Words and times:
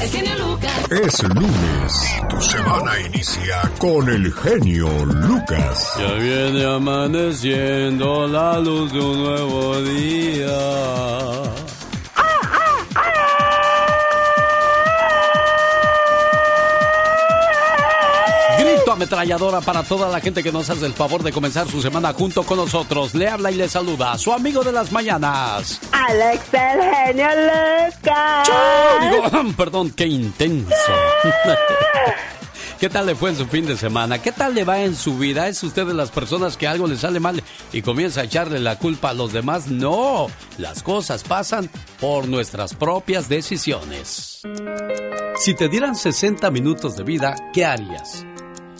El 0.00 0.08
genio 0.10 0.38
Lucas. 0.38 0.92
Es 0.92 1.22
lunes 1.24 2.14
y 2.16 2.28
tu 2.28 2.40
semana 2.40 3.00
inicia 3.00 3.70
con 3.78 4.08
el 4.08 4.32
genio 4.32 4.88
Lucas. 5.04 5.94
Ya 5.98 6.12
viene 6.14 6.64
amaneciendo 6.64 8.26
la 8.28 8.60
luz 8.60 8.92
de 8.92 9.00
un 9.00 9.18
nuevo 9.24 9.80
día. 9.82 11.57
Ametralladora 19.08 19.62
para 19.62 19.82
toda 19.82 20.10
la 20.10 20.20
gente 20.20 20.42
que 20.42 20.52
nos 20.52 20.68
hace 20.68 20.84
el 20.84 20.92
favor 20.92 21.22
de 21.22 21.32
comenzar 21.32 21.66
su 21.66 21.80
semana 21.80 22.12
junto 22.12 22.42
con 22.42 22.58
nosotros. 22.58 23.14
Le 23.14 23.28
habla 23.28 23.50
y 23.50 23.54
le 23.54 23.68
saluda 23.68 24.12
a 24.12 24.18
su 24.18 24.32
amigo 24.32 24.62
de 24.62 24.70
las 24.70 24.92
mañanas. 24.92 25.80
Alex 25.92 26.42
el 26.52 26.82
genio 26.82 27.28
Lucas. 27.30 28.48
Digo, 29.00 29.52
perdón, 29.56 29.90
qué 29.92 30.06
intenso. 30.06 30.74
¿Qué 32.78 32.88
tal 32.88 33.06
le 33.06 33.16
fue 33.16 33.30
en 33.30 33.36
su 33.36 33.46
fin 33.46 33.66
de 33.66 33.76
semana? 33.76 34.20
¿Qué 34.20 34.30
tal 34.30 34.54
le 34.54 34.64
va 34.64 34.80
en 34.80 34.94
su 34.94 35.18
vida? 35.18 35.48
¿Es 35.48 35.62
usted 35.64 35.86
de 35.86 35.94
las 35.94 36.10
personas 36.10 36.56
que 36.56 36.68
algo 36.68 36.86
le 36.86 36.96
sale 36.96 37.18
mal 37.18 37.42
y 37.72 37.82
comienza 37.82 38.20
a 38.20 38.24
echarle 38.24 38.60
la 38.60 38.78
culpa 38.78 39.10
a 39.10 39.14
los 39.14 39.32
demás? 39.32 39.68
No, 39.68 40.28
las 40.58 40.82
cosas 40.82 41.24
pasan 41.24 41.68
por 41.98 42.28
nuestras 42.28 42.74
propias 42.74 43.28
decisiones. 43.28 44.42
Si 45.36 45.54
te 45.54 45.68
dieran 45.68 45.96
60 45.96 46.50
minutos 46.52 46.96
de 46.96 47.02
vida, 47.02 47.34
¿qué 47.52 47.64
harías? 47.64 48.24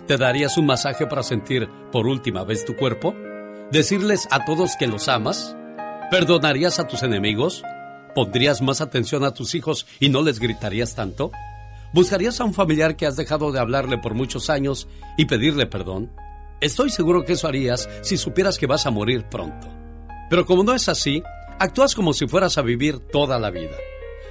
¿Te 0.08 0.16
darías 0.16 0.56
un 0.56 0.64
masaje 0.64 1.06
para 1.06 1.22
sentir 1.22 1.68
por 1.92 2.06
última 2.06 2.42
vez 2.42 2.64
tu 2.64 2.74
cuerpo? 2.74 3.14
¿Decirles 3.70 4.26
a 4.30 4.46
todos 4.46 4.74
que 4.78 4.86
los 4.86 5.06
amas? 5.06 5.54
¿Perdonarías 6.10 6.78
a 6.78 6.86
tus 6.86 7.02
enemigos? 7.02 7.62
¿Pondrías 8.14 8.62
más 8.62 8.80
atención 8.80 9.22
a 9.22 9.34
tus 9.34 9.54
hijos 9.54 9.86
y 10.00 10.08
no 10.08 10.22
les 10.22 10.40
gritarías 10.40 10.94
tanto? 10.94 11.30
¿Buscarías 11.92 12.40
a 12.40 12.44
un 12.44 12.54
familiar 12.54 12.96
que 12.96 13.04
has 13.04 13.16
dejado 13.16 13.52
de 13.52 13.60
hablarle 13.60 13.98
por 13.98 14.14
muchos 14.14 14.48
años 14.48 14.88
y 15.18 15.26
pedirle 15.26 15.66
perdón? 15.66 16.10
Estoy 16.62 16.88
seguro 16.88 17.26
que 17.26 17.34
eso 17.34 17.46
harías 17.46 17.86
si 18.00 18.16
supieras 18.16 18.56
que 18.56 18.66
vas 18.66 18.86
a 18.86 18.90
morir 18.90 19.24
pronto. 19.24 19.68
Pero 20.30 20.46
como 20.46 20.64
no 20.64 20.72
es 20.72 20.88
así, 20.88 21.22
actúas 21.58 21.94
como 21.94 22.14
si 22.14 22.26
fueras 22.26 22.56
a 22.56 22.62
vivir 22.62 22.98
toda 22.98 23.38
la 23.38 23.50
vida. 23.50 23.76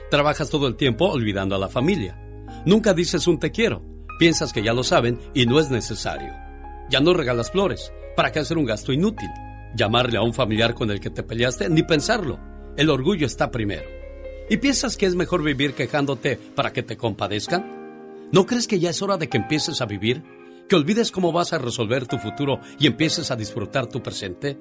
Trabajas 0.09 0.49
todo 0.49 0.65
el 0.67 0.75
tiempo 0.75 1.05
olvidando 1.05 1.53
a 1.53 1.59
la 1.59 1.69
familia. 1.69 2.19
Nunca 2.65 2.95
dices 2.95 3.27
un 3.27 3.37
te 3.37 3.51
quiero. 3.51 3.96
Piensas 4.17 4.51
que 4.51 4.63
ya 4.63 4.73
lo 4.73 4.83
saben 4.83 5.19
y 5.35 5.45
no 5.45 5.59
es 5.59 5.69
necesario. 5.69 6.33
Ya 6.89 6.99
no 6.99 7.13
regalas 7.13 7.51
flores. 7.51 7.91
¿Para 8.15 8.31
qué 8.31 8.39
hacer 8.39 8.57
un 8.57 8.65
gasto 8.65 8.91
inútil? 8.91 9.29
Llamarle 9.75 10.17
a 10.17 10.23
un 10.23 10.33
familiar 10.33 10.73
con 10.73 10.89
el 10.89 10.99
que 10.99 11.11
te 11.11 11.21
peleaste, 11.21 11.69
ni 11.69 11.83
pensarlo. 11.83 12.39
El 12.77 12.89
orgullo 12.89 13.27
está 13.27 13.51
primero. 13.51 13.87
¿Y 14.49 14.57
piensas 14.57 14.97
que 14.97 15.05
es 15.05 15.13
mejor 15.13 15.43
vivir 15.43 15.73
quejándote 15.73 16.37
para 16.37 16.73
que 16.73 16.81
te 16.81 16.97
compadezcan? 16.97 18.29
¿No 18.31 18.47
crees 18.47 18.65
que 18.65 18.79
ya 18.79 18.89
es 18.89 19.01
hora 19.03 19.17
de 19.17 19.29
que 19.29 19.37
empieces 19.37 19.81
a 19.81 19.85
vivir? 19.85 20.23
¿Que 20.67 20.75
olvides 20.75 21.11
cómo 21.11 21.31
vas 21.31 21.53
a 21.53 21.59
resolver 21.59 22.07
tu 22.07 22.17
futuro 22.17 22.59
y 22.79 22.87
empieces 22.87 23.29
a 23.29 23.35
disfrutar 23.35 23.85
tu 23.85 24.01
presente? 24.01 24.57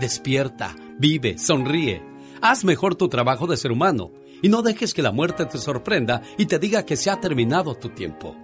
Despierta, 0.00 0.74
vive, 0.98 1.38
sonríe. 1.38 2.02
Haz 2.42 2.64
mejor 2.64 2.96
tu 2.96 3.08
trabajo 3.08 3.46
de 3.46 3.56
ser 3.56 3.70
humano 3.70 4.12
y 4.42 4.48
no 4.48 4.62
dejes 4.62 4.92
que 4.94 5.02
la 5.02 5.12
muerte 5.12 5.46
te 5.46 5.58
sorprenda 5.58 6.22
y 6.36 6.46
te 6.46 6.58
diga 6.58 6.84
que 6.84 6.96
se 6.96 7.10
ha 7.10 7.20
terminado 7.20 7.74
tu 7.76 7.90
tiempo 7.90 8.36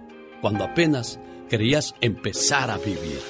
cuando 0.43 0.65
apenas 0.65 1.21
querías 1.49 1.95
empezar 2.01 2.69
a 2.69 2.77
vivir. 2.77 3.21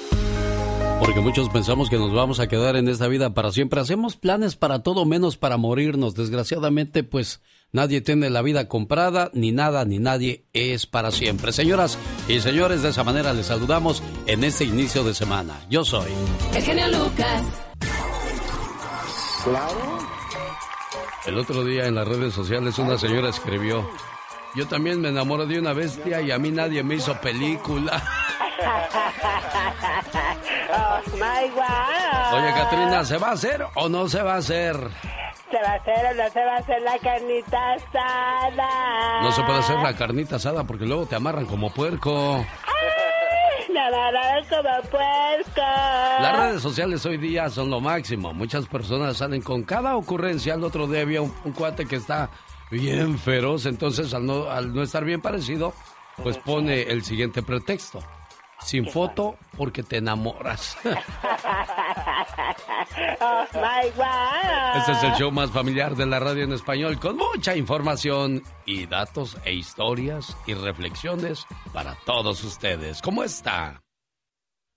Porque 1.00 1.20
muchos 1.20 1.48
pensamos 1.50 1.88
que 1.92 2.00
nos 2.00 2.12
vamos 2.12 2.40
a 2.40 2.48
quedar 2.48 2.76
en 2.76 2.88
esta 2.88 3.08
vida 3.08 3.36
para 3.36 3.52
siempre. 3.52 3.80
Hacemos 3.80 4.16
planes 4.16 4.56
para 4.56 4.82
todo 4.82 5.06
menos 5.06 5.38
para 5.38 5.58
morirnos. 5.58 6.16
Desgraciadamente, 6.16 7.04
pues 7.04 7.40
nadie 7.72 8.02
tiene 8.02 8.32
la 8.32 8.42
vida 8.42 8.68
comprada, 8.68 9.30
ni 9.32 9.52
nada 9.52 9.86
ni 9.86 10.00
nadie 10.00 10.48
es 10.54 10.88
para 10.88 11.12
siempre. 11.12 11.52
Señoras 11.52 12.00
y 12.28 12.40
señores, 12.40 12.82
de 12.82 12.90
esa 12.90 13.04
manera 13.04 13.32
les 13.34 13.46
saludamos 13.46 14.02
en 14.26 14.44
este 14.44 14.64
inicio 14.64 15.04
de 15.04 15.14
semana. 15.14 15.62
Yo 15.70 15.86
soy. 15.86 16.10
El 16.56 16.64
genio 16.64 16.88
Lucas. 16.88 17.44
El 21.28 21.38
otro 21.38 21.64
día 21.64 21.86
en 21.86 21.94
las 21.94 22.08
redes 22.08 22.34
sociales 22.34 22.80
una 22.80 22.98
señora 22.98 23.30
escribió. 23.30 23.88
Yo 24.56 24.68
también 24.68 25.02
me 25.02 25.10
enamoro 25.10 25.46
de 25.48 25.60
una 25.60 25.74
bestia 25.74 26.22
y 26.22 26.32
a 26.32 26.38
mí 26.38 26.52
nadie 26.52 26.84
me 26.84 26.96
hizo 26.96 27.16
película. 27.20 28.02
Oh 30.76 31.02
my 31.14 31.50
God. 31.50 32.34
Oye, 32.34 32.54
Katrina, 32.54 33.04
¿se 33.04 33.18
va 33.18 33.30
a 33.30 33.32
hacer 33.32 33.66
o 33.76 33.90
no 33.90 34.08
se 34.08 34.22
va 34.22 34.36
a 34.36 34.38
hacer? 34.38 34.76
¿Se 35.52 35.58
va 35.62 35.72
a 35.72 35.76
hacer 35.76 36.06
o 36.06 36.14
no 36.24 36.30
se 36.30 36.46
va 36.46 36.54
a 36.54 36.58
hacer 36.58 36.82
la 36.82 36.98
carnita 37.00 37.74
asada? 37.74 39.22
No 39.22 39.32
se 39.32 39.44
puede 39.44 39.60
hacer 39.60 39.78
la 39.78 39.96
carnita 39.96 40.36
asada 40.38 40.64
porque 40.64 40.86
luego 40.86 41.06
te 41.06 41.16
amarran 41.16 41.46
como 41.46 41.72
puerco. 41.72 42.38
¡Ay! 42.38 43.74
Me 43.74 43.80
agarraron 43.80 44.46
como 44.50 44.90
puerco. 44.90 45.62
Las 46.22 46.38
redes 46.38 46.62
sociales 46.62 47.06
hoy 47.06 47.18
día 47.18 47.50
son 47.50 47.70
lo 47.70 47.82
máximo. 47.82 48.34
Muchas 48.34 48.68
personas 48.68 49.18
salen 49.18 49.42
con 49.42 49.64
cada 49.64 49.96
ocurrencia. 49.96 50.54
El 50.54 50.64
otro 50.64 50.88
día 50.88 51.02
había 51.02 51.22
un, 51.22 51.34
un 51.44 51.52
cuate 51.54 51.86
que 51.88 51.96
está 51.98 52.30
bien 52.74 53.20
feroz, 53.20 53.68
entonces 53.68 54.14
al 54.14 54.26
no, 54.26 54.50
al 54.50 54.74
no 54.74 54.82
estar 54.82 55.06
bien 55.06 55.22
parecido, 55.22 55.74
pues 56.22 56.38
pone 56.40 56.82
el 56.82 57.04
siguiente 57.04 57.44
pretexto. 57.44 58.04
Sin 58.66 58.90
foto 58.90 59.36
porque 59.58 59.84
te 59.84 59.98
enamoras. 59.98 60.78
Oh 63.20 63.46
my 63.54 63.90
God. 63.96 64.78
Este 64.78 64.92
es 64.92 65.04
el 65.04 65.14
show 65.14 65.32
más 65.32 65.52
familiar 65.52 65.96
de 65.96 66.06
la 66.06 66.20
radio 66.20 66.44
en 66.44 66.52
español 66.54 67.00
con 67.00 67.18
mucha 67.18 67.56
información 67.56 68.44
y 68.66 68.86
datos 68.86 69.38
e 69.46 69.54
historias 69.54 70.36
y 70.46 70.54
reflexiones 70.54 71.46
para 71.72 71.96
todos 72.06 72.44
ustedes. 72.44 73.02
¿Cómo 73.02 73.24
está? 73.24 73.82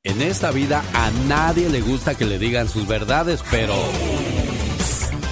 En 0.05 0.23
esta 0.23 0.53
vida 0.53 0.85
a 0.95 1.11
nadie 1.29 1.69
le 1.69 1.81
gusta 1.81 2.17
que 2.17 2.25
le 2.25 2.39
digan 2.39 2.69
sus 2.69 2.87
verdades, 2.87 3.43
pero 3.51 3.75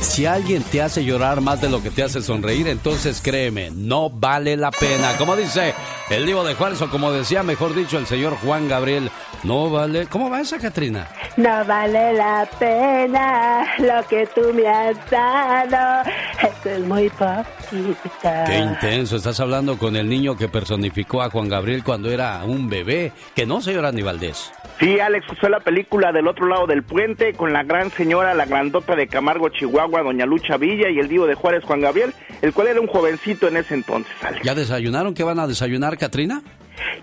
si 0.05 0.27
alguien 0.27 0.63
te 0.63 0.83
hace 0.83 1.05
llorar 1.05 1.41
más 1.41 1.61
de 1.61 1.69
lo 1.69 1.83
que 1.83 1.91
te 1.91 2.03
hace 2.03 2.21
sonreír, 2.21 2.69
entonces 2.69 3.21
créeme, 3.23 3.71
no 3.71 4.11
vale 4.11 4.57
la 4.57 4.71
pena. 4.71 5.17
Como 5.17 5.35
dice 5.35 5.75
el 6.11 6.27
Divo 6.27 6.45
de 6.45 6.55
Juárez, 6.55 6.81
o 6.83 6.91
como 6.91 7.11
decía, 7.11 7.43
mejor 7.43 7.75
dicho, 7.75 7.99
el 7.99 8.07
señor 8.07 8.37
Juan 8.37 8.69
Gabriel, 8.69 9.11
no 9.43 9.71
vale. 9.71 10.07
¿Cómo 10.07 10.31
va 10.31 10.41
esa, 10.41 10.59
Catrina? 10.59 11.09
No 11.37 11.65
vale 11.65 12.13
la 12.13 12.49
pena 12.59 13.67
lo 13.79 14.07
que 14.07 14.27
tú 14.35 14.53
me 14.55 14.69
has 14.69 15.11
dado. 15.11 16.11
Esto 16.43 16.71
es 16.71 16.81
muy 16.81 17.09
poquito. 17.11 18.31
Qué 18.47 18.59
intenso, 18.59 19.17
estás 19.17 19.41
hablando 19.41 19.79
con 19.79 19.97
el 19.97 20.09
niño 20.09 20.37
que 20.37 20.49
personificó 20.49 21.23
a 21.23 21.31
Juan 21.31 21.49
Gabriel 21.49 21.83
cuando 21.83 22.11
era 22.11 22.45
un 22.45 22.69
bebé, 22.69 23.13
que 23.35 23.47
no, 23.47 23.61
señor 23.61 23.87
Andy 23.87 24.03
Valdés. 24.03 24.53
Sí, 24.79 24.99
Alex, 24.99 25.27
fue 25.39 25.51
la 25.51 25.61
película 25.61 26.13
del 26.13 26.27
otro 26.27 26.47
lado 26.47 26.67
del 26.67 26.83
puente 26.83 27.33
con 27.35 27.53
la 27.53 27.63
gran 27.63 27.91
señora, 27.91 28.35
la 28.35 28.45
grandota 28.45 28.97
de 28.97 29.07
Camargo, 29.07 29.49
Chihuahua, 29.49 30.03
doña 30.03 30.27
Lucha 30.27 30.57
Villa 30.57 30.91
y 30.91 30.99
el 30.99 31.09
divo 31.09 31.27
de 31.27 31.35
Juárez, 31.35 31.63
Juan 31.65 31.81
Gabriel, 31.81 32.13
el 32.43 32.53
cual 32.53 32.69
era 32.69 32.81
un 32.81 32.89
jovencito 32.89 33.47
en 33.49 33.57
ese 33.57 33.75
entonces, 33.75 34.13
Alex. 34.23 34.45
¿Ya 34.45 34.55
desayunaron? 34.55 35.15
¿Qué 35.15 35.23
van 35.23 35.39
a 35.39 35.47
desayunar, 35.47 35.97
Catrina? 35.97 36.43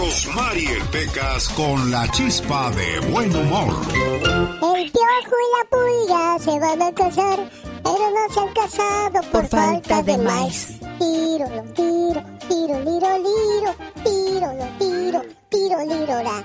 Rosmarie 0.05 0.85
Pecas 0.93 1.49
con 1.49 1.91
la 1.91 2.07
chispa 2.11 2.71
de 2.73 3.01
buen 3.11 3.35
humor. 3.35 3.75
El 3.97 4.91
piojo 4.93 5.35
y 5.41 5.49
la 5.57 5.65
pulga 5.71 6.39
se 6.41 6.61
van 6.61 6.83
a 6.83 6.93
casar, 6.93 7.51
pero 7.83 8.11
no 8.11 8.35
se 8.35 8.41
han 8.41 8.53
casado 8.53 9.31
por, 9.33 9.47
falta 9.49 10.03
de 10.03 10.19
maíz. 10.19 10.79
Tiro, 10.99 11.49
lo 11.49 11.63
tiro, 11.73 12.23
tiro, 12.49 12.81
liro, 12.85 13.19
liro, 13.19 13.75
tiro, 14.05 14.53
lo 14.53 14.67
tiro, 14.79 15.23
tiro, 15.49 15.79
liro, 15.87 16.23
la. 16.23 16.45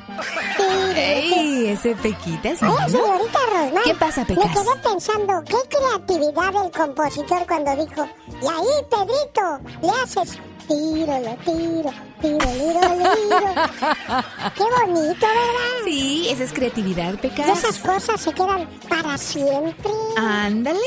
Tiro, 0.56 0.95
¡Ey! 0.95 1.67
Ese 1.67 1.95
Pequita 1.95 2.51
es 2.51 2.63
Oye, 2.63 2.89
señorita 2.89 3.39
Rosmar. 3.51 3.83
¿Qué 3.83 3.95
pasa, 3.95 4.21
Me 4.21 4.35
Pecas? 4.35 4.51
quedé 4.53 4.89
pensando, 4.89 5.44
qué 5.44 5.57
creatividad 5.67 6.53
del 6.63 6.71
compositor 6.71 7.45
cuando 7.45 7.75
dijo, 7.75 8.07
y 8.41 8.45
ahí, 8.45 8.85
Pedrito, 8.89 9.59
le 9.81 9.89
haces 10.01 10.39
tiro, 10.69 11.19
lo 11.19 11.36
tiro, 11.44 11.92
tiro, 12.21 12.54
liro, 12.54 12.81
liro. 12.95 13.54
Qué 14.56 14.63
bonito, 14.63 15.27
¿verdad? 15.27 15.83
Sí, 15.83 16.27
esa 16.30 16.44
es 16.45 16.54
creatividad, 16.54 17.13
Y 17.16 17.18
Pecas. 17.18 17.50
esas 17.60 17.80
cosas 17.80 18.21
se 18.21 18.31
quedan 18.33 18.69
para 18.88 19.18
siempre. 19.18 19.92
Ándale. 20.18 20.80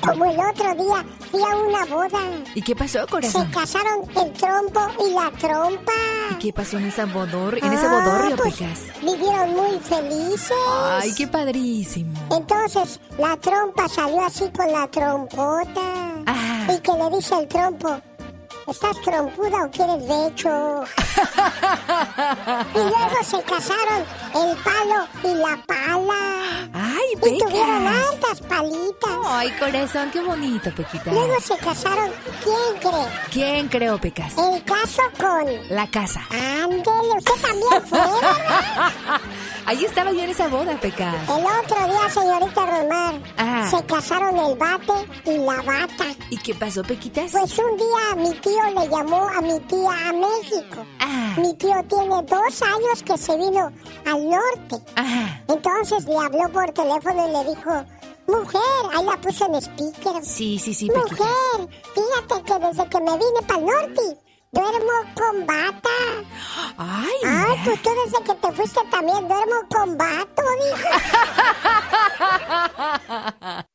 Como 0.00 0.24
el 0.26 0.38
otro 0.38 0.74
día 0.74 1.04
fui 1.30 1.40
a 1.42 1.56
una 1.56 1.84
boda. 1.86 2.20
¿Y 2.54 2.62
qué 2.62 2.76
pasó, 2.76 3.00
Se 3.00 3.06
corazón? 3.06 3.50
casaron 3.50 4.02
el 4.14 4.32
trompo 4.34 4.80
y 5.04 5.12
la 5.14 5.30
trompa. 5.32 5.92
¿Y 6.30 6.34
qué 6.36 6.52
pasó 6.52 6.78
en 6.78 6.86
esa 6.86 7.06
bodor, 7.06 7.58
en 7.58 7.72
ese 7.72 7.86
Ah, 7.86 7.90
bodorrio, 8.04 8.36
pues, 8.36 8.54
Pecas? 8.54 8.80
Vivieron 9.02 9.54
muy 9.54 9.78
felices. 9.80 10.52
Ay, 11.00 11.12
qué 11.16 11.26
padrísimo. 11.26 12.12
Entonces 12.30 13.00
la 13.18 13.36
trompa 13.38 13.88
salió 13.88 14.24
así 14.24 14.44
con 14.56 14.70
la 14.70 14.86
trompota. 14.88 15.80
Ah. 16.26 16.66
Y 16.72 16.78
que 16.80 16.92
le 16.92 17.16
dice 17.16 17.34
el 17.40 17.48
trompo, 17.48 18.00
¿estás 18.68 19.00
trompuda 19.02 19.64
o 19.64 19.70
quieres 19.70 20.08
becho? 20.08 20.84
y 22.74 22.78
luego 22.78 23.22
se 23.24 23.42
casaron 23.42 24.04
el 24.34 24.56
palo 24.58 25.06
y 25.24 25.34
la 25.34 25.58
pala. 25.66 26.68
Ay, 26.72 27.06
Y 27.14 27.38
tuvieron 27.38 27.86
altas 27.86 28.40
palitas. 28.48 29.10
Ay, 29.26 29.50
corazón, 29.58 30.10
qué 30.12 30.20
bonito, 30.20 30.70
Pequita. 30.74 31.10
Luego 31.12 31.40
se 31.40 31.56
casaron, 31.58 32.10
¿quién 32.42 32.80
cree? 32.80 33.06
¿Quién 33.30 33.68
creo, 33.68 33.98
Pecas? 33.98 34.34
El 34.36 34.62
caso 34.64 35.02
con... 35.18 35.46
La 35.70 35.86
casa. 35.90 36.20
Ándele, 36.30 37.16
usted 37.18 37.32
también 37.40 37.86
fue, 37.86 37.98
¿verdad? 37.98 39.20
Ahí 39.66 39.84
estaba 39.84 40.12
yo 40.12 40.20
en 40.20 40.30
esa 40.30 40.46
boda, 40.48 40.78
Pecas. 40.80 41.14
El 41.28 41.44
otro 41.44 41.92
día, 41.92 42.08
señorita 42.08 42.66
Romar, 42.66 43.20
Ajá. 43.36 43.70
se 43.70 43.84
casaron 43.84 44.38
el 44.38 44.56
bate 44.56 44.92
y 45.24 45.38
la 45.38 45.56
bata. 45.62 46.04
¿Y 46.30 46.36
qué 46.38 46.54
pasó, 46.54 46.82
Pequitas? 46.84 47.32
Pues 47.32 47.58
un 47.58 47.76
día 47.76 48.14
mi 48.16 48.32
tío 48.40 48.62
le 48.78 48.88
llamó 48.88 49.28
a 49.28 49.40
mi 49.40 49.58
tía 49.60 50.08
a 50.08 50.12
México. 50.12 50.86
Ah, 51.00 51.34
Mi 51.38 51.52
tío 51.54 51.74
tiene 51.88 52.14
dos 52.22 52.62
años 52.62 53.02
que 53.04 53.18
se 53.18 53.36
vino 53.36 53.72
al 54.06 54.28
norte. 54.30 54.76
ajá. 54.94 55.42
Entonces 55.48 56.04
le 56.06 56.16
habló 56.16 56.48
por 56.52 56.70
teléfono 56.72 57.28
y 57.28 57.32
le 57.32 57.50
dijo, 57.56 57.84
mujer, 58.28 58.60
ahí 58.94 59.04
la 59.04 59.16
puso 59.20 59.46
en 59.46 59.54
speaker. 59.56 60.24
Sí, 60.24 60.60
sí, 60.60 60.74
sí. 60.74 60.88
Mujer, 60.90 61.68
fíjate 61.94 62.42
que 62.44 62.66
desde 62.66 62.88
que 62.88 63.00
me 63.00 63.12
vine 63.12 63.42
para 63.48 63.58
el 63.60 63.66
norte, 63.66 64.18
duermo 64.56 65.12
con 65.14 65.46
bata. 65.46 65.90
Ay, 66.78 67.08
Ay, 67.24 67.24
mira. 67.24 67.56
pues 67.64 67.82
tú 67.82 67.90
desde 68.04 68.22
que 68.24 68.34
te 68.34 68.52
fuiste 68.52 68.80
también 68.90 69.28
duermo 69.28 69.54
con 69.68 69.96
vato. 69.98 70.42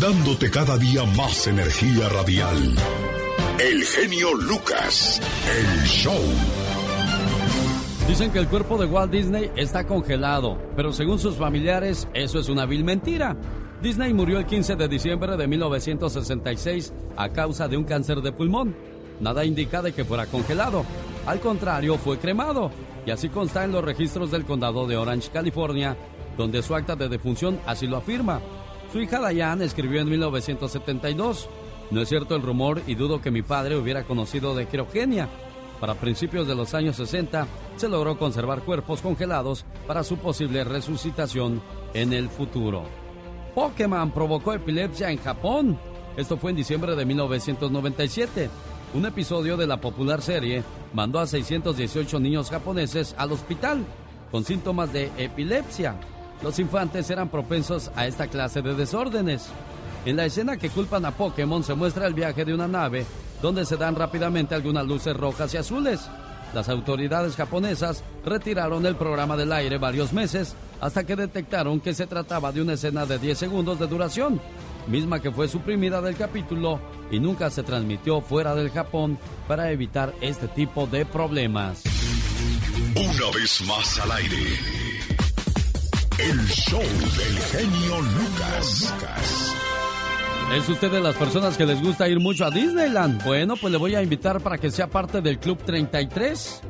Dándote 0.00 0.50
cada 0.50 0.76
día 0.78 1.04
más 1.16 1.46
energía 1.46 2.08
radial. 2.08 2.74
El 3.58 3.84
genio 3.84 4.34
Lucas. 4.34 5.20
El 5.48 5.84
show. 5.86 6.20
Dicen 8.08 8.32
que 8.32 8.40
el 8.40 8.48
cuerpo 8.48 8.76
de 8.78 8.86
Walt 8.86 9.12
Disney 9.12 9.50
está 9.56 9.86
congelado, 9.86 10.58
pero 10.76 10.92
según 10.92 11.18
sus 11.20 11.36
familiares, 11.36 12.08
eso 12.14 12.40
es 12.40 12.48
una 12.48 12.66
vil 12.66 12.82
mentira. 12.84 13.36
Disney 13.80 14.12
murió 14.12 14.38
el 14.38 14.46
15 14.46 14.74
de 14.76 14.88
diciembre 14.88 15.36
de 15.36 15.46
1966 15.46 16.92
a 17.16 17.28
causa 17.30 17.68
de 17.68 17.76
un 17.76 17.84
cáncer 17.84 18.20
de 18.20 18.32
pulmón. 18.32 18.74
Nada 19.22 19.44
indica 19.44 19.80
de 19.80 19.92
que 19.92 20.04
fuera 20.04 20.26
congelado. 20.26 20.84
Al 21.26 21.38
contrario, 21.38 21.96
fue 21.96 22.18
cremado. 22.18 22.72
Y 23.06 23.12
así 23.12 23.28
consta 23.28 23.64
en 23.64 23.70
los 23.70 23.84
registros 23.84 24.32
del 24.32 24.44
condado 24.44 24.86
de 24.88 24.96
Orange, 24.96 25.30
California, 25.32 25.96
donde 26.36 26.60
su 26.60 26.74
acta 26.74 26.96
de 26.96 27.08
defunción 27.08 27.60
así 27.64 27.86
lo 27.86 27.98
afirma. 27.98 28.40
Su 28.92 29.00
hija 29.00 29.26
Diane 29.28 29.64
escribió 29.64 30.00
en 30.00 30.10
1972. 30.10 31.48
No 31.92 32.00
es 32.00 32.08
cierto 32.08 32.34
el 32.34 32.42
rumor 32.42 32.82
y 32.88 32.96
dudo 32.96 33.22
que 33.22 33.30
mi 33.30 33.42
padre 33.42 33.76
hubiera 33.76 34.02
conocido 34.02 34.56
de 34.56 34.66
criogenia. 34.66 35.28
Para 35.78 35.94
principios 35.94 36.48
de 36.48 36.56
los 36.56 36.74
años 36.74 36.96
60 36.96 37.46
se 37.76 37.88
logró 37.88 38.18
conservar 38.18 38.62
cuerpos 38.62 39.02
congelados 39.02 39.64
para 39.86 40.02
su 40.02 40.16
posible 40.16 40.64
resucitación 40.64 41.62
en 41.94 42.12
el 42.12 42.28
futuro. 42.28 42.82
Pokémon 43.54 44.10
provocó 44.10 44.52
epilepsia 44.52 45.10
en 45.10 45.18
Japón. 45.18 45.78
Esto 46.16 46.36
fue 46.36 46.50
en 46.50 46.56
diciembre 46.56 46.96
de 46.96 47.04
1997. 47.04 48.50
Un 48.94 49.06
episodio 49.06 49.56
de 49.56 49.66
la 49.66 49.78
popular 49.78 50.20
serie 50.20 50.62
mandó 50.92 51.18
a 51.18 51.26
618 51.26 52.20
niños 52.20 52.50
japoneses 52.50 53.14
al 53.16 53.32
hospital 53.32 53.86
con 54.30 54.44
síntomas 54.44 54.92
de 54.92 55.10
epilepsia. 55.16 55.94
Los 56.42 56.58
infantes 56.58 57.08
eran 57.08 57.30
propensos 57.30 57.90
a 57.96 58.06
esta 58.06 58.26
clase 58.26 58.60
de 58.60 58.74
desórdenes. 58.74 59.48
En 60.04 60.16
la 60.16 60.26
escena 60.26 60.58
que 60.58 60.68
culpan 60.68 61.06
a 61.06 61.12
Pokémon 61.12 61.64
se 61.64 61.72
muestra 61.72 62.06
el 62.06 62.12
viaje 62.12 62.44
de 62.44 62.52
una 62.52 62.68
nave 62.68 63.06
donde 63.40 63.64
se 63.64 63.78
dan 63.78 63.94
rápidamente 63.94 64.54
algunas 64.54 64.86
luces 64.86 65.16
rojas 65.16 65.54
y 65.54 65.56
azules. 65.56 66.10
Las 66.52 66.68
autoridades 66.68 67.34
japonesas 67.34 68.04
retiraron 68.26 68.84
el 68.84 68.96
programa 68.96 69.38
del 69.38 69.52
aire 69.52 69.78
varios 69.78 70.12
meses 70.12 70.54
hasta 70.82 71.04
que 71.04 71.16
detectaron 71.16 71.80
que 71.80 71.94
se 71.94 72.06
trataba 72.06 72.52
de 72.52 72.60
una 72.60 72.74
escena 72.74 73.06
de 73.06 73.18
10 73.18 73.38
segundos 73.38 73.78
de 73.78 73.86
duración, 73.86 74.38
misma 74.86 75.20
que 75.20 75.30
fue 75.30 75.48
suprimida 75.48 76.00
del 76.00 76.16
capítulo 76.16 76.80
y 77.10 77.20
nunca 77.20 77.50
se 77.50 77.62
transmitió 77.62 78.20
fuera 78.20 78.54
del 78.54 78.70
Japón 78.70 79.18
para 79.48 79.70
evitar 79.70 80.14
este 80.20 80.48
tipo 80.48 80.86
de 80.86 81.04
problemas. 81.04 81.82
Una 82.96 83.36
vez 83.36 83.62
más 83.66 83.98
al 84.00 84.12
aire. 84.12 84.36
El 86.18 86.46
show 86.48 86.80
del 86.80 87.38
genio 87.50 88.00
Lucas. 88.00 88.92
¿Es 90.54 90.68
usted 90.68 90.90
de 90.90 91.00
las 91.00 91.16
personas 91.16 91.56
que 91.56 91.64
les 91.64 91.82
gusta 91.82 92.08
ir 92.08 92.20
mucho 92.20 92.44
a 92.44 92.50
Disneyland? 92.50 93.24
Bueno, 93.24 93.54
pues 93.56 93.72
le 93.72 93.78
voy 93.78 93.94
a 93.94 94.02
invitar 94.02 94.40
para 94.40 94.58
que 94.58 94.70
sea 94.70 94.86
parte 94.88 95.22
del 95.22 95.38
Club 95.38 95.58
33. 95.64 96.60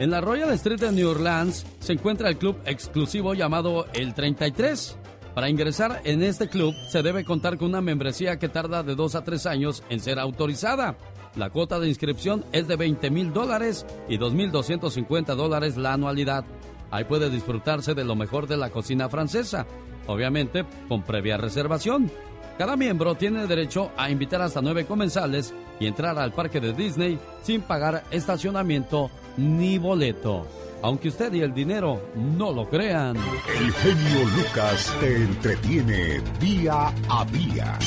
En 0.00 0.10
la 0.10 0.20
Royal 0.20 0.50
Street 0.50 0.80
de 0.80 0.92
New 0.92 1.08
Orleans 1.08 1.64
se 1.80 1.92
encuentra 1.92 2.28
el 2.28 2.38
club 2.38 2.56
exclusivo 2.64 3.34
llamado 3.34 3.86
El 3.94 4.14
33. 4.14 4.96
Para 5.38 5.50
ingresar 5.50 6.00
en 6.02 6.24
este 6.24 6.48
club 6.48 6.74
se 6.88 7.00
debe 7.00 7.24
contar 7.24 7.58
con 7.58 7.68
una 7.68 7.80
membresía 7.80 8.40
que 8.40 8.48
tarda 8.48 8.82
de 8.82 8.96
2 8.96 9.14
a 9.14 9.22
3 9.22 9.46
años 9.46 9.84
en 9.88 10.00
ser 10.00 10.18
autorizada. 10.18 10.96
La 11.36 11.50
cuota 11.50 11.78
de 11.78 11.86
inscripción 11.86 12.44
es 12.50 12.66
de 12.66 12.74
20 12.74 13.08
mil 13.12 13.32
dólares 13.32 13.86
y 14.08 14.18
2.250 14.18 15.36
dólares 15.36 15.76
la 15.76 15.92
anualidad. 15.92 16.44
Ahí 16.90 17.04
puede 17.04 17.30
disfrutarse 17.30 17.94
de 17.94 18.02
lo 18.02 18.16
mejor 18.16 18.48
de 18.48 18.56
la 18.56 18.70
cocina 18.70 19.08
francesa, 19.08 19.64
obviamente 20.08 20.64
con 20.88 21.04
previa 21.04 21.36
reservación. 21.36 22.10
Cada 22.58 22.76
miembro 22.76 23.14
tiene 23.14 23.46
derecho 23.46 23.92
a 23.96 24.10
invitar 24.10 24.42
hasta 24.42 24.60
nueve 24.60 24.86
comensales 24.86 25.54
y 25.78 25.86
entrar 25.86 26.18
al 26.18 26.32
parque 26.32 26.58
de 26.58 26.72
Disney 26.72 27.16
sin 27.44 27.60
pagar 27.60 28.02
estacionamiento 28.10 29.08
ni 29.36 29.78
boleto. 29.78 30.48
Aunque 30.82 31.08
usted 31.08 31.32
y 31.32 31.42
el 31.42 31.52
dinero 31.52 32.00
no 32.14 32.52
lo 32.52 32.68
crean. 32.68 33.16
El 33.16 33.72
genio 33.72 34.24
Lucas 34.36 34.94
te 35.00 35.16
entretiene 35.16 36.20
día 36.40 36.92
a 37.08 37.24
día. 37.24 37.78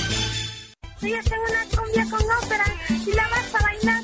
Voy 1.01 1.13
a 1.13 1.19
hacer 1.19 1.37
una 1.49 1.77
cumbia 1.77 2.05
con 2.09 2.21
ópera 2.43 2.65
y 2.89 3.13
la 3.13 3.27
vas 3.29 3.55
a 3.55 3.63
bailar. 3.63 4.01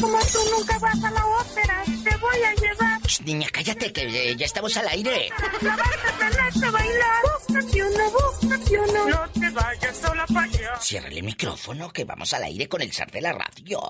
Como 0.00 0.18
tú 0.18 0.38
nunca 0.56 0.78
vas 0.78 1.04
a 1.04 1.10
la 1.10 1.26
ópera, 1.26 1.82
te 1.84 2.16
voy 2.16 2.42
a 2.42 2.54
llevar. 2.54 3.00
Shh, 3.02 3.20
niña, 3.24 3.48
cállate, 3.52 3.92
que 3.92 4.30
eh, 4.30 4.36
ya 4.36 4.46
estamos 4.46 4.76
al 4.76 4.88
aire. 4.88 5.30
La 5.60 5.76
vas 5.76 5.88
a 5.88 6.18
tener 6.18 6.52
que 6.52 6.70
bailar. 6.70 7.22
Búscate 7.48 7.84
uno, 7.84 8.10
búscate 8.10 8.78
uno. 8.80 9.08
No 9.08 9.40
te 9.40 9.50
vayas 9.50 9.96
sola 9.96 10.26
para 10.26 10.42
allá. 10.42 10.76
Cierra 10.80 11.08
el 11.08 11.22
micrófono, 11.22 11.90
que 11.90 12.04
vamos 12.04 12.32
al 12.32 12.44
aire 12.44 12.68
con 12.68 12.80
el 12.80 12.92
zar 12.92 13.10
de 13.10 13.20
la 13.20 13.32
radio. 13.32 13.80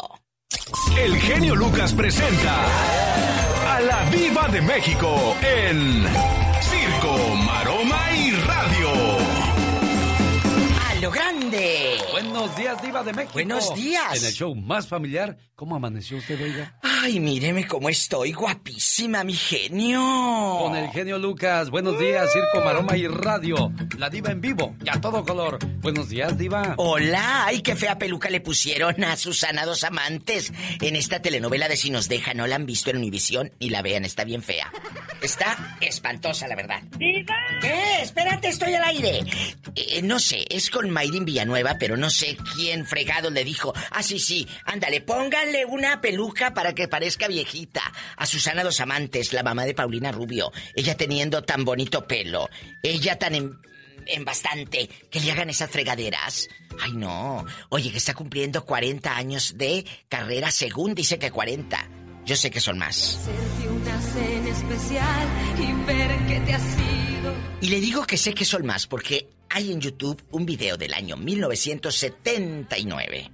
El 0.97 1.17
genio 1.21 1.55
Lucas 1.55 1.93
presenta 1.93 2.65
a 3.69 3.81
la 3.81 4.05
Viva 4.11 4.49
de 4.49 4.63
México 4.63 5.37
en 5.43 6.05
Circo, 6.61 7.37
Maroma 7.37 8.13
y 8.17 8.31
Radio. 8.33 9.24
¡A 11.05 11.07
lo 11.07 11.13
grande! 11.13 11.99
Buenos 12.13 12.57
días, 12.57 12.83
Diva 12.83 13.03
de 13.03 13.13
México. 13.13 13.35
Buenos 13.35 13.75
días. 13.75 14.23
En 14.23 14.27
el 14.27 14.33
show 14.33 14.55
más 14.55 14.89
familiar, 14.89 15.37
¿cómo 15.55 15.77
amaneció 15.77 16.17
usted, 16.17 16.43
oiga? 16.43 16.79
Ay, 16.83 17.21
míreme 17.21 17.67
cómo 17.67 17.91
estoy, 17.91 18.33
guapísima, 18.33 19.23
mi 19.23 19.35
genio. 19.35 20.01
Con 20.61 20.75
el 20.75 20.89
genio 20.89 21.19
Lucas. 21.19 21.69
Buenos 21.69 21.99
días, 21.99 22.33
Circo, 22.33 22.65
Maroma 22.65 22.97
y 22.97 23.07
Radio. 23.07 23.71
La 23.99 24.09
Diva 24.09 24.31
en 24.31 24.41
vivo, 24.41 24.75
ya 24.83 24.99
todo 24.99 25.23
color. 25.27 25.59
Buenos 25.83 26.09
días, 26.09 26.39
Diva. 26.39 26.73
Hola, 26.79 27.45
ay, 27.45 27.61
qué 27.61 27.77
fea 27.77 27.99
peluca 27.99 28.31
le 28.31 28.41
pusieron 28.41 29.05
a 29.05 29.17
Susana 29.17 29.67
Dos 29.67 29.85
Amantes 29.85 30.55
en 30.81 30.97
esta 30.97 31.21
telenovela 31.21 31.69
de 31.69 31.77
Si 31.77 31.91
nos 31.91 32.09
deja. 32.09 32.33
No 32.33 32.47
la 32.47 32.57
han 32.57 32.65
visto 32.65 32.89
en 32.89 32.97
Univisión 32.97 33.53
ni 33.61 33.69
la 33.69 33.83
vean, 33.83 34.07
está 34.07 34.25
bien 34.25 34.43
fea. 34.43 34.73
Está 35.21 35.77
espantosa, 35.83 36.49
la 36.49 36.57
verdad. 36.57 36.83
¡Diva! 36.97 37.35
¿Qué? 37.61 38.01
Espérate, 38.01 38.49
estoy 38.49 38.73
al 38.73 38.85
aire. 38.85 39.21
Eh, 39.75 40.01
no 40.01 40.19
sé, 40.19 40.47
es 40.49 40.71
con 40.71 40.94
Mayrin 40.95 41.27
Villanueva, 41.27 41.77
pero 41.79 41.97
no 41.99 42.09
sé 42.09 42.37
quién 42.55 42.87
fregado 42.87 43.29
le 43.31 43.45
dijo. 43.45 43.75
Ah, 43.91 44.03
sí, 44.03 44.19
sí, 44.19 44.49
ándale, 44.65 45.03
pónganle 45.03 45.67
una 45.67 46.01
peluca 46.01 46.55
para 46.55 46.75
que 46.75 46.89
parezca 46.89 47.29
viejita. 47.29 47.83
A 48.17 48.25
Susana 48.25 48.65
Dos 48.65 48.81
Amantes, 48.81 49.33
la 49.35 49.43
mamá 49.43 49.67
de 49.67 49.75
Paulina 49.75 50.11
Rubio. 50.13 50.53
Ella 50.75 50.97
teniendo 50.97 51.43
tan 51.43 51.65
bonito 51.65 52.07
pelo. 52.07 52.49
Ella 52.83 53.19
tan 53.19 53.35
en, 53.35 53.59
en 54.07 54.25
bastante. 54.25 54.89
Que 55.11 55.21
le 55.21 55.31
hagan 55.33 55.51
esas 55.51 55.71
fregaderas. 55.71 56.49
Ay, 56.81 56.93
no. 56.93 57.45
Oye, 57.69 57.91
que 57.91 57.99
está 57.99 58.15
cumpliendo 58.15 58.65
40 58.65 59.15
años 59.15 59.55
de 59.59 59.85
carrera, 60.09 60.51
según 60.51 60.95
dice 60.95 61.19
que 61.19 61.31
40. 61.31 61.91
Yo 62.25 62.37
sé 62.37 62.51
que 62.51 62.61
son 62.61 62.79
más. 62.79 62.97
Sentí 62.97 63.69
una 63.69 64.01
cena 64.01 64.49
especial 64.49 65.29
y 65.59 65.87
ver 65.87 66.27
que 66.27 66.41
te 66.41 66.55
has 66.55 66.63
ido. 66.79 67.35
Y 67.61 67.69
le 67.69 67.81
digo 67.81 68.07
que 68.07 68.17
sé 68.17 68.33
que 68.33 68.45
son 68.47 68.65
más 68.65 68.87
porque 68.87 69.29
hay 69.55 69.73
en 69.73 69.81
YouTube 69.81 70.23
un 70.33 70.45
video 70.45 70.77
del 70.77 70.93
año 70.95 71.17
1979. 71.17 73.31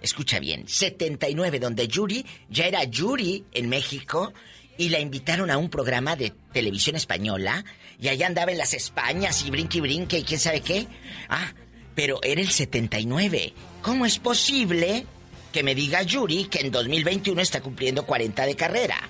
Escucha 0.00 0.38
bien, 0.38 0.68
79, 0.68 1.58
donde 1.58 1.88
Yuri 1.88 2.24
ya 2.48 2.66
era 2.66 2.84
Yuri 2.84 3.44
en 3.50 3.68
México 3.68 4.32
y 4.76 4.90
la 4.90 5.00
invitaron 5.00 5.50
a 5.50 5.58
un 5.58 5.70
programa 5.70 6.14
de 6.14 6.32
televisión 6.52 6.94
española 6.94 7.64
y 8.00 8.06
allá 8.06 8.28
andaba 8.28 8.52
en 8.52 8.58
las 8.58 8.74
Españas 8.74 9.44
y 9.44 9.50
brinque 9.50 9.78
y 9.78 9.80
brinque 9.80 10.20
y 10.20 10.22
quién 10.22 10.38
sabe 10.38 10.60
qué. 10.60 10.86
Ah, 11.28 11.52
pero 11.96 12.20
era 12.22 12.40
el 12.40 12.50
79. 12.50 13.54
¿Cómo 13.82 14.06
es 14.06 14.20
posible 14.20 15.04
que 15.52 15.64
me 15.64 15.74
diga 15.74 16.02
Yuri 16.02 16.44
que 16.44 16.60
en 16.60 16.70
2021 16.70 17.42
está 17.42 17.60
cumpliendo 17.60 18.06
40 18.06 18.46
de 18.46 18.54
carrera? 18.54 19.00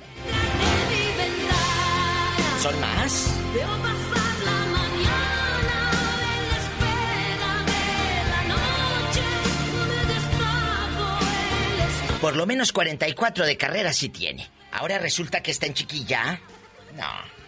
¿Son 2.62 2.81
más? 2.81 3.27
Por 12.21 12.37
lo 12.37 12.47
menos 12.47 12.73
44 12.73 13.47
de 13.47 13.57
carrera 13.57 13.93
sí 13.93 14.09
tiene. 14.09 14.51
Ahora 14.73 14.99
resulta 14.99 15.43
que 15.43 15.53
está 15.53 15.67
en 15.67 15.75
chiquilla. 15.75 16.41
No. 16.97 17.39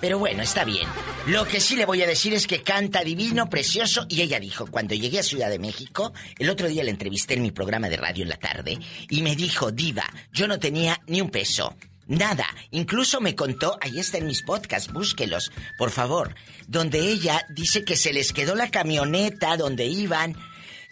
Pero 0.00 0.18
bueno, 0.18 0.42
está 0.42 0.64
bien. 0.64 0.88
Lo 1.26 1.46
que 1.46 1.60
sí 1.60 1.76
le 1.76 1.86
voy 1.86 2.02
a 2.02 2.06
decir 2.06 2.34
es 2.34 2.46
que 2.46 2.62
canta 2.62 3.02
divino, 3.02 3.48
precioso. 3.48 4.06
Y 4.08 4.20
ella 4.20 4.40
dijo, 4.40 4.66
cuando 4.66 4.94
llegué 4.94 5.20
a 5.20 5.22
Ciudad 5.22 5.48
de 5.48 5.58
México, 5.58 6.12
el 6.38 6.50
otro 6.50 6.68
día 6.68 6.84
la 6.84 6.90
entrevisté 6.90 7.34
en 7.34 7.42
mi 7.42 7.50
programa 7.50 7.88
de 7.88 7.96
radio 7.96 8.24
en 8.24 8.28
la 8.28 8.38
tarde, 8.38 8.78
y 9.08 9.22
me 9.22 9.36
dijo, 9.36 9.70
diva, 9.70 10.04
yo 10.32 10.46
no 10.48 10.58
tenía 10.58 11.00
ni 11.06 11.20
un 11.20 11.30
peso. 11.30 11.76
Nada. 12.06 12.46
Incluso 12.70 13.20
me 13.20 13.34
contó, 13.34 13.78
ahí 13.80 13.98
está 13.98 14.18
en 14.18 14.26
mis 14.26 14.42
podcasts, 14.42 14.92
búsquelos, 14.92 15.50
por 15.78 15.90
favor, 15.90 16.34
donde 16.68 17.00
ella 17.00 17.44
dice 17.48 17.84
que 17.84 17.96
se 17.96 18.12
les 18.12 18.32
quedó 18.32 18.54
la 18.54 18.70
camioneta 18.70 19.56
donde 19.56 19.86
iban. 19.86 20.36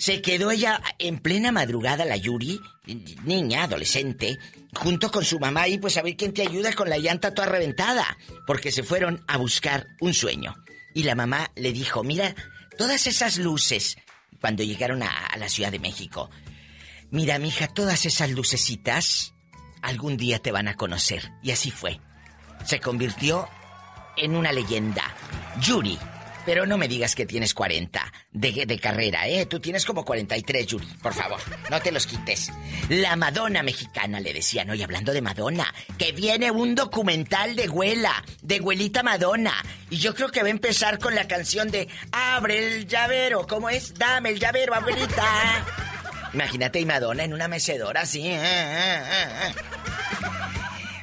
Se 0.05 0.21
quedó 0.21 0.51
ella 0.51 0.83
en 0.99 1.19
plena 1.19 1.51
madrugada, 1.51 2.05
la 2.05 2.19
Yuri, 2.19 2.61
niña, 3.25 3.63
adolescente, 3.63 4.39
junto 4.75 5.11
con 5.11 5.25
su 5.25 5.39
mamá 5.41 5.67
y 5.67 5.79
pues 5.79 5.97
a 5.97 6.03
ver 6.03 6.15
quién 6.15 6.35
te 6.35 6.43
ayuda 6.43 6.75
con 6.75 6.91
la 6.91 6.99
llanta 6.99 7.33
toda 7.33 7.49
reventada, 7.49 8.19
porque 8.47 8.71
se 8.71 8.83
fueron 8.83 9.25
a 9.27 9.39
buscar 9.39 9.87
un 10.03 10.13
sueño. 10.13 10.57
Y 10.93 11.05
la 11.05 11.15
mamá 11.15 11.51
le 11.57 11.73
dijo, 11.73 12.05
mira, 12.05 12.35
todas 12.77 13.07
esas 13.07 13.39
luces, 13.39 13.97
cuando 14.43 14.63
llegaron 14.63 15.03
a, 15.03 15.11
la 15.39 15.49
Ciudad 15.49 15.73
de 15.73 15.79
México, 15.79 16.29
mira, 17.11 17.39
mija, 17.39 17.69
todas 17.69 18.05
esas 18.05 18.31
lucecitas 18.31 19.33
algún 19.81 20.19
día 20.19 20.39
te 20.39 20.53
van 20.53 20.69
a 20.69 20.75
conocer. 20.75 21.33
Y 21.43 21.51
así 21.51 21.71
fue. 21.71 21.99
Se 22.67 22.79
convirtió 22.79 23.49
en 24.19 24.37
una 24.37 24.53
leyenda. 24.53 25.15
Yuri. 25.63 25.99
Pero 26.45 26.67
no 26.67 26.77
me 26.77 26.89
digas 26.89 27.15
que 27.15 27.27
tienes 27.27 27.55
40 27.55 28.13
de, 28.33 28.79
carrera, 28.79 29.27
¿eh? 29.29 29.47
Tú 29.47 29.61
tienes 29.61 29.85
como 29.85 30.05
43, 30.05 30.67
Yuri. 30.67 30.87
Por 31.03 31.15
favor, 31.15 31.41
no 31.71 31.81
te 31.81 31.91
los 31.93 32.07
quites. 32.07 32.53
La 32.89 33.17
Madonna 33.17 33.63
mexicana, 33.63 34.21
le 34.21 34.33
decían. 34.33 34.71
Oye, 34.71 34.85
hablando 34.85 35.13
de 35.13 35.23
Madonna, 35.23 35.73
que 35.99 36.13
viene 36.13 36.51
un 36.51 36.75
documental 36.75 37.57
de 37.57 37.67
Güela, 37.67 38.25
de 38.43 38.59
Güelita 38.59 39.03
Madonna. 39.03 39.55
Y 39.91 39.97
yo 39.97 40.15
creo 40.15 40.31
que 40.31 40.43
va 40.43 40.49
a 40.49 40.51
empezar 40.51 40.99
con 40.99 41.15
la 41.15 41.27
canción 41.27 41.71
de 41.71 41.89
Abre 42.13 42.59
el 42.59 42.87
llavero. 42.87 43.47
¿Cómo 43.47 43.71
es? 43.71 43.95
Dame 43.95 44.31
el 44.31 44.39
llavero, 44.39 44.75
abuelita. 44.75 45.25
Imagínate 46.35 46.81
y 46.81 46.85
Madonna 46.85 47.25
en 47.25 47.33
una 47.33 47.49
mecedora 47.49 48.03
así. 48.03 48.29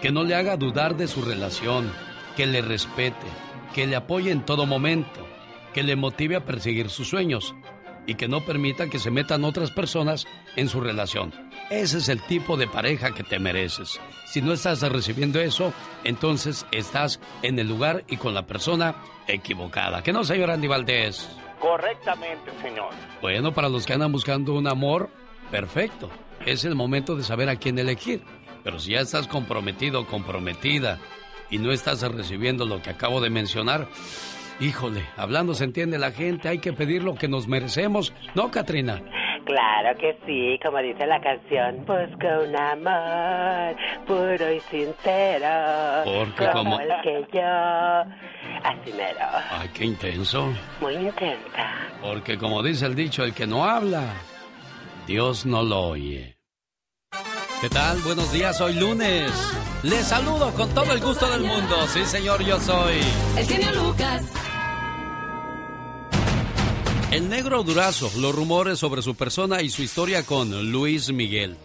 que 0.00 0.12
no 0.12 0.24
le 0.24 0.34
haga 0.34 0.56
dudar 0.56 0.96
de 0.96 1.08
su 1.08 1.22
relación, 1.22 1.92
que 2.36 2.46
le 2.46 2.62
respete, 2.62 3.26
que 3.74 3.86
le 3.86 3.96
apoye 3.96 4.30
en 4.30 4.44
todo 4.44 4.66
momento, 4.66 5.26
que 5.74 5.82
le 5.82 5.96
motive 5.96 6.36
a 6.36 6.44
perseguir 6.44 6.90
sus 6.90 7.08
sueños 7.08 7.54
y 8.06 8.14
que 8.14 8.28
no 8.28 8.44
permita 8.44 8.88
que 8.88 8.98
se 8.98 9.10
metan 9.10 9.44
otras 9.44 9.70
personas 9.70 10.26
en 10.56 10.68
su 10.68 10.80
relación. 10.80 11.32
Ese 11.70 11.98
es 11.98 12.08
el 12.08 12.20
tipo 12.22 12.56
de 12.56 12.66
pareja 12.66 13.12
que 13.12 13.22
te 13.22 13.38
mereces. 13.38 14.00
Si 14.26 14.42
no 14.42 14.52
estás 14.52 14.82
recibiendo 14.82 15.40
eso, 15.40 15.72
entonces 16.04 16.66
estás 16.72 17.20
en 17.42 17.58
el 17.58 17.68
lugar 17.68 18.04
y 18.08 18.16
con 18.16 18.34
la 18.34 18.46
persona 18.46 18.96
equivocada. 19.26 20.02
¿Que 20.02 20.12
no, 20.12 20.24
señor 20.24 20.50
Andy 20.50 20.68
Valdés? 20.68 21.28
Correctamente, 21.60 22.50
señor. 22.60 22.90
Bueno, 23.20 23.52
para 23.52 23.68
los 23.68 23.86
que 23.86 23.92
andan 23.92 24.12
buscando 24.12 24.54
un 24.54 24.66
amor, 24.66 25.10
perfecto. 25.50 26.10
Es 26.44 26.64
el 26.64 26.74
momento 26.74 27.14
de 27.14 27.22
saber 27.22 27.48
a 27.48 27.56
quién 27.56 27.78
elegir. 27.78 28.22
Pero 28.64 28.78
si 28.78 28.92
ya 28.92 29.00
estás 29.00 29.28
comprometido, 29.28 30.06
comprometida, 30.06 30.98
y 31.50 31.58
no 31.58 31.70
estás 31.70 32.00
recibiendo 32.00 32.64
lo 32.64 32.80
que 32.80 32.90
acabo 32.90 33.20
de 33.20 33.30
mencionar, 33.30 33.86
híjole, 34.60 35.04
hablando 35.16 35.54
se 35.54 35.64
entiende 35.64 35.98
la 35.98 36.10
gente, 36.12 36.48
hay 36.48 36.58
que 36.58 36.72
pedir 36.72 37.02
lo 37.02 37.14
que 37.14 37.28
nos 37.28 37.46
merecemos, 37.48 38.12
¿no, 38.34 38.50
Katrina? 38.50 39.00
Claro 39.44 39.98
que 39.98 40.16
sí, 40.24 40.58
como 40.64 40.78
dice 40.78 41.04
la 41.04 41.20
canción, 41.20 41.78
busco 41.84 42.28
un 42.48 42.56
amor 42.56 43.76
puro 44.06 44.52
y 44.52 44.60
sincero. 44.60 45.48
Porque 46.04 46.48
como- 46.52 46.78
el 46.78 46.88
que 47.02 47.26
yo. 47.32 47.40
Así 48.62 48.92
mero. 48.96 49.18
Ay, 49.50 49.68
qué 49.74 49.84
intenso. 49.84 50.52
Muy 50.80 50.94
intensa. 50.94 51.72
Porque 52.00 52.38
como 52.38 52.62
dice 52.62 52.86
el 52.86 52.94
dicho, 52.94 53.24
el 53.24 53.34
que 53.34 53.46
no 53.48 53.64
habla, 53.64 54.04
Dios 55.08 55.44
no 55.44 55.64
lo 55.64 55.80
oye. 55.88 56.36
¿Qué 57.60 57.68
tal? 57.68 57.98
Buenos 58.04 58.32
días, 58.32 58.60
hoy 58.60 58.74
lunes. 58.74 59.30
Les 59.82 60.06
saludo 60.06 60.52
con 60.54 60.72
todo 60.74 60.92
el 60.92 61.00
gusto 61.00 61.28
del 61.30 61.42
mundo. 61.42 61.76
Sí, 61.88 62.04
señor, 62.04 62.42
yo 62.44 62.58
soy. 62.60 63.00
El 63.36 63.46
genio 63.46 63.70
Lucas. 63.72 64.32
El 67.12 67.28
negro 67.28 67.62
Durazo, 67.62 68.10
los 68.16 68.34
rumores 68.34 68.78
sobre 68.78 69.02
su 69.02 69.14
persona 69.14 69.60
y 69.60 69.68
su 69.68 69.82
historia 69.82 70.24
con 70.24 70.72
Luis 70.72 71.12
Miguel. 71.12 71.58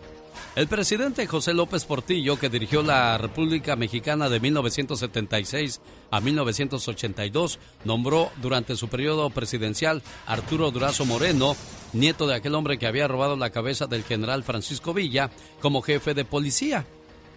El 0.58 0.68
presidente 0.68 1.26
José 1.26 1.54
López 1.54 1.86
Portillo, 1.86 2.38
que 2.38 2.50
dirigió 2.50 2.84
la 2.84 3.18
República 3.18 3.78
Mexicana 3.78 4.28
de 4.28 4.42
1976 4.42 5.80
a 6.12 6.20
1982, 6.20 7.60
nombró 7.86 8.30
durante 8.42 8.76
su 8.76 8.90
periodo 8.90 9.30
presidencial 9.30 10.04
Arturo 10.26 10.70
Durazo 10.70 11.06
Moreno, 11.06 11.56
nieto 11.94 12.28
de 12.28 12.36
aquel 12.36 12.54
hombre 12.54 12.78
que 12.78 12.88
había 12.88 13.08
robado 13.08 13.38
la 13.38 13.50
cabeza 13.50 13.88
del 13.88 14.04
general 14.04 14.44
Francisco 14.44 14.94
Villa, 14.94 15.32
como 15.62 15.82
jefe 15.82 16.14
de 16.14 16.26
policía. 16.26 16.86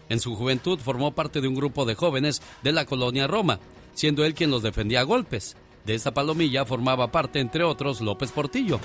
En 0.09 0.19
su 0.19 0.35
juventud 0.35 0.81
formó 0.81 1.12
parte 1.12 1.40
de 1.40 1.47
un 1.47 1.55
grupo 1.55 1.85
de 1.85 1.95
jóvenes 1.95 2.43
de 2.64 2.73
la 2.73 2.87
colonia 2.87 3.29
Roma, 3.29 3.61
siendo 3.95 4.25
él 4.25 4.35
quien 4.35 4.50
los 4.50 4.64
defendía 4.64 4.99
a 4.99 5.05
golpes. 5.05 5.55
De 5.85 5.95
esta 5.95 6.13
palomilla 6.13 6.65
formaba 6.65 7.11
parte, 7.11 7.41
entre 7.41 7.65
otros, 7.65 8.01
López 8.01 8.33
Portillo. 8.33 8.79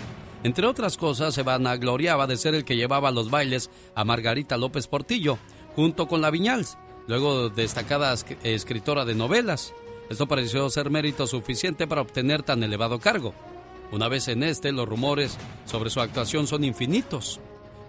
Entre 0.43 0.65
otras 0.65 0.97
cosas, 0.97 1.33
se 1.33 1.43
vanagloriaba 1.43 2.27
de 2.27 2.37
ser 2.37 2.55
el 2.55 2.65
que 2.65 2.75
llevaba 2.75 3.11
los 3.11 3.29
bailes 3.29 3.69
a 3.95 4.05
Margarita 4.05 4.57
López 4.57 4.87
Portillo, 4.87 5.37
junto 5.75 6.07
con 6.07 6.21
la 6.21 6.29
Viñals, 6.31 6.77
luego 7.07 7.49
destacada 7.49 8.13
esc- 8.13 8.37
escritora 8.43 9.05
de 9.05 9.15
novelas. 9.15 9.73
Esto 10.09 10.27
pareció 10.27 10.69
ser 10.69 10.89
mérito 10.89 11.25
suficiente 11.27 11.87
para 11.87 12.01
obtener 12.01 12.43
tan 12.43 12.61
elevado 12.63 12.99
cargo. 12.99 13.33
Una 13.91 14.07
vez 14.07 14.27
en 14.27 14.43
este, 14.43 14.71
los 14.71 14.87
rumores 14.87 15.37
sobre 15.65 15.89
su 15.89 15.99
actuación 15.99 16.47
son 16.47 16.63
infinitos. 16.63 17.39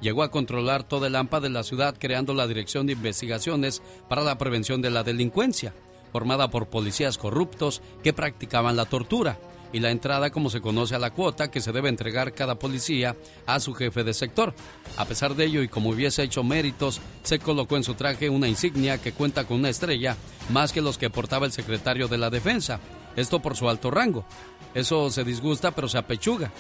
Llegó 0.01 0.23
a 0.23 0.31
controlar 0.31 0.83
toda 0.83 1.07
el 1.09 1.17
AMPA 1.17 1.41
de 1.41 1.49
la 1.51 1.63
ciudad 1.63 1.95
creando 1.99 2.35
la 2.35 2.47
Dirección 2.47 2.87
de 2.87 2.93
Investigaciones 2.95 3.83
para 4.09 4.23
la 4.23 4.37
Prevención 4.39 4.83
de 4.83 4.91
la 4.91 5.03
Delincuencia, 5.03 5.75
formada 6.17 6.49
por 6.49 6.69
policías 6.69 7.19
corruptos 7.19 7.83
que 8.03 8.15
practicaban 8.15 8.75
la 8.75 8.87
tortura, 8.87 9.39
y 9.71 9.81
la 9.81 9.91
entrada 9.91 10.31
como 10.31 10.49
se 10.49 10.63
conoce 10.63 10.95
a 10.95 10.99
la 10.99 11.11
cuota 11.11 11.51
que 11.51 11.61
se 11.61 11.73
debe 11.73 11.91
entregar 11.91 12.33
cada 12.33 12.59
policía 12.59 13.15
a 13.45 13.61
su 13.61 13.75
jefe 13.75 14.03
de 14.03 14.15
sector. 14.15 14.55
A 14.97 15.05
pesar 15.05 15.35
de 15.35 15.45
ello 15.45 15.63
y 15.63 15.69
como 15.69 15.91
hubiese 15.91 16.23
hecho 16.23 16.43
méritos, 16.43 17.03
se 17.23 17.39
colocó 17.39 17.77
en 17.77 17.85
su 17.85 17.93
traje 17.93 18.31
una 18.31 18.49
insignia 18.49 18.97
que 18.97 19.13
cuenta 19.13 19.45
con 19.45 19.59
una 19.59 19.69
estrella 19.69 20.17
más 20.49 20.73
que 20.73 20.81
los 20.81 20.97
que 20.97 21.11
portaba 21.11 21.45
el 21.45 21.53
secretario 21.53 22.09
de 22.09 22.17
la 22.17 22.31
Defensa, 22.31 22.81
esto 23.15 23.43
por 23.43 23.55
su 23.55 23.69
alto 23.69 23.91
rango. 23.91 24.25
Eso 24.73 25.11
se 25.11 25.23
disgusta 25.23 25.73
pero 25.73 25.87
se 25.87 25.99
apechuga. 25.99 26.51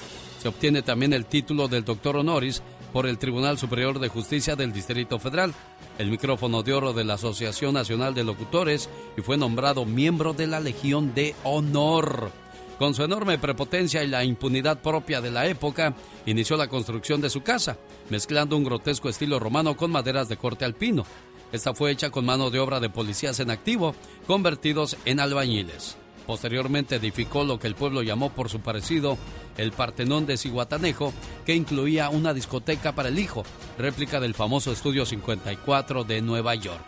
Se 0.42 0.48
obtiene 0.48 0.82
también 0.82 1.14
el 1.14 1.25
título 1.25 1.66
del 1.66 1.82
doctor 1.82 2.18
honoris 2.18 2.62
por 2.97 3.07
el 3.07 3.19
Tribunal 3.19 3.59
Superior 3.59 3.99
de 3.99 4.09
Justicia 4.09 4.57
del 4.57 4.73
Distrito 4.73 5.19
Federal, 5.19 5.53
el 5.99 6.11
micrófono 6.11 6.62
de 6.62 6.73
oro 6.73 6.95
de 6.95 7.05
la 7.05 7.12
Asociación 7.12 7.75
Nacional 7.75 8.15
de 8.15 8.25
Locutores 8.25 8.88
y 9.19 9.21
fue 9.21 9.37
nombrado 9.37 9.85
miembro 9.85 10.33
de 10.33 10.47
la 10.47 10.61
Legión 10.61 11.12
de 11.12 11.35
Honor. 11.45 12.31
Con 12.79 12.95
su 12.95 13.03
enorme 13.05 13.37
prepotencia 13.37 14.03
y 14.03 14.07
la 14.07 14.25
impunidad 14.25 14.80
propia 14.80 15.21
de 15.21 15.30
la 15.30 15.47
época, 15.47 15.95
inició 16.25 16.56
la 16.56 16.69
construcción 16.69 17.21
de 17.21 17.28
su 17.28 17.43
casa, 17.43 17.76
mezclando 18.09 18.56
un 18.56 18.65
grotesco 18.65 19.11
estilo 19.11 19.39
romano 19.39 19.76
con 19.76 19.91
maderas 19.91 20.30
de 20.30 20.39
corte 20.39 20.65
alpino. 20.65 21.04
Esta 21.52 21.75
fue 21.75 21.91
hecha 21.91 22.09
con 22.09 22.25
mano 22.25 22.49
de 22.49 22.61
obra 22.61 22.80
de 22.80 22.89
policías 22.89 23.39
en 23.41 23.50
activo, 23.50 23.95
convertidos 24.26 24.97
en 25.04 25.21
albañiles. 25.21 25.99
Posteriormente 26.26 26.97
edificó 26.97 27.45
lo 27.45 27.58
que 27.58 27.69
el 27.69 27.76
pueblo 27.76 28.02
llamó 28.02 28.30
por 28.30 28.49
su 28.49 28.60
parecido 28.60 29.17
el 29.56 29.73
Partenón 29.73 30.26
de 30.26 30.36
Ciguatanejo, 30.36 31.12
que 31.45 31.54
incluía 31.54 32.10
una 32.10 32.34
discoteca 32.34 32.93
para 32.93 33.08
el 33.08 33.19
hijo, 33.19 33.45
réplica 33.78 34.21
del 34.21 34.34
famoso 34.34 34.73
Estudio 34.73 35.06
54 35.06 36.04
de 36.04 36.21
Nueva 36.23 36.54
York. 36.56 36.82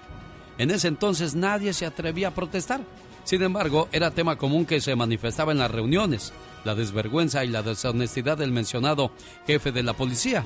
En 0.58 0.72
ese 0.72 0.88
entonces 0.88 1.36
nadie 1.36 1.72
se 1.72 1.86
atrevía 1.86 2.28
a 2.28 2.34
protestar. 2.34 2.80
Sin 3.22 3.42
embargo, 3.42 3.88
era 3.92 4.10
tema 4.10 4.36
común 4.36 4.66
que 4.66 4.80
se 4.80 4.96
manifestaba 4.96 5.52
en 5.52 5.58
las 5.58 5.70
reuniones, 5.70 6.32
la 6.64 6.74
desvergüenza 6.74 7.44
y 7.44 7.48
la 7.48 7.62
deshonestidad 7.62 8.38
del 8.38 8.52
mencionado 8.52 9.12
jefe 9.46 9.70
de 9.70 9.82
la 9.84 9.92
policía, 9.92 10.44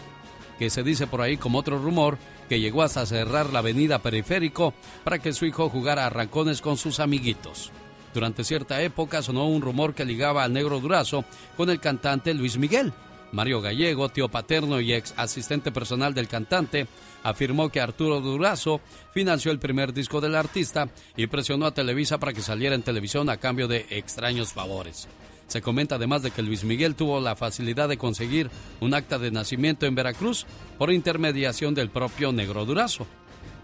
que 0.59 0.69
se 0.69 0.83
dice 0.83 1.07
por 1.07 1.23
ahí 1.23 1.39
como 1.39 1.59
otro 1.59 1.79
rumor 1.79 2.19
que 2.49 2.61
llegó 2.61 2.83
hasta 2.83 3.07
cerrar 3.07 3.51
la 3.51 3.61
avenida 3.61 4.01
Periférico 4.01 4.75
para 5.05 5.19
que 5.19 5.33
su 5.33 5.47
hijo 5.47 5.71
jugara 5.71 6.07
a 6.07 6.11
rancones 6.11 6.61
con 6.61 6.77
sus 6.77 7.01
amiguitos. 7.01 7.73
Durante 8.15 8.45
cierta 8.45 8.81
época 8.83 9.23
sonó 9.23 9.47
un 9.47 9.63
rumor 9.63 9.95
que 9.95 10.05
ligaba 10.05 10.45
al 10.45 10.53
negro 10.53 10.81
Durazo 10.81 11.25
con 11.57 11.71
el 11.71 11.81
cantante 11.81 12.35
Luis 12.35 12.59
Miguel. 12.59 12.93
Mario 13.33 13.63
Gallego, 13.63 14.11
tío 14.11 14.29
paterno 14.29 14.81
y 14.81 14.93
ex 14.93 15.15
asistente 15.17 15.73
personal 15.73 16.13
del 16.13 16.29
cantante, 16.29 16.87
afirmó 17.23 17.71
que 17.71 17.81
Arturo 17.81 18.21
Durazo 18.21 18.81
financió 19.13 19.51
el 19.51 19.59
primer 19.59 19.95
disco 19.95 20.21
del 20.21 20.35
artista 20.35 20.89
y 21.17 21.27
presionó 21.27 21.67
a 21.67 21.75
Televisa 21.75 22.19
para 22.19 22.35
que 22.35 22.43
saliera 22.43 22.75
en 22.75 22.83
televisión 22.83 23.31
a 23.31 23.39
cambio 23.39 23.69
de 23.69 23.87
extraños 23.89 24.53
favores. 24.53 25.09
Se 25.47 25.63
comenta 25.63 25.97
además 25.97 26.23
de 26.23 26.31
que 26.31 26.43
Luis 26.43 26.65
Miguel 26.65 26.95
tuvo 26.95 27.21
la 27.21 27.37
facilidad 27.37 27.89
de 27.89 27.99
conseguir 27.99 28.51
un 28.81 28.95
acta 28.95 29.19
de 29.19 29.31
nacimiento 29.31 29.87
en 29.87 29.95
Veracruz 29.95 30.47
por 30.79 30.93
intermediación 30.93 31.75
del 31.75 31.91
propio 31.91 32.33
Negro 32.33 32.65
Durazo. 32.65 33.07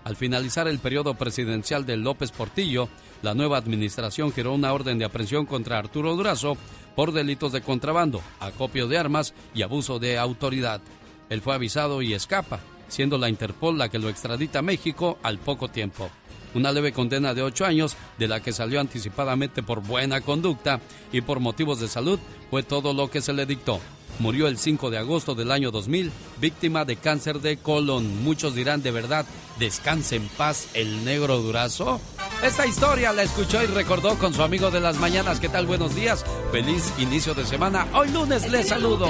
Al 0.08 0.16
finalizar 0.16 0.66
el 0.68 0.78
periodo 0.78 1.12
presidencial 1.12 1.84
de 1.84 1.98
López 1.98 2.32
Portillo, 2.32 2.88
la 3.20 3.34
nueva 3.34 3.58
administración 3.58 4.32
giró 4.32 4.54
una 4.54 4.72
orden 4.72 4.96
de 4.98 5.04
aprehensión 5.04 5.44
contra 5.44 5.76
Arturo 5.76 6.16
Durazo 6.16 6.56
por 6.96 7.12
delitos 7.12 7.52
de 7.52 7.60
contrabando, 7.60 8.22
acopio 8.40 8.88
de 8.88 8.96
armas 8.96 9.34
y 9.54 9.60
abuso 9.60 9.98
de 9.98 10.16
autoridad. 10.16 10.80
Él 11.28 11.42
fue 11.42 11.54
avisado 11.54 12.00
y 12.00 12.14
escapa, 12.14 12.60
siendo 12.88 13.18
la 13.18 13.28
Interpol 13.28 13.76
la 13.76 13.90
que 13.90 13.98
lo 13.98 14.08
extradita 14.08 14.60
a 14.60 14.62
México 14.62 15.18
al 15.22 15.36
poco 15.36 15.68
tiempo. 15.68 16.08
Una 16.54 16.72
leve 16.72 16.92
condena 16.92 17.34
de 17.34 17.42
ocho 17.42 17.66
años, 17.66 17.94
de 18.16 18.28
la 18.28 18.40
que 18.40 18.54
salió 18.54 18.80
anticipadamente 18.80 19.62
por 19.62 19.82
buena 19.82 20.22
conducta 20.22 20.80
y 21.12 21.20
por 21.20 21.38
motivos 21.38 21.80
de 21.80 21.88
salud, 21.88 22.18
fue 22.48 22.62
todo 22.62 22.94
lo 22.94 23.10
que 23.10 23.20
se 23.20 23.34
le 23.34 23.44
dictó. 23.44 23.78
Murió 24.18 24.48
el 24.48 24.58
5 24.58 24.90
de 24.90 24.98
agosto 24.98 25.34
del 25.34 25.52
año 25.52 25.70
2000, 25.70 26.10
víctima 26.40 26.84
de 26.84 26.96
cáncer 26.96 27.40
de 27.40 27.56
colon. 27.56 28.22
Muchos 28.24 28.54
dirán 28.54 28.82
de 28.82 28.90
verdad, 28.90 29.26
descanse 29.58 30.16
en 30.16 30.26
paz 30.28 30.70
el 30.74 31.04
negro 31.04 31.38
durazo. 31.38 32.00
Esta 32.42 32.66
historia 32.66 33.12
la 33.12 33.22
escuchó 33.22 33.62
y 33.62 33.66
recordó 33.66 34.18
con 34.18 34.34
su 34.34 34.42
amigo 34.42 34.70
de 34.70 34.80
las 34.80 34.98
mañanas. 34.98 35.40
¿Qué 35.40 35.48
tal? 35.48 35.66
Buenos 35.66 35.94
días. 35.94 36.24
Feliz 36.50 36.92
inicio 36.98 37.34
de 37.34 37.44
semana. 37.44 37.86
Hoy 37.94 38.08
lunes 38.10 38.50
les 38.50 38.68
saludo. 38.68 39.08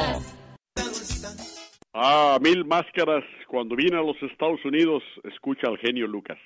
Ah, 1.94 2.38
mil 2.40 2.64
máscaras. 2.64 3.24
Cuando 3.48 3.74
viene 3.76 3.96
a 3.96 4.02
los 4.02 4.16
Estados 4.30 4.62
Unidos, 4.64 5.02
escucha 5.24 5.68
al 5.68 5.78
genio 5.78 6.06
Lucas. 6.06 6.38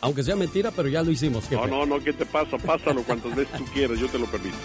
Aunque 0.00 0.22
sea 0.22 0.34
mentira, 0.34 0.70
pero 0.70 0.88
ya 0.88 1.02
lo 1.02 1.10
hicimos. 1.10 1.50
No, 1.50 1.66
no, 1.66 1.84
no, 1.84 2.02
¿qué 2.02 2.12
te 2.12 2.24
pasa? 2.24 2.56
Pásalo 2.56 3.02
cuantas 3.02 3.36
veces 3.36 3.56
tú 3.58 3.64
quieras, 3.66 3.98
yo 3.98 4.08
te 4.08 4.18
lo 4.18 4.26
permito. 4.26 4.56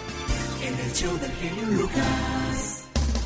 En 0.62 0.74
el 0.74 0.92
show 0.92 1.12
del 1.18 1.30
genio 1.32 1.82
Lucas. 1.82 2.73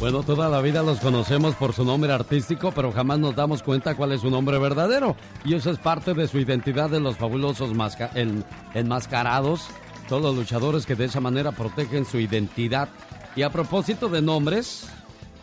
Bueno, 0.00 0.22
toda 0.22 0.48
la 0.48 0.60
vida 0.60 0.82
los 0.84 1.00
conocemos 1.00 1.56
por 1.56 1.72
su 1.72 1.84
nombre 1.84 2.12
artístico, 2.12 2.70
pero 2.72 2.92
jamás 2.92 3.18
nos 3.18 3.34
damos 3.34 3.64
cuenta 3.64 3.96
cuál 3.96 4.12
es 4.12 4.20
su 4.20 4.30
nombre 4.30 4.56
verdadero. 4.58 5.16
Y 5.44 5.54
eso 5.54 5.72
es 5.72 5.78
parte 5.78 6.14
de 6.14 6.28
su 6.28 6.38
identidad 6.38 6.88
de 6.88 7.00
los 7.00 7.16
fabulosos 7.16 7.70
en- 8.14 8.44
enmascarados, 8.74 9.62
todos 10.08 10.22
los 10.22 10.36
luchadores 10.36 10.86
que 10.86 10.94
de 10.94 11.06
esa 11.06 11.20
manera 11.20 11.50
protegen 11.50 12.04
su 12.04 12.18
identidad. 12.20 12.88
Y 13.34 13.42
a 13.42 13.50
propósito 13.50 14.08
de 14.08 14.22
nombres, 14.22 14.86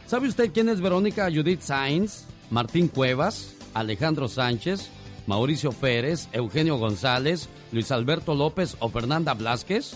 ¿sabe 0.07 0.29
usted 0.29 0.51
quién 0.53 0.69
es 0.69 0.79
Verónica 0.79 1.25
Judith 1.29 1.61
Sainz, 1.61 2.23
Martín 2.49 2.87
Cuevas, 2.87 3.55
Alejandro 3.73 4.29
Sánchez, 4.29 4.89
Mauricio 5.27 5.73
Pérez, 5.73 6.29
Eugenio 6.31 6.77
González, 6.77 7.49
Luis 7.73 7.91
Alberto 7.91 8.33
López 8.33 8.77
o 8.79 8.87
Fernanda 8.87 9.33
Blasquez? 9.33 9.95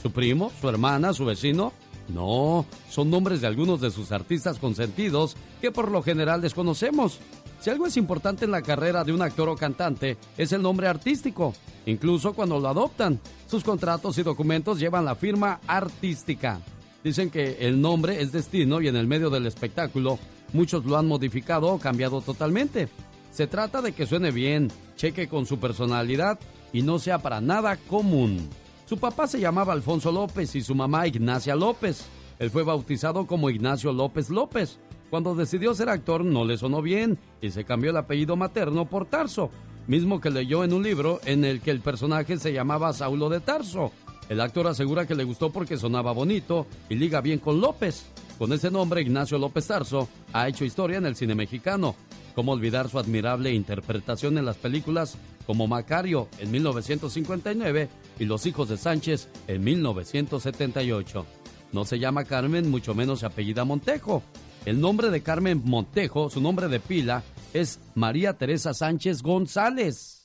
¿Su 0.00 0.12
primo, 0.12 0.52
su 0.60 0.68
hermana, 0.68 1.12
su 1.12 1.24
vecino? 1.24 1.72
No, 2.08 2.66
son 2.88 3.10
nombres 3.10 3.40
de 3.40 3.46
algunos 3.46 3.80
de 3.80 3.90
sus 3.90 4.12
artistas 4.12 4.58
consentidos 4.58 5.36
que 5.60 5.72
por 5.72 5.90
lo 5.90 6.02
general 6.02 6.40
desconocemos. 6.40 7.18
Si 7.60 7.70
algo 7.70 7.86
es 7.86 7.96
importante 7.96 8.44
en 8.44 8.50
la 8.50 8.62
carrera 8.62 9.02
de 9.02 9.12
un 9.12 9.22
actor 9.22 9.48
o 9.48 9.56
cantante, 9.56 10.16
es 10.36 10.52
el 10.52 10.62
nombre 10.62 10.86
artístico, 10.86 11.54
incluso 11.86 12.32
cuando 12.32 12.60
lo 12.60 12.68
adoptan. 12.68 13.18
Sus 13.48 13.64
contratos 13.64 14.18
y 14.18 14.22
documentos 14.22 14.78
llevan 14.78 15.04
la 15.04 15.14
firma 15.14 15.60
artística. 15.66 16.60
Dicen 17.02 17.30
que 17.30 17.58
el 17.60 17.80
nombre 17.80 18.20
es 18.20 18.32
destino 18.32 18.80
y 18.80 18.88
en 18.88 18.96
el 18.96 19.06
medio 19.06 19.30
del 19.30 19.46
espectáculo 19.46 20.18
muchos 20.52 20.84
lo 20.84 20.96
han 20.96 21.08
modificado 21.08 21.68
o 21.68 21.78
cambiado 21.78 22.20
totalmente. 22.20 22.88
Se 23.30 23.46
trata 23.46 23.82
de 23.82 23.92
que 23.92 24.06
suene 24.06 24.30
bien, 24.30 24.70
cheque 24.96 25.28
con 25.28 25.46
su 25.46 25.58
personalidad 25.58 26.38
y 26.72 26.82
no 26.82 26.98
sea 26.98 27.18
para 27.18 27.40
nada 27.40 27.76
común. 27.76 28.48
Su 28.86 28.98
papá 28.98 29.26
se 29.26 29.40
llamaba 29.40 29.72
Alfonso 29.72 30.12
López 30.12 30.54
y 30.54 30.62
su 30.62 30.72
mamá 30.72 31.08
Ignacia 31.08 31.56
López. 31.56 32.06
Él 32.38 32.50
fue 32.50 32.62
bautizado 32.62 33.26
como 33.26 33.50
Ignacio 33.50 33.92
López 33.92 34.30
López. 34.30 34.78
Cuando 35.10 35.34
decidió 35.34 35.74
ser 35.74 35.88
actor 35.88 36.24
no 36.24 36.44
le 36.44 36.56
sonó 36.56 36.82
bien 36.82 37.18
y 37.40 37.50
se 37.50 37.64
cambió 37.64 37.90
el 37.90 37.96
apellido 37.96 38.36
materno 38.36 38.86
por 38.86 39.06
Tarso, 39.06 39.50
mismo 39.88 40.20
que 40.20 40.30
leyó 40.30 40.62
en 40.62 40.72
un 40.72 40.84
libro 40.84 41.20
en 41.24 41.44
el 41.44 41.60
que 41.60 41.72
el 41.72 41.80
personaje 41.80 42.38
se 42.38 42.52
llamaba 42.52 42.92
Saulo 42.92 43.28
de 43.28 43.40
Tarso. 43.40 43.90
El 44.28 44.40
actor 44.40 44.68
asegura 44.68 45.04
que 45.04 45.16
le 45.16 45.24
gustó 45.24 45.50
porque 45.50 45.76
sonaba 45.76 46.12
bonito 46.12 46.66
y 46.88 46.94
liga 46.94 47.20
bien 47.20 47.40
con 47.40 47.60
López. 47.60 48.06
Con 48.38 48.52
ese 48.52 48.70
nombre, 48.70 49.02
Ignacio 49.02 49.36
López 49.38 49.66
Tarso 49.66 50.08
ha 50.32 50.46
hecho 50.46 50.64
historia 50.64 50.98
en 50.98 51.06
el 51.06 51.16
cine 51.16 51.34
mexicano. 51.34 51.96
¿Cómo 52.36 52.52
olvidar 52.52 52.88
su 52.88 53.00
admirable 53.00 53.52
interpretación 53.52 54.38
en 54.38 54.44
las 54.44 54.56
películas 54.56 55.16
como 55.46 55.66
Macario 55.66 56.28
en 56.38 56.50
1959 56.50 57.88
y 58.18 58.24
Los 58.24 58.46
hijos 58.46 58.68
de 58.68 58.76
Sánchez 58.76 59.28
en 59.46 59.62
1978? 59.64 61.26
No 61.72 61.84
se 61.84 61.98
llama 61.98 62.24
Carmen, 62.24 62.70
mucho 62.70 62.94
menos 62.94 63.20
se 63.20 63.26
apellida 63.26 63.64
Montejo. 63.64 64.22
El 64.64 64.80
nombre 64.80 65.10
de 65.10 65.22
Carmen 65.22 65.62
Montejo, 65.64 66.28
su 66.30 66.40
nombre 66.40 66.68
de 66.68 66.80
pila, 66.80 67.22
es 67.54 67.80
María 67.94 68.32
Teresa 68.32 68.74
Sánchez 68.74 69.22
González. 69.22 70.22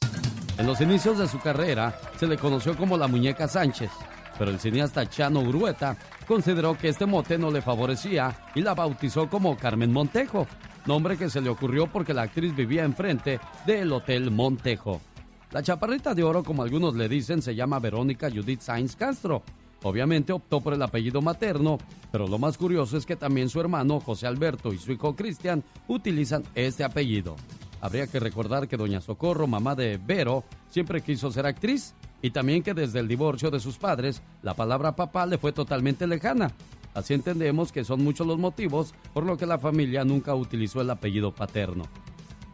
En 0.58 0.68
los 0.68 0.82
inicios 0.82 1.18
de 1.18 1.28
su 1.28 1.40
carrera 1.40 2.00
se 2.20 2.28
le 2.28 2.38
conoció 2.38 2.76
como 2.76 2.98
la 2.98 3.08
Muñeca 3.08 3.48
Sánchez, 3.48 3.90
pero 4.38 4.52
el 4.52 4.60
cineasta 4.60 5.10
Chano 5.10 5.44
Grueta 5.44 5.98
consideró 6.28 6.78
que 6.78 6.90
este 6.90 7.06
mote 7.06 7.38
no 7.38 7.52
le 7.52 7.62
favorecía 7.62 8.48
y 8.56 8.62
la 8.62 8.74
bautizó 8.74 9.30
como 9.30 9.58
Carmen 9.58 9.92
Montejo, 9.92 10.48
nombre 10.86 11.18
que 11.18 11.30
se 11.30 11.42
le 11.42 11.50
ocurrió 11.50 11.88
porque 11.88 12.14
la 12.14 12.24
actriz 12.24 12.56
vivía 12.56 12.84
enfrente 12.84 13.40
del 13.66 13.92
Hotel 13.92 14.32
Montejo. 14.32 15.02
La 15.52 15.62
chaparrita 15.62 16.16
de 16.16 16.24
oro, 16.24 16.44
como 16.44 16.64
algunos 16.64 16.96
le 16.96 17.10
dicen, 17.10 17.42
se 17.42 17.54
llama 17.54 17.80
Verónica 17.80 18.30
Judith 18.32 18.62
Sainz 18.62 18.96
Castro. 18.96 19.44
Obviamente 19.84 20.32
optó 20.32 20.62
por 20.62 20.74
el 20.74 20.82
apellido 20.82 21.22
materno, 21.22 21.78
pero 22.10 22.26
lo 22.26 22.38
más 22.38 22.58
curioso 22.58 22.96
es 22.96 23.06
que 23.06 23.18
también 23.18 23.50
su 23.50 23.60
hermano 23.60 24.00
José 24.00 24.28
Alberto 24.28 24.72
y 24.72 24.78
su 24.78 24.94
hijo 24.94 25.14
Cristian 25.14 25.62
utilizan 25.90 26.44
este 26.56 26.86
apellido. 26.86 27.36
Habría 27.82 28.08
que 28.08 28.22
recordar 28.22 28.70
que 28.70 28.78
doña 28.78 29.02
Socorro, 29.02 29.46
mamá 29.46 29.76
de 29.76 29.98
Vero, 29.98 30.46
siempre 30.70 31.02
quiso 31.02 31.32
ser 31.32 31.46
actriz 31.46 31.96
y 32.22 32.30
también 32.30 32.64
que 32.64 32.74
desde 32.74 33.00
el 33.00 33.10
divorcio 33.10 33.52
de 33.52 33.60
sus 33.60 33.78
padres, 33.78 34.22
la 34.44 34.54
palabra 34.54 34.96
papá 34.96 35.26
le 35.26 35.38
fue 35.38 35.52
totalmente 35.52 36.08
lejana. 36.08 36.52
Así 36.94 37.14
entendemos 37.14 37.74
que 37.74 37.84
son 37.84 38.04
muchos 38.04 38.26
los 38.26 38.38
motivos 38.38 38.94
por 39.14 39.26
lo 39.26 39.38
que 39.38 39.46
la 39.46 39.58
familia 39.58 40.06
nunca 40.06 40.34
utilizó 40.34 40.80
el 40.80 40.92
apellido 40.92 41.34
paterno. 41.34 41.84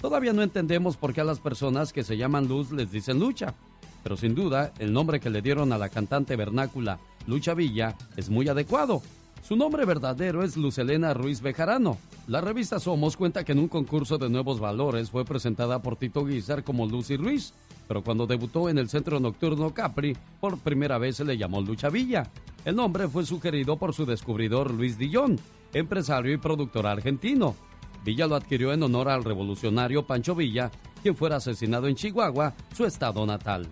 Todavía 0.02 0.34
no 0.34 0.44
entendemos 0.44 0.96
por 0.96 1.14
qué 1.14 1.22
a 1.22 1.26
las 1.26 1.40
personas 1.40 1.92
que 1.92 2.04
se 2.04 2.18
llaman 2.18 2.48
Luz 2.48 2.72
les 2.72 2.92
dicen 2.92 3.20
Lucha, 3.20 3.56
pero 4.04 4.16
sin 4.16 4.36
duda 4.36 4.72
el 4.80 4.94
nombre 4.94 5.20
que 5.20 5.30
le 5.30 5.42
dieron 5.42 5.74
a 5.74 5.78
la 5.78 5.90
cantante 5.90 6.36
vernácula 6.36 7.00
Lucha 7.26 7.54
Villa 7.54 7.96
es 8.16 8.30
muy 8.30 8.48
adecuado. 8.48 9.02
Su 9.48 9.56
nombre 9.56 9.86
verdadero 9.86 10.44
es 10.44 10.58
Lucelena 10.58 11.14
Ruiz 11.14 11.42
Bejarano. 11.42 11.98
La 12.28 12.42
revista 12.42 12.80
Somos 12.80 13.16
cuenta 13.16 13.44
que 13.44 13.54
en 13.54 13.60
un 13.60 13.70
concurso 13.70 14.18
de 14.18 14.30
nuevos 14.30 14.60
valores 14.60 15.10
fue 15.10 15.26
presentada 15.26 15.82
por 15.82 15.96
Tito 15.96 16.26
Guizar 16.26 16.64
como 16.64 16.86
Lucy 16.86 17.16
Ruiz, 17.16 17.54
pero 17.88 18.04
cuando 18.04 18.28
debutó 18.28 18.70
en 18.70 18.78
el 18.78 18.90
centro 18.90 19.20
nocturno 19.20 19.74
Capri, 19.74 20.18
por 20.40 20.58
primera 20.60 20.98
vez 20.98 21.16
se 21.16 21.26
le 21.26 21.38
llamó 21.38 21.62
Lucha 21.62 21.90
Villa. 21.90 22.30
El 22.66 22.76
nombre 22.76 23.08
fue 23.08 23.26
sugerido 23.26 23.78
por 23.78 23.94
su 23.94 24.06
descubridor 24.06 24.74
Luis 24.74 24.98
Dillón, 24.98 25.40
empresario 25.74 26.34
y 26.34 26.38
productor 26.38 26.86
argentino. 26.86 27.56
Villa 28.04 28.28
lo 28.28 28.36
adquirió 28.36 28.74
en 28.74 28.84
honor 28.84 29.10
al 29.10 29.24
revolucionario 29.24 30.06
Pancho 30.06 30.36
Villa, 30.36 30.72
quien 31.02 31.16
fuera 31.16 31.38
asesinado 31.38 31.88
en 31.88 31.96
Chihuahua, 31.96 32.54
su 32.76 32.86
estado 32.86 33.26
natal. 33.26 33.68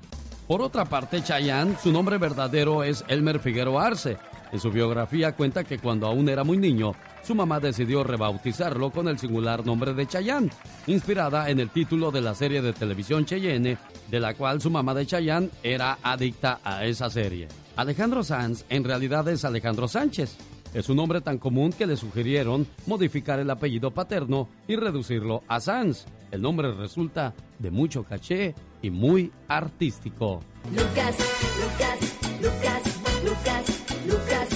Por 0.48 0.62
otra 0.62 0.86
parte, 0.86 1.24
Chayanne, 1.24 1.76
su 1.82 1.92
nombre 1.92 2.18
verdadero 2.18 2.84
es 2.84 3.04
Elmer 3.08 3.40
Figueroa 3.40 3.88
Arce. 3.88 4.18
En 4.52 4.60
su 4.60 4.72
biografía 4.72 5.36
cuenta 5.36 5.64
que 5.64 5.80
cuando 5.80 6.08
aún 6.08 6.30
era 6.30 6.44
muy 6.44 6.58
niño, 6.58 6.94
su 7.24 7.34
mamá 7.34 7.60
decidió 7.60 8.04
rebautizarlo 8.04 8.92
con 8.92 9.08
el 9.08 9.18
singular 9.18 9.66
nombre 9.66 9.94
de 9.94 10.06
Chayanne, 10.06 10.52
inspirada 10.86 11.50
en 11.50 11.60
el 11.60 11.72
título 11.72 12.12
de 12.12 12.22
la 12.22 12.36
serie 12.36 12.62
de 12.62 12.74
televisión 12.74 13.26
Cheyenne, 13.26 13.78
de 14.08 14.20
la 14.20 14.36
cual 14.36 14.62
su 14.62 14.70
mamá 14.70 14.94
de 14.94 15.08
Chayanne 15.08 15.50
era 15.64 15.98
adicta 16.04 16.60
a 16.64 16.86
esa 16.86 17.10
serie. 17.10 17.48
Alejandro 17.76 18.24
Sanz 18.24 18.64
en 18.70 18.84
realidad 18.84 19.28
es 19.28 19.44
Alejandro 19.44 19.88
Sánchez. 19.88 20.38
Es 20.76 20.90
un 20.90 20.98
nombre 20.98 21.22
tan 21.22 21.38
común 21.38 21.72
que 21.72 21.88
le 21.88 21.96
sugirieron 21.96 22.68
modificar 22.86 23.40
el 23.40 23.50
apellido 23.50 23.92
paterno 23.92 24.50
y 24.68 24.76
reducirlo 24.76 25.42
a 25.48 25.62
Sanz. 25.62 26.06
El 26.32 26.42
nombre 26.42 26.70
resulta 26.74 27.34
de 27.60 27.72
mucho 27.72 28.04
caché 28.04 28.54
y 28.82 28.90
muy 28.90 29.32
artístico. 29.48 30.42
Lucas, 30.72 31.16
Lucas, 31.62 32.00
Lucas, 32.42 32.82
Lucas, 33.24 33.64
Lucas, 34.06 34.50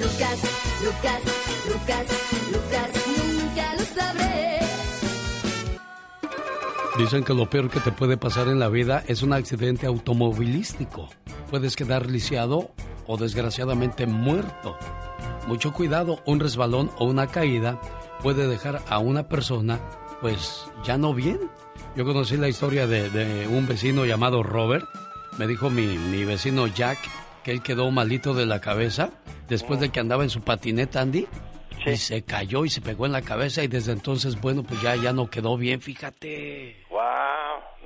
Lucas, 0.00 0.40
Lucas, 0.82 1.20
Lucas, 1.68 2.06
Lucas, 2.50 2.90
nunca 3.28 3.74
lo 3.74 3.84
sabré. 3.84 4.60
Dicen 6.96 7.22
que 7.22 7.34
lo 7.34 7.50
peor 7.50 7.68
que 7.68 7.80
te 7.80 7.92
puede 7.92 8.16
pasar 8.16 8.48
en 8.48 8.60
la 8.60 8.70
vida 8.70 9.04
es 9.06 9.22
un 9.22 9.34
accidente 9.34 9.86
automovilístico. 9.86 11.10
Puedes 11.50 11.76
quedar 11.76 12.06
lisiado 12.06 12.70
o 13.10 13.16
desgraciadamente 13.16 14.06
muerto. 14.06 14.76
Mucho 15.48 15.72
cuidado, 15.72 16.20
un 16.26 16.38
resbalón 16.38 16.92
o 16.96 17.06
una 17.06 17.26
caída 17.26 17.80
puede 18.22 18.46
dejar 18.46 18.82
a 18.88 19.00
una 19.00 19.28
persona 19.28 19.80
pues 20.20 20.70
ya 20.84 20.96
no 20.96 21.12
bien. 21.12 21.40
Yo 21.96 22.04
conocí 22.04 22.36
la 22.36 22.48
historia 22.48 22.86
de, 22.86 23.10
de 23.10 23.48
un 23.48 23.66
vecino 23.66 24.04
llamado 24.04 24.44
Robert. 24.44 24.86
Me 25.38 25.48
dijo 25.48 25.70
mi, 25.70 25.98
mi 25.98 26.24
vecino 26.24 26.68
Jack 26.68 26.98
que 27.42 27.50
él 27.50 27.62
quedó 27.62 27.90
malito 27.90 28.32
de 28.32 28.46
la 28.46 28.60
cabeza 28.60 29.10
después 29.48 29.80
de 29.80 29.88
que 29.88 29.98
andaba 29.98 30.22
en 30.22 30.30
su 30.30 30.42
patineta 30.42 31.00
Andy. 31.00 31.26
Y 31.84 31.96
se 31.96 32.22
cayó 32.22 32.64
y 32.64 32.70
se 32.70 32.80
pegó 32.80 33.06
en 33.06 33.12
la 33.12 33.22
cabeza 33.22 33.64
y 33.64 33.66
desde 33.66 33.92
entonces, 33.92 34.40
bueno, 34.40 34.62
pues 34.62 34.80
ya, 34.82 34.94
ya 34.94 35.12
no 35.12 35.30
quedó 35.30 35.56
bien, 35.56 35.80
fíjate. 35.80 36.76
Wow, 36.90 37.00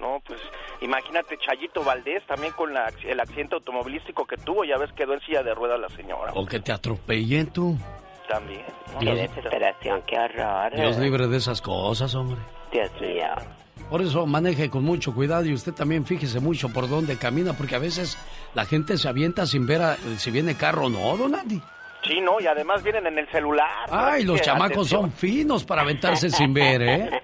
no, 0.00 0.20
pues 0.26 0.40
imagínate 0.84 1.36
Chayito 1.38 1.82
Valdés 1.82 2.22
también 2.26 2.52
con 2.52 2.72
la- 2.72 2.92
el 3.04 3.18
accidente 3.20 3.54
automovilístico 3.56 4.26
que 4.26 4.36
tuvo, 4.36 4.64
ya 4.64 4.76
ves 4.78 4.92
quedó 4.92 5.14
en 5.14 5.20
silla 5.20 5.42
de 5.42 5.54
ruedas 5.54 5.80
la 5.80 5.88
señora. 5.88 6.32
O 6.34 6.46
que 6.46 6.60
te 6.60 6.72
atropellen 6.72 7.46
tú. 7.48 7.76
También. 8.28 8.64
¿no? 8.94 9.00
Dios- 9.00 9.16
desesperación, 9.18 10.02
qué 10.06 10.18
horror. 10.18 10.74
Dios 10.74 10.98
libre 10.98 11.26
de 11.26 11.36
esas 11.36 11.60
cosas, 11.60 12.14
hombre. 12.14 12.38
Dios 12.72 12.90
mío. 13.00 13.26
Por 13.90 14.00
eso 14.00 14.24
maneje 14.26 14.70
con 14.70 14.82
mucho 14.82 15.14
cuidado 15.14 15.44
y 15.44 15.52
usted 15.52 15.72
también 15.74 16.06
fíjese 16.06 16.40
mucho 16.40 16.70
por 16.70 16.88
dónde 16.88 17.18
camina, 17.18 17.52
porque 17.52 17.74
a 17.74 17.78
veces 17.78 18.16
la 18.54 18.64
gente 18.64 18.96
se 18.96 19.08
avienta 19.08 19.44
sin 19.46 19.66
ver 19.66 19.82
a- 19.82 19.96
si 20.16 20.30
viene 20.30 20.56
carro 20.56 20.86
o 20.86 20.88
no, 20.88 21.16
don 21.18 21.34
Andy. 21.34 21.60
Sí, 22.06 22.20
no, 22.20 22.40
y 22.40 22.46
además 22.46 22.82
vienen 22.82 23.06
en 23.06 23.18
el 23.18 23.28
celular. 23.30 23.86
Ay, 23.90 24.24
los 24.24 24.40
chamacos 24.40 24.72
atención. 24.88 25.00
son 25.02 25.12
finos 25.12 25.64
para 25.64 25.82
aventarse 25.82 26.30
sin 26.30 26.52
ver, 26.54 26.82
¿eh? 26.82 27.10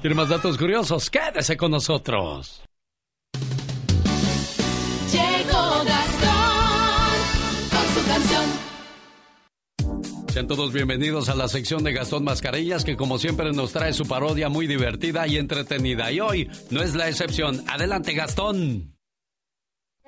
¿Tiene 0.00 0.14
más 0.14 0.28
datos 0.28 0.56
curiosos? 0.56 1.10
Quédese 1.10 1.56
con 1.56 1.72
nosotros. 1.72 2.62
Llegó 5.10 5.84
Gastón 5.84 7.18
con 7.70 7.94
su 7.94 8.08
canción. 8.08 8.44
Sean 10.28 10.46
todos 10.46 10.72
bienvenidos 10.72 11.28
a 11.28 11.34
la 11.34 11.48
sección 11.48 11.82
de 11.82 11.92
Gastón 11.92 12.22
Mascarillas, 12.22 12.84
que 12.84 12.96
como 12.96 13.18
siempre 13.18 13.50
nos 13.52 13.72
trae 13.72 13.92
su 13.92 14.06
parodia 14.06 14.48
muy 14.48 14.68
divertida 14.68 15.26
y 15.26 15.36
entretenida. 15.36 16.12
Y 16.12 16.20
hoy 16.20 16.48
no 16.70 16.80
es 16.80 16.94
la 16.94 17.08
excepción. 17.08 17.64
Adelante, 17.66 18.12
Gastón. 18.12 18.97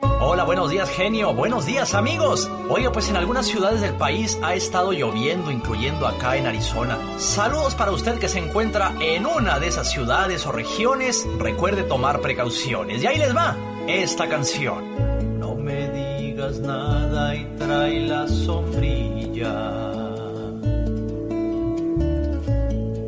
Hola, 0.02 0.44
buenos 0.44 0.70
días 0.70 0.88
genio, 0.88 1.34
buenos 1.34 1.66
días 1.66 1.94
amigos. 1.94 2.50
Oiga, 2.68 2.90
pues 2.90 3.10
en 3.10 3.16
algunas 3.16 3.46
ciudades 3.46 3.80
del 3.80 3.94
país 3.94 4.38
ha 4.42 4.54
estado 4.54 4.92
lloviendo, 4.92 5.50
incluyendo 5.50 6.06
acá 6.06 6.36
en 6.36 6.46
Arizona. 6.46 6.98
Saludos 7.18 7.74
para 7.74 7.90
usted 7.90 8.18
que 8.18 8.28
se 8.28 8.38
encuentra 8.38 8.94
en 9.00 9.26
una 9.26 9.58
de 9.58 9.66
esas 9.66 9.90
ciudades 9.90 10.46
o 10.46 10.52
regiones. 10.52 11.26
Recuerde 11.38 11.82
tomar 11.82 12.20
precauciones. 12.20 13.02
Y 13.02 13.06
ahí 13.06 13.18
les 13.18 13.36
va 13.36 13.56
esta 13.88 14.28
canción. 14.28 15.38
No 15.38 15.54
me 15.54 15.90
digas 15.90 16.60
nada 16.60 17.34
y 17.34 17.44
trae 17.58 18.00
la 18.00 18.28
sombrilla. 18.28 19.90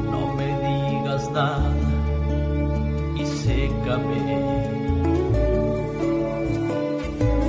No 0.10 0.34
me 0.38 0.48
digas 0.68 1.30
nada 1.32 1.74
y 3.18 3.26
sécame. 3.26 4.22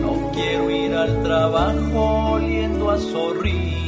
No 0.03 0.13
quiero 0.35 0.71
ir 0.71 0.95
al 0.95 1.23
trabajo 1.23 2.33
oliendo 2.33 2.91
a 2.91 2.99
zorrillo. 2.99 3.82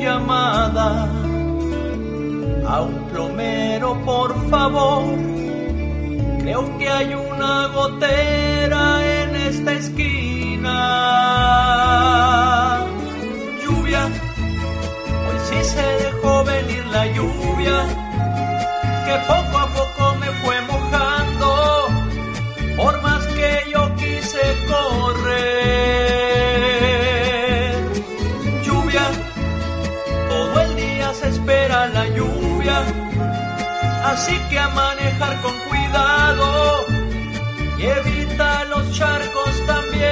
Llamada 0.00 1.08
a 2.66 2.80
un 2.82 2.94
plomero, 3.10 3.94
por 4.04 4.30
favor. 4.48 5.04
Creo 6.40 6.78
que 6.78 6.88
hay 6.88 7.14
una 7.14 7.68
gotera 7.68 8.82
en 9.22 9.36
esta 9.36 9.72
esquina. 9.72 10.76
Lluvia, 13.62 14.06
hoy 15.26 15.38
sí 15.48 15.64
se 15.64 15.86
dejó 16.04 16.44
venir 16.44 16.84
la 16.86 17.06
lluvia, 17.06 17.86
que 19.06 19.14
poco 19.28 19.58
a 19.58 19.66
así 34.10 34.36
que 34.50 34.58
a 34.58 34.68
manejar 34.70 35.40
con 35.40 35.56
cuidado 35.68 36.86
y 37.78 37.86
evita 37.86 38.64
los 38.64 38.92
charcos 38.92 39.66
también. 39.66 40.10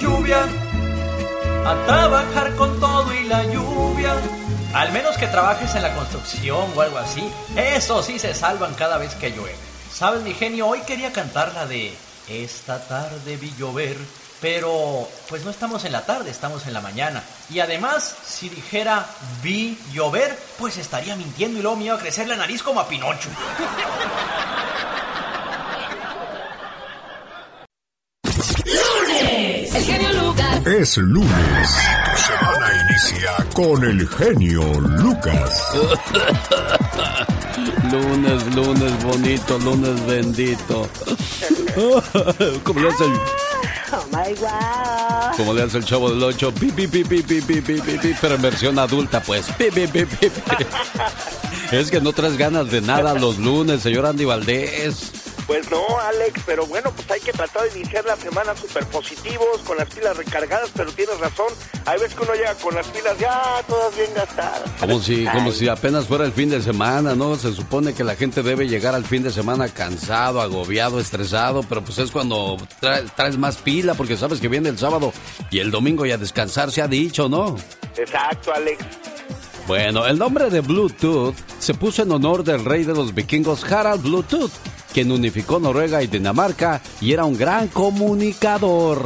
Lluvia, 0.00 0.42
a 1.66 1.86
trabajar 1.86 2.56
con 2.56 2.80
todo 2.80 3.12
y 3.14 3.24
la 3.24 3.44
lluvia. 3.44 4.14
Al 4.72 4.92
menos 4.92 5.16
que 5.18 5.26
trabajes 5.26 5.74
en 5.74 5.82
la 5.82 5.94
construcción 5.94 6.70
o 6.74 6.80
algo 6.80 6.98
así, 6.98 7.30
eso 7.56 8.02
sí 8.02 8.18
se 8.18 8.34
salvan 8.34 8.74
cada 8.74 8.96
vez 8.98 9.14
que 9.16 9.30
llueve. 9.30 9.56
¿Sabes, 9.92 10.22
mi 10.22 10.32
genio? 10.32 10.68
Hoy 10.68 10.80
quería 10.86 11.12
cantar 11.12 11.52
la 11.52 11.66
de 11.66 11.92
Esta 12.28 12.78
tarde 12.86 13.36
vi 13.36 13.52
llover, 13.58 13.96
pero 14.40 15.06
pues 15.28 15.44
no 15.44 15.50
estamos 15.50 15.84
en 15.84 15.92
la 15.92 16.00
tarde, 16.02 16.30
estamos 16.30 16.66
en 16.66 16.72
la 16.72 16.80
mañana. 16.80 17.22
Y 17.50 17.60
además, 17.60 18.16
si 18.26 18.48
dijera 18.48 19.06
vi 19.42 19.78
llover, 19.92 20.36
pues 20.58 20.78
estaría 20.78 21.14
mintiendo 21.16 21.58
y 21.58 21.62
luego 21.62 21.76
me 21.76 21.84
iba 21.84 21.94
a 21.94 21.98
crecer 21.98 22.26
la 22.26 22.36
nariz 22.36 22.62
como 22.62 22.80
a 22.80 22.88
Pinocho. 22.88 23.28
El 29.72 29.84
genio 29.84 30.12
Lucas. 30.12 30.66
Es 30.66 30.96
lunes. 30.96 31.76
Tu 32.04 32.16
semana 32.22 32.88
inicia 32.88 33.36
con 33.54 33.84
el 33.84 34.08
genio 34.08 34.64
Lucas. 34.80 35.64
lunes, 37.90 38.54
lunes 38.54 39.04
bonito, 39.04 39.58
lunes 39.58 40.06
bendito. 40.06 40.88
¿Cómo 42.64 42.80
le 42.80 42.88
hace 42.88 43.04
el, 43.04 43.20
Oh 43.92 44.06
my 44.12 44.34
wow. 44.40 45.36
cómo 45.36 45.52
le 45.52 45.62
hace 45.62 45.78
el 45.78 45.84
chavo 45.84 46.10
del 46.10 46.22
8? 46.22 46.54
Pi, 46.54 46.70
pi, 46.70 46.86
pi, 46.86 47.02
pi, 47.02 47.22
pi, 47.22 47.40
pi, 47.40 47.60
pi, 47.60 47.80
pi, 47.80 47.98
pi, 47.98 48.14
pero 48.20 48.36
en 48.36 48.42
versión 48.42 48.78
adulta, 48.78 49.20
pues. 49.20 49.46
Pi, 49.58 49.70
pi, 49.70 49.86
pi, 49.86 50.04
pi, 50.04 50.28
pi. 50.28 50.64
Es 51.72 51.90
que 51.90 52.00
no 52.00 52.12
traes 52.12 52.36
ganas 52.36 52.70
de 52.70 52.80
nada 52.80 53.14
los 53.14 53.38
lunes, 53.38 53.82
señor 53.82 54.06
Andy 54.06 54.24
Valdés. 54.24 55.12
Pues 55.46 55.68
no, 55.70 55.82
Alex, 55.98 56.40
pero 56.46 56.64
bueno, 56.66 56.92
pues 56.94 57.10
hay 57.10 57.20
que 57.20 57.32
tratar 57.32 57.68
de 57.68 57.80
iniciar 57.80 58.04
la 58.04 58.14
semana 58.16 58.54
súper 58.56 58.86
positivos, 58.86 59.58
con 59.66 59.76
las 59.76 59.88
pilas 59.88 60.16
recargadas, 60.16 60.70
pero 60.76 60.92
tienes 60.92 61.18
razón, 61.18 61.48
hay 61.86 61.98
veces 61.98 62.14
que 62.14 62.22
uno 62.22 62.34
llega 62.34 62.54
con 62.54 62.72
las 62.74 62.86
pilas 62.88 63.18
ya 63.18 63.60
todas 63.66 63.96
bien 63.96 64.10
gastadas. 64.14 64.62
Como 64.78 65.00
si, 65.00 65.24
como 65.24 65.50
si 65.50 65.68
apenas 65.68 66.06
fuera 66.06 66.24
el 66.24 66.32
fin 66.32 66.50
de 66.50 66.62
semana, 66.62 67.16
¿no? 67.16 67.34
Se 67.34 67.52
supone 67.52 67.94
que 67.94 68.04
la 68.04 68.14
gente 68.14 68.42
debe 68.44 68.68
llegar 68.68 68.94
al 68.94 69.04
fin 69.04 69.24
de 69.24 69.32
semana 69.32 69.68
cansado, 69.68 70.40
agobiado, 70.40 71.00
estresado, 71.00 71.62
pero 71.68 71.82
pues 71.82 71.98
es 71.98 72.12
cuando 72.12 72.56
trae- 72.80 73.10
traes 73.16 73.36
más 73.36 73.56
pila 73.56 73.94
porque 73.94 74.16
sabes 74.16 74.40
que 74.40 74.46
viene 74.48 74.68
el 74.68 74.78
sábado 74.78 75.12
y 75.50 75.58
el 75.58 75.72
domingo 75.72 76.06
y 76.06 76.12
a 76.12 76.16
descansar 76.16 76.70
se 76.70 76.80
ha 76.82 76.86
dicho, 76.86 77.28
¿no? 77.28 77.56
Exacto, 77.96 78.52
Alex. 78.54 78.84
Bueno, 79.66 80.06
el 80.06 80.18
nombre 80.18 80.50
de 80.50 80.60
Bluetooth 80.60 81.34
se 81.58 81.74
puso 81.74 82.02
en 82.02 82.12
honor 82.12 82.42
del 82.42 82.64
rey 82.64 82.84
de 82.84 82.94
los 82.94 83.14
vikingos 83.14 83.64
Harald 83.70 84.02
Bluetooth, 84.02 84.50
quien 84.92 85.12
unificó 85.12 85.60
Noruega 85.60 86.02
y 86.02 86.06
Dinamarca 86.06 86.80
y 87.00 87.12
era 87.12 87.24
un 87.24 87.36
gran 87.36 87.68
comunicador. 87.68 89.02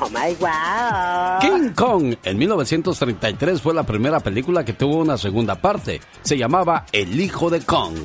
Oh 0.00 0.08
my 0.08 0.34
wow. 0.38 1.40
King 1.40 1.74
Kong 1.74 2.14
en 2.22 2.38
1933 2.38 3.60
fue 3.60 3.74
la 3.74 3.82
primera 3.82 4.20
película 4.20 4.64
que 4.64 4.72
tuvo 4.72 4.98
una 4.98 5.18
segunda 5.18 5.56
parte. 5.56 6.00
Se 6.22 6.38
llamaba 6.38 6.86
El 6.92 7.20
hijo 7.20 7.50
de 7.50 7.60
Kong. 7.60 7.96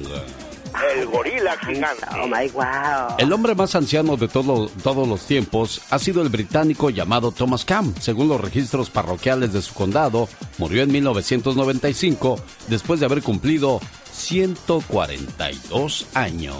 El 0.96 1.06
gorila 1.08 1.58
gigante. 1.58 2.06
Oh 2.22 2.28
my 2.28 2.48
wow. 2.50 3.16
El 3.18 3.32
hombre 3.34 3.56
más 3.56 3.76
anciano 3.76 4.18
de 4.18 4.28
todo- 4.28 4.70
todos 4.84 5.08
los 5.08 5.26
tiempos 5.26 5.82
ha 5.90 6.00
sido 6.00 6.22
el 6.22 6.30
británico 6.30 6.90
llamado 6.90 7.32
Thomas 7.32 7.66
Camp. 7.66 7.98
Según 8.00 8.28
los 8.28 8.42
registros 8.42 8.90
parroquiales 8.90 9.54
de 9.54 9.62
su 9.62 9.74
condado, 9.74 10.28
murió 10.58 10.84
en 10.84 10.92
1995 10.92 12.40
después 12.68 13.00
de 13.00 13.06
haber 13.06 13.22
cumplido 13.24 13.80
142 14.12 16.06
años. 16.14 16.58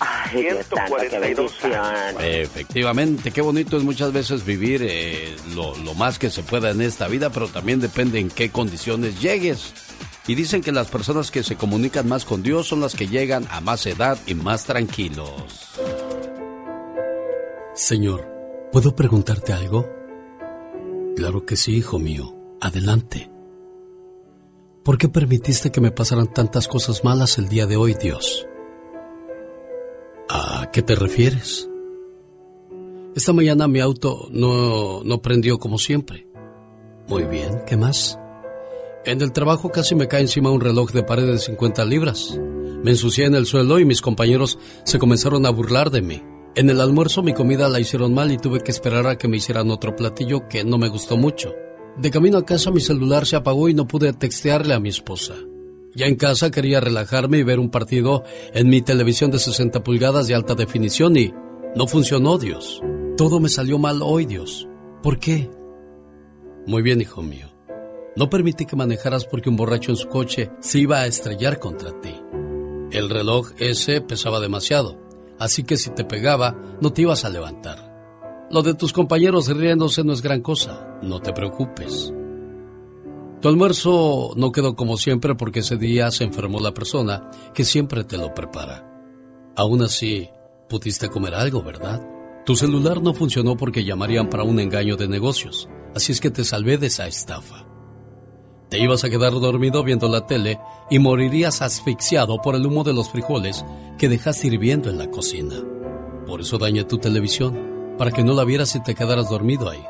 Ay, 0.00 0.42
Dios 0.42 0.64
santo, 0.76 0.94
qué. 1.60 2.20
Efectivamente, 2.42 3.32
qué 3.32 3.40
bonito 3.40 3.76
es 3.76 3.82
muchas 3.82 4.12
veces 4.12 4.44
vivir 4.44 4.80
eh, 4.88 5.34
lo, 5.56 5.76
lo 5.78 5.94
más 5.94 6.20
que 6.20 6.30
se 6.30 6.44
pueda 6.44 6.70
en 6.70 6.80
esta 6.82 7.08
vida, 7.08 7.30
pero 7.30 7.48
también 7.48 7.80
depende 7.80 8.20
en 8.20 8.30
qué 8.30 8.50
condiciones 8.50 9.20
llegues. 9.20 9.72
Y 10.28 10.34
dicen 10.34 10.62
que 10.62 10.72
las 10.72 10.88
personas 10.88 11.30
que 11.30 11.42
se 11.42 11.56
comunican 11.56 12.06
más 12.06 12.26
con 12.26 12.42
Dios 12.42 12.68
son 12.68 12.82
las 12.82 12.94
que 12.94 13.08
llegan 13.08 13.46
a 13.50 13.62
más 13.62 13.86
edad 13.86 14.18
y 14.26 14.34
más 14.34 14.64
tranquilos. 14.64 15.32
Señor, 17.74 18.28
¿puedo 18.70 18.94
preguntarte 18.94 19.54
algo? 19.54 19.88
Claro 21.16 21.46
que 21.46 21.56
sí, 21.56 21.76
hijo 21.76 21.98
mío. 21.98 22.36
Adelante. 22.60 23.30
¿Por 24.84 24.98
qué 24.98 25.08
permitiste 25.08 25.70
que 25.70 25.80
me 25.80 25.92
pasaran 25.92 26.30
tantas 26.30 26.68
cosas 26.68 27.04
malas 27.04 27.38
el 27.38 27.48
día 27.48 27.66
de 27.66 27.76
hoy, 27.76 27.94
Dios? 27.94 28.46
¿A 30.28 30.70
qué 30.70 30.82
te 30.82 30.94
refieres? 30.94 31.70
Esta 33.16 33.32
mañana 33.32 33.66
mi 33.66 33.80
auto 33.80 34.28
no, 34.30 35.02
no 35.04 35.22
prendió 35.22 35.58
como 35.58 35.78
siempre. 35.78 36.28
Muy 37.06 37.24
bien, 37.24 37.62
¿qué 37.66 37.78
más? 37.78 38.17
En 39.04 39.22
el 39.22 39.32
trabajo 39.32 39.70
casi 39.70 39.94
me 39.94 40.08
cae 40.08 40.22
encima 40.22 40.50
un 40.50 40.60
reloj 40.60 40.90
de 40.92 41.02
pared 41.02 41.26
de 41.26 41.38
50 41.38 41.84
libras. 41.84 42.38
Me 42.82 42.90
ensucié 42.90 43.26
en 43.26 43.34
el 43.34 43.46
suelo 43.46 43.78
y 43.78 43.84
mis 43.84 44.00
compañeros 44.00 44.58
se 44.84 44.98
comenzaron 44.98 45.46
a 45.46 45.50
burlar 45.50 45.90
de 45.90 46.02
mí. 46.02 46.22
En 46.54 46.70
el 46.70 46.80
almuerzo 46.80 47.22
mi 47.22 47.32
comida 47.32 47.68
la 47.68 47.80
hicieron 47.80 48.14
mal 48.14 48.32
y 48.32 48.38
tuve 48.38 48.60
que 48.60 48.70
esperar 48.70 49.06
a 49.06 49.16
que 49.16 49.28
me 49.28 49.36
hicieran 49.36 49.70
otro 49.70 49.94
platillo 49.94 50.48
que 50.48 50.64
no 50.64 50.78
me 50.78 50.88
gustó 50.88 51.16
mucho. 51.16 51.54
De 51.96 52.10
camino 52.10 52.38
a 52.38 52.44
casa 52.44 52.70
mi 52.70 52.80
celular 52.80 53.26
se 53.26 53.36
apagó 53.36 53.68
y 53.68 53.74
no 53.74 53.86
pude 53.86 54.12
textearle 54.12 54.74
a 54.74 54.80
mi 54.80 54.88
esposa. 54.88 55.34
Ya 55.94 56.06
en 56.06 56.16
casa 56.16 56.50
quería 56.50 56.80
relajarme 56.80 57.38
y 57.38 57.42
ver 57.42 57.58
un 57.58 57.70
partido 57.70 58.24
en 58.52 58.68
mi 58.68 58.82
televisión 58.82 59.30
de 59.30 59.38
60 59.38 59.82
pulgadas 59.82 60.26
de 60.26 60.34
alta 60.34 60.54
definición 60.54 61.16
y 61.16 61.32
no 61.74 61.86
funcionó, 61.86 62.38
Dios. 62.38 62.80
Todo 63.16 63.40
me 63.40 63.48
salió 63.48 63.78
mal 63.78 64.00
hoy, 64.02 64.26
Dios. 64.26 64.68
¿Por 65.02 65.18
qué? 65.18 65.50
Muy 66.66 66.82
bien, 66.82 67.00
hijo 67.00 67.22
mío. 67.22 67.57
No 68.18 68.28
permití 68.28 68.66
que 68.66 68.74
manejaras 68.74 69.26
porque 69.26 69.48
un 69.48 69.54
borracho 69.54 69.92
en 69.92 69.96
su 69.96 70.08
coche 70.08 70.50
se 70.58 70.80
iba 70.80 70.98
a 70.98 71.06
estrellar 71.06 71.60
contra 71.60 71.92
ti. 72.00 72.12
El 72.90 73.10
reloj 73.10 73.52
ese 73.58 74.00
pesaba 74.00 74.40
demasiado, 74.40 74.98
así 75.38 75.62
que 75.62 75.76
si 75.76 75.90
te 75.90 76.04
pegaba 76.04 76.56
no 76.80 76.92
te 76.92 77.02
ibas 77.02 77.24
a 77.24 77.30
levantar. 77.30 78.48
Lo 78.50 78.62
de 78.62 78.74
tus 78.74 78.92
compañeros 78.92 79.46
riéndose 79.46 80.02
no 80.02 80.12
es 80.12 80.20
gran 80.20 80.40
cosa, 80.40 80.98
no 81.00 81.20
te 81.20 81.32
preocupes. 81.32 82.12
Tu 83.40 83.48
almuerzo 83.48 84.32
no 84.34 84.50
quedó 84.50 84.74
como 84.74 84.96
siempre 84.96 85.36
porque 85.36 85.60
ese 85.60 85.76
día 85.76 86.10
se 86.10 86.24
enfermó 86.24 86.58
la 86.58 86.74
persona 86.74 87.30
que 87.54 87.64
siempre 87.64 88.02
te 88.02 88.18
lo 88.18 88.34
prepara. 88.34 89.00
Aún 89.54 89.80
así, 89.80 90.28
pudiste 90.68 91.08
comer 91.08 91.36
algo, 91.36 91.62
¿verdad? 91.62 92.04
Tu 92.44 92.56
celular 92.56 93.00
no 93.00 93.14
funcionó 93.14 93.56
porque 93.56 93.84
llamarían 93.84 94.28
para 94.28 94.42
un 94.42 94.58
engaño 94.58 94.96
de 94.96 95.06
negocios, 95.06 95.68
así 95.94 96.10
es 96.10 96.20
que 96.20 96.32
te 96.32 96.42
salvé 96.42 96.78
de 96.78 96.88
esa 96.88 97.06
estafa. 97.06 97.67
Te 98.68 98.78
ibas 98.78 99.02
a 99.04 99.10
quedar 99.10 99.32
dormido 99.32 99.82
viendo 99.82 100.08
la 100.08 100.26
tele 100.26 100.60
y 100.90 100.98
morirías 100.98 101.62
asfixiado 101.62 102.40
por 102.42 102.54
el 102.54 102.66
humo 102.66 102.84
de 102.84 102.92
los 102.92 103.10
frijoles 103.10 103.64
que 103.96 104.08
dejaste 104.08 104.48
hirviendo 104.48 104.90
en 104.90 104.98
la 104.98 105.10
cocina. 105.10 105.56
Por 106.26 106.42
eso 106.42 106.58
dañé 106.58 106.84
tu 106.84 106.98
televisión, 106.98 107.94
para 107.96 108.10
que 108.10 108.22
no 108.22 108.34
la 108.34 108.44
vieras 108.44 108.74
y 108.76 108.82
te 108.82 108.94
quedaras 108.94 109.30
dormido 109.30 109.70
ahí. 109.70 109.82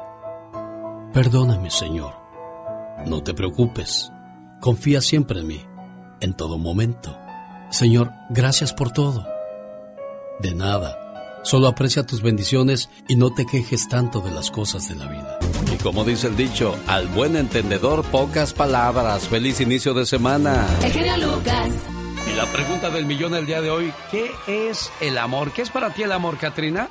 Perdóname, 1.13 1.71
Señor. 1.71 2.15
No 3.07 3.23
te 3.23 3.35
preocupes. 3.35 4.13
Confía 4.61 5.01
siempre 5.01 5.41
en 5.41 5.47
mí, 5.47 5.61
en 6.21 6.35
todo 6.35 6.59
momento. 6.59 7.17
Señor, 7.71 8.13
gracias 8.31 8.73
por 8.73 8.93
todo. 8.93 9.27
De 10.41 10.55
nada. 10.55 11.08
Solo 11.49 11.67
aprecia 11.67 12.05
tus 12.05 12.21
bendiciones 12.21 12.91
y 13.09 13.17
no 13.17 13.33
te 13.33 13.47
quejes 13.47 13.89
tanto 13.89 14.21
de 14.21 14.31
las 14.31 14.51
cosas 14.51 14.87
de 14.87 14.97
la 14.97 15.07
vida. 15.07 15.39
Y 15.73 15.79
como 15.79 16.05
dice 16.05 16.27
el 16.27 16.37
dicho, 16.37 16.79
al 16.87 17.07
buen 17.07 17.37
entendedor 17.37 18.05
pocas 18.05 18.53
palabras. 18.53 19.27
Feliz 19.29 19.59
inicio 19.63 19.95
de 19.95 20.05
semana. 20.05 20.67
El 20.85 20.93
genio 20.93 21.17
Lucas. 21.17 21.71
Y 22.31 22.37
la 22.37 22.45
pregunta 22.53 22.91
del 22.91 23.07
millón 23.07 23.35
el 23.35 23.47
día 23.47 23.63
de 23.63 23.71
hoy, 23.71 23.95
¿qué 24.11 24.31
es 24.47 24.93
el 25.01 25.17
amor? 25.17 25.51
¿Qué 25.53 25.63
es 25.63 25.71
para 25.71 25.89
ti 25.89 26.03
el 26.03 26.13
amor, 26.13 26.37
Katrina? 26.37 26.91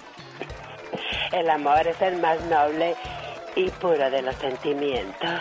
El 1.34 1.48
amor 1.52 1.86
es 1.86 2.02
el 2.02 2.20
más 2.20 2.44
noble 2.46 2.96
y 3.56 3.70
puro 3.70 4.10
de 4.10 4.24
los 4.24 4.36
sentimientos. 4.38 5.40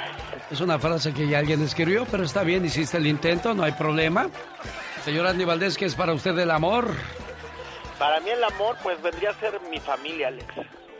Es 0.51 0.61
una 0.61 0.79
frase 0.79 1.15
que 1.15 1.27
ya 1.27 1.39
alguien 1.39 1.63
escribió, 1.63 2.07
pero 2.11 2.23
está 2.23 2.43
bien, 2.43 2.67
hiciste 2.67 2.99
el 2.99 3.07
intento, 3.07 3.55
no 3.55 3.63
hay 3.63 3.73
problema. 3.73 4.29
Señor 5.07 5.27
Andy 5.27 5.47
Valdés, 5.47 5.79
¿qué 5.79 5.87
es 5.87 5.95
para 5.95 6.13
usted 6.13 6.39
el 6.39 6.51
amor? 6.51 6.95
Para 7.99 8.21
mí 8.21 8.31
el 8.31 8.45
amor 8.45 8.77
pues 8.83 9.01
vendría 9.03 9.31
a 9.31 9.41
ser 9.41 9.61
mi 9.71 9.81
familia, 9.81 10.29
Alex. 10.29 10.47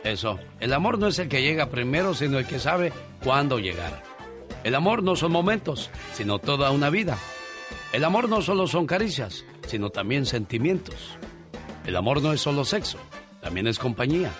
Eso, 0.03 0.39
el 0.59 0.73
amor 0.73 0.97
no 0.99 1.07
es 1.07 1.19
el 1.19 1.29
que 1.29 1.41
llega 1.41 1.69
primero, 1.69 2.13
sino 2.13 2.39
el 2.39 2.47
que 2.47 2.59
sabe 2.59 2.93
cuándo 3.23 3.59
llegar. 3.59 4.01
El 4.63 4.75
amor 4.75 5.03
no 5.03 5.15
son 5.15 5.31
momentos, 5.31 5.89
sino 6.13 6.39
toda 6.39 6.71
una 6.71 6.89
vida. 6.89 7.17
El 7.93 8.03
amor 8.03 8.29
no 8.29 8.41
solo 8.41 8.67
son 8.67 8.85
caricias, 8.85 9.45
sino 9.67 9.89
también 9.89 10.25
sentimientos. 10.25 11.17
El 11.85 11.95
amor 11.95 12.21
no 12.21 12.33
es 12.33 12.41
solo 12.41 12.65
sexo, 12.65 12.97
también 13.41 13.67
es 13.67 13.79
compañía. 13.79 14.31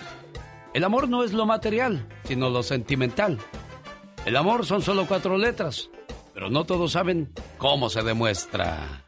El 0.74 0.84
amor 0.84 1.08
no 1.08 1.24
es 1.24 1.32
lo 1.32 1.46
material, 1.46 2.06
sino 2.24 2.50
lo 2.50 2.62
sentimental. 2.62 3.38
El 4.26 4.36
amor 4.36 4.66
son 4.66 4.82
solo 4.82 5.06
cuatro 5.06 5.38
letras, 5.38 5.90
pero 6.34 6.50
no 6.50 6.64
todos 6.64 6.92
saben 6.92 7.32
cómo 7.56 7.88
se 7.88 8.02
demuestra. 8.02 9.06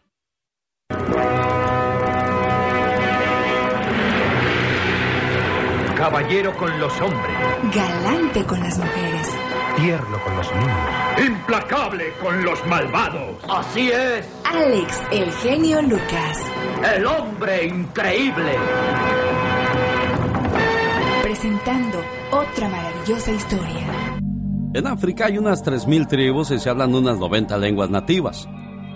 Caballero 6.00 6.56
con 6.56 6.80
los 6.80 6.98
hombres, 7.02 7.36
Galante 7.74 8.42
con 8.44 8.58
las 8.60 8.78
mujeres. 8.78 9.28
tierno 9.76 10.18
con 10.24 10.34
los 10.34 10.50
niños, 10.54 11.26
implacable 11.26 12.04
con 12.22 12.42
los 12.42 12.66
malvados. 12.66 13.36
Así 13.46 13.90
es, 13.90 14.26
Alex, 14.50 15.02
el 15.12 15.30
genio 15.32 15.82
Lucas. 15.82 16.38
el 16.96 17.04
hombre 17.04 17.66
increíble. 17.66 18.54
Presentando 21.22 21.98
otra 22.30 22.68
maravillosa 22.70 23.32
historia. 23.32 23.86
En 24.72 24.86
África 24.86 25.26
hay 25.26 25.36
unas 25.36 25.62
3.000 25.62 26.06
tribus 26.08 26.50
y 26.50 26.58
se 26.58 26.70
hablan 26.70 26.94
unas 26.94 27.18
90 27.18 27.58
lenguas 27.58 27.90
nativas. 27.90 28.48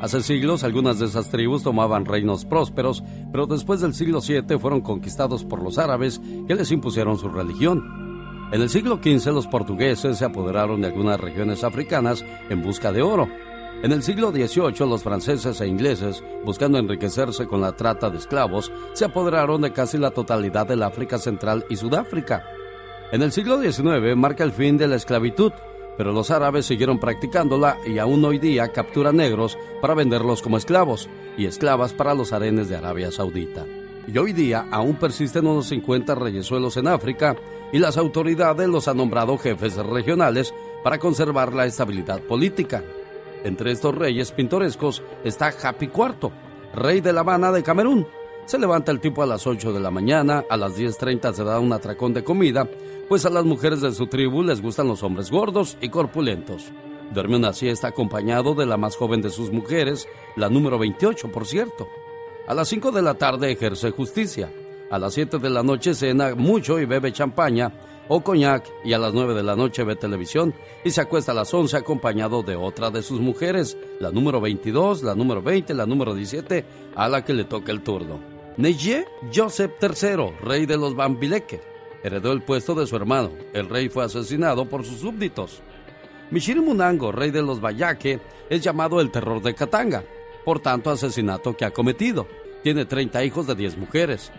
Hace 0.05 0.21
siglos 0.21 0.65
algunas 0.65 0.99
de 0.99 1.07
esas 1.07 1.31
tribus 1.31 1.63
tomaban 1.63 2.05
reinos 2.05 2.45
prósperos, 2.45 3.03
pero 3.33 3.47
después 3.47 3.81
del 3.81 3.95
siglo 3.95 4.21
VII 4.21 4.59
fueron 4.59 4.83
conquistados 4.83 5.45
por 5.45 5.63
los 5.63 5.79
árabes 5.79 6.21
que 6.47 6.55
les 6.55 6.71
impusieron 6.73 7.17
su 7.17 7.31
religión. 7.31 8.51
En 8.53 8.61
el 8.61 8.69
siglo 8.69 9.01
XV 9.03 9.33
los 9.33 9.47
portugueses 9.47 10.19
se 10.19 10.27
apoderaron 10.27 10.83
de 10.83 10.89
algunas 10.89 11.19
regiones 11.19 11.65
africanas 11.65 12.23
en 12.51 12.63
busca 12.63 12.93
de 12.93 13.01
oro. 13.01 13.31
En 13.83 13.93
el 13.93 14.03
siglo 14.03 14.31
XVIII 14.31 14.87
los 14.87 15.03
franceses 15.03 15.59
e 15.63 15.67
ingleses, 15.67 16.23
buscando 16.45 16.77
enriquecerse 16.77 17.47
con 17.47 17.63
la 17.63 17.73
trata 17.73 18.11
de 18.11 18.19
esclavos, 18.19 18.71
se 18.93 19.07
apoderaron 19.07 19.63
de 19.63 19.73
casi 19.73 19.97
la 19.97 20.11
totalidad 20.11 20.67
del 20.67 20.83
África 20.83 21.17
Central 21.17 21.65
y 21.71 21.77
Sudáfrica. 21.77 22.45
En 23.11 23.23
el 23.23 23.33
siglo 23.33 23.59
XIX 23.59 24.15
marca 24.17 24.45
el 24.45 24.53
fin 24.53 24.77
de 24.77 24.87
la 24.87 24.97
esclavitud, 24.97 25.53
pero 25.97 26.13
los 26.13 26.31
árabes 26.31 26.67
siguieron 26.67 26.99
practicándola 26.99 27.79
y 27.87 27.99
aún 27.99 28.25
hoy 28.25 28.39
día 28.39 28.69
capturan 28.69 29.17
negros 29.17 29.59
para 29.81 29.95
venderlos 29.95 30.43
como 30.43 30.57
esclavos 30.57 31.09
y 31.37 31.47
esclavas 31.47 31.93
para 31.93 32.15
los 32.15 32.33
harenes 32.33 32.69
de 32.69 32.77
Arabia 32.77 33.11
Saudita. 33.11 33.67
Y 34.07 34.19
hoy 34.19 34.33
día 34.33 34.67
aún 34.71 34.97
persisten 34.97 35.47
unos 35.47 35.67
50 35.69 36.15
reyesuelos 36.15 36.77
en 36.77 36.89
África 36.89 37.37
y 37.73 37.79
las 37.79 37.97
autoridades 37.97 38.69
los 38.69 38.87
han 38.89 38.99
nombrado 38.99 39.39
jefes 39.39 39.77
regionales 39.77 40.55
para 40.83 40.99
conservar 40.99 41.55
la 41.55 41.67
estabilidad 41.67 42.21
política. 42.21 42.85
Entre 43.45 43.73
estos 43.73 43.95
reyes 43.95 44.33
pintorescos 44.33 45.03
está 45.23 45.49
Happy 45.63 45.87
IV, 45.87 46.31
rey 46.75 47.01
de 47.01 47.13
La 47.13 47.21
Habana 47.21 47.53
de 47.53 47.63
Camerún. 47.63 48.07
Se 48.47 48.59
levanta 48.59 48.93
el 48.93 49.01
tipo 49.01 49.23
a 49.23 49.27
las 49.27 49.47
8 49.47 49.73
de 49.73 49.81
la 49.81 49.91
mañana, 49.91 50.45
a 50.51 50.57
las 50.57 50.79
10.30 50.79 51.33
se 51.33 51.45
da 51.45 51.59
un 51.59 51.73
atracón 51.73 52.13
de 52.13 52.23
comida, 52.23 52.69
pues 53.09 53.27
a 53.27 53.31
las 53.31 53.45
mujeres 53.45 53.81
de 53.81 53.93
su 53.93 54.07
tribu 54.07 54.43
les 54.43 54.61
gustan 54.61 54.89
los 54.89 55.03
hombres 55.03 55.31
gordos 55.31 55.77
y 55.81 55.89
corpulentos. 55.89 56.65
Duerme 57.13 57.37
una 57.37 57.53
siesta 57.53 57.89
acompañado 57.89 58.55
de 58.55 58.67
la 58.67 58.77
más 58.77 58.97
joven 58.97 59.23
de 59.23 59.31
sus 59.31 59.53
mujeres, 59.53 60.09
la 60.37 60.49
número 60.49 60.79
28, 60.79 61.31
por 61.31 61.47
cierto. 61.47 61.87
A 62.47 62.55
las 62.55 62.69
5 62.69 62.93
de 62.93 63.03
la 63.03 63.15
tarde 63.15 63.53
ejerce 63.53 63.91
justicia. 63.91 64.53
A 64.91 64.99
las 64.99 65.15
7 65.15 65.39
de 65.39 65.51
la 65.51 65.63
noche 65.63 65.95
cena 65.95 66.35
mucho 66.35 66.79
y 66.79 66.85
bebe 66.85 67.13
champaña 67.13 67.73
o 68.09 68.21
coñac 68.23 68.71
y 68.85 68.93
a 68.93 68.99
las 68.99 69.15
9 69.15 69.35
de 69.35 69.43
la 69.43 69.57
noche 69.57 69.85
ve 69.85 69.97
televisión 69.97 70.55
y 70.85 70.91
se 70.91 71.01
acuesta 71.01 71.33
a 71.33 71.35
las 71.35 71.53
11 71.53 71.77
acompañado 71.77 72.43
de 72.43 72.57
otra 72.57 72.91
de 72.91 73.03
sus 73.03 73.21
mujeres, 73.21 73.77
la 74.01 74.11
número 74.11 74.41
22, 74.41 75.03
la 75.03 75.15
número 75.15 75.43
20, 75.43 75.73
la 75.75 75.87
número 75.87 76.15
17, 76.15 76.65
a 76.95 77.09
la 77.09 77.25
que 77.25 77.33
le 77.33 77.45
toca 77.45 77.73
el 77.73 77.83
turno. 77.83 78.21
Neje 78.57 79.07
Joseph 79.35 79.73
III, 79.81 80.37
rey 80.43 80.67
de 80.67 80.77
los 80.77 80.95
Bambileke, 80.95 81.74
heredó 82.05 82.33
el 82.33 82.43
puesto 82.43 82.75
de 82.75 82.87
su 82.87 82.95
hermano. 82.95 83.33
El 83.55 83.69
rey 83.69 83.89
fue 83.89 84.05
asesinado 84.05 84.69
por 84.69 84.85
sus 84.85 85.01
súbditos. 85.01 85.63
Munango, 86.31 87.11
rey 87.11 87.31
de 87.31 87.43
los 87.43 87.61
Bayake, 87.61 88.21
es 88.51 88.61
llamado 88.61 89.01
el 89.01 89.11
terror 89.11 89.43
de 89.43 89.55
Katanga, 89.55 90.05
por 90.45 90.61
tanto 90.61 90.91
asesinato 90.91 91.57
que 91.57 91.65
ha 91.65 91.73
cometido. 91.73 92.29
Tiene 92.63 92.85
30 92.85 93.25
hijos 93.25 93.47
de 93.47 93.55
10 93.55 93.79
mujeres. 93.79 94.31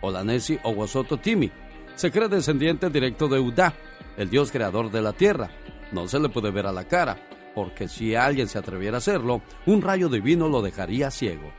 Olanesi 0.00 0.58
Owosoto 0.62 1.16
Timi 1.16 1.50
se 1.96 2.12
cree 2.12 2.28
descendiente 2.28 2.88
directo 2.88 3.26
de 3.26 3.40
Udá, 3.40 3.74
el 4.16 4.30
dios 4.30 4.52
creador 4.52 4.90
de 4.90 5.02
la 5.02 5.12
tierra. 5.12 5.50
No 5.90 6.06
se 6.06 6.20
le 6.20 6.28
puede 6.28 6.52
ver 6.52 6.66
a 6.66 6.72
la 6.72 6.84
cara, 6.84 7.18
porque 7.54 7.88
si 7.88 8.14
alguien 8.14 8.46
se 8.46 8.58
atreviera 8.58 8.96
a 8.96 8.98
hacerlo, 8.98 9.42
un 9.66 9.82
rayo 9.82 10.08
divino 10.08 10.48
lo 10.48 10.62
dejaría 10.62 11.10
ciego. 11.10 11.50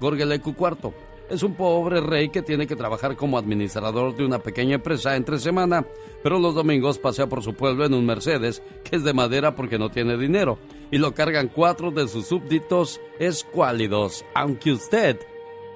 Gorgeleku 0.00 0.50
IV 0.58 1.07
es 1.30 1.42
un 1.42 1.54
pobre 1.54 2.00
rey 2.00 2.28
que 2.28 2.42
tiene 2.42 2.66
que 2.66 2.76
trabajar 2.76 3.16
como 3.16 3.38
administrador 3.38 4.16
de 4.16 4.24
una 4.24 4.38
pequeña 4.38 4.76
empresa 4.76 5.16
entre 5.16 5.38
semana, 5.38 5.86
pero 6.22 6.38
los 6.38 6.54
domingos 6.54 6.98
pasea 6.98 7.26
por 7.26 7.42
su 7.42 7.54
pueblo 7.54 7.84
en 7.84 7.94
un 7.94 8.06
Mercedes 8.06 8.62
que 8.84 8.96
es 8.96 9.04
de 9.04 9.12
madera 9.12 9.54
porque 9.54 9.78
no 9.78 9.90
tiene 9.90 10.16
dinero, 10.16 10.58
y 10.90 10.98
lo 10.98 11.14
cargan 11.14 11.48
cuatro 11.48 11.90
de 11.90 12.08
sus 12.08 12.26
súbditos 12.26 13.00
escuálidos, 13.18 14.24
aunque 14.34 14.72
usted 14.72 15.18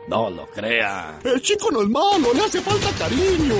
no 0.09 0.31
lo 0.31 0.47
crea. 0.47 1.21
El 1.25 1.41
chico 1.41 1.71
no 1.71 1.83
es 1.83 1.89
malo, 1.89 2.33
le 2.35 2.41
hace 2.41 2.61
falta 2.61 2.91
cariño. 2.99 3.55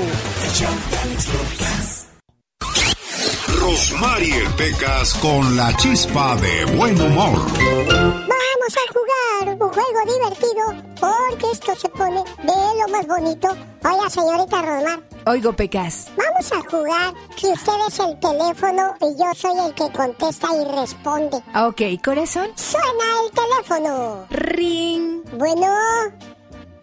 Rosmarie 3.63 4.43
Pecas 4.57 5.15
con 5.15 5.57
la 5.57 5.73
chispa 5.77 6.35
de 6.35 6.65
buen 6.77 7.01
humor. 7.01 7.39
Vamos 7.39 8.75
a 8.75 8.93
jugar 8.93 9.55
un 9.55 9.69
juego 9.69 10.01
divertido 10.05 10.93
porque 10.99 11.53
esto 11.53 11.73
se 11.77 11.89
pone 11.91 12.25
de 12.43 12.53
lo 12.81 12.89
más 12.91 13.07
bonito. 13.07 13.49
Oiga, 13.85 14.11
señorita 14.11 14.63
Rosmar, 14.63 15.01
Oigo, 15.27 15.53
Pecas. 15.53 16.09
vamos 16.17 16.51
a 16.53 16.69
jugar 16.69 17.15
que 17.41 17.47
usted 17.53 17.73
es 17.87 17.99
el 18.01 18.19
teléfono 18.19 18.95
y 19.01 19.17
yo 19.17 19.31
soy 19.37 19.57
el 19.65 19.75
que 19.75 19.93
contesta 19.97 20.49
y 20.61 20.65
responde. 20.81 21.37
Ok, 21.55 22.03
corazón. 22.05 22.49
Suena 22.57 23.05
el 23.25 23.31
teléfono. 23.31 24.27
Ring. 24.31 25.23
Bueno, 25.39 25.69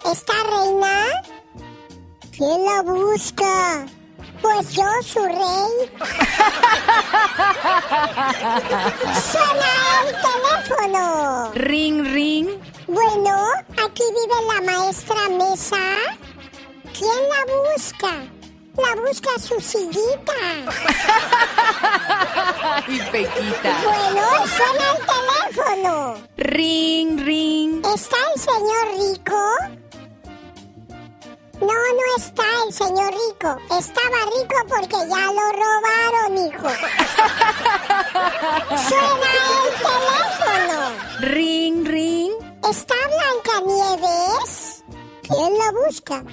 ¿está 0.10 0.34
reina? 0.50 1.04
¿Quién 2.32 2.64
la 2.64 2.82
busca? 2.84 3.86
Pues 4.42 4.72
yo, 4.74 4.84
su 5.04 5.20
rey. 5.26 5.92
Suena 9.32 9.72
el 10.06 10.12
teléfono. 10.26 11.04
Ring, 11.56 11.98
ring. 12.14 12.48
Bueno, 12.88 13.34
aquí 13.84 14.04
vive 14.04 14.40
la 14.54 14.62
maestra 14.72 15.22
Mesa. 15.30 15.84
¿Quién 16.98 17.20
la 17.30 17.42
busca? 17.76 18.14
La 18.78 18.92
busca 19.02 19.30
su 19.40 19.60
sillita. 19.60 20.34
Ay, 22.88 23.00
Pequita. 23.12 23.72
Bueno, 23.84 24.24
suena 24.48 24.86
el 24.92 24.98
teléfono. 25.06 25.94
Ring, 26.38 27.20
ring. 27.26 27.82
¿Está 27.86 28.16
el 28.34 28.40
señor 28.42 28.86
rico? 28.98 29.42
No, 31.62 31.68
no 31.68 32.16
está 32.18 32.44
el 32.66 32.74
señor 32.74 33.12
rico. 33.12 33.58
Estaba 33.78 34.18
rico 34.38 34.56
porque 34.70 34.96
ya 35.10 35.26
lo 35.32 35.46
robaron, 35.52 36.38
hijo. 36.48 36.70
Suena 38.88 39.32
el 39.50 39.70
teléfono. 39.84 40.80
Ring, 41.22 41.86
ring. 41.86 42.32
¿Está 42.70 42.96
Blancanieves? 43.54 44.84
¿Quién 45.28 45.58
la 45.58 45.72
busca? 45.86 46.24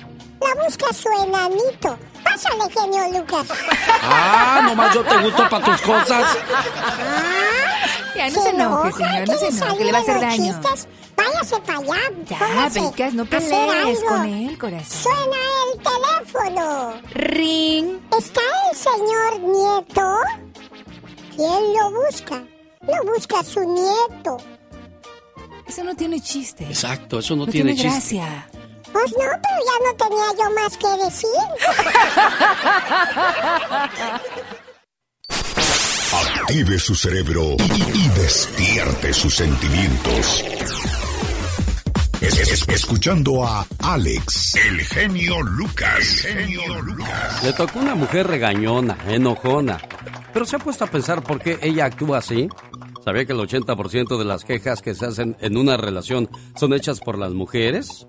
La 0.40 0.64
busca 0.64 0.92
su 0.92 1.08
enanito. 1.24 1.98
Pásale, 2.22 2.70
genio 2.70 3.18
Lucas. 3.20 3.46
Ah, 4.02 4.60
nomás 4.64 4.94
yo 4.94 5.02
te 5.04 5.16
gusto 5.18 5.48
para 5.48 5.64
tus 5.64 5.80
cosas. 5.82 6.36
Ah, 6.52 7.86
Ya, 8.16 8.30
no 8.30 8.42
se 8.42 8.48
enoje, 8.50 8.92
señor, 8.92 9.28
no 9.28 9.34
se 9.34 9.38
¿Quieres 9.38 9.62
enoje, 9.62 9.84
le 9.84 9.92
va 9.92 9.98
a 9.98 10.00
hacer 10.02 10.14
salir 10.20 10.28
de 10.30 10.36
los 10.38 10.38
daño. 10.38 10.60
chistes? 10.62 10.88
Váyase 11.26 11.60
para 11.60 11.78
allá. 11.78 11.96
Ya, 12.28 12.70
Pecas, 12.90 13.14
no 13.14 13.22
a 13.22 13.26
pelees 13.26 13.98
con 14.08 14.24
él, 14.26 14.58
corazón. 14.58 15.02
Suena 15.02 15.36
el 15.64 15.78
teléfono. 15.82 16.94
Ring. 17.12 17.98
¿Está 18.18 18.40
el 18.70 18.76
señor 18.76 19.40
Nieto? 19.40 20.08
¿Quién 21.34 21.62
lo 21.74 21.90
busca? 22.06 22.42
Lo 22.82 23.12
busca 23.12 23.42
su 23.42 23.60
nieto. 23.64 24.36
Eso 25.66 25.82
no 25.84 25.94
tiene 25.96 26.20
chiste. 26.20 26.64
Exacto, 26.64 27.18
eso 27.18 27.34
no, 27.34 27.44
No 27.46 27.52
tiene, 27.52 27.74
tiene 27.74 27.90
chiste. 27.90 28.16
gracia. 28.16 28.48
Pues 28.92 29.10
no, 29.12 29.18
pero 29.18 29.58
ya 29.66 29.76
no 29.84 29.92
tenía 29.96 30.26
yo 30.38 30.50
más 30.54 30.76
que 30.76 30.88
decir. 31.04 31.40
Active 36.40 36.78
su 36.78 36.94
cerebro 36.94 37.56
y, 37.58 37.98
y 37.98 38.08
despierte 38.10 39.12
sus 39.12 39.34
sentimientos. 39.34 40.44
Es- 42.26 42.38
es- 42.52 42.68
escuchando 42.68 43.44
a 43.44 43.66
Alex, 43.78 44.54
el 44.56 44.80
genio 44.80 45.42
Lucas. 45.42 46.24
El 46.24 46.38
genio 46.46 46.82
Lucas. 46.82 47.42
Le 47.44 47.52
tocó 47.52 47.78
una 47.78 47.94
mujer 47.94 48.26
regañona, 48.26 48.96
enojona. 49.08 49.78
Pero 50.32 50.44
se 50.44 50.56
ha 50.56 50.58
puesto 50.58 50.84
a 50.84 50.88
pensar 50.88 51.22
por 51.22 51.40
qué 51.40 51.58
ella 51.62 51.86
actúa 51.86 52.18
así. 52.18 52.48
¿Sabía 53.04 53.24
que 53.24 53.32
el 53.32 53.38
80% 53.40 54.18
de 54.18 54.24
las 54.24 54.44
quejas 54.44 54.82
que 54.82 54.94
se 54.94 55.06
hacen 55.06 55.36
en 55.40 55.56
una 55.56 55.76
relación 55.76 56.28
son 56.56 56.72
hechas 56.74 57.00
por 57.00 57.16
las 57.18 57.32
mujeres? 57.32 58.06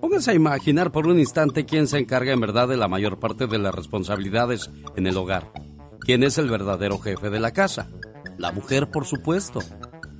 Pónganse 0.00 0.32
a 0.32 0.34
imaginar 0.34 0.90
por 0.92 1.06
un 1.06 1.18
instante 1.18 1.64
quién 1.64 1.86
se 1.86 1.98
encarga 1.98 2.32
en 2.32 2.40
verdad 2.40 2.68
de 2.68 2.76
la 2.76 2.88
mayor 2.88 3.18
parte 3.20 3.46
de 3.46 3.58
las 3.58 3.74
responsabilidades 3.74 4.70
en 4.96 5.06
el 5.06 5.16
hogar. 5.16 5.52
¿Quién 6.00 6.22
es 6.24 6.38
el 6.38 6.50
verdadero 6.50 6.98
jefe 6.98 7.30
de 7.30 7.40
la 7.40 7.52
casa? 7.52 7.88
La 8.36 8.52
mujer, 8.52 8.90
por 8.90 9.06
supuesto. 9.06 9.60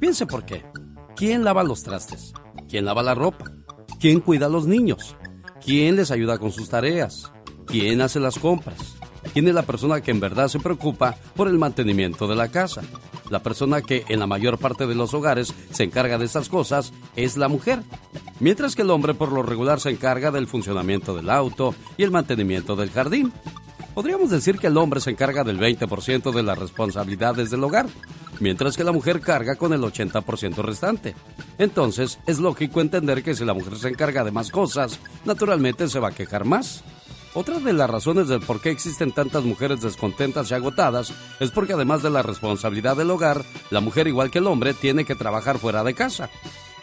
Piense 0.01 0.27
por 0.27 0.45
qué. 0.45 0.65
¿Quién 1.17 1.43
lava 1.45 1.65
los 1.65 1.83
trastes? 1.83 2.33
¿Quién 2.69 2.85
lava 2.85 3.03
la 3.03 3.15
ropa? 3.15 3.51
¿Quién 3.99 4.21
cuida 4.21 4.47
a 4.47 4.51
los 4.51 4.67
niños? 4.67 5.17
¿Quién 5.65 5.97
les 5.97 6.11
ayuda 6.11 6.39
con 6.39 6.53
sus 6.53 6.69
tareas? 6.69 7.33
¿Quién 7.67 8.01
hace 8.01 8.21
las 8.21 8.39
compras? 8.39 8.97
¿Quién 9.33 9.49
es 9.49 9.55
la 9.55 9.63
persona 9.63 10.01
que 10.01 10.11
en 10.11 10.21
verdad 10.21 10.49
se 10.49 10.61
preocupa 10.61 11.17
por 11.35 11.49
el 11.49 11.59
mantenimiento 11.59 12.27
de 12.27 12.37
la 12.37 12.49
casa? 12.49 12.83
La 13.31 13.43
persona 13.43 13.83
que 13.83 14.05
en 14.09 14.21
la 14.21 14.27
mayor 14.27 14.59
parte 14.59 14.87
de 14.87 14.95
los 14.95 15.13
hogares 15.15 15.55
se 15.71 15.85
encarga 15.85 16.19
de 16.19 16.27
estas 16.27 16.49
cosas 16.49 16.93
es 17.17 17.37
la 17.37 17.49
mujer, 17.49 17.83
mientras 18.41 18.75
que 18.77 18.83
el 18.83 18.91
hombre 18.91 19.15
por 19.15 19.33
lo 19.33 19.43
regular 19.43 19.81
se 19.81 19.91
encarga 19.91 20.31
del 20.31 20.47
funcionamiento 20.47 21.15
del 21.15 21.31
auto 21.31 21.75
y 21.97 22.03
el 22.05 22.11
mantenimiento 22.11 22.77
del 22.77 22.91
jardín. 22.91 23.33
Podríamos 23.99 24.31
decir 24.31 24.61
que 24.61 24.69
el 24.69 24.77
hombre 24.77 25.01
se 25.01 25.11
encarga 25.11 25.43
del 25.43 25.59
20% 25.59 26.31
de 26.31 26.45
las 26.45 26.57
responsabilidades 26.57 27.51
del 27.51 27.65
hogar, 27.65 27.89
mientras 28.39 28.77
que 28.77 28.85
la 28.85 28.93
mujer 28.93 29.21
carga 29.21 29.57
con 29.57 29.73
el 29.73 29.81
80% 29.81 30.63
restante. 30.63 31.17
Entonces, 31.59 32.21
es 32.25 32.39
lógico 32.39 32.81
entender 32.81 33.25
que 33.25 33.35
si 33.35 33.45
la 33.45 33.55
mujer 33.55 33.77
se 33.77 33.89
encarga 33.89 34.23
de 34.23 34.31
más 34.31 34.53
cosas, 34.53 35.01
naturalmente 35.25 35.89
se 35.89 35.99
va 35.99 36.11
a 36.11 36.15
quejar 36.15 36.45
más. 36.45 36.85
Otra 37.35 37.59
de 37.59 37.73
las 37.73 37.91
razones 37.91 38.29
del 38.29 38.39
por 38.39 38.61
qué 38.61 38.71
existen 38.71 39.11
tantas 39.11 39.43
mujeres 39.43 39.81
descontentas 39.81 40.49
y 40.49 40.55
agotadas 40.55 41.13
es 41.41 41.51
porque 41.51 41.73
además 41.73 42.01
de 42.01 42.11
la 42.11 42.23
responsabilidad 42.23 42.97
del 42.97 43.11
hogar, 43.11 43.45
la 43.71 43.81
mujer 43.81 44.07
igual 44.07 44.31
que 44.31 44.39
el 44.39 44.47
hombre 44.47 44.75
tiene 44.75 45.05
que 45.05 45.17
trabajar 45.17 45.59
fuera 45.59 45.83
de 45.83 45.95
casa. 45.95 46.31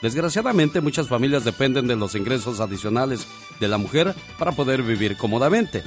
Desgraciadamente 0.02 0.82
muchas 0.82 1.08
familias 1.08 1.46
dependen 1.46 1.88
de 1.88 1.96
los 1.96 2.14
ingresos 2.14 2.60
adicionales 2.60 3.26
de 3.62 3.70
la 3.70 3.78
mujer 3.78 4.14
para 4.38 4.52
poder 4.52 4.84
vivir 4.84 5.16
cómodamente. 5.16 5.82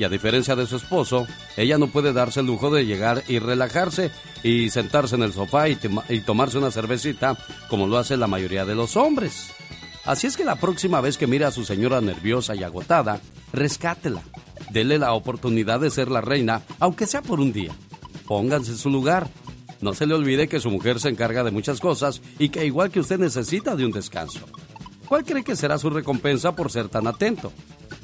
Y 0.00 0.04
a 0.04 0.08
diferencia 0.08 0.56
de 0.56 0.66
su 0.66 0.76
esposo, 0.76 1.26
ella 1.58 1.76
no 1.76 1.88
puede 1.88 2.14
darse 2.14 2.40
el 2.40 2.46
lujo 2.46 2.70
de 2.70 2.86
llegar 2.86 3.22
y 3.28 3.38
relajarse 3.38 4.10
y 4.42 4.70
sentarse 4.70 5.14
en 5.14 5.22
el 5.22 5.34
sofá 5.34 5.68
y, 5.68 5.76
tomarse 6.24 6.56
una 6.56 6.70
cervecita 6.70 7.36
como 7.68 7.86
lo 7.86 7.98
hace 7.98 8.16
la 8.16 8.26
mayoría 8.26 8.64
de 8.64 8.74
los 8.74 8.96
hombres. 8.96 9.50
Así 10.06 10.26
es 10.26 10.38
que 10.38 10.44
la 10.44 10.56
próxima 10.56 11.02
vez 11.02 11.18
que 11.18 11.26
mire 11.26 11.44
a 11.44 11.50
su 11.50 11.66
señora 11.66 12.00
nerviosa 12.00 12.54
y 12.54 12.62
agotada, 12.62 13.20
rescátela. 13.52 14.22
Dele 14.70 14.98
la 14.98 15.12
oportunidad 15.12 15.80
de 15.80 15.90
ser 15.90 16.10
la 16.10 16.22
reina, 16.22 16.62
aunque 16.78 17.06
sea 17.06 17.20
por 17.20 17.38
un 17.38 17.52
día. 17.52 17.72
Pónganse 18.26 18.70
en 18.70 18.78
su 18.78 18.88
lugar. 18.88 19.28
No 19.82 19.92
se 19.92 20.06
le 20.06 20.14
olvide 20.14 20.48
que 20.48 20.60
su 20.60 20.70
mujer 20.70 20.98
se 20.98 21.10
encarga 21.10 21.44
de 21.44 21.50
muchas 21.50 21.78
cosas 21.78 22.22
y 22.38 22.48
que 22.48 22.64
igual 22.64 22.90
que 22.90 23.00
usted 23.00 23.18
necesita 23.18 23.76
de 23.76 23.84
un 23.84 23.92
descanso. 23.92 24.46
¿Cuál 25.10 25.24
cree 25.24 25.42
que 25.42 25.56
será 25.56 25.76
su 25.76 25.90
recompensa 25.90 26.54
por 26.54 26.70
ser 26.70 26.88
tan 26.88 27.08
atento? 27.08 27.50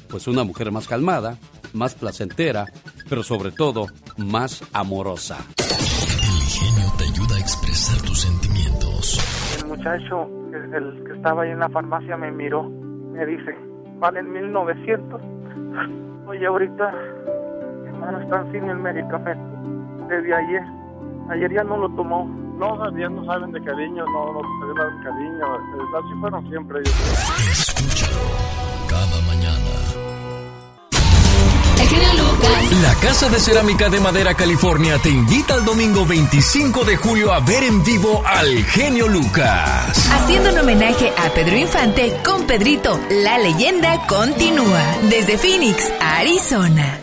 Pues 0.09 0.27
una 0.27 0.43
mujer 0.43 0.73
más 0.73 0.89
calmada, 0.89 1.37
más 1.73 1.95
placentera, 1.95 2.65
pero 3.07 3.23
sobre 3.23 3.51
todo 3.51 3.85
más 4.17 4.61
amorosa. 4.73 5.37
El 5.57 6.43
genio 6.49 6.91
te 6.97 7.05
ayuda 7.05 7.37
a 7.37 7.39
expresar 7.39 8.01
tus 8.01 8.19
sentimientos. 8.23 9.17
El 9.57 9.69
muchacho, 9.69 10.29
el, 10.51 10.73
el 10.73 11.03
que 11.05 11.13
estaba 11.13 11.43
ahí 11.43 11.51
en 11.51 11.59
la 11.59 11.69
farmacia, 11.69 12.17
me 12.17 12.29
miró. 12.29 12.63
Me 12.63 13.25
dice, 13.25 13.55
valen 13.99 14.29
1900. 14.29 15.21
Oye, 16.27 16.45
ahorita, 16.45 16.91
mi 17.83 17.87
hermano 17.87 18.19
está 18.19 18.51
sin 18.51 18.65
el 18.65 18.79
medicamento. 18.79 20.07
Desde 20.09 20.35
ayer. 20.35 20.63
Ayer 21.29 21.53
ya 21.53 21.63
no 21.63 21.77
lo 21.77 21.89
tomó. 21.95 22.46
No 22.57 22.75
sabían, 22.77 23.15
no 23.15 23.25
saben 23.25 23.51
de 23.51 23.63
cariño, 23.63 24.03
no, 24.05 24.33
no 24.33 24.41
sabían 24.41 24.75
dar 24.77 25.03
cariño. 25.03 25.45
eh, 25.55 25.97
Así 25.99 26.19
fueron 26.19 26.49
siempre 26.49 26.79
ellos. 26.79 26.95
Escúchalo 27.51 28.17
cada 28.89 29.21
mañana. 29.21 29.57
El 31.79 31.87
genio 31.87 32.13
Lucas. 32.15 32.81
La 32.81 32.95
Casa 32.95 33.29
de 33.29 33.39
Cerámica 33.39 33.89
de 33.89 33.99
Madera 33.99 34.33
California 34.33 34.97
te 34.97 35.09
invita 35.09 35.55
el 35.55 35.65
domingo 35.65 36.05
25 36.05 36.83
de 36.83 36.97
julio 36.97 37.31
a 37.31 37.39
ver 37.41 37.63
en 37.63 37.83
vivo 37.83 38.23
al 38.25 38.63
genio 38.65 39.07
Lucas. 39.07 40.09
Haciendo 40.11 40.49
un 40.51 40.57
homenaje 40.59 41.11
a 41.15 41.29
Pedro 41.29 41.55
Infante 41.57 42.17
con 42.25 42.47
Pedrito, 42.47 42.99
la 43.11 43.37
leyenda 43.37 44.05
continúa. 44.07 44.81
Desde 45.09 45.37
Phoenix, 45.37 45.91
Arizona. 46.01 46.99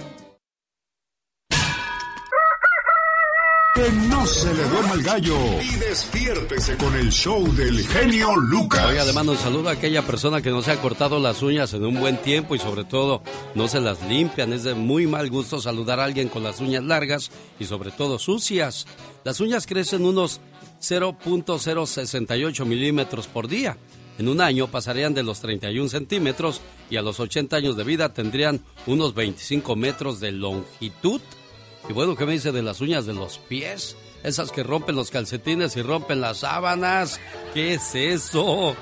Que 3.75 3.91
no 4.09 4.25
se 4.25 4.55
le 4.55 4.63
duerma 4.69 4.93
el 4.93 5.03
gallo. 5.03 5.37
Y 5.61 5.75
despiértese 5.81 6.77
con 6.77 6.95
el 6.95 7.11
show 7.11 7.45
del 7.55 7.85
genio 7.89 8.37
Lucas. 8.37 8.87
Oiga, 8.87 9.05
le 9.05 9.13
mando 9.13 9.33
un 9.33 9.39
saludo 9.39 9.69
a 9.69 9.73
aquella 9.73 10.03
persona 10.03 10.41
que 10.41 10.51
no 10.51 10.63
se 10.63 10.71
ha 10.71 10.81
cortado 10.81 11.19
las 11.19 11.43
uñas 11.43 11.75
en 11.75 11.85
un 11.85 11.99
buen 11.99 12.19
tiempo 12.19 12.55
y 12.55 12.61
sobre 12.61 12.85
todo 12.85 13.23
no 13.57 13.67
se 13.67 13.81
las 13.81 14.01
limpian. 14.09 14.53
Es 14.53 14.63
de 14.63 14.75
muy 14.75 15.09
mal 15.09 15.29
gusto 15.29 15.61
saludar 15.61 15.99
a 15.99 16.05
alguien 16.05 16.29
con 16.29 16.45
las 16.45 16.61
uñas 16.61 16.85
largas 16.85 17.33
y 17.59 17.65
sobre 17.65 17.91
todo 17.91 18.21
sucias. 18.21 18.87
Las 19.25 19.41
uñas 19.41 19.67
crecen 19.67 20.05
unos 20.05 20.41
0.068 20.81 22.65
milímetros 22.65 23.27
por 23.27 23.49
día. 23.49 23.77
En 24.19 24.29
un 24.29 24.41
año 24.41 24.69
pasarían 24.69 25.15
de 25.15 25.25
los 25.25 25.41
31 25.41 25.89
centímetros 25.89 26.61
y 26.91 26.97
a 26.97 27.03
los 27.03 27.19
80 27.19 27.57
años 27.57 27.77
de 27.77 27.83
vida 27.83 28.15
tendrían 28.15 28.61
unos 28.87 29.15
25 29.15 29.75
metros 29.75 30.21
de 30.21 30.31
longitud. 30.31 31.21
Y 31.89 31.93
bueno, 31.93 32.17
¿qué 32.17 32.25
me 32.25 32.33
dice 32.33 32.53
de 32.53 32.63
las 32.63 32.81
uñas 32.81 33.07
de 33.07 33.13
los 33.13 33.39
pies? 33.39 33.97
Esas 34.23 34.51
que 34.51 34.63
rompen 34.63 34.97
los 34.97 35.11
calcetines 35.11 35.77
y 35.77 35.83
rompen 35.83 36.21
las 36.21 36.39
sábanas. 36.39 37.21
¿Qué 37.53 37.75
es 37.75 37.95
eso? 37.95 38.75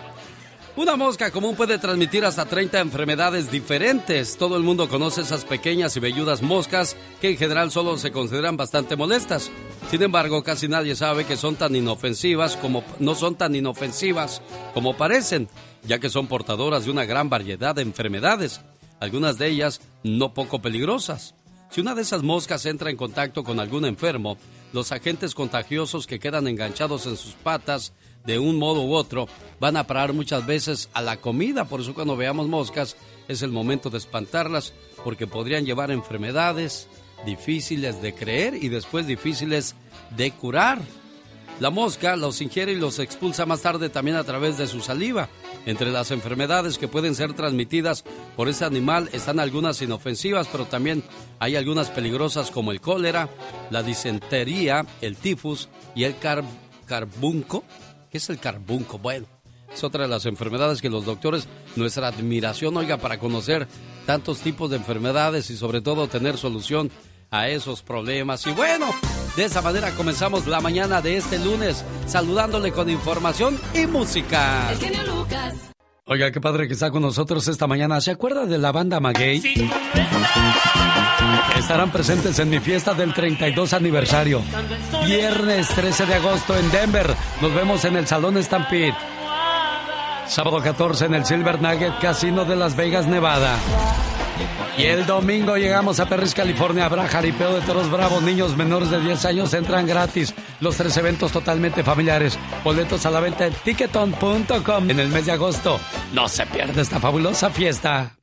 Una 0.74 0.96
mosca 0.96 1.30
común 1.30 1.54
puede 1.54 1.78
transmitir 1.78 2.24
hasta 2.24 2.46
30 2.46 2.80
enfermedades 2.80 3.50
diferentes. 3.50 4.38
Todo 4.38 4.56
el 4.56 4.62
mundo 4.62 4.88
conoce 4.88 5.20
esas 5.20 5.44
pequeñas 5.44 5.94
y 5.96 6.00
velludas 6.00 6.40
moscas 6.40 6.96
que 7.20 7.30
en 7.30 7.36
general 7.36 7.70
solo 7.70 7.98
se 7.98 8.10
consideran 8.10 8.56
bastante 8.56 8.96
molestas. 8.96 9.50
Sin 9.90 10.02
embargo, 10.02 10.42
casi 10.42 10.68
nadie 10.68 10.94
sabe 10.94 11.26
que 11.26 11.36
son 11.36 11.56
tan 11.56 11.76
inofensivas 11.76 12.56
como 12.56 12.82
no 13.00 13.14
son 13.14 13.34
tan 13.34 13.54
inofensivas 13.54 14.40
como 14.72 14.96
parecen, 14.96 15.48
ya 15.84 15.98
que 15.98 16.08
son 16.08 16.26
portadoras 16.26 16.86
de 16.86 16.90
una 16.90 17.04
gran 17.04 17.28
variedad 17.28 17.74
de 17.74 17.82
enfermedades, 17.82 18.62
algunas 18.98 19.36
de 19.36 19.48
ellas 19.48 19.82
no 20.04 20.32
poco 20.32 20.62
peligrosas. 20.62 21.34
Si 21.72 21.80
una 21.80 21.94
de 21.94 22.02
esas 22.02 22.22
moscas 22.22 22.66
entra 22.66 22.90
en 22.90 22.98
contacto 22.98 23.42
con 23.42 23.58
algún 23.58 23.86
enfermo, 23.86 24.36
los 24.74 24.92
agentes 24.92 25.34
contagiosos 25.34 26.06
que 26.06 26.18
quedan 26.18 26.46
enganchados 26.46 27.06
en 27.06 27.16
sus 27.16 27.32
patas 27.32 27.94
de 28.26 28.38
un 28.38 28.58
modo 28.58 28.82
u 28.82 28.92
otro 28.92 29.26
van 29.58 29.78
a 29.78 29.86
parar 29.86 30.12
muchas 30.12 30.44
veces 30.44 30.90
a 30.92 31.00
la 31.00 31.16
comida. 31.16 31.64
Por 31.64 31.80
eso 31.80 31.94
cuando 31.94 32.14
veamos 32.14 32.46
moscas 32.46 32.98
es 33.26 33.40
el 33.40 33.52
momento 33.52 33.88
de 33.88 33.96
espantarlas 33.96 34.74
porque 35.02 35.26
podrían 35.26 35.64
llevar 35.64 35.90
enfermedades 35.90 36.88
difíciles 37.24 38.02
de 38.02 38.14
creer 38.14 38.62
y 38.62 38.68
después 38.68 39.06
difíciles 39.06 39.74
de 40.14 40.30
curar. 40.30 40.78
La 41.58 41.70
mosca 41.70 42.16
los 42.16 42.42
ingiere 42.42 42.72
y 42.72 42.76
los 42.76 42.98
expulsa 42.98 43.46
más 43.46 43.62
tarde 43.62 43.88
también 43.88 44.18
a 44.18 44.24
través 44.24 44.58
de 44.58 44.66
su 44.66 44.82
saliva. 44.82 45.30
Entre 45.64 45.92
las 45.92 46.10
enfermedades 46.10 46.76
que 46.76 46.88
pueden 46.88 47.14
ser 47.14 47.34
transmitidas 47.34 48.04
por 48.36 48.48
ese 48.48 48.64
animal 48.64 49.08
están 49.12 49.38
algunas 49.38 49.80
inofensivas, 49.80 50.48
pero 50.50 50.64
también 50.64 51.04
hay 51.38 51.54
algunas 51.56 51.88
peligrosas 51.90 52.50
como 52.50 52.72
el 52.72 52.80
cólera, 52.80 53.28
la 53.70 53.82
disentería, 53.82 54.84
el 55.00 55.16
tifus 55.16 55.68
y 55.94 56.04
el 56.04 56.18
car- 56.18 56.42
carbunco. 56.86 57.62
¿Qué 58.10 58.18
es 58.18 58.28
el 58.28 58.38
carbunco? 58.38 58.98
Bueno, 58.98 59.26
es 59.72 59.84
otra 59.84 60.02
de 60.02 60.08
las 60.08 60.26
enfermedades 60.26 60.82
que 60.82 60.90
los 60.90 61.04
doctores, 61.04 61.46
nuestra 61.76 62.08
admiración, 62.08 62.76
oiga, 62.76 62.96
para 62.98 63.18
conocer 63.20 63.68
tantos 64.04 64.40
tipos 64.40 64.68
de 64.68 64.76
enfermedades 64.76 65.48
y 65.50 65.56
sobre 65.56 65.80
todo 65.80 66.08
tener 66.08 66.36
solución 66.38 66.90
a 67.32 67.48
esos 67.48 67.82
problemas. 67.82 68.46
Y 68.46 68.52
bueno, 68.52 68.86
De 69.36 69.44
esa 69.46 69.62
manera 69.62 69.90
comenzamos 69.92 70.46
la 70.46 70.60
mañana 70.60 71.00
de 71.00 71.16
este 71.16 71.38
lunes, 71.38 71.82
saludándole 72.06 72.70
con 72.70 72.90
información 72.90 73.58
y 73.74 73.86
música. 73.86 74.70
El 74.70 74.78
genio 74.78 75.02
Lucas. 75.04 75.54
Oiga, 76.04 76.30
qué 76.30 76.38
padre 76.40 76.66
que 76.68 76.74
está 76.74 76.90
con 76.90 77.00
nosotros 77.00 77.48
esta 77.48 77.66
mañana. 77.66 77.98
¿Se 78.02 78.10
acuerda 78.10 78.44
de 78.44 78.58
la 78.58 78.72
banda 78.72 79.00
Maguey? 79.00 79.40
Sí. 79.40 79.70
Estarán 81.58 81.90
presentes 81.90 82.38
en 82.40 82.50
mi 82.50 82.60
fiesta 82.60 82.92
del 82.92 83.14
32 83.14 83.72
aniversario. 83.72 84.42
Viernes 85.06 85.68
13 85.68 86.04
de 86.04 86.14
agosto 86.14 86.54
en 86.58 86.70
Denver. 86.70 87.14
Nos 87.40 87.54
vemos 87.54 87.84
en 87.86 87.96
el 87.96 88.06
Salón 88.06 88.42
Stampede. 88.42 88.94
Sábado 90.26 90.60
14 90.60 91.06
en 91.06 91.14
el 91.14 91.24
Silver 91.24 91.62
Nugget 91.62 91.98
Casino 92.00 92.44
de 92.44 92.56
Las 92.56 92.76
Vegas, 92.76 93.06
Nevada. 93.06 93.56
Y 94.76 94.84
el 94.84 95.06
domingo 95.06 95.56
llegamos 95.56 96.00
a 96.00 96.08
Perris, 96.08 96.34
California. 96.34 96.86
Habrá 96.86 97.06
jaripeo 97.06 97.54
de 97.54 97.60
toros 97.62 97.90
bravos. 97.90 98.22
Niños 98.22 98.56
menores 98.56 98.90
de 98.90 99.00
10 99.00 99.24
años 99.26 99.54
entran 99.54 99.86
gratis. 99.86 100.34
Los 100.60 100.76
tres 100.76 100.96
eventos 100.96 101.32
totalmente 101.32 101.82
familiares. 101.82 102.38
Boletos 102.64 103.04
a 103.06 103.10
la 103.10 103.20
venta 103.20 103.46
en 103.46 103.52
ticketon.com 103.52 104.90
en 104.90 105.00
el 105.00 105.08
mes 105.08 105.26
de 105.26 105.32
agosto. 105.32 105.78
No 106.12 106.28
se 106.28 106.46
pierda 106.46 106.82
esta 106.82 107.00
fabulosa 107.00 107.50
fiesta. 107.50 108.16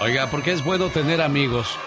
Oiga, 0.00 0.28
porque 0.30 0.52
es 0.52 0.64
bueno 0.64 0.88
tener 0.88 1.22
amigos. 1.22 1.78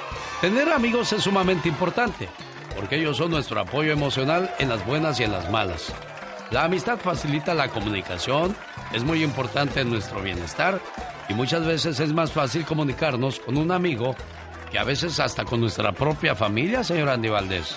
Tener 0.41 0.69
amigos 0.69 1.13
es 1.13 1.23
sumamente 1.23 1.67
importante, 1.67 2.29
porque 2.75 2.97
ellos 2.97 3.17
son 3.17 3.31
nuestro 3.31 3.59
apoyo 3.59 3.91
emocional 3.91 4.53
en 4.59 4.69
las 4.69 4.85
buenas 4.85 5.19
y 5.19 5.23
en 5.23 5.31
las 5.31 5.49
malas. 5.49 5.91
La 6.51 6.63
amistad 6.63 6.97
facilita 6.97 7.53
la 7.53 7.69
comunicación, 7.69 8.55
es 8.93 9.03
muy 9.03 9.23
importante 9.23 9.81
en 9.81 9.89
nuestro 9.89 10.21
bienestar 10.21 10.79
y 11.29 11.33
muchas 11.33 11.65
veces 11.65 11.99
es 11.99 12.13
más 12.13 12.31
fácil 12.31 12.65
comunicarnos 12.65 13.39
con 13.39 13.57
un 13.57 13.71
amigo 13.71 14.15
que 14.71 14.79
a 14.79 14.83
veces 14.83 15.19
hasta 15.19 15.45
con 15.45 15.61
nuestra 15.61 15.91
propia 15.91 16.35
familia, 16.35 16.83
señor 16.83 17.09
Andy 17.09 17.29
Valdés. 17.29 17.75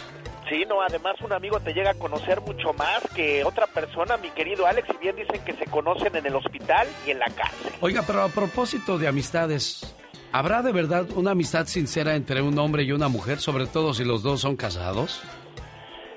Sí, 0.49 0.65
no, 0.69 0.83
además 0.83 1.15
un 1.21 1.33
amigo 1.33 1.61
te 1.61 1.73
llega 1.73 1.91
a 1.91 1.95
conocer 1.95 2.41
mucho 2.41 2.73
más 2.73 3.01
que 3.15 3.45
otra 3.45 3.69
persona, 3.69 4.17
mi 4.17 4.31
querido 4.31 4.67
Alex, 4.67 4.89
y 4.95 4.99
bien 4.99 5.15
dicen 5.15 5.45
que 5.45 5.53
se 5.53 5.65
conocen 5.67 6.17
en 6.17 6.27
el 6.27 6.35
hospital 6.35 6.89
y 7.07 7.13
en 7.13 7.21
la 7.21 7.27
cárcel. 7.27 7.73
Oiga, 7.81 8.03
pero 8.05 8.23
a 8.23 8.29
propósito 8.29 8.99
de 8.99 9.07
amistades, 9.07 9.95
¿habrá 10.33 10.63
de 10.63 10.73
verdad 10.73 11.07
una 11.15 11.31
amistad 11.31 11.67
sincera 11.67 12.17
entre 12.17 12.43
un 12.43 12.59
hombre 12.59 12.83
y 12.83 12.91
una 12.91 13.07
mujer, 13.07 13.39
sobre 13.39 13.67
todo 13.67 13.95
si 13.95 14.05
los 14.05 14.25
dos 14.25 14.41
son 14.41 14.57
casados? 14.57 15.23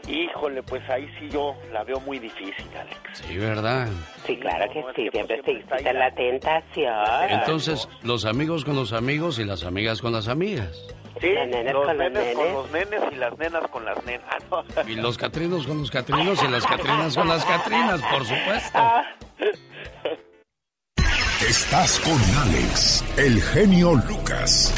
Híjole, 0.08 0.62
pues 0.64 0.82
ahí 0.90 1.08
sí 1.20 1.30
yo 1.30 1.56
la 1.72 1.84
veo 1.84 2.00
muy 2.02 2.20
difícil, 2.20 2.66
Alex. 2.80 2.98
Sí, 3.26 3.38
¿verdad? 3.38 3.88
Sí, 4.26 4.38
claro 4.38 4.66
que 4.74 4.84
sí, 4.96 5.10
siempre 5.12 5.42
te 5.44 5.60
está 5.60 5.78
quita 5.78 5.94
la 5.94 6.12
tentación. 6.14 6.94
Entonces, 7.30 7.88
los 8.02 8.26
amigos 8.26 8.66
con 8.66 8.76
los 8.76 8.92
amigos 8.94 9.40
y 9.40 9.46
las 9.46 9.64
amigas 9.64 10.02
con 10.02 10.12
las 10.12 10.28
amigas. 10.28 10.78
Sí, 11.22 11.30
Los 11.30 11.48
nenes 11.48 11.74
los 11.74 11.86
con 11.86 11.98
los 11.98 12.12
nenes 12.12 12.36
con 12.36 12.44
nenes. 12.44 12.54
los 12.54 12.72
nenes 12.72 13.02
y 13.12 13.16
las 13.16 13.38
nenas 13.38 13.64
con 13.70 13.86
las 13.86 14.06
nenas. 14.06 14.28
No. 14.52 14.64
Y 14.88 14.96
los 14.96 15.18
catrinos 15.18 15.66
con 15.66 15.80
los 15.80 15.90
catrinos 15.92 16.44
y 16.44 16.48
las 16.50 16.66
catrinas 16.66 17.16
con 17.16 17.28
las 17.30 17.46
catrinas, 17.46 18.02
por 18.02 18.26
supuesto. 18.26 18.80
Estás 21.48 22.00
con 22.00 22.20
Alex, 22.42 23.04
el 23.18 23.42
genio 23.42 23.94
Lucas. 24.08 24.74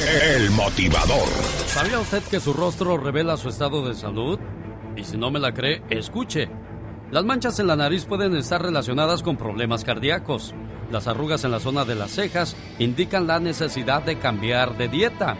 El 0.00 0.50
motivador. 0.50 1.28
¿Sabía 1.66 2.00
usted 2.00 2.22
que 2.24 2.40
su 2.40 2.52
rostro 2.52 2.96
revela 2.96 3.36
su 3.36 3.48
estado 3.48 3.86
de 3.86 3.94
salud? 3.94 4.40
Y 4.96 5.04
si 5.04 5.16
no 5.16 5.30
me 5.30 5.38
la 5.38 5.54
cree, 5.54 5.82
escuche. 5.88 6.48
Las 7.12 7.24
manchas 7.24 7.60
en 7.60 7.68
la 7.68 7.76
nariz 7.76 8.04
pueden 8.04 8.34
estar 8.34 8.60
relacionadas 8.60 9.22
con 9.22 9.36
problemas 9.36 9.84
cardíacos. 9.84 10.52
Las 10.90 11.06
arrugas 11.06 11.44
en 11.44 11.52
la 11.52 11.60
zona 11.60 11.84
de 11.84 11.94
las 11.94 12.10
cejas 12.10 12.56
indican 12.80 13.28
la 13.28 13.38
necesidad 13.38 14.02
de 14.02 14.18
cambiar 14.18 14.76
de 14.76 14.88
dieta. 14.88 15.36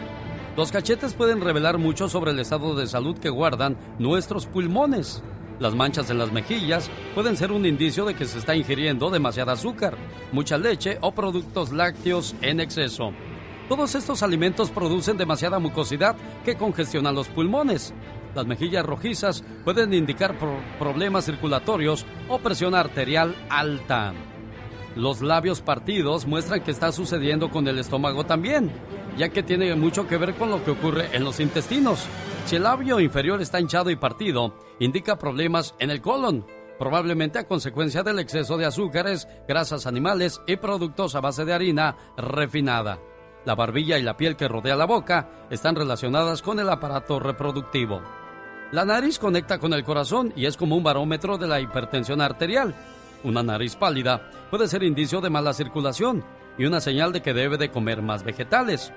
Los 0.56 0.70
cachetes 0.70 1.14
pueden 1.14 1.40
revelar 1.40 1.78
mucho 1.78 2.08
sobre 2.08 2.30
el 2.30 2.38
estado 2.38 2.76
de 2.76 2.86
salud 2.86 3.18
que 3.18 3.30
guardan 3.30 3.76
nuestros 3.98 4.46
pulmones. 4.46 5.22
Las 5.58 5.74
manchas 5.74 6.10
en 6.10 6.18
las 6.18 6.30
mejillas 6.30 6.90
pueden 7.14 7.36
ser 7.36 7.50
un 7.50 7.66
indicio 7.66 8.04
de 8.04 8.14
que 8.14 8.24
se 8.24 8.38
está 8.38 8.54
ingiriendo 8.54 9.10
demasiada 9.10 9.52
azúcar, 9.52 9.96
mucha 10.30 10.58
leche 10.58 10.98
o 11.00 11.12
productos 11.12 11.72
lácteos 11.72 12.36
en 12.40 12.60
exceso. 12.60 13.12
Todos 13.68 13.94
estos 13.94 14.22
alimentos 14.22 14.70
producen 14.70 15.16
demasiada 15.16 15.58
mucosidad 15.58 16.16
que 16.44 16.56
congestiona 16.56 17.12
los 17.12 17.28
pulmones. 17.28 17.94
Las 18.34 18.46
mejillas 18.46 18.84
rojizas 18.84 19.42
pueden 19.64 19.94
indicar 19.94 20.38
pro- 20.38 20.58
problemas 20.78 21.24
circulatorios 21.24 22.04
o 22.28 22.38
presión 22.38 22.74
arterial 22.74 23.34
alta. 23.48 24.12
Los 24.96 25.22
labios 25.22 25.60
partidos 25.60 26.26
muestran 26.26 26.62
que 26.62 26.70
está 26.70 26.92
sucediendo 26.92 27.50
con 27.50 27.66
el 27.66 27.78
estómago 27.78 28.24
también, 28.24 28.70
ya 29.16 29.30
que 29.30 29.42
tiene 29.42 29.74
mucho 29.74 30.06
que 30.06 30.18
ver 30.18 30.34
con 30.34 30.50
lo 30.50 30.62
que 30.64 30.70
ocurre 30.72 31.08
en 31.12 31.24
los 31.24 31.40
intestinos. 31.40 32.06
Si 32.46 32.56
el 32.56 32.64
labio 32.64 33.00
inferior 33.00 33.40
está 33.40 33.60
hinchado 33.60 33.90
y 33.90 33.96
partido, 33.96 34.54
indica 34.78 35.16
problemas 35.16 35.74
en 35.78 35.90
el 35.90 36.00
colon, 36.02 36.46
probablemente 36.78 37.38
a 37.38 37.48
consecuencia 37.48 38.02
del 38.02 38.18
exceso 38.18 38.56
de 38.58 38.66
azúcares, 38.66 39.26
grasas 39.48 39.86
animales 39.86 40.40
y 40.46 40.56
productos 40.56 41.14
a 41.14 41.20
base 41.20 41.44
de 41.44 41.54
harina 41.54 41.96
refinada. 42.16 42.98
La 43.44 43.54
barbilla 43.54 43.98
y 43.98 44.02
la 44.02 44.16
piel 44.16 44.36
que 44.36 44.48
rodea 44.48 44.76
la 44.76 44.86
boca 44.86 45.28
están 45.50 45.76
relacionadas 45.76 46.40
con 46.40 46.58
el 46.58 46.68
aparato 46.70 47.20
reproductivo. 47.20 48.00
La 48.72 48.84
nariz 48.84 49.18
conecta 49.18 49.58
con 49.58 49.72
el 49.74 49.84
corazón 49.84 50.32
y 50.34 50.46
es 50.46 50.56
como 50.56 50.76
un 50.76 50.82
barómetro 50.82 51.36
de 51.36 51.46
la 51.46 51.60
hipertensión 51.60 52.20
arterial. 52.20 52.74
Una 53.22 53.42
nariz 53.42 53.76
pálida 53.76 54.30
puede 54.50 54.66
ser 54.66 54.82
indicio 54.82 55.20
de 55.20 55.30
mala 55.30 55.52
circulación 55.52 56.24
y 56.58 56.64
una 56.64 56.80
señal 56.80 57.12
de 57.12 57.22
que 57.22 57.34
debe 57.34 57.58
de 57.58 57.70
comer 57.70 58.02
más 58.02 58.24
vegetales. 58.24 58.92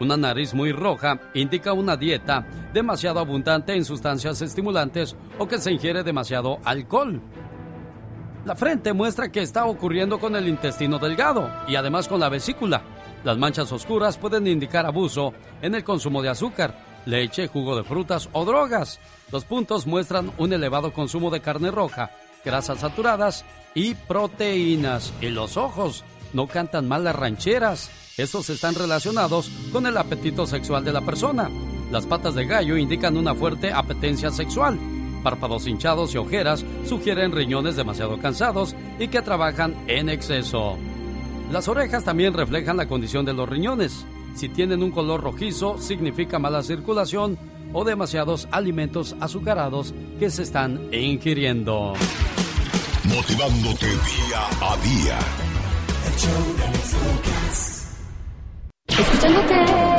Una 0.00 0.16
nariz 0.16 0.52
muy 0.52 0.72
roja 0.72 1.20
indica 1.34 1.72
una 1.72 1.96
dieta 1.96 2.44
demasiado 2.72 3.20
abundante 3.20 3.74
en 3.74 3.84
sustancias 3.84 4.42
estimulantes 4.42 5.16
o 5.38 5.46
que 5.46 5.58
se 5.58 5.70
ingiere 5.70 6.02
demasiado 6.02 6.58
alcohol. 6.64 7.20
La 8.44 8.56
frente 8.56 8.92
muestra 8.92 9.30
que 9.30 9.42
está 9.42 9.66
ocurriendo 9.66 10.18
con 10.18 10.34
el 10.34 10.48
intestino 10.48 10.98
delgado 10.98 11.48
y 11.68 11.76
además 11.76 12.08
con 12.08 12.18
la 12.18 12.28
vesícula. 12.28 12.82
Las 13.24 13.38
manchas 13.38 13.70
oscuras 13.70 14.18
pueden 14.18 14.46
indicar 14.46 14.84
abuso 14.84 15.32
en 15.60 15.74
el 15.74 15.84
consumo 15.84 16.22
de 16.22 16.28
azúcar, 16.28 16.76
leche, 17.06 17.46
jugo 17.46 17.76
de 17.76 17.84
frutas 17.84 18.28
o 18.32 18.44
drogas. 18.44 18.98
Los 19.30 19.44
puntos 19.44 19.86
muestran 19.86 20.32
un 20.38 20.52
elevado 20.52 20.92
consumo 20.92 21.30
de 21.30 21.40
carne 21.40 21.70
roja, 21.70 22.10
grasas 22.44 22.80
saturadas 22.80 23.44
y 23.74 23.94
proteínas. 23.94 25.12
Y 25.20 25.28
los 25.28 25.56
ojos 25.56 26.04
no 26.32 26.48
cantan 26.48 26.88
mal 26.88 27.04
las 27.04 27.16
rancheras. 27.16 27.90
Estos 28.16 28.50
están 28.50 28.74
relacionados 28.74 29.50
con 29.72 29.86
el 29.86 29.96
apetito 29.96 30.44
sexual 30.46 30.84
de 30.84 30.92
la 30.92 31.00
persona. 31.00 31.48
Las 31.90 32.06
patas 32.06 32.34
de 32.34 32.46
gallo 32.46 32.76
indican 32.76 33.16
una 33.16 33.34
fuerte 33.34 33.72
apetencia 33.72 34.30
sexual. 34.30 34.78
Párpados 35.22 35.68
hinchados 35.68 36.14
y 36.14 36.18
ojeras 36.18 36.64
sugieren 36.84 37.30
riñones 37.30 37.76
demasiado 37.76 38.18
cansados 38.18 38.74
y 38.98 39.06
que 39.08 39.22
trabajan 39.22 39.76
en 39.86 40.08
exceso. 40.08 40.76
Las 41.52 41.68
orejas 41.68 42.02
también 42.02 42.32
reflejan 42.32 42.78
la 42.78 42.88
condición 42.88 43.26
de 43.26 43.34
los 43.34 43.46
riñones. 43.46 44.06
Si 44.34 44.48
tienen 44.48 44.82
un 44.82 44.90
color 44.90 45.20
rojizo, 45.20 45.76
significa 45.76 46.38
mala 46.38 46.62
circulación 46.62 47.38
o 47.74 47.84
demasiados 47.84 48.48
alimentos 48.50 49.14
azucarados 49.20 49.92
que 50.18 50.30
se 50.30 50.44
están 50.44 50.80
ingiriendo. 50.94 51.92
Motivándote 53.04 53.86
día 53.86 54.48
a 54.62 54.76
día. 54.78 55.18
Nunca 59.28 59.91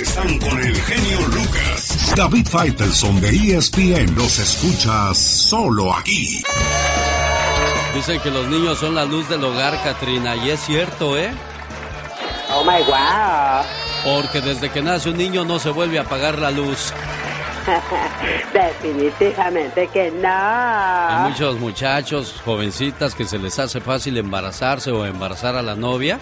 están 0.00 0.38
con 0.38 0.58
el 0.58 0.74
genio 0.74 1.20
Lucas. 1.28 2.14
David 2.16 2.46
Faitelson 2.46 3.20
de 3.20 3.28
ESPN 3.28 4.14
los 4.14 4.38
escuchas 4.38 5.18
solo 5.18 5.94
aquí. 5.94 6.42
Dicen 7.94 8.20
que 8.20 8.30
los 8.30 8.46
niños 8.48 8.78
son 8.78 8.94
la 8.94 9.04
luz 9.04 9.28
del 9.28 9.44
hogar, 9.44 9.82
Katrina, 9.82 10.36
y 10.36 10.50
es 10.50 10.60
cierto, 10.60 11.18
¿eh? 11.18 11.30
Oh 12.54 12.64
my 12.64 12.82
wow. 12.84 13.64
Porque 14.04 14.40
desde 14.40 14.70
que 14.70 14.80
nace 14.80 15.10
un 15.10 15.18
niño 15.18 15.44
no 15.44 15.58
se 15.58 15.70
vuelve 15.70 15.98
a 15.98 16.02
apagar 16.02 16.38
la 16.38 16.50
luz. 16.50 16.92
Definitivamente 18.52 19.88
que 19.88 20.10
no. 20.10 20.28
Hay 20.28 21.30
muchos 21.30 21.58
muchachos, 21.58 22.40
jovencitas, 22.44 23.14
que 23.14 23.26
se 23.26 23.38
les 23.38 23.58
hace 23.58 23.80
fácil 23.80 24.16
embarazarse 24.16 24.90
o 24.90 25.04
embarazar 25.04 25.56
a 25.56 25.62
la 25.62 25.74
novia, 25.74 26.18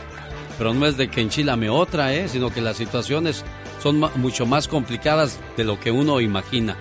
pero 0.58 0.74
no 0.74 0.86
es 0.86 0.96
de 0.96 1.08
que 1.08 1.20
enchilame 1.20 1.70
otra, 1.70 2.12
¿eh? 2.12 2.28
sino 2.28 2.50
que 2.50 2.60
las 2.60 2.76
situaciones 2.76 3.44
son 3.80 4.00
ma- 4.00 4.10
mucho 4.16 4.46
más 4.46 4.68
complicadas 4.68 5.38
de 5.56 5.64
lo 5.64 5.78
que 5.80 5.90
uno 5.90 6.20
imagina. 6.20 6.76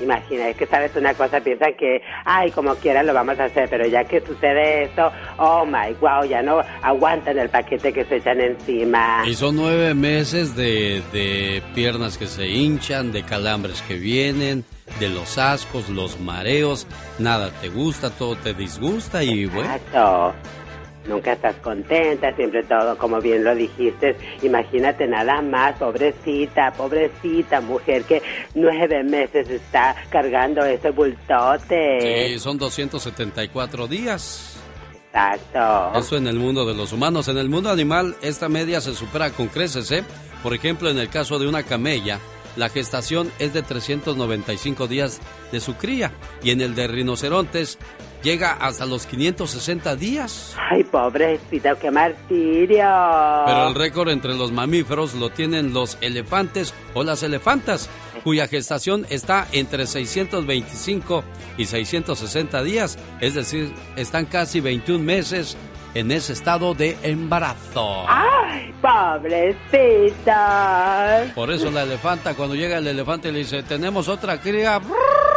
Imagina, 0.00 0.48
es 0.48 0.56
que 0.56 0.64
sabes 0.66 0.96
una 0.96 1.12
cosa, 1.12 1.40
piensan 1.40 1.74
que, 1.74 2.00
ay, 2.24 2.50
como 2.52 2.74
quiera 2.76 3.02
lo 3.02 3.12
vamos 3.12 3.38
a 3.38 3.44
hacer, 3.44 3.68
pero 3.68 3.86
ya 3.86 4.02
que 4.04 4.22
sucede 4.22 4.84
eso, 4.84 5.12
oh 5.36 5.66
my 5.66 5.92
wow, 6.00 6.24
ya 6.24 6.40
no 6.40 6.62
aguantan 6.82 7.38
el 7.38 7.50
paquete 7.50 7.92
que 7.92 8.06
se 8.06 8.16
echan 8.16 8.40
encima. 8.40 9.22
Y 9.26 9.34
son 9.34 9.56
nueve 9.56 9.92
meses 9.92 10.56
de, 10.56 11.02
de 11.12 11.62
piernas 11.74 12.16
que 12.16 12.26
se 12.26 12.48
hinchan, 12.48 13.12
de 13.12 13.24
calambres 13.24 13.82
que 13.82 13.96
vienen, 13.96 14.64
de 15.00 15.10
los 15.10 15.36
ascos, 15.36 15.90
los 15.90 16.18
mareos, 16.18 16.86
nada 17.18 17.50
te 17.60 17.68
gusta, 17.68 18.08
todo 18.08 18.36
te 18.36 18.54
disgusta 18.54 19.22
y 19.22 19.44
bueno. 19.44 19.70
Nunca 21.10 21.32
estás 21.32 21.56
contenta, 21.56 22.32
siempre 22.36 22.62
todo, 22.62 22.96
como 22.96 23.20
bien 23.20 23.42
lo 23.42 23.52
dijiste. 23.52 24.16
Imagínate 24.42 25.08
nada 25.08 25.42
más, 25.42 25.76
pobrecita, 25.76 26.72
pobrecita 26.72 27.60
mujer 27.60 28.04
que 28.04 28.22
nueve 28.54 29.02
meses 29.02 29.50
está 29.50 29.96
cargando 30.08 30.64
ese 30.64 30.90
bultote. 30.90 32.28
Sí, 32.28 32.38
son 32.38 32.58
274 32.58 33.88
días. 33.88 34.56
Exacto. 35.08 35.98
Eso 35.98 36.16
en 36.16 36.28
el 36.28 36.38
mundo 36.38 36.64
de 36.64 36.74
los 36.74 36.92
humanos. 36.92 37.26
En 37.26 37.38
el 37.38 37.48
mundo 37.48 37.70
animal, 37.70 38.14
esta 38.22 38.48
media 38.48 38.80
se 38.80 38.94
supera 38.94 39.30
con 39.30 39.48
creces, 39.48 39.90
¿eh? 39.90 40.04
Por 40.44 40.54
ejemplo, 40.54 40.90
en 40.90 40.98
el 40.98 41.08
caso 41.08 41.40
de 41.40 41.48
una 41.48 41.64
camella, 41.64 42.20
la 42.54 42.68
gestación 42.68 43.32
es 43.40 43.52
de 43.52 43.62
395 43.62 44.86
días 44.86 45.20
de 45.50 45.58
su 45.58 45.74
cría. 45.74 46.12
Y 46.42 46.52
en 46.52 46.60
el 46.60 46.76
de 46.76 46.86
rinocerontes, 46.86 47.78
llega 48.22 48.52
hasta 48.52 48.86
los 48.86 49.06
560 49.06 49.96
días. 49.96 50.56
Ay, 50.70 50.84
pobrecita, 50.84 51.74
qué 51.76 51.90
martirio. 51.90 52.86
Pero 53.46 53.68
el 53.68 53.74
récord 53.74 54.10
entre 54.10 54.34
los 54.34 54.52
mamíferos 54.52 55.14
lo 55.14 55.30
tienen 55.30 55.72
los 55.72 55.98
elefantes 56.00 56.74
o 56.94 57.02
las 57.02 57.22
elefantas, 57.22 57.88
cuya 58.24 58.48
gestación 58.48 59.06
está 59.10 59.46
entre 59.52 59.86
625 59.86 61.24
y 61.56 61.64
660 61.66 62.62
días, 62.62 62.98
es 63.20 63.34
decir, 63.34 63.72
están 63.96 64.26
casi 64.26 64.60
21 64.60 65.02
meses 65.02 65.56
en 65.94 66.12
ese 66.12 66.32
estado 66.32 66.74
de 66.74 66.96
embarazo. 67.02 68.04
Ay, 68.08 68.72
pobrecita. 68.80 70.30
Por 71.34 71.50
eso 71.50 71.70
la 71.70 71.82
elefanta, 71.82 72.34
cuando 72.34 72.54
llega 72.54 72.78
el 72.78 72.86
elefante 72.86 73.32
le 73.32 73.40
dice, 73.40 73.62
tenemos 73.62 74.08
otra 74.08 74.40
cría, 74.40 74.78
brrr, 74.78 75.29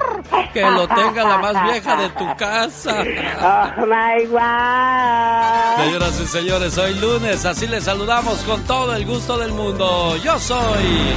que 0.54 0.62
lo 0.62 0.88
tenga 0.88 1.24
la 1.24 1.38
más 1.38 1.64
vieja 1.64 1.96
de 1.96 2.10
tu 2.10 2.36
casa. 2.36 3.04
Oh 3.42 3.86
my 3.86 4.26
wow. 4.28 5.86
Señoras 5.86 6.20
y 6.22 6.28
señores, 6.28 6.78
hoy 6.78 6.94
lunes, 6.96 7.46
así 7.46 7.68
les 7.68 7.84
saludamos 7.84 8.40
con 8.40 8.62
todo 8.64 8.96
el 8.96 9.06
gusto 9.06 9.38
del 9.38 9.52
mundo. 9.52 10.16
Yo 10.24 10.38
soy... 10.40 11.16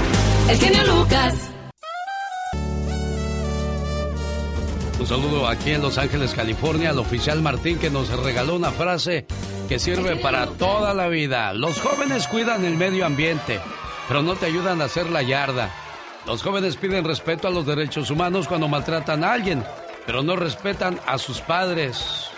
El 0.49 0.59
genio 0.59 0.85
Lucas. 0.85 1.51
Un 4.99 5.07
saludo 5.07 5.47
aquí 5.47 5.73
en 5.73 5.83
Los 5.83 5.99
Ángeles, 5.99 6.33
California, 6.35 6.91
al 6.91 6.99
oficial 6.99 7.43
Martín 7.43 7.79
que 7.79 7.91
nos 7.91 8.09
regaló 8.09 8.57
una 8.57 8.71
frase 8.71 9.27
que 9.69 9.79
sirve 9.79 10.17
para 10.17 10.47
toda 10.47 10.95
la 10.95 11.09
vida. 11.09 11.53
Los 11.53 11.81
jóvenes 11.81 12.27
cuidan 12.29 12.65
el 12.65 12.77
medio 12.77 13.05
ambiente, 13.05 13.61
pero 14.09 14.23
no 14.23 14.37
te 14.37 14.47
ayudan 14.47 14.81
a 14.81 14.87
hacer 14.87 15.11
la 15.11 15.23
yarda. 15.23 15.71
Los 16.27 16.43
jóvenes 16.43 16.77
piden 16.77 17.05
respeto 17.05 17.47
a 17.47 17.51
los 17.51 17.67
derechos 17.67 18.11
humanos 18.11 18.49
cuando 18.49 18.67
maltratan 18.67 19.23
a 19.23 19.33
alguien, 19.33 19.63
pero 20.07 20.23
no 20.23 20.35
respetan 20.35 20.99
a 21.07 21.19
sus 21.19 21.41
padres. 21.41 22.31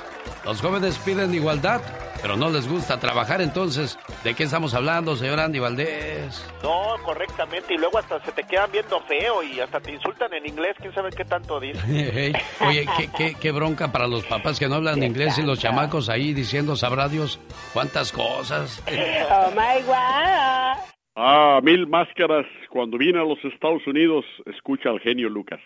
Los 0.44 0.60
jóvenes 0.60 0.98
piden 0.98 1.32
igualdad, 1.34 1.80
pero 2.20 2.36
no 2.36 2.50
les 2.50 2.68
gusta 2.68 3.00
trabajar. 3.00 3.40
Entonces, 3.40 3.98
¿de 4.24 4.34
qué 4.34 4.44
estamos 4.44 4.74
hablando, 4.74 5.16
señor 5.16 5.40
Andy 5.40 5.58
Valdés? 5.58 6.46
No, 6.62 6.96
correctamente. 7.02 7.74
Y 7.74 7.78
luego 7.78 7.98
hasta 7.98 8.22
se 8.24 8.32
te 8.32 8.44
quedan 8.44 8.70
viendo 8.70 9.00
feo 9.00 9.42
y 9.42 9.58
hasta 9.60 9.80
te 9.80 9.92
insultan 9.92 10.34
en 10.34 10.46
inglés. 10.46 10.76
¿Quién 10.78 10.92
sabe 10.92 11.08
qué 11.10 11.24
tanto 11.24 11.58
dicen? 11.58 11.82
Oye, 12.60 12.86
¿qué, 12.98 13.10
qué, 13.16 13.34
qué 13.34 13.52
bronca 13.52 13.90
para 13.90 14.06
los 14.06 14.24
papás 14.26 14.58
que 14.58 14.68
no 14.68 14.76
hablan 14.76 15.02
inglés 15.02 15.38
y 15.38 15.42
los 15.42 15.58
chamacos 15.58 16.10
ahí 16.10 16.34
diciendo, 16.34 16.76
sabrá 16.76 17.08
Dios 17.08 17.40
cuántas 17.72 18.12
cosas. 18.12 18.82
Oh 18.86 19.50
my 19.52 19.82
wow. 19.86 20.76
Ah, 21.16 21.60
mil 21.62 21.86
máscaras. 21.86 22.46
Cuando 22.70 22.98
viene 22.98 23.18
a 23.18 23.24
los 23.24 23.38
Estados 23.44 23.86
Unidos, 23.86 24.24
escucha 24.44 24.90
al 24.90 25.00
genio 25.00 25.28
Lucas. 25.30 25.60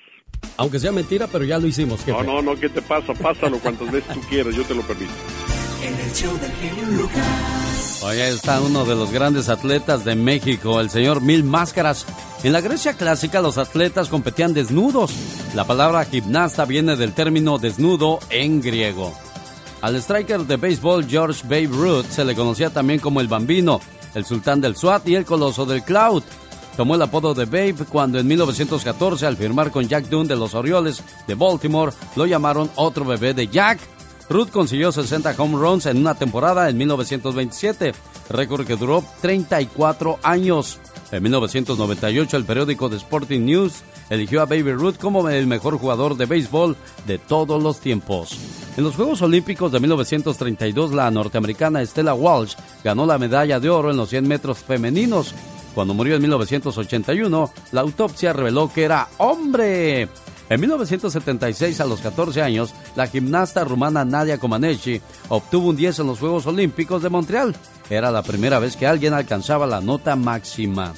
Aunque 0.56 0.78
sea 0.78 0.92
mentira, 0.92 1.26
pero 1.26 1.44
ya 1.44 1.58
lo 1.58 1.66
hicimos, 1.66 2.04
jefe. 2.04 2.12
No, 2.12 2.22
no, 2.22 2.42
no, 2.42 2.60
¿qué 2.60 2.68
te 2.68 2.80
pasa? 2.80 3.12
Pásalo 3.14 3.58
cuantas 3.58 3.90
veces 3.90 4.14
tú 4.14 4.20
quieras, 4.28 4.54
yo 4.54 4.62
te 4.62 4.74
lo 4.74 4.82
permito. 4.82 5.12
En 5.82 5.94
el 5.94 6.12
show 6.12 6.32
del 6.38 6.52
genio 6.52 7.02
Lucas. 7.02 8.02
Hoy 8.04 8.18
está 8.18 8.60
uno 8.60 8.84
de 8.84 8.94
los 8.94 9.12
grandes 9.12 9.48
atletas 9.48 10.04
de 10.04 10.14
México, 10.14 10.80
el 10.80 10.90
señor 10.90 11.22
Mil 11.22 11.42
Máscaras. 11.42 12.06
En 12.44 12.52
la 12.52 12.60
Grecia 12.60 12.94
clásica 12.94 13.40
los 13.40 13.58
atletas 13.58 14.08
competían 14.08 14.54
desnudos. 14.54 15.12
La 15.54 15.64
palabra 15.64 16.04
gimnasta 16.04 16.64
viene 16.64 16.94
del 16.96 17.14
término 17.14 17.58
desnudo 17.58 18.20
en 18.30 18.60
griego. 18.60 19.12
Al 19.80 19.96
striker 19.96 20.40
de 20.42 20.56
béisbol 20.56 21.06
George 21.08 21.42
Babe 21.44 21.66
Ruth 21.66 22.06
se 22.06 22.24
le 22.24 22.36
conocía 22.36 22.70
también 22.70 23.00
como 23.00 23.20
el 23.20 23.26
Bambino, 23.26 23.80
el 24.14 24.24
sultán 24.24 24.60
del 24.60 24.76
SWAT 24.76 25.08
y 25.08 25.16
el 25.16 25.24
coloso 25.24 25.66
del 25.66 25.82
Cloud. 25.82 26.22
Tomó 26.76 26.94
el 26.94 27.02
apodo 27.02 27.34
de 27.34 27.44
Babe 27.44 27.84
cuando 27.88 28.18
en 28.18 28.26
1914, 28.26 29.26
al 29.26 29.36
firmar 29.36 29.70
con 29.70 29.86
Jack 29.86 30.08
Dunn 30.08 30.26
de 30.26 30.36
los 30.36 30.54
Orioles 30.54 31.02
de 31.26 31.34
Baltimore, 31.34 31.92
lo 32.16 32.26
llamaron 32.26 32.70
otro 32.76 33.04
bebé 33.04 33.34
de 33.34 33.48
Jack. 33.48 33.80
Ruth 34.30 34.50
consiguió 34.50 34.90
60 34.90 35.34
home 35.36 35.58
runs 35.58 35.86
en 35.86 35.98
una 35.98 36.14
temporada 36.14 36.70
en 36.70 36.78
1927, 36.78 37.92
récord 38.30 38.66
que 38.66 38.76
duró 38.76 39.04
34 39.20 40.18
años. 40.22 40.78
En 41.10 41.22
1998, 41.22 42.38
el 42.38 42.44
periódico 42.46 42.88
The 42.88 42.96
Sporting 42.96 43.40
News 43.40 43.82
eligió 44.08 44.40
a 44.40 44.46
Baby 44.46 44.72
Ruth 44.72 44.96
como 44.96 45.28
el 45.28 45.46
mejor 45.46 45.76
jugador 45.76 46.16
de 46.16 46.24
béisbol 46.24 46.74
de 47.06 47.18
todos 47.18 47.62
los 47.62 47.80
tiempos. 47.80 48.38
En 48.78 48.84
los 48.84 48.94
Juegos 48.94 49.20
Olímpicos 49.20 49.70
de 49.72 49.80
1932, 49.80 50.92
la 50.92 51.10
norteamericana 51.10 51.84
Stella 51.84 52.14
Walsh 52.14 52.54
ganó 52.82 53.04
la 53.04 53.18
medalla 53.18 53.60
de 53.60 53.68
oro 53.68 53.90
en 53.90 53.98
los 53.98 54.08
100 54.08 54.26
metros 54.26 54.58
femeninos. 54.58 55.34
Cuando 55.74 55.94
murió 55.94 56.16
en 56.16 56.22
1981, 56.22 57.50
la 57.72 57.80
autopsia 57.80 58.32
reveló 58.32 58.70
que 58.72 58.84
era 58.84 59.08
hombre. 59.18 60.08
En 60.48 60.60
1976, 60.60 61.80
a 61.80 61.86
los 61.86 62.00
14 62.00 62.42
años, 62.42 62.74
la 62.94 63.06
gimnasta 63.06 63.64
rumana 63.64 64.04
Nadia 64.04 64.38
Comaneci 64.38 65.00
obtuvo 65.28 65.70
un 65.70 65.76
10 65.76 66.00
en 66.00 66.06
los 66.08 66.18
Juegos 66.18 66.46
Olímpicos 66.46 67.02
de 67.02 67.08
Montreal. 67.08 67.56
Era 67.88 68.10
la 68.10 68.22
primera 68.22 68.58
vez 68.58 68.76
que 68.76 68.86
alguien 68.86 69.14
alcanzaba 69.14 69.66
la 69.66 69.80
nota 69.80 70.14
máxima. 70.14 70.92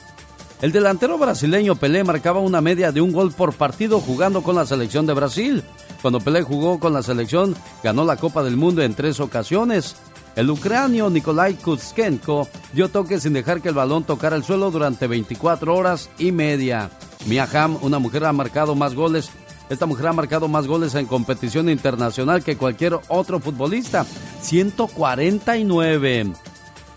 El 0.61 0.73
delantero 0.73 1.19
brasileño 1.19 1.77
Pelé 1.77 2.03
marcaba 2.05 2.41
una 2.41 2.61
media 2.61 2.91
de 2.91 3.01
un 3.01 3.13
gol 3.13 3.33
por 3.33 3.53
partido 3.53 4.01
jugando 4.01 4.43
con 4.43 4.57
la 4.57 4.67
selección 4.67 5.07
de 5.07 5.13
Brasil. 5.13 5.63
Cuando 6.01 6.21
Pelé 6.21 6.43
jugó 6.43 6.81
con 6.81 6.93
la 6.93 7.03
selección, 7.03 7.55
ganó 7.83 8.05
la 8.05 8.17
Copa 8.17 8.43
del 8.43 8.57
Mundo 8.57 8.83
en 8.83 8.95
tres 8.95 9.21
ocasiones. 9.21 9.97
El 10.37 10.51
ucranio 10.51 11.11
Nikolai 11.11 11.55
Kuzkenko 11.55 12.49
dio 12.73 12.89
toque 12.89 13.21
sin 13.21 13.35
dejar 13.35 13.61
que 13.61 13.69
el 13.69 13.75
balón 13.75 14.03
tocara 14.03 14.35
el 14.35 14.43
suelo 14.43 14.71
durante 14.71 15.07
24 15.07 15.75
horas 15.75 16.11
y 16.19 16.33
media. 16.33 16.91
Mia 17.27 17.49
Hamm, 17.53 17.79
una 17.83 18.01
mujer 18.01 18.25
ha 18.25 18.33
marcado 18.33 18.75
más 18.75 18.95
goles. 18.95 19.31
Esta 19.71 19.87
mujer 19.87 20.09
ha 20.09 20.13
marcado 20.13 20.49
más 20.49 20.67
goles 20.67 20.95
en 20.97 21.07
competición 21.07 21.71
internacional 21.71 22.43
que 22.43 22.57
cualquier 22.57 22.99
otro 23.09 23.39
futbolista. 23.39 24.05
149. 24.41 26.33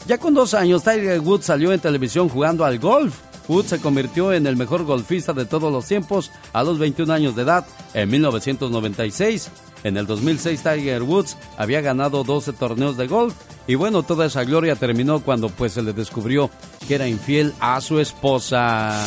Ya 0.08 0.18
con 0.18 0.34
dos 0.34 0.54
años, 0.54 0.84
Tiger 0.84 1.20
Woods 1.20 1.46
salió 1.46 1.72
en 1.72 1.80
televisión 1.80 2.30
jugando 2.30 2.66
al 2.66 2.80
golf. 2.80 3.20
Woods 3.48 3.70
se 3.70 3.80
convirtió 3.80 4.34
en 4.34 4.48
el 4.48 4.58
mejor 4.58 4.84
golfista 4.84 5.32
de 5.34 5.46
todos 5.46 5.72
los 5.72 5.86
tiempos 5.86 6.32
a 6.54 6.64
los 6.64 6.80
21 6.80 7.14
años 7.14 7.36
de 7.36 7.44
edad 7.44 7.66
en 7.94 8.10
1996. 8.10 9.50
En 9.84 9.98
el 9.98 10.06
2006 10.08 10.62
Tiger 10.64 11.04
Woods 11.04 11.38
había 11.58 11.82
ganado 11.82 12.24
12 12.24 12.54
torneos 12.54 12.98
de 12.98 13.08
golf 13.08 13.34
y 13.68 13.76
bueno, 13.76 14.04
toda 14.04 14.26
esa 14.26 14.44
gloria 14.44 14.76
terminó 14.76 15.20
cuando 15.20 15.50
pues 15.50 15.74
se 15.74 15.82
le 15.82 15.94
descubrió 15.94 16.50
que 16.88 16.96
era 16.96 17.08
infiel 17.08 17.54
a 17.60 17.80
su 17.82 18.00
esposa. 18.00 19.00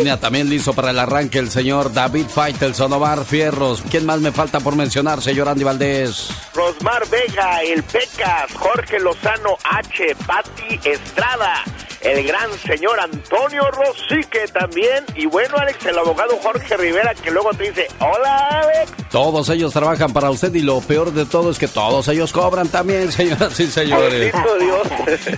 línea 0.00 0.18
también 0.18 0.48
listo 0.48 0.72
para 0.72 0.92
el 0.92 0.98
arranque 0.98 1.38
el 1.38 1.50
señor 1.50 1.92
David 1.92 2.24
Faitelson, 2.26 2.90
Omar 2.90 3.22
Fierros. 3.26 3.82
¿Quién 3.90 4.06
más 4.06 4.18
me 4.20 4.32
falta 4.32 4.58
por 4.58 4.74
mencionar, 4.74 5.20
señor 5.20 5.46
Andy 5.46 5.62
Valdés? 5.62 6.30
Rosmar 6.54 7.06
Vega, 7.10 7.60
el 7.60 7.82
Pecas, 7.82 8.50
Jorge 8.54 8.98
Lozano 8.98 9.58
H, 9.62 10.16
Patti 10.26 10.80
Estrada, 10.88 11.62
el 12.02 12.26
gran 12.26 12.52
señor 12.58 13.00
Antonio 13.00 13.62
Rosique 13.70 14.46
también. 14.52 15.04
Y 15.14 15.26
bueno, 15.26 15.56
Alex, 15.56 15.86
el 15.86 15.98
abogado 15.98 16.36
Jorge 16.42 16.76
Rivera, 16.76 17.14
que 17.14 17.30
luego 17.30 17.50
te 17.50 17.64
dice, 17.64 17.86
hola, 17.98 18.62
Alex. 18.62 18.92
Todos 19.10 19.48
ellos 19.50 19.72
trabajan 19.72 20.12
para 20.12 20.30
usted 20.30 20.54
y 20.54 20.60
lo 20.60 20.80
peor 20.80 21.12
de 21.12 21.26
todo 21.26 21.50
es 21.50 21.58
que 21.58 21.68
todos 21.68 22.08
ellos 22.08 22.32
cobran 22.32 22.68
también, 22.68 23.12
señoras 23.12 23.58
y 23.60 23.66
señores. 23.66 24.32
Dios. 24.60 24.88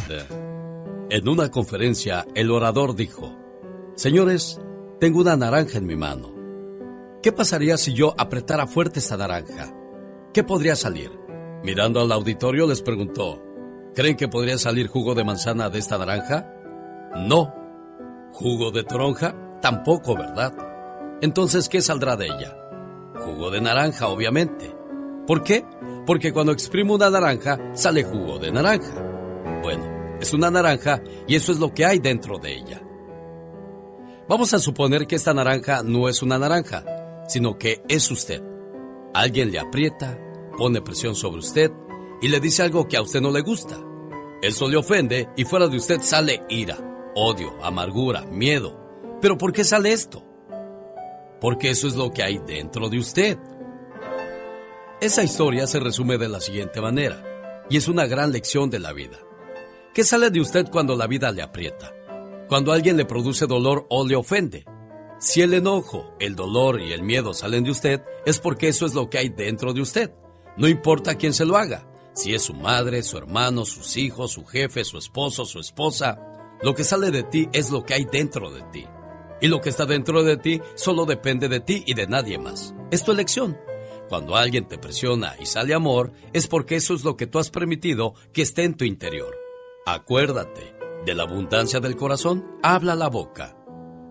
En 1.14 1.28
una 1.28 1.48
conferencia, 1.48 2.26
el 2.34 2.50
orador 2.50 2.96
dijo, 2.96 3.38
Señores, 3.94 4.60
tengo 4.98 5.20
una 5.20 5.36
naranja 5.36 5.78
en 5.78 5.86
mi 5.86 5.94
mano. 5.94 6.34
¿Qué 7.22 7.30
pasaría 7.30 7.76
si 7.76 7.92
yo 7.92 8.16
apretara 8.18 8.66
fuerte 8.66 8.98
esta 8.98 9.16
naranja? 9.16 9.72
¿Qué 10.32 10.42
podría 10.42 10.74
salir? 10.74 11.12
Mirando 11.62 12.00
al 12.00 12.10
auditorio 12.10 12.66
les 12.66 12.82
preguntó, 12.82 13.40
¿creen 13.94 14.16
que 14.16 14.26
podría 14.26 14.58
salir 14.58 14.88
jugo 14.88 15.14
de 15.14 15.22
manzana 15.22 15.70
de 15.70 15.78
esta 15.78 15.98
naranja? 15.98 16.52
No. 17.14 17.54
¿Jugo 18.32 18.72
de 18.72 18.82
toronja? 18.82 19.36
Tampoco, 19.62 20.16
¿verdad? 20.16 20.52
Entonces, 21.22 21.68
¿qué 21.68 21.80
saldrá 21.80 22.16
de 22.16 22.26
ella? 22.26 22.58
Jugo 23.24 23.52
de 23.52 23.60
naranja, 23.60 24.08
obviamente. 24.08 24.74
¿Por 25.28 25.44
qué? 25.44 25.64
Porque 26.06 26.32
cuando 26.32 26.50
exprimo 26.50 26.96
una 26.96 27.08
naranja, 27.08 27.70
sale 27.72 28.02
jugo 28.02 28.40
de 28.40 28.50
naranja. 28.50 29.00
Bueno, 29.62 29.93
es 30.20 30.32
una 30.32 30.50
naranja 30.50 31.02
y 31.26 31.36
eso 31.36 31.52
es 31.52 31.58
lo 31.58 31.72
que 31.72 31.84
hay 31.84 31.98
dentro 31.98 32.38
de 32.38 32.54
ella. 32.54 32.82
Vamos 34.28 34.54
a 34.54 34.58
suponer 34.58 35.06
que 35.06 35.16
esta 35.16 35.34
naranja 35.34 35.82
no 35.82 36.08
es 36.08 36.22
una 36.22 36.38
naranja, 36.38 36.84
sino 37.28 37.58
que 37.58 37.82
es 37.88 38.10
usted. 38.10 38.42
Alguien 39.12 39.50
le 39.50 39.58
aprieta, 39.58 40.18
pone 40.56 40.80
presión 40.80 41.14
sobre 41.14 41.40
usted 41.40 41.70
y 42.22 42.28
le 42.28 42.40
dice 42.40 42.62
algo 42.62 42.88
que 42.88 42.96
a 42.96 43.02
usted 43.02 43.20
no 43.20 43.30
le 43.30 43.42
gusta. 43.42 43.76
Eso 44.40 44.68
le 44.68 44.76
ofende 44.76 45.28
y 45.36 45.44
fuera 45.44 45.68
de 45.68 45.76
usted 45.76 46.00
sale 46.00 46.42
ira, 46.48 46.78
odio, 47.14 47.52
amargura, 47.62 48.22
miedo. 48.22 48.80
¿Pero 49.20 49.36
por 49.36 49.52
qué 49.52 49.64
sale 49.64 49.92
esto? 49.92 50.24
Porque 51.40 51.70
eso 51.70 51.86
es 51.86 51.94
lo 51.94 52.10
que 52.10 52.22
hay 52.22 52.38
dentro 52.38 52.88
de 52.88 52.98
usted. 52.98 53.38
Esa 55.00 55.22
historia 55.22 55.66
se 55.66 55.80
resume 55.80 56.16
de 56.16 56.28
la 56.28 56.40
siguiente 56.40 56.80
manera, 56.80 57.22
y 57.68 57.76
es 57.76 57.88
una 57.88 58.06
gran 58.06 58.32
lección 58.32 58.70
de 58.70 58.78
la 58.78 58.92
vida. 58.92 59.18
¿Qué 59.94 60.02
sale 60.02 60.30
de 60.30 60.40
usted 60.40 60.68
cuando 60.72 60.96
la 60.96 61.06
vida 61.06 61.30
le 61.30 61.40
aprieta? 61.40 61.94
Cuando 62.48 62.72
alguien 62.72 62.96
le 62.96 63.04
produce 63.04 63.46
dolor 63.46 63.86
o 63.90 64.04
le 64.04 64.16
ofende. 64.16 64.64
Si 65.20 65.40
el 65.40 65.54
enojo, 65.54 66.16
el 66.18 66.34
dolor 66.34 66.80
y 66.80 66.92
el 66.92 67.04
miedo 67.04 67.32
salen 67.32 67.62
de 67.62 67.70
usted, 67.70 68.02
es 68.26 68.40
porque 68.40 68.66
eso 68.66 68.86
es 68.86 68.94
lo 68.94 69.08
que 69.08 69.18
hay 69.18 69.28
dentro 69.28 69.72
de 69.72 69.82
usted. 69.82 70.12
No 70.56 70.66
importa 70.66 71.14
quién 71.14 71.32
se 71.32 71.44
lo 71.44 71.56
haga, 71.56 71.86
si 72.12 72.34
es 72.34 72.42
su 72.42 72.54
madre, 72.54 73.04
su 73.04 73.16
hermano, 73.18 73.64
sus 73.64 73.96
hijos, 73.96 74.32
su 74.32 74.44
jefe, 74.44 74.82
su 74.82 74.98
esposo, 74.98 75.44
su 75.44 75.60
esposa. 75.60 76.18
Lo 76.60 76.74
que 76.74 76.82
sale 76.82 77.12
de 77.12 77.22
ti 77.22 77.48
es 77.52 77.70
lo 77.70 77.84
que 77.84 77.94
hay 77.94 78.04
dentro 78.04 78.50
de 78.50 78.62
ti. 78.72 78.84
Y 79.40 79.46
lo 79.46 79.60
que 79.60 79.68
está 79.68 79.86
dentro 79.86 80.24
de 80.24 80.36
ti 80.38 80.60
solo 80.74 81.06
depende 81.06 81.48
de 81.48 81.60
ti 81.60 81.84
y 81.86 81.94
de 81.94 82.08
nadie 82.08 82.36
más. 82.36 82.74
Es 82.90 83.04
tu 83.04 83.12
elección. 83.12 83.56
Cuando 84.08 84.34
alguien 84.34 84.66
te 84.66 84.76
presiona 84.76 85.36
y 85.40 85.46
sale 85.46 85.72
amor, 85.72 86.10
es 86.32 86.48
porque 86.48 86.74
eso 86.74 86.94
es 86.94 87.04
lo 87.04 87.16
que 87.16 87.28
tú 87.28 87.38
has 87.38 87.50
permitido 87.50 88.14
que 88.32 88.42
esté 88.42 88.64
en 88.64 88.74
tu 88.74 88.84
interior. 88.84 89.43
Acuérdate, 89.86 90.74
de 91.04 91.14
la 91.14 91.24
abundancia 91.24 91.78
del 91.78 91.94
corazón 91.94 92.58
habla 92.62 92.94
la 92.94 93.08
boca. 93.08 93.54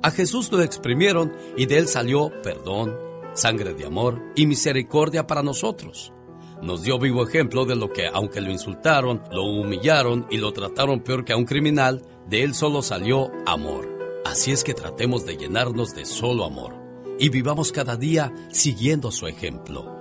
A 0.03 0.11
Jesús 0.11 0.51
lo 0.51 0.61
exprimieron 0.61 1.34
y 1.57 1.65
de 1.65 1.80
él 1.80 1.88
salió 1.88 2.32
perdón, 2.43 2.95
sangre 3.34 3.74
de 3.74 3.88
amor 3.88 4.21
y 4.36 4.45
misericordia 4.45 5.26
para 5.26 5.41
nosotros. 5.41 6.13
Nos 6.61 6.84
dio 6.84 6.99
vivo 6.99 7.28
ejemplo 7.28 7.65
de 7.65 7.76
lo 7.76 7.91
que, 7.91 8.05
aunque 8.05 8.39
lo 8.39 8.51
insultaron, 8.51 9.24
lo 9.32 9.45
humillaron 9.45 10.28
y 10.30 10.38
lo 10.38 10.53
trataron 10.53 10.99
peor 10.99 11.26
que 11.26 11.34
a 11.34 11.38
un 11.38 11.45
criminal, 11.45 12.05
de 12.30 12.43
él 12.43 12.53
solo 12.53 12.84
salió 12.84 13.32
amor. 13.47 14.21
Así 14.26 14.51
es 14.51 14.63
que 14.63 14.76
tratemos 14.76 15.26
de 15.26 15.38
llenarnos 15.38 15.95
de 15.95 16.05
solo 16.05 16.45
amor 16.45 16.76
y 17.17 17.30
vivamos 17.30 17.71
cada 17.71 17.97
día 17.97 18.32
siguiendo 18.51 19.11
su 19.11 19.26
ejemplo. 19.26 19.91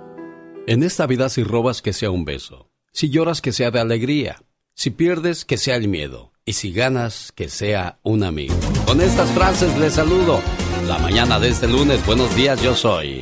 En 0.67 0.83
esta 0.83 1.07
vida 1.07 1.29
si 1.29 1.43
robas 1.43 1.81
que 1.81 1.93
sea 1.93 2.11
un 2.11 2.25
beso, 2.25 2.69
si 2.91 3.09
lloras 3.09 3.41
que 3.41 3.51
sea 3.51 3.71
de 3.71 3.79
alegría, 3.79 4.37
si 4.75 4.89
pierdes 4.89 5.45
que 5.45 5.57
sea 5.57 5.75
el 5.75 5.87
miedo 5.87 6.31
y 6.45 6.53
si 6.53 6.71
ganas 6.73 7.31
que 7.33 7.49
sea 7.49 7.99
un 8.03 8.23
amigo. 8.23 8.55
Con 8.85 9.01
estas 9.01 9.29
frases 9.31 9.77
les 9.77 9.93
saludo. 9.93 10.41
La 10.87 10.97
mañana 10.97 11.39
de 11.39 11.49
este 11.49 11.67
lunes, 11.67 12.05
buenos 12.05 12.35
días, 12.35 12.61
yo 12.61 12.75
soy. 12.75 13.21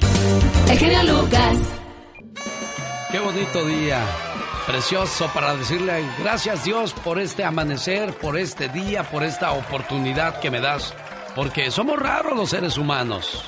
El 0.70 0.78
genio 0.78 1.04
Lucas. 1.04 1.58
Qué 3.12 3.20
bonito 3.20 3.66
día. 3.66 4.04
Precioso 4.66 5.30
para 5.34 5.56
decirle 5.56 6.04
gracias 6.20 6.64
Dios 6.64 6.94
por 6.94 7.20
este 7.20 7.44
amanecer, 7.44 8.14
por 8.14 8.38
este 8.38 8.70
día, 8.70 9.04
por 9.04 9.24
esta 9.24 9.52
oportunidad 9.52 10.40
que 10.40 10.50
me 10.50 10.62
das. 10.62 10.94
Porque 11.36 11.72
somos 11.72 12.00
raros 12.00 12.36
los 12.36 12.50
seres 12.50 12.78
humanos. 12.78 13.44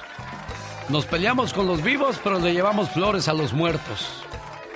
Nos 0.90 1.06
peleamos 1.06 1.54
con 1.54 1.66
los 1.66 1.82
vivos, 1.82 2.20
pero 2.24 2.40
le 2.40 2.54
llevamos 2.54 2.90
flores 2.90 3.28
a 3.28 3.34
los 3.34 3.54
muertos. 3.54 4.24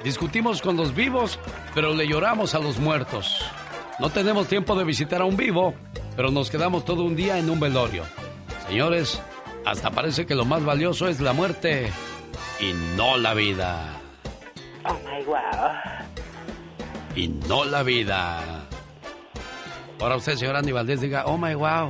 Discutimos 0.03 0.61
con 0.61 0.77
los 0.77 0.95
vivos, 0.95 1.39
pero 1.73 1.93
le 1.93 2.07
lloramos 2.07 2.55
a 2.55 2.59
los 2.59 2.79
muertos. 2.79 3.43
No 3.99 4.09
tenemos 4.09 4.47
tiempo 4.47 4.75
de 4.75 4.83
visitar 4.83 5.21
a 5.21 5.25
un 5.25 5.35
vivo, 5.35 5.73
pero 6.15 6.31
nos 6.31 6.49
quedamos 6.49 6.85
todo 6.85 7.03
un 7.03 7.15
día 7.15 7.37
en 7.37 7.49
un 7.49 7.59
velorio. 7.59 8.03
Señores, 8.67 9.21
hasta 9.65 9.91
parece 9.91 10.25
que 10.25 10.35
lo 10.35 10.45
más 10.45 10.63
valioso 10.63 11.07
es 11.07 11.19
la 11.19 11.33
muerte 11.33 11.91
y 12.59 12.73
no 12.95 13.17
la 13.17 13.33
vida. 13.33 13.99
Oh 14.85 14.93
my 14.93 15.23
wow. 15.25 15.37
Y 17.15 17.27
no 17.27 17.65
la 17.65 17.83
vida. 17.83 18.65
Ahora 19.99 20.15
usted, 20.15 20.35
señor 20.35 20.55
Andy 20.55 20.71
Valdés, 20.71 21.01
diga, 21.01 21.25
oh 21.25 21.37
my 21.37 21.55
wow. 21.55 21.89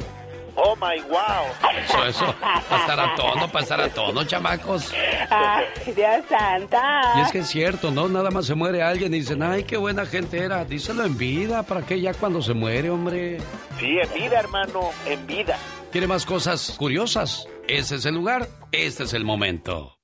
Oh 0.60 0.76
my 0.76 1.00
wow. 1.04 1.46
Eso, 1.86 2.06
eso. 2.06 2.36
Para 2.40 2.82
estar 2.82 3.00
a 3.00 3.16
tono, 3.16 3.48
para 3.48 3.64
estar 3.64 3.80
a 3.80 3.90
tono, 3.90 4.24
chamacos. 4.24 4.92
Ay, 5.30 5.66
Dios 5.96 6.26
santa. 6.28 7.14
Y 7.18 7.22
es 7.22 7.32
que 7.32 7.40
es 7.40 7.48
cierto, 7.48 7.92
¿no? 7.92 8.08
Nada 8.10 8.32
más 8.32 8.48
se 8.48 8.56
muere 8.56 8.82
alguien 8.82 9.14
y 9.14 9.20
dicen, 9.20 9.44
ay, 9.44 9.66
qué 9.66 9.78
buena 9.78 10.08
gente 10.08 10.40
era. 10.40 10.66
Díselo 10.66 11.06
en 11.06 11.16
vida, 11.16 11.62
¿para 11.62 11.84
qué 11.84 12.02
ya 12.02 12.14
cuando 12.16 12.42
se 12.42 12.56
muere, 12.56 12.90
hombre? 12.90 13.38
Sí, 13.80 14.00
en 14.02 14.14
vida, 14.14 14.40
hermano, 14.40 14.90
en 15.06 15.28
vida. 15.28 15.60
¿Quiere 15.92 16.08
más 16.08 16.26
cosas 16.26 16.76
curiosas? 16.78 17.48
ese 17.68 17.96
es 17.96 18.06
el 18.06 18.16
lugar, 18.16 18.50
este 18.72 19.04
es 19.04 19.14
el 19.14 19.24
momento. 19.24 19.98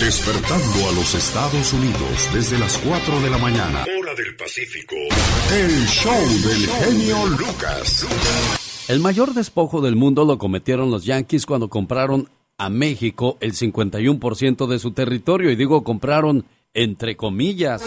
Despertando 0.00 0.88
a 0.88 0.92
los 0.92 1.14
Estados 1.14 1.72
Unidos 1.72 2.30
desde 2.32 2.58
las 2.58 2.76
4 2.78 3.20
de 3.20 3.30
la 3.30 3.38
mañana. 3.38 3.84
Hora 3.98 4.14
del 4.14 4.34
Pacífico. 4.36 4.96
El 5.52 5.86
show 5.86 6.20
del 6.42 6.66
genio 6.66 7.26
Lucas. 7.26 8.63
El 8.86 9.00
mayor 9.00 9.32
despojo 9.32 9.80
del 9.80 9.96
mundo 9.96 10.26
lo 10.26 10.36
cometieron 10.36 10.90
los 10.90 11.06
Yankees 11.06 11.46
cuando 11.46 11.70
compraron 11.70 12.28
a 12.58 12.68
México 12.68 13.38
el 13.40 13.54
51% 13.54 14.66
de 14.66 14.78
su 14.78 14.90
territorio, 14.90 15.50
y 15.50 15.56
digo 15.56 15.82
compraron 15.82 16.44
entre 16.74 17.16
comillas. 17.16 17.82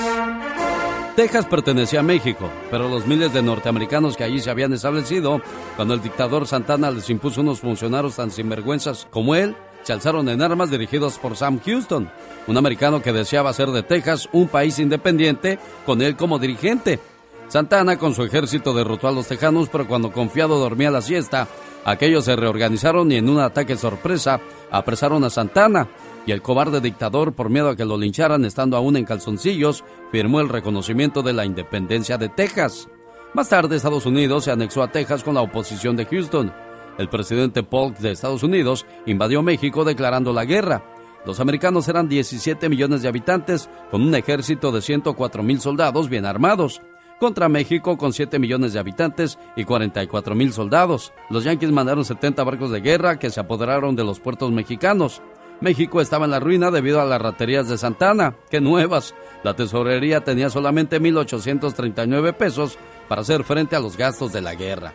Texas 1.16 1.45
pertenecía 1.45 2.00
a 2.00 2.04
México, 2.04 2.50
pero 2.72 2.89
los 2.89 3.06
miles 3.06 3.32
de 3.32 3.43
norteamericanos 3.43 4.18
que 4.18 4.24
allí 4.24 4.39
se 4.39 4.50
habían 4.50 4.74
establecido, 4.74 5.39
cuando 5.76 5.93
el 5.93 6.02
dictador 6.02 6.48
Santana 6.48 6.89
les 6.89 7.12
impuso 7.12 7.41
unos 7.41 7.60
funcionarios 7.60 8.16
tan 8.16 8.32
sinvergüenzas 8.32 9.08
como 9.12 9.36
él, 9.36 9.56
se 9.84 9.93
alzaron 9.93 10.28
en 10.30 10.41
armas 10.41 10.72
dirigidos 10.72 11.20
por 11.20 11.36
Sam 11.36 11.60
Houston, 11.64 12.10
un 12.48 12.58
americano 12.58 13.04
que 13.04 13.14
deseaba 13.14 13.52
hacer 13.52 13.70
de 13.70 13.84
Texas 13.84 14.28
un 14.32 14.48
país 14.48 14.80
independiente 14.80 15.60
con 15.86 16.02
él 16.02 16.16
como 16.16 16.39
dirigente. 16.39 17.00
Santana 17.48 17.98
con 17.98 18.14
su 18.14 18.24
ejército 18.24 18.74
derrotó 18.74 19.08
a 19.08 19.12
los 19.12 19.28
tejanos, 19.28 19.70
pero 19.70 19.88
cuando 19.88 20.12
confiado 20.12 20.60
dormía 20.60 20.91
la 20.91 21.02
siesta, 21.02 21.48
aquellos 21.86 22.26
se 22.26 22.36
reorganizaron 22.36 23.10
y 23.12 23.16
en 23.16 23.30
un 23.30 23.39
ataque 23.39 23.78
sorpresa 23.78 24.41
apresaron 24.70 25.24
a 25.24 25.30
Santana. 25.30 25.88
Y 26.26 26.34
el 26.34 26.41
cobarde 26.41 26.82
dictador, 26.82 27.32
por 27.32 27.50
miedo 27.50 27.70
a 27.70 27.76
que 27.78 27.86
lo 27.86 27.98
lincharan 27.98 28.43
estando 28.43 28.76
aún 28.76 28.98
en 28.98 29.06
calzoncillos, 29.06 29.86
firmó 30.12 30.41
el 30.41 30.50
reconocimiento 30.50 31.22
de 31.22 31.32
la 31.32 31.45
independencia 31.45 32.18
de 32.18 32.28
Texas. 32.28 32.89
Más 33.34 33.48
tarde, 33.48 33.78
Estados 33.78 34.06
Unidos 34.06 34.43
se 34.43 34.52
anexó 34.52 34.84
a 34.84 34.91
Texas 34.91 35.24
con 35.24 35.36
la 35.36 35.41
oposición 35.41 35.95
de 35.95 36.06
Houston. 36.06 36.52
El 36.98 37.08
presidente 37.08 37.64
Polk 37.64 37.98
de 38.00 38.12
Estados 38.12 38.43
Unidos 38.43 38.86
invadió 39.06 39.41
México 39.41 39.86
declarando 39.86 40.34
la 40.34 40.43
guerra. 40.43 40.84
Los 41.26 41.39
americanos 41.39 41.88
eran 41.88 42.10
17 42.10 42.68
millones 42.68 43.04
de 43.04 43.08
habitantes 43.08 43.70
con 43.89 44.02
un 44.02 44.14
ejército 44.16 44.74
de 44.74 44.82
104 44.82 45.43
mil 45.43 45.62
soldados 45.62 46.10
bien 46.10 46.26
armados 46.26 46.82
contra 47.20 47.49
México 47.49 47.97
con 47.97 48.13
7 48.13 48.39
millones 48.39 48.74
de 48.74 48.80
habitantes 48.80 49.38
y 49.55 49.63
44 49.63 50.36
mil 50.36 50.53
soldados. 50.53 51.13
Los 51.30 51.43
yanquis 51.43 51.72
mandaron 51.72 52.05
70 52.05 52.43
barcos 52.43 52.72
de 52.72 52.82
guerra 52.82 53.20
que 53.20 53.30
se 53.30 53.39
apoderaron 53.39 53.95
de 53.95 54.03
los 54.03 54.20
puertos 54.20 54.51
mexicanos. 54.51 55.22
México 55.59 56.01
estaba 56.01 56.26
en 56.26 56.32
la 56.32 56.39
ruina 56.39 56.70
debido 56.70 57.01
a 57.01 57.05
las 57.05 57.22
raterías 57.22 57.68
de 57.68 57.78
Santana. 57.78 58.36
¡Qué 58.49 58.61
nuevas! 58.61 59.15
La 59.43 59.55
tesorería 59.55 60.24
tenía 60.24 60.49
solamente 60.49 61.01
1.839 61.01 62.34
pesos 62.34 62.78
para 63.07 63.22
hacer 63.22 63.43
frente 63.43 63.76
a 63.76 63.80
los 63.80 63.97
gastos 63.97 64.34
de 64.34 64.41
la 64.41 64.53
guerra. 64.53 64.93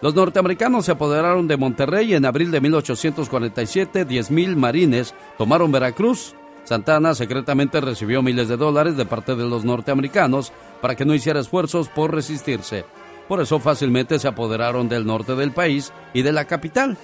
Los 0.00 0.14
norteamericanos 0.14 0.84
se 0.84 0.92
apoderaron 0.92 1.46
de 1.46 1.56
Monterrey 1.56 2.10
y 2.10 2.14
en 2.14 2.26
abril 2.26 2.50
de 2.50 2.60
1847 2.60 4.06
10.000 4.06 4.56
marines 4.56 5.14
tomaron 5.38 5.70
Veracruz. 5.70 6.34
Santana 6.64 7.14
secretamente 7.14 7.80
recibió 7.80 8.22
miles 8.22 8.48
de 8.48 8.56
dólares 8.56 8.96
de 8.96 9.04
parte 9.04 9.36
de 9.36 9.44
los 9.44 9.64
norteamericanos 9.64 10.52
para 10.80 10.94
que 10.94 11.04
no 11.04 11.14
hiciera 11.14 11.40
esfuerzos 11.40 11.88
por 11.88 12.14
resistirse. 12.14 12.84
Por 13.28 13.40
eso 13.40 13.58
fácilmente 13.60 14.18
se 14.18 14.28
apoderaron 14.28 14.88
del 14.88 15.06
norte 15.06 15.34
del 15.34 15.52
país 15.52 15.92
y 16.12 16.22
de 16.22 16.32
la 16.32 16.46
capital. 16.46 16.96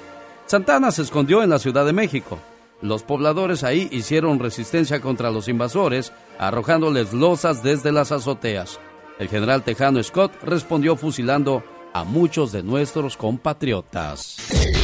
Santana 0.47 0.91
se 0.91 1.03
escondió 1.03 1.43
en 1.43 1.51
la 1.51 1.59
Ciudad 1.59 1.87
de 1.87 1.93
México. 1.93 2.39
Los 2.83 3.03
pobladores 3.03 3.63
ahí 3.63 3.89
hicieron 3.93 4.39
resistencia 4.39 5.01
contra 5.01 5.31
los 5.31 5.49
invasores, 5.49 6.13
arrojándoles 6.39 7.13
losas 7.13 7.63
desde 7.63 7.93
las 7.93 8.11
azoteas. 8.11 8.81
El 9.19 9.29
general 9.29 9.63
tejano 9.63 10.03
Scott 10.03 10.33
respondió 10.43 10.97
fusilando 10.97 11.63
a 11.93 12.05
muchos 12.05 12.53
de 12.53 12.63
nuestros 12.63 13.17
compatriotas. 13.17 14.39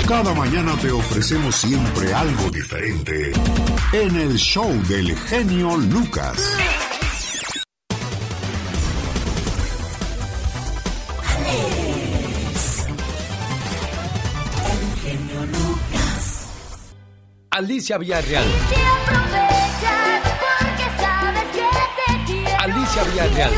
Cada 0.09 0.33
mañana 0.35 0.73
te 0.81 0.93
ofrecemos 0.93 1.57
siempre 1.57 2.15
algo 2.15 2.49
diferente 2.51 3.33
en 3.93 4.17
el 4.17 4.37
show 4.37 4.71
del 4.89 5.17
genio 5.17 5.77
Lucas. 5.77 6.57
Alicia 17.51 17.99
Villarreal. 17.99 18.47
Alicia 22.61 23.03
Villarreal. 23.03 23.53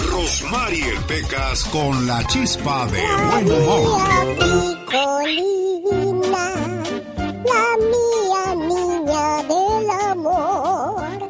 Rosmarie 0.09 0.93
Pecas 1.07 1.63
con 1.65 2.05
la 2.07 2.25
chispa 2.27 2.85
de 2.87 3.01
buen 3.29 3.51
humor. 3.51 4.01
Picolina, 4.89 6.55
la 7.45 7.77
mía 7.91 8.55
niña 8.55 9.43
del 9.43 9.89
amor. 10.11 11.27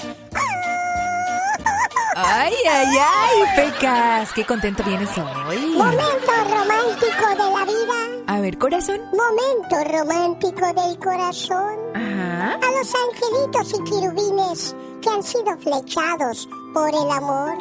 Ay, 2.15 2.53
ay, 2.69 2.97
ay, 2.97 3.43
Pecas, 3.55 4.31
qué 4.33 4.43
contento 4.45 4.83
vienes 4.83 5.09
hoy. 5.17 5.57
Momento 5.75 6.31
romántico 6.49 7.29
de 7.29 7.35
la 7.37 7.65
vida. 7.65 8.06
Ver, 8.47 8.57
corazón. 8.57 9.01
Momento 9.11 9.91
romántico 9.91 10.67
del 10.67 10.97
corazón. 10.99 11.75
Ajá. 11.93 12.53
A 12.53 12.71
los 12.71 12.93
angelitos 12.95 13.73
y 13.73 13.83
querubines 13.83 14.73
que 15.01 15.09
han 15.09 15.21
sido 15.21 15.57
flechados 15.57 16.47
por 16.73 16.87
el 16.87 17.11
amor. 17.11 17.57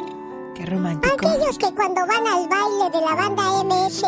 Qué 0.55 0.65
romántico. 0.65 1.13
Aquellos 1.13 1.57
que 1.57 1.75
cuando 1.75 2.07
van 2.07 2.25
al 2.25 2.47
baile 2.47 2.89
de 2.93 3.01
la 3.01 3.15
banda 3.15 3.63
MS 3.65 4.01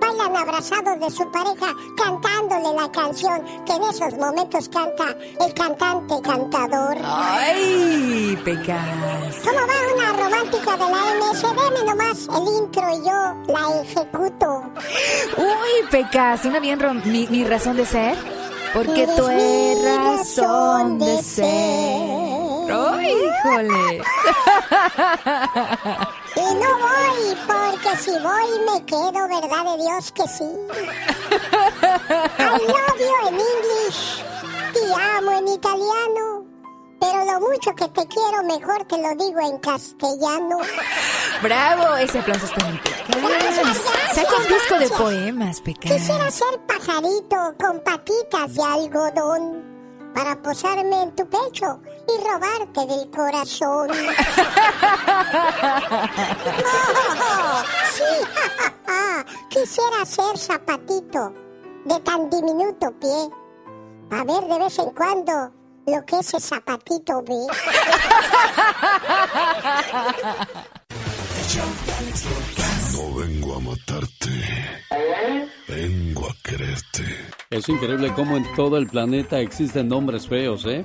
bailan 0.00 0.36
abrazados 0.36 1.00
de 1.00 1.10
su 1.10 1.30
pareja 1.30 1.66
cantándole 1.96 2.74
la 2.80 2.90
canción 2.90 3.42
que 3.64 3.72
en 3.72 3.82
esos 3.84 4.14
momentos 4.18 4.68
canta 4.68 5.14
el 5.44 5.54
cantante 5.54 6.14
cantador. 6.22 6.96
Ay, 7.04 8.38
Pecas. 8.44 9.36
¿Cómo 9.44 9.58
va 9.58 9.94
una 9.94 10.12
romántica 10.22 10.72
de 10.72 10.78
la 10.78 11.30
MS? 11.30 11.42
Deme 11.42 11.84
nomás 11.84 12.28
el 12.28 12.62
intro 12.62 12.82
y 12.90 12.98
yo 13.06 13.52
la 13.52 13.80
ejecuto. 13.82 14.62
Uy, 15.36 15.88
Pecas, 15.90 16.44
una 16.44 16.60
bien 16.60 16.78
rom- 16.80 17.04
mi, 17.04 17.26
mi 17.28 17.44
razón 17.44 17.76
de 17.76 17.86
ser. 17.86 18.16
Porque 18.74 19.04
Eres 19.04 19.16
tú 19.16 19.28
eres 19.28 20.04
razón 20.04 20.98
de 20.98 21.22
ser. 21.22 22.45
¡Ay, 22.70 23.12
híjole! 23.12 24.02
Y 26.36 26.54
no 26.54 26.78
voy, 26.78 27.34
porque 27.46 27.96
si 27.96 28.10
voy 28.10 28.58
me 28.70 28.84
quedo, 28.84 29.26
¿verdad 29.26 29.64
de 29.64 29.76
Dios 29.82 30.12
que 30.12 30.28
sí? 30.28 30.44
I 32.38 32.40
love 32.66 32.98
you 32.98 33.14
en 33.28 33.34
English, 33.34 34.22
te 34.74 34.80
amo 35.16 35.30
en 35.32 35.48
italiano, 35.48 36.44
pero 37.00 37.24
lo 37.24 37.40
mucho 37.40 37.74
que 37.74 37.88
te 37.88 38.06
quiero 38.06 38.42
mejor 38.42 38.84
te 38.84 38.98
lo 38.98 39.14
digo 39.14 39.40
en 39.40 39.56
castellano. 39.60 40.58
¡Bravo! 41.42 41.96
Ese 41.96 42.18
aplauso 42.18 42.44
es 42.44 42.52
para 42.52 42.68
Pecas. 42.82 43.78
Saca 44.12 44.36
un 44.36 44.46
disco 44.48 44.78
de 44.78 44.90
poemas, 44.90 45.60
Pecas. 45.62 45.90
Quisiera 45.92 46.30
ser 46.30 46.60
pajarito 46.66 47.54
con 47.58 47.80
patitas 47.80 48.52
de 48.54 48.62
algodón 48.62 49.75
para 50.16 50.34
posarme 50.40 51.02
en 51.02 51.14
tu 51.14 51.28
pecho 51.28 51.78
y 52.08 52.12
robarte 52.26 52.86
del 52.86 53.10
corazón. 53.10 53.90
Oh, 57.20 57.62
sí, 57.92 58.04
quisiera 59.50 60.06
ser 60.06 60.38
zapatito 60.38 61.34
de 61.84 62.00
tan 62.00 62.30
diminuto 62.30 62.98
pie, 62.98 63.28
a 64.10 64.24
ver 64.24 64.42
de 64.48 64.58
vez 64.58 64.78
en 64.78 64.90
cuando 64.92 65.52
lo 65.86 66.06
que 66.06 66.18
ese 66.20 66.40
zapatito 66.40 67.22
ve. 67.22 67.36
No 72.92 73.14
vengo 73.14 73.56
a 73.56 73.60
matarte, 73.60 74.30
vengo 75.68 76.05
a. 76.26 77.02
Es 77.50 77.68
increíble 77.68 78.12
cómo 78.14 78.36
en 78.36 78.44
todo 78.54 78.76
el 78.76 78.86
planeta 78.86 79.40
existen 79.40 79.88
nombres 79.88 80.26
feos, 80.26 80.64
¿eh? 80.66 80.84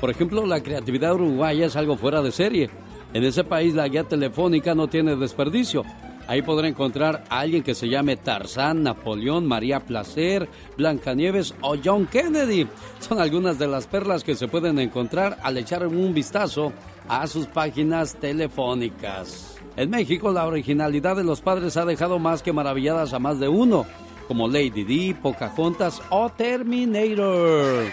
Por 0.00 0.10
ejemplo, 0.10 0.44
la 0.46 0.62
creatividad 0.62 1.14
uruguaya 1.14 1.66
es 1.66 1.76
algo 1.76 1.96
fuera 1.96 2.22
de 2.22 2.32
serie. 2.32 2.70
En 3.12 3.24
ese 3.24 3.44
país 3.44 3.74
la 3.74 3.88
guía 3.88 4.04
telefónica 4.04 4.74
no 4.74 4.88
tiene 4.88 5.16
desperdicio. 5.16 5.84
Ahí 6.28 6.42
podrá 6.42 6.66
encontrar 6.66 7.24
a 7.28 7.40
alguien 7.40 7.62
que 7.62 7.74
se 7.74 7.88
llame 7.88 8.16
Tarzán, 8.16 8.82
Napoleón, 8.82 9.46
María 9.46 9.80
Placer, 9.80 10.48
Blancanieves 10.76 11.54
o 11.60 11.76
John 11.82 12.06
Kennedy. 12.06 12.66
Son 12.98 13.20
algunas 13.20 13.58
de 13.58 13.68
las 13.68 13.86
perlas 13.86 14.24
que 14.24 14.34
se 14.34 14.48
pueden 14.48 14.78
encontrar 14.80 15.38
al 15.42 15.56
echar 15.56 15.86
un 15.86 16.12
vistazo 16.12 16.72
a 17.08 17.26
sus 17.28 17.46
páginas 17.46 18.16
telefónicas. 18.16 19.56
En 19.76 19.90
México, 19.90 20.32
la 20.32 20.46
originalidad 20.46 21.16
de 21.16 21.24
los 21.24 21.42
padres 21.42 21.76
ha 21.76 21.84
dejado 21.84 22.18
más 22.18 22.42
que 22.42 22.52
maravilladas 22.52 23.12
a 23.12 23.18
más 23.18 23.38
de 23.38 23.48
uno, 23.48 23.86
como 24.26 24.48
Lady 24.48 24.84
Di, 24.84 25.14
Pocahontas 25.14 26.02
o 26.10 26.28
Terminator. 26.30 27.84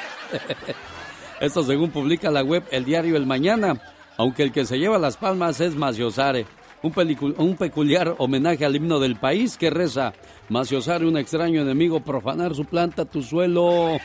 Esto 1.40 1.64
según 1.64 1.92
publica 1.92 2.32
la 2.32 2.44
web 2.44 2.64
El 2.72 2.86
Diario 2.86 3.18
El 3.18 3.26
Mañana, 3.26 3.82
aunque 4.18 4.44
el 4.44 4.52
que 4.52 4.66
se 4.66 4.80
lleva 4.80 4.98
las 4.98 5.18
palmas 5.18 5.60
es 5.62 5.76
Maciosare, 5.76 6.46
un, 6.82 7.36
un 7.38 7.56
peculiar 7.56 8.16
homenaje 8.18 8.66
al 8.66 8.76
himno 8.76 9.00
del 9.00 9.16
país 9.16 9.58
que 9.58 9.70
reza, 9.70 10.14
Maciosare, 10.50 11.08
un 11.08 11.18
extraño 11.18 11.62
enemigo, 11.62 12.02
profanar 12.02 12.56
su 12.56 12.66
planta, 12.66 13.06
tu 13.06 13.22
suelo. 13.22 13.98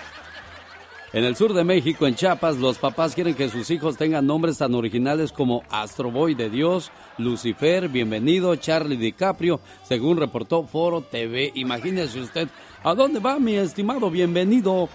En 1.11 1.24
el 1.24 1.36
sur 1.36 1.54
de 1.54 1.64
México, 1.64 2.06
en 2.06 2.14
Chiapas, 2.14 2.59
los 2.59 2.76
papás 2.76 3.14
quieren 3.14 3.34
que 3.34 3.48
sus 3.48 3.70
hijos 3.70 3.96
tengan 3.96 4.26
nombres 4.26 4.59
tan 4.59 4.74
originales 4.74 5.32
como 5.32 5.62
Astro 5.70 6.11
Boy 6.11 6.34
de 6.34 6.50
Dios, 6.50 6.92
Lucifer, 7.16 7.88
Bienvenido, 7.88 8.54
Charlie 8.56 8.98
DiCaprio, 8.98 9.59
según 9.84 10.18
reportó 10.18 10.64
Foro 10.64 11.00
TV. 11.00 11.50
Imagínese 11.54 12.20
usted, 12.20 12.48
¿a 12.84 12.94
dónde 12.94 13.20
va 13.20 13.38
mi 13.38 13.54
estimado 13.54 14.11
Bienvenido? 14.11 14.90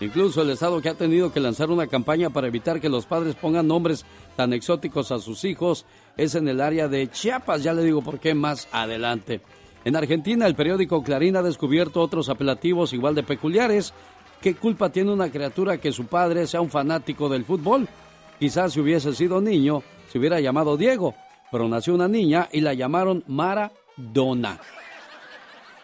Incluso 0.00 0.40
el 0.40 0.48
Estado 0.48 0.80
que 0.80 0.88
ha 0.88 0.94
tenido 0.94 1.34
que 1.34 1.40
lanzar 1.40 1.70
una 1.70 1.86
campaña 1.86 2.30
para 2.30 2.46
evitar 2.46 2.80
que 2.80 2.88
los 2.88 3.04
padres 3.04 3.34
pongan 3.34 3.68
nombres 3.68 4.06
tan 4.36 4.54
exóticos 4.54 5.12
a 5.12 5.18
sus 5.18 5.44
hijos 5.44 5.84
es 6.16 6.34
en 6.34 6.48
el 6.48 6.62
área 6.62 6.88
de 6.88 7.10
Chiapas, 7.10 7.62
ya 7.62 7.74
le 7.74 7.84
digo 7.84 8.00
por 8.00 8.20
qué 8.20 8.34
más 8.34 8.68
adelante. 8.72 9.42
En 9.84 9.96
Argentina, 9.96 10.46
el 10.46 10.54
periódico 10.54 11.02
Clarín 11.02 11.36
ha 11.36 11.42
descubierto 11.42 12.00
otros 12.00 12.28
apelativos 12.28 12.92
igual 12.92 13.14
de 13.14 13.22
peculiares. 13.22 13.94
¿Qué 14.40 14.54
culpa 14.54 14.90
tiene 14.90 15.12
una 15.12 15.30
criatura 15.30 15.78
que 15.78 15.90
su 15.90 16.06
padre 16.06 16.46
sea 16.46 16.60
un 16.60 16.70
fanático 16.70 17.28
del 17.28 17.44
fútbol? 17.44 17.88
Quizás 18.38 18.72
si 18.72 18.80
hubiese 18.80 19.12
sido 19.12 19.40
niño, 19.40 19.82
se 20.12 20.18
hubiera 20.18 20.40
llamado 20.40 20.76
Diego, 20.76 21.14
pero 21.50 21.68
nació 21.68 21.94
una 21.94 22.06
niña 22.06 22.48
y 22.52 22.60
la 22.60 22.72
llamaron 22.72 23.24
Maradona. 23.26 24.60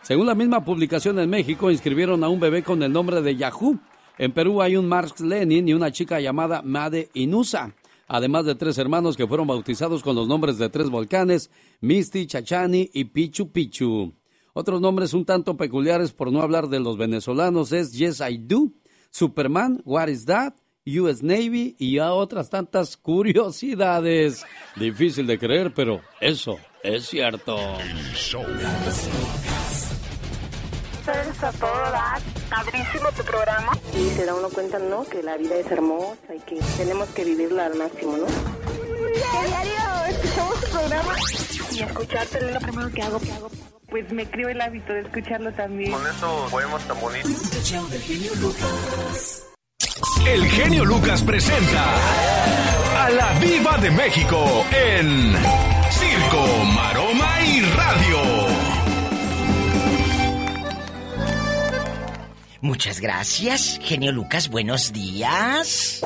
Según 0.03 0.27
la 0.27 0.37
misma 0.37 0.65
publicación 0.65 1.19
en 1.19 1.31
México, 1.31 1.71
inscribieron 1.71 2.23
a 2.23 2.29
un 2.29 2.39
bebé 2.39 2.63
con 2.63 2.81
el 2.85 2.93
nombre 2.93 3.23
de 3.23 3.35
Yahoo. 3.35 3.79
En 4.19 4.31
Perú 4.31 4.63
hay 4.63 4.77
un 4.77 4.87
Marx 4.87 5.21
Lenin 5.21 5.69
y 5.69 5.75
una 5.75 5.91
chica 5.91 6.21
llamada 6.21 6.63
Made 6.63 7.09
Inusa, 7.15 7.75
además 8.07 8.45
de 8.45 8.55
tres 8.55 8.79
hermanos 8.79 9.17
que 9.17 9.27
fueron 9.27 9.49
bautizados 9.49 10.05
con 10.05 10.15
los 10.15 10.29
nombres 10.29 10.59
de 10.59 10.69
tres 10.69 10.91
volcanes, 10.91 11.51
Misty, 11.81 12.29
Chachani 12.29 12.89
y 12.93 13.05
Pichu 13.07 13.51
Pichu. 13.51 14.13
Otros 14.57 14.81
nombres 14.81 15.15
un 15.15 15.25
tanto 15.25 15.57
peculiares, 15.57 16.13
por 16.13 16.31
no 16.31 16.41
hablar 16.41 16.69
de 16.69 16.79
los 16.79 16.97
venezolanos, 16.97 17.73
es 17.73 17.93
Yes 17.93 18.21
I 18.21 18.39
Do, 18.39 18.71
Superman, 19.11 19.83
What 19.85 20.07
is 20.07 20.27
That, 20.27 20.55
US 20.87 21.25
Navy 21.25 21.75
y 21.77 21.99
a 21.99 22.13
otras 22.13 22.51
tantas 22.51 22.97
curiosidades. 22.97 24.47
Difícil 24.77 25.27
de 25.27 25.41
creer, 25.41 25.75
pero 25.75 26.03
eso 26.21 26.57
es 26.85 27.05
cierto. 27.07 27.57
Eres 31.07 31.43
a 31.43 31.53
todo 31.53 31.69
dar. 31.69 32.23
Padrísimo 32.49 33.11
tu 33.17 33.25
programa. 33.25 33.73
Y 33.93 34.09
se 34.11 34.25
da 34.25 34.35
uno 34.37 34.49
cuenta, 34.51 34.79
¿no? 34.79 35.05
Que 35.05 35.23
la 35.23 35.37
vida 35.37 35.57
es 35.57 35.71
hermosa 35.71 36.35
y 36.35 36.41
que 36.41 36.61
tenemos 36.77 37.09
que 37.09 37.25
vivirla 37.25 37.67
al 37.67 37.75
máximo, 37.75 38.17
¿no? 38.17 38.27
¿Qué 38.27 39.49
diario 39.49 40.17
escuchamos 40.17 40.61
tu 40.61 40.71
programa? 40.71 41.15
Y 41.73 41.81
escucharte 41.81 42.39
es 42.39 42.55
lo 42.55 42.61
primero 42.61 42.91
que 42.91 43.03
hago. 43.03 43.19
que 43.19 43.33
hago. 43.33 43.74
Pues 43.95 44.11
me 44.11 44.29
creo 44.29 44.49
el 44.49 44.61
hábito 44.61 44.93
de 44.93 45.03
escucharlo 45.03 45.53
también. 45.53 45.93
Con 45.93 46.05
esos 46.05 46.51
poemas 46.51 46.83
tan 46.89 47.01
bonitos. 47.01 47.31
El 50.27 50.47
genio 50.49 50.85
Lucas 50.85 51.23
presenta 51.23 53.05
a 53.05 53.11
la 53.11 53.39
Viva 53.39 53.79
de 53.79 53.93
México 53.93 54.67
en 54.73 55.37
Circo, 55.93 56.45
Maroma 56.75 57.41
y 57.43 57.61
Radio. 57.61 58.19
Muchas 62.63 62.99
gracias, 62.99 63.79
genio 63.81 64.11
Lucas, 64.11 64.49
buenos 64.49 64.93
días. 64.93 66.01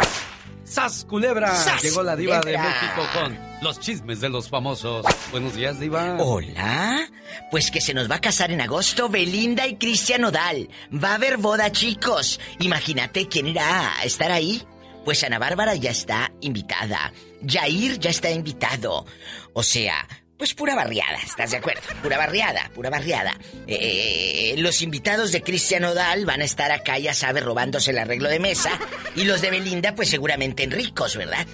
¡Sas, 0.63 1.07
culebra! 1.07 1.55
¡Sas, 1.55 1.83
Llegó 1.83 2.03
la 2.03 2.17
diva 2.17 2.41
de! 2.41 2.53
México 2.53 3.03
con 3.15 3.48
los 3.63 3.81
chismes 3.81 4.21
de 4.21 4.29
los 4.29 4.49
famosos. 4.49 5.05
Buenos 5.31 5.55
días, 5.55 5.81
diva. 5.81 6.17
Hola. 6.19 7.09
Pues 7.51 7.71
que 7.71 7.81
se 7.81 7.95
nos 7.95 8.11
va 8.11 8.17
a 8.17 8.21
casar 8.21 8.51
en 8.51 8.61
agosto 8.61 9.09
Belinda 9.09 9.67
y 9.67 9.77
Cristian 9.77 10.25
Odal. 10.25 10.69
Va 10.93 11.13
a 11.13 11.15
haber 11.15 11.37
boda, 11.37 11.71
chicos. 11.73 12.41
Imagínate 12.61 13.29
quién 13.29 13.49
irá 13.49 13.99
a 13.99 14.05
estar 14.05 14.31
ahí. 14.31 14.63
Pues 15.05 15.25
Ana 15.25 15.39
Bárbara 15.39 15.75
ya 15.75 15.91
está 15.91 16.33
invitada. 16.41 17.13
Jair 17.47 17.99
ya 17.99 18.11
está 18.11 18.31
invitado. 18.31 19.07
O 19.55 19.63
sea, 19.63 20.07
pues 20.37 20.55
pura 20.55 20.75
barriada, 20.75 21.19
¿estás 21.25 21.51
de 21.51 21.57
acuerdo? 21.57 21.81
Pura 22.03 22.19
barriada, 22.19 22.71
pura 22.75 22.91
barriada. 22.91 23.37
Eh, 23.67 24.55
los 24.59 24.83
invitados 24.83 25.33
de 25.33 25.43
Cristian 25.43 25.85
Odal 25.85 26.27
van 26.27 26.43
a 26.43 26.45
estar 26.45 26.71
acá, 26.71 26.99
ya 26.99 27.15
sabe, 27.15 27.41
robándose 27.41 27.91
el 27.91 27.99
arreglo 27.99 28.29
de 28.29 28.39
mesa. 28.39 28.71
Y 29.17 29.25
los 29.25 29.41
de 29.41 29.51
Belinda, 29.51 29.95
pues 29.95 30.11
seguramente 30.11 30.63
en 30.63 30.71
ricos, 30.71 31.17
¿verdad? 31.17 31.47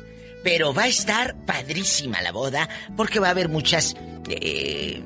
Pero 0.45 0.73
va 0.73 0.85
a 0.85 0.89
estar 0.89 1.35
padrísima 1.45 2.23
la 2.23 2.31
boda 2.31 2.69
porque 2.97 3.19
va 3.19 3.29
a 3.29 3.31
haber 3.31 3.49
muchas 3.49 3.97
eh, 4.29 5.03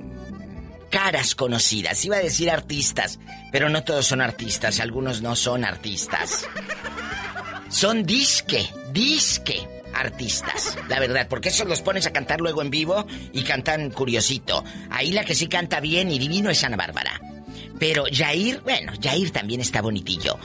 caras 0.91 1.35
conocidas. 1.35 2.05
Iba 2.05 2.17
a 2.17 2.21
decir 2.21 2.51
artistas, 2.51 3.19
pero 3.51 3.71
no 3.71 3.85
todos 3.85 4.07
son 4.07 4.21
artistas, 4.21 4.81
algunos 4.81 5.23
no 5.23 5.37
son 5.37 5.65
artistas. 5.65 6.47
Son 7.71 8.05
disque, 8.05 8.69
disque 8.93 9.67
artistas, 9.95 10.79
la 10.89 11.01
verdad, 11.01 11.27
porque 11.29 11.49
esos 11.49 11.67
los 11.67 11.83
pones 11.83 12.07
a 12.07 12.13
cantar 12.13 12.41
luego 12.41 12.63
en 12.63 12.71
vivo 12.71 13.07
y 13.33 13.43
cantan 13.43 13.91
curiosito. 13.91 14.65
Ahí 14.91 15.13
la 15.13 15.25
que 15.25 15.35
sí 15.35 15.49
canta 15.49 15.81
bien 15.81 16.11
y 16.11 16.19
divino 16.19 16.51
es 16.51 16.63
Ana 16.65 16.77
Bárbara. 16.77 17.21
Pero 17.79 18.05
Jair, 18.11 18.61
bueno, 18.63 18.93
Jair 19.01 19.31
también 19.31 19.61
está 19.61 19.83
bonitillo. 19.83 20.39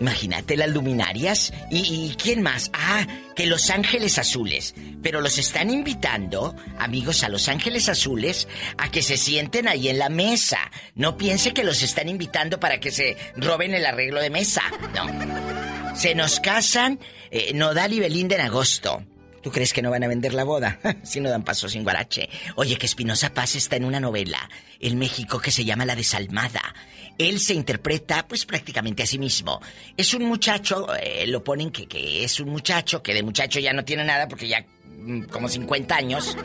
Imagínate 0.00 0.56
las 0.56 0.70
luminarias. 0.70 1.52
¿Y, 1.70 2.14
quién 2.22 2.42
más? 2.42 2.70
Ah, 2.72 3.06
que 3.34 3.46
Los 3.46 3.70
Ángeles 3.70 4.18
Azules. 4.18 4.74
Pero 5.02 5.20
los 5.20 5.38
están 5.38 5.70
invitando, 5.70 6.54
amigos, 6.78 7.24
a 7.24 7.28
Los 7.28 7.48
Ángeles 7.48 7.88
Azules 7.88 8.48
a 8.76 8.90
que 8.90 9.02
se 9.02 9.16
sienten 9.16 9.68
ahí 9.68 9.88
en 9.88 9.98
la 9.98 10.08
mesa. 10.08 10.58
No 10.94 11.16
piense 11.16 11.52
que 11.52 11.64
los 11.64 11.82
están 11.82 12.08
invitando 12.08 12.60
para 12.60 12.80
que 12.80 12.90
se 12.90 13.16
roben 13.36 13.74
el 13.74 13.86
arreglo 13.86 14.20
de 14.20 14.30
mesa. 14.30 14.62
No. 14.94 15.96
Se 15.96 16.14
nos 16.14 16.40
casan 16.40 17.00
eh, 17.30 17.52
Nodal 17.54 17.92
y 17.92 18.00
Belinda 18.00 18.36
en 18.36 18.42
agosto. 18.42 19.04
¿Tú 19.42 19.50
crees 19.50 19.72
que 19.72 19.82
no 19.82 19.90
van 19.90 20.04
a 20.04 20.08
vender 20.08 20.34
la 20.34 20.44
boda? 20.44 20.78
si 21.04 21.20
no 21.20 21.30
dan 21.30 21.44
paso 21.44 21.68
sin 21.68 21.82
guarache. 21.82 22.28
Oye, 22.56 22.76
que 22.76 22.86
Espinosa 22.86 23.32
Paz 23.34 23.54
está 23.54 23.76
en 23.76 23.84
una 23.84 24.00
novela 24.00 24.48
en 24.80 24.98
México 24.98 25.40
que 25.40 25.50
se 25.50 25.64
llama 25.64 25.86
La 25.86 25.96
Desalmada. 25.96 26.74
Él 27.18 27.40
se 27.40 27.52
interpreta, 27.52 28.26
pues 28.26 28.46
prácticamente 28.46 29.02
a 29.02 29.06
sí 29.06 29.18
mismo. 29.18 29.60
Es 29.96 30.14
un 30.14 30.24
muchacho, 30.24 30.86
eh, 30.94 31.26
lo 31.26 31.42
ponen 31.42 31.70
que, 31.70 31.86
que 31.86 32.24
es 32.24 32.38
un 32.38 32.48
muchacho, 32.48 33.02
que 33.02 33.12
de 33.12 33.24
muchacho 33.24 33.58
ya 33.58 33.72
no 33.72 33.84
tiene 33.84 34.04
nada 34.04 34.28
porque 34.28 34.48
ya 34.48 34.64
mm, 34.98 35.24
como 35.24 35.48
50 35.48 35.96
años. 35.96 36.36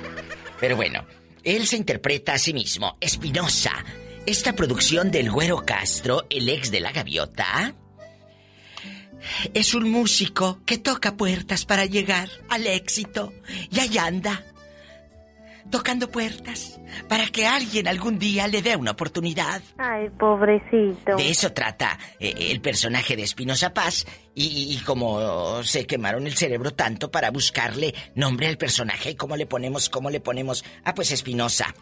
Pero 0.60 0.76
bueno, 0.76 1.06
él 1.44 1.68
se 1.68 1.78
interpreta 1.78 2.34
a 2.34 2.40
sí 2.40 2.54
mismo. 2.54 2.98
Espinosa. 3.00 3.86
Esta 4.26 4.54
producción 4.54 5.12
del 5.12 5.30
Güero 5.30 5.66
Castro, 5.66 6.26
el 6.30 6.50
ex 6.50 6.72
de 6.72 6.80
la 6.80 6.92
gaviota, 6.92 7.76
es 9.54 9.74
un 9.74 9.90
músico 9.92 10.62
que 10.66 10.78
toca 10.78 11.16
puertas 11.16 11.66
para 11.66 11.86
llegar 11.86 12.30
al 12.50 12.66
éxito. 12.68 13.34
Y 13.70 13.80
ahí 13.80 13.98
anda, 13.98 14.46
tocando 15.70 16.10
puertas, 16.10 16.80
para 17.08 17.28
que 17.28 17.46
alguien 17.48 17.88
algún 17.88 18.20
día 18.20 18.48
le 18.48 18.62
dé 18.62 18.76
una 18.76 18.92
oportunidad. 18.92 19.62
Ay, 19.78 20.10
pobrecito. 20.10 21.16
De 21.16 21.30
eso 21.30 21.52
trata 21.54 21.98
eh, 22.20 22.34
el 22.52 22.62
personaje 22.62 23.16
de 23.16 23.24
Espinosa 23.24 23.74
Paz 23.74 24.06
y, 24.36 24.76
y 24.76 24.84
como 24.84 25.64
se 25.64 25.86
quemaron 25.86 26.28
el 26.28 26.34
cerebro 26.34 26.72
tanto 26.72 27.12
para 27.12 27.32
buscarle 27.32 27.94
nombre 28.16 28.48
al 28.48 28.58
personaje, 28.58 29.16
¿cómo 29.16 29.36
le 29.36 29.46
ponemos, 29.46 29.90
cómo 29.90 30.10
le 30.10 30.20
ponemos? 30.20 30.64
Ah, 30.84 30.94
pues 30.94 31.12
Espinosa. 31.12 31.74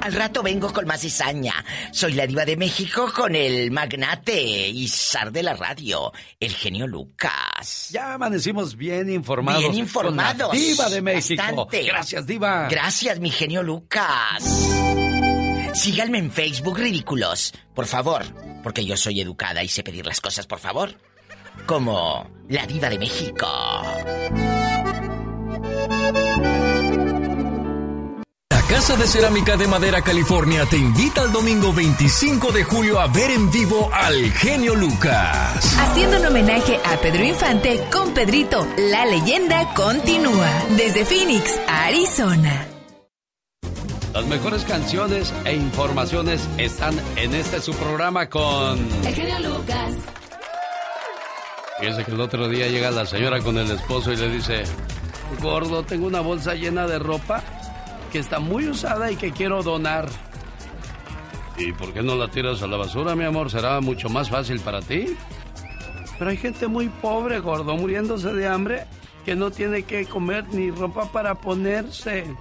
Al 0.00 0.12
rato 0.12 0.42
vengo 0.42 0.72
con 0.72 0.86
más 0.86 1.00
cizaña. 1.00 1.64
Soy 1.92 2.14
la 2.14 2.26
diva 2.26 2.44
de 2.44 2.56
México 2.56 3.12
con 3.14 3.34
el 3.34 3.70
magnate 3.70 4.68
y 4.68 4.88
zar 4.88 5.32
de 5.32 5.42
la 5.42 5.54
radio, 5.54 6.12
el 6.40 6.52
genio 6.52 6.86
Lucas. 6.86 7.88
Ya 7.90 8.14
amanecimos 8.14 8.76
bien 8.76 9.10
informados. 9.10 9.62
Bien 9.62 9.74
informados. 9.74 10.48
con 10.48 10.58
la 10.58 10.64
diva 10.64 10.88
de 10.88 11.02
México. 11.02 11.42
Bastante. 11.42 11.82
Gracias, 11.84 12.26
diva. 12.26 12.68
Gracias, 12.68 13.20
mi 13.20 13.30
genio 13.30 13.62
Lucas. 13.62 14.42
Síganme 15.74 16.18
en 16.18 16.30
Facebook, 16.30 16.78
ridículos. 16.78 17.52
Por 17.74 17.86
favor, 17.86 18.24
porque 18.62 18.84
yo 18.84 18.96
soy 18.96 19.20
educada 19.20 19.62
y 19.64 19.68
sé 19.68 19.82
pedir 19.82 20.06
las 20.06 20.20
cosas, 20.20 20.46
por 20.46 20.58
favor. 20.58 20.96
Como 21.66 22.30
la 22.48 22.66
diva 22.66 22.88
de 22.90 22.98
México. 22.98 23.48
La 28.62 28.68
Casa 28.68 28.96
de 28.96 29.06
Cerámica 29.06 29.56
de 29.56 29.66
Madera 29.66 30.02
California 30.02 30.64
te 30.66 30.78
invita 30.78 31.22
el 31.22 31.32
domingo 31.32 31.72
25 31.72 32.52
de 32.52 32.64
julio 32.64 33.00
a 33.00 33.06
ver 33.06 33.30
en 33.30 33.50
vivo 33.50 33.90
al 33.92 34.30
genio 34.32 34.74
Lucas. 34.74 35.76
Haciendo 35.78 36.18
un 36.18 36.26
homenaje 36.26 36.78
a 36.84 36.96
Pedro 36.98 37.24
Infante 37.24 37.84
con 37.92 38.14
Pedrito, 38.14 38.66
la 38.78 39.04
leyenda 39.04 39.74
continúa. 39.74 40.48
Desde 40.76 41.04
Phoenix, 41.04 41.60
Arizona. 41.68 42.66
Las 44.14 44.26
mejores 44.26 44.64
canciones 44.64 45.32
e 45.44 45.54
informaciones 45.54 46.48
están 46.56 46.94
en 47.16 47.34
este 47.34 47.60
su 47.60 47.74
programa 47.74 48.28
con... 48.28 48.78
El 49.04 49.14
genio 49.14 49.38
Lucas. 49.40 49.92
Fíjense 51.78 52.04
que 52.04 52.10
el 52.12 52.20
otro 52.20 52.48
día 52.48 52.68
llega 52.68 52.90
la 52.90 53.06
señora 53.06 53.40
con 53.40 53.58
el 53.58 53.70
esposo 53.70 54.12
y 54.12 54.16
le 54.16 54.30
dice, 54.30 54.62
gordo, 55.40 55.82
tengo 55.82 56.06
una 56.06 56.20
bolsa 56.20 56.54
llena 56.54 56.86
de 56.86 56.98
ropa 56.98 57.42
que 58.12 58.18
está 58.18 58.38
muy 58.38 58.68
usada 58.68 59.10
y 59.10 59.16
que 59.16 59.32
quiero 59.32 59.62
donar. 59.62 60.06
¿Y 61.56 61.72
por 61.72 61.94
qué 61.94 62.02
no 62.02 62.14
la 62.14 62.28
tiras 62.28 62.62
a 62.62 62.66
la 62.66 62.76
basura, 62.76 63.14
mi 63.14 63.24
amor? 63.24 63.50
Será 63.50 63.80
mucho 63.80 64.10
más 64.10 64.28
fácil 64.28 64.60
para 64.60 64.82
ti. 64.82 65.16
Pero 66.18 66.30
hay 66.30 66.36
gente 66.36 66.66
muy 66.68 66.88
pobre, 66.88 67.40
gordo, 67.40 67.74
muriéndose 67.74 68.34
de 68.34 68.46
hambre, 68.46 68.84
que 69.24 69.34
no 69.34 69.50
tiene 69.50 69.84
que 69.84 70.04
comer 70.06 70.44
ni 70.52 70.70
ropa 70.70 71.10
para 71.10 71.36
ponerse. 71.36 72.36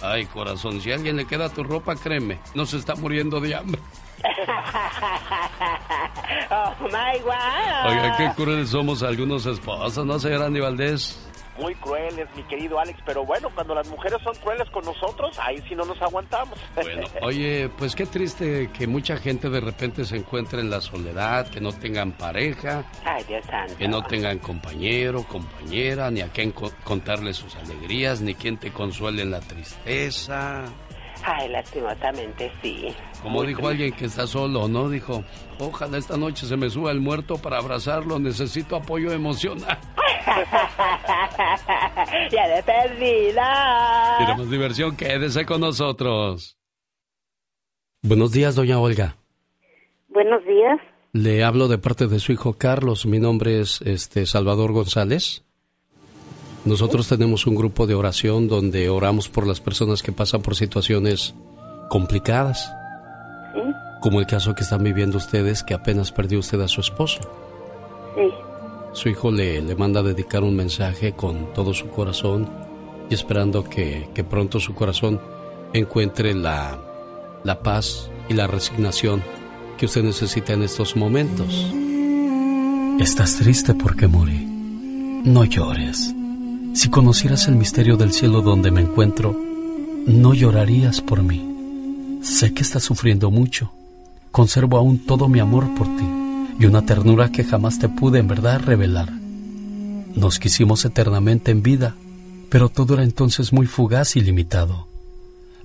Ay, 0.00 0.26
corazón, 0.26 0.80
si 0.80 0.92
a 0.92 0.94
alguien 0.94 1.16
le 1.16 1.26
queda 1.26 1.48
tu 1.48 1.64
ropa, 1.64 1.96
créeme, 1.96 2.38
no 2.54 2.64
se 2.64 2.76
está 2.78 2.94
muriendo 2.94 3.40
de 3.40 3.52
hambre. 3.54 3.80
oh 6.50 6.74
my 6.84 7.18
God. 7.22 7.86
Oiga, 7.86 8.16
qué 8.16 8.30
crueles 8.36 8.70
somos 8.70 9.02
algunos 9.02 9.44
esposos, 9.44 10.06
¿no, 10.06 10.18
señor 10.18 10.44
Andy 10.44 10.60
Valdés? 10.60 11.29
Muy 11.60 11.74
crueles, 11.74 12.26
mi 12.36 12.42
querido 12.44 12.78
Alex, 12.80 12.98
pero 13.04 13.24
bueno, 13.24 13.50
cuando 13.54 13.74
las 13.74 13.88
mujeres 13.88 14.18
son 14.24 14.34
crueles 14.36 14.68
con 14.70 14.84
nosotros, 14.84 15.38
ahí 15.38 15.62
sí 15.68 15.74
no 15.74 15.84
nos 15.84 16.00
aguantamos. 16.02 16.58
Bueno, 16.74 17.06
oye, 17.22 17.70
pues 17.78 17.94
qué 17.94 18.06
triste 18.06 18.70
que 18.76 18.86
mucha 18.86 19.16
gente 19.16 19.48
de 19.50 19.60
repente 19.60 20.04
se 20.04 20.16
encuentre 20.16 20.60
en 20.60 20.70
la 20.70 20.80
soledad, 20.80 21.48
que 21.48 21.60
no 21.60 21.72
tengan 21.72 22.12
pareja, 22.12 22.84
Ay, 23.04 23.24
Dios 23.24 23.44
santo. 23.46 23.76
que 23.76 23.88
no 23.88 24.02
tengan 24.04 24.38
compañero, 24.38 25.24
compañera, 25.24 26.10
ni 26.10 26.20
a 26.22 26.28
quien 26.28 26.52
co- 26.52 26.72
contarle 26.84 27.32
sus 27.34 27.54
alegrías, 27.56 28.20
ni 28.20 28.34
quien 28.34 28.56
te 28.58 28.72
consuele 28.72 29.22
en 29.22 29.30
la 29.30 29.40
tristeza. 29.40 30.64
Ay, 31.22 31.48
lastimosamente 31.48 32.50
sí. 32.62 32.88
Como 33.22 33.44
dijo 33.44 33.68
alguien 33.68 33.92
que 33.92 34.06
está 34.06 34.26
solo, 34.26 34.68
¿no? 34.68 34.88
Dijo, 34.88 35.22
ojalá 35.58 35.98
esta 35.98 36.16
noche 36.16 36.46
se 36.46 36.56
me 36.56 36.70
suba 36.70 36.90
el 36.90 37.00
muerto 37.00 37.36
para 37.36 37.58
abrazarlo, 37.58 38.18
necesito 38.18 38.76
apoyo 38.76 39.12
emocional. 39.12 39.78
ya 42.30 42.48
de 42.48 42.62
perdida. 42.62 44.16
Queremos 44.18 44.50
diversión, 44.50 44.96
quédese 44.96 45.44
con 45.44 45.60
nosotros. 45.60 46.56
Buenos 48.02 48.32
días, 48.32 48.54
doña 48.54 48.78
Olga. 48.78 49.16
Buenos 50.08 50.44
días. 50.44 50.78
Le 51.12 51.44
hablo 51.44 51.68
de 51.68 51.78
parte 51.78 52.06
de 52.06 52.18
su 52.18 52.32
hijo 52.32 52.54
Carlos. 52.54 53.04
Mi 53.04 53.18
nombre 53.18 53.60
es 53.60 53.82
este 53.82 54.26
Salvador 54.26 54.72
González. 54.72 55.44
Nosotros 56.64 57.08
tenemos 57.08 57.46
un 57.46 57.54
grupo 57.54 57.86
de 57.86 57.94
oración 57.94 58.46
donde 58.48 58.88
oramos 58.90 59.28
por 59.28 59.46
las 59.46 59.60
personas 59.60 60.02
que 60.02 60.12
pasan 60.12 60.42
por 60.42 60.56
situaciones 60.56 61.34
complicadas, 61.88 62.70
Sí, 63.54 63.60
como 64.00 64.20
el 64.20 64.26
caso 64.26 64.54
que 64.54 64.62
están 64.62 64.84
viviendo 64.84 65.18
ustedes, 65.18 65.62
que 65.64 65.74
apenas 65.74 66.12
perdió 66.12 66.38
usted 66.38 66.60
a 66.60 66.68
su 66.68 66.80
esposo. 66.80 67.20
sí. 68.14 68.22
Su 68.92 69.08
hijo 69.08 69.30
le, 69.30 69.62
le 69.62 69.76
manda 69.76 70.00
a 70.00 70.02
dedicar 70.02 70.42
un 70.42 70.56
mensaje 70.56 71.12
con 71.12 71.52
todo 71.52 71.72
su 71.72 71.88
corazón 71.90 72.48
y 73.08 73.14
esperando 73.14 73.62
que, 73.62 74.08
que 74.14 74.24
pronto 74.24 74.58
su 74.58 74.74
corazón 74.74 75.20
encuentre 75.72 76.34
la, 76.34 76.76
la 77.44 77.60
paz 77.62 78.10
y 78.28 78.34
la 78.34 78.48
resignación 78.48 79.22
que 79.78 79.86
usted 79.86 80.02
necesita 80.02 80.54
en 80.54 80.62
estos 80.64 80.96
momentos. 80.96 81.72
Estás 82.98 83.36
triste 83.36 83.74
porque 83.74 84.08
morí. 84.08 84.44
No 85.24 85.44
llores. 85.44 86.12
Si 86.72 86.88
conocieras 86.88 87.48
el 87.48 87.56
misterio 87.56 87.96
del 87.96 88.12
cielo 88.12 88.42
donde 88.42 88.70
me 88.70 88.80
encuentro, 88.80 89.36
no 90.06 90.34
llorarías 90.34 91.00
por 91.00 91.22
mí. 91.22 92.20
Sé 92.22 92.54
que 92.54 92.62
estás 92.62 92.84
sufriendo 92.84 93.30
mucho. 93.30 93.72
Conservo 94.30 94.78
aún 94.78 95.04
todo 95.04 95.28
mi 95.28 95.40
amor 95.40 95.74
por 95.74 95.86
ti 95.86 96.04
y 96.58 96.66
una 96.66 96.86
ternura 96.86 97.32
que 97.32 97.42
jamás 97.42 97.78
te 97.78 97.88
pude 97.88 98.20
en 98.20 98.28
verdad 98.28 98.60
revelar. 98.60 99.10
Nos 100.14 100.38
quisimos 100.38 100.84
eternamente 100.84 101.50
en 101.50 101.62
vida, 101.62 101.96
pero 102.50 102.68
todo 102.68 102.94
era 102.94 103.02
entonces 103.02 103.52
muy 103.52 103.66
fugaz 103.66 104.14
y 104.16 104.20
limitado. 104.20 104.86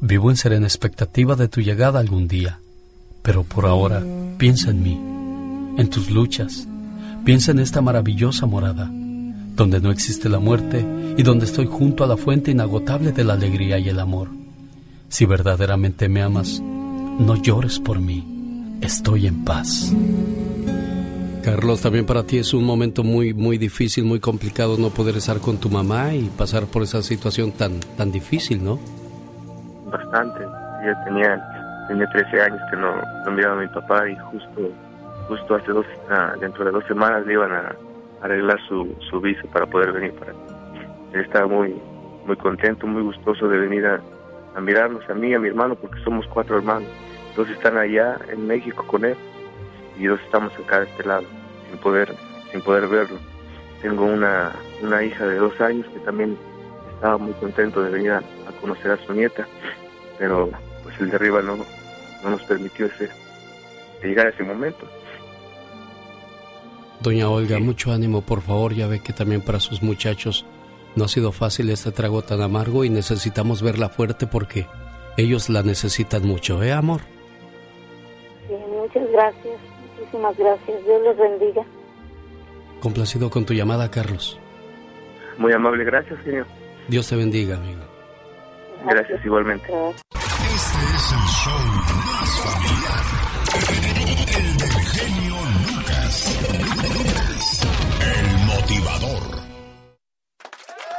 Vivo 0.01 0.31
en 0.31 0.37
serena 0.37 0.65
expectativa 0.65 1.35
de 1.35 1.47
tu 1.47 1.61
llegada 1.61 1.99
algún 1.99 2.27
día, 2.27 2.59
pero 3.21 3.43
por 3.43 3.65
ahora 3.65 4.03
piensa 4.37 4.71
en 4.71 4.83
mí, 4.83 4.99
en 5.77 5.89
tus 5.89 6.09
luchas, 6.09 6.67
piensa 7.23 7.51
en 7.51 7.59
esta 7.59 7.81
maravillosa 7.81 8.45
morada, 8.45 8.91
donde 9.55 9.79
no 9.79 9.91
existe 9.91 10.29
la 10.29 10.39
muerte 10.39 10.85
y 11.17 11.23
donde 11.23 11.45
estoy 11.45 11.65
junto 11.65 12.03
a 12.03 12.07
la 12.07 12.17
fuente 12.17 12.51
inagotable 12.51 13.11
de 13.11 13.23
la 13.23 13.33
alegría 13.33 13.79
y 13.79 13.89
el 13.89 13.99
amor. 13.99 14.29
Si 15.07 15.25
verdaderamente 15.25 16.09
me 16.09 16.21
amas, 16.21 16.61
no 16.61 17.35
llores 17.35 17.79
por 17.79 17.99
mí, 17.99 18.77
estoy 18.81 19.27
en 19.27 19.45
paz. 19.45 19.93
Carlos, 21.43 21.81
también 21.81 22.05
para 22.05 22.23
ti 22.23 22.37
es 22.37 22.53
un 22.53 22.63
momento 22.63 23.03
muy, 23.03 23.33
muy 23.33 23.57
difícil, 23.57 24.03
muy 24.03 24.19
complicado 24.19 24.77
no 24.77 24.89
poder 24.89 25.17
estar 25.17 25.39
con 25.39 25.57
tu 25.57 25.69
mamá 25.69 26.13
y 26.15 26.23
pasar 26.23 26.65
por 26.65 26.83
esa 26.83 27.01
situación 27.03 27.51
tan, 27.51 27.79
tan 27.97 28.11
difícil, 28.11 28.63
¿no? 28.63 28.79
bastante. 29.95 30.43
Yo 30.85 30.93
tenía, 31.05 31.41
tenía 31.87 32.07
13 32.07 32.41
años 32.41 32.59
que 32.69 32.77
no, 32.77 32.95
no 33.25 33.31
miraba 33.31 33.57
a 33.57 33.61
mi 33.61 33.67
papá 33.67 34.07
y 34.09 34.15
justo 34.31 34.71
justo 35.27 35.55
hace 35.55 35.71
dos, 35.71 35.85
ah, 36.09 36.33
dentro 36.39 36.65
de 36.65 36.71
dos 36.71 36.85
semanas 36.85 37.25
le 37.25 37.33
iban 37.33 37.51
a 37.51 37.75
arreglar 38.21 38.59
su, 38.67 38.95
su 39.09 39.21
visa 39.21 39.43
para 39.51 39.65
poder 39.65 39.91
venir 39.91 40.13
para 40.13 40.31
acá. 40.31 40.39
Él 41.13 41.21
estaba 41.21 41.47
muy, 41.47 41.75
muy 42.25 42.35
contento, 42.35 42.87
muy 42.87 43.03
gustoso 43.03 43.47
de 43.47 43.57
venir 43.57 43.85
a, 43.85 44.01
mirarnos 44.59 45.07
a 45.09 45.13
mí 45.13 45.33
a 45.33 45.39
mi 45.39 45.49
hermano 45.49 45.75
porque 45.75 46.01
somos 46.03 46.25
cuatro 46.27 46.57
hermanos. 46.57 46.89
Dos 47.35 47.49
están 47.49 47.77
allá 47.77 48.17
en 48.29 48.47
México 48.47 48.85
con 48.87 49.05
él 49.05 49.15
y 49.97 50.05
dos 50.05 50.19
estamos 50.21 50.53
acá 50.57 50.79
de 50.79 50.85
este 50.87 51.03
lado 51.03 51.25
sin 51.69 51.77
poder, 51.79 52.13
sin 52.51 52.61
poder 52.61 52.87
verlo. 52.87 53.17
Tengo 53.81 54.05
una, 54.05 54.53
una 54.81 55.03
hija 55.03 55.25
de 55.27 55.35
dos 55.35 55.59
años 55.61 55.85
que 55.87 55.99
también 55.99 56.37
estaba 56.93 57.17
muy 57.17 57.33
contento 57.33 57.83
de 57.83 57.91
venir 57.91 58.11
a, 58.11 58.17
a 58.19 58.61
conocer 58.61 58.91
a 58.91 58.97
su 58.97 59.13
nieta, 59.13 59.45
pero 60.17 60.49
pues 60.83 60.99
el 60.99 61.09
de 61.09 61.17
arriba 61.17 61.41
no, 61.41 61.57
no 62.23 62.29
nos 62.29 62.43
permitió 62.43 62.87
ese, 62.87 63.09
llegar 64.01 64.27
a 64.27 64.29
ese 64.29 64.43
momento. 64.43 64.87
Doña 67.01 67.29
Olga, 67.29 67.59
mucho 67.59 67.91
ánimo, 67.91 68.21
por 68.21 68.41
favor. 68.41 68.73
Ya 68.73 68.87
ve 68.87 68.99
que 68.99 69.13
también 69.13 69.41
para 69.41 69.59
sus 69.59 69.83
muchachos 69.83 70.45
no 70.95 71.05
ha 71.05 71.07
sido 71.07 71.31
fácil 71.31 71.69
este 71.69 71.91
trago 71.91 72.21
tan 72.21 72.41
amargo 72.41 72.83
y 72.83 72.89
necesitamos 72.89 73.61
verla 73.61 73.89
fuerte 73.89 74.27
porque 74.27 74.65
ellos 75.17 75.49
la 75.49 75.63
necesitan 75.63 76.25
mucho, 76.25 76.63
¿eh, 76.63 76.71
amor? 76.71 77.01
Sí, 78.47 78.53
muchas 78.71 79.11
gracias. 79.11 79.59
Muchísimas 79.97 80.37
gracias. 80.37 80.85
Dios 80.85 81.01
les 81.03 81.17
bendiga. 81.17 81.65
Complacido 82.81 83.29
con 83.29 83.45
tu 83.45 83.53
llamada, 83.53 83.89
Carlos. 83.89 84.39
Muy 85.37 85.53
amable, 85.53 85.83
gracias, 85.83 86.17
señor. 86.23 86.45
Dios 86.87 87.07
te 87.07 87.15
bendiga, 87.15 87.55
amigo. 87.57 87.81
Gracias 88.85 89.25
igualmente. 89.25 89.65
Este 89.65 90.77
es 90.95 91.11
el 91.11 91.27
show 91.27 91.59
más 92.05 92.39
familiar. 92.41 93.94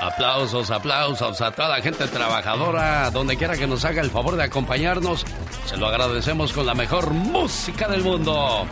Aplausos, 0.00 0.70
aplausos 0.70 1.40
a 1.40 1.50
toda 1.50 1.68
la 1.68 1.82
gente 1.82 2.06
trabajadora, 2.06 3.10
donde 3.10 3.36
quiera 3.36 3.56
que 3.56 3.66
nos 3.66 3.84
haga 3.84 4.02
el 4.02 4.10
favor 4.10 4.36
de 4.36 4.44
acompañarnos. 4.44 5.24
Se 5.64 5.76
lo 5.76 5.86
agradecemos 5.86 6.52
con 6.52 6.66
la 6.66 6.74
mejor 6.74 7.10
música 7.10 7.88
del 7.88 8.02
mundo. 8.02 8.66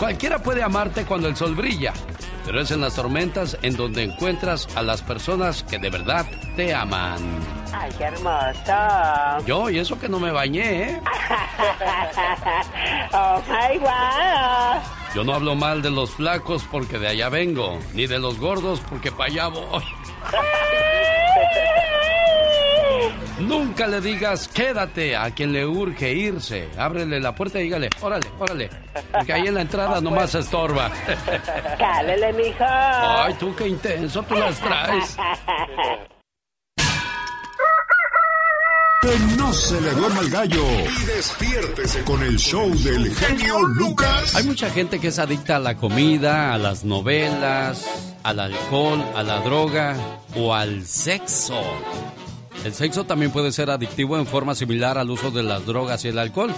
Cualquiera 0.00 0.38
puede 0.38 0.62
amarte 0.62 1.04
cuando 1.04 1.28
el 1.28 1.36
sol 1.36 1.54
brilla, 1.54 1.92
pero 2.46 2.62
es 2.62 2.70
en 2.70 2.80
las 2.80 2.94
tormentas 2.94 3.58
en 3.60 3.76
donde 3.76 4.04
encuentras 4.04 4.66
a 4.74 4.80
las 4.80 5.02
personas 5.02 5.62
que 5.62 5.78
de 5.78 5.90
verdad 5.90 6.24
te 6.56 6.74
aman. 6.74 7.18
Ay, 7.70 7.92
qué 7.98 8.04
hermoso. 8.04 9.42
Yo, 9.46 9.68
y 9.68 9.78
eso 9.78 10.00
que 10.00 10.08
no 10.08 10.18
me 10.18 10.30
bañé, 10.30 10.84
¿eh? 10.84 11.00
oh 13.12 13.42
my 13.46 13.76
God. 13.76 14.80
Yo 15.14 15.22
no 15.22 15.34
hablo 15.34 15.54
mal 15.54 15.82
de 15.82 15.90
los 15.90 16.12
flacos 16.12 16.64
porque 16.70 16.98
de 16.98 17.08
allá 17.08 17.28
vengo, 17.28 17.78
ni 17.92 18.06
de 18.06 18.18
los 18.18 18.38
gordos 18.38 18.80
porque 18.88 19.12
para 19.12 19.30
allá 19.30 19.48
voy. 19.48 19.84
Nunca 23.40 23.86
le 23.86 24.00
digas 24.00 24.48
quédate 24.48 25.16
a 25.16 25.30
quien 25.30 25.52
le 25.52 25.66
urge 25.66 26.12
irse. 26.12 26.68
Ábrele 26.78 27.20
la 27.20 27.34
puerta 27.34 27.58
y 27.60 27.64
dígale, 27.64 27.90
órale, 28.00 28.26
órale. 28.38 28.70
Porque 29.12 29.32
ahí 29.32 29.46
en 29.46 29.54
la 29.54 29.62
entrada 29.62 30.00
nomás 30.02 30.34
estorba. 30.34 30.90
Cálele, 31.78 32.32
mijo. 32.32 32.64
Ay, 32.64 33.34
tú 33.34 33.54
qué 33.56 33.68
intenso, 33.68 34.22
tú 34.22 34.34
las 34.34 34.58
traes. 34.60 35.16
Que 39.02 39.18
no 39.38 39.50
se 39.54 39.80
le 39.80 39.92
duerma 39.92 40.20
el 40.20 40.28
gallo. 40.28 40.62
Y 40.62 41.06
despiértese 41.06 42.04
con 42.04 42.22
el 42.22 42.36
show 42.36 42.68
del 42.80 43.14
genio 43.16 43.62
Lucas. 43.62 44.34
Hay 44.34 44.44
mucha 44.44 44.68
gente 44.68 45.00
que 45.00 45.08
es 45.08 45.18
adicta 45.18 45.56
a 45.56 45.58
la 45.58 45.74
comida, 45.78 46.52
a 46.52 46.58
las 46.58 46.84
novelas, 46.84 47.86
al 48.22 48.40
alcohol, 48.40 49.02
a 49.16 49.22
la 49.22 49.40
droga 49.40 49.96
o 50.36 50.52
al 50.52 50.84
sexo. 50.84 51.62
El 52.64 52.74
sexo 52.74 53.04
también 53.04 53.32
puede 53.32 53.52
ser 53.52 53.70
adictivo 53.70 54.18
en 54.18 54.26
forma 54.26 54.54
similar 54.54 54.98
al 54.98 55.10
uso 55.10 55.30
de 55.30 55.42
las 55.42 55.64
drogas 55.64 56.04
y 56.04 56.08
el 56.08 56.18
alcohol. 56.18 56.54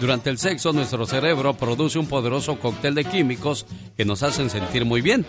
Durante 0.00 0.28
el 0.28 0.38
sexo, 0.38 0.72
nuestro 0.72 1.06
cerebro 1.06 1.54
produce 1.54 1.98
un 1.98 2.08
poderoso 2.08 2.58
cóctel 2.58 2.94
de 2.94 3.04
químicos 3.04 3.64
que 3.96 4.04
nos 4.04 4.22
hacen 4.22 4.50
sentir 4.50 4.84
muy 4.84 5.00
bien. 5.00 5.24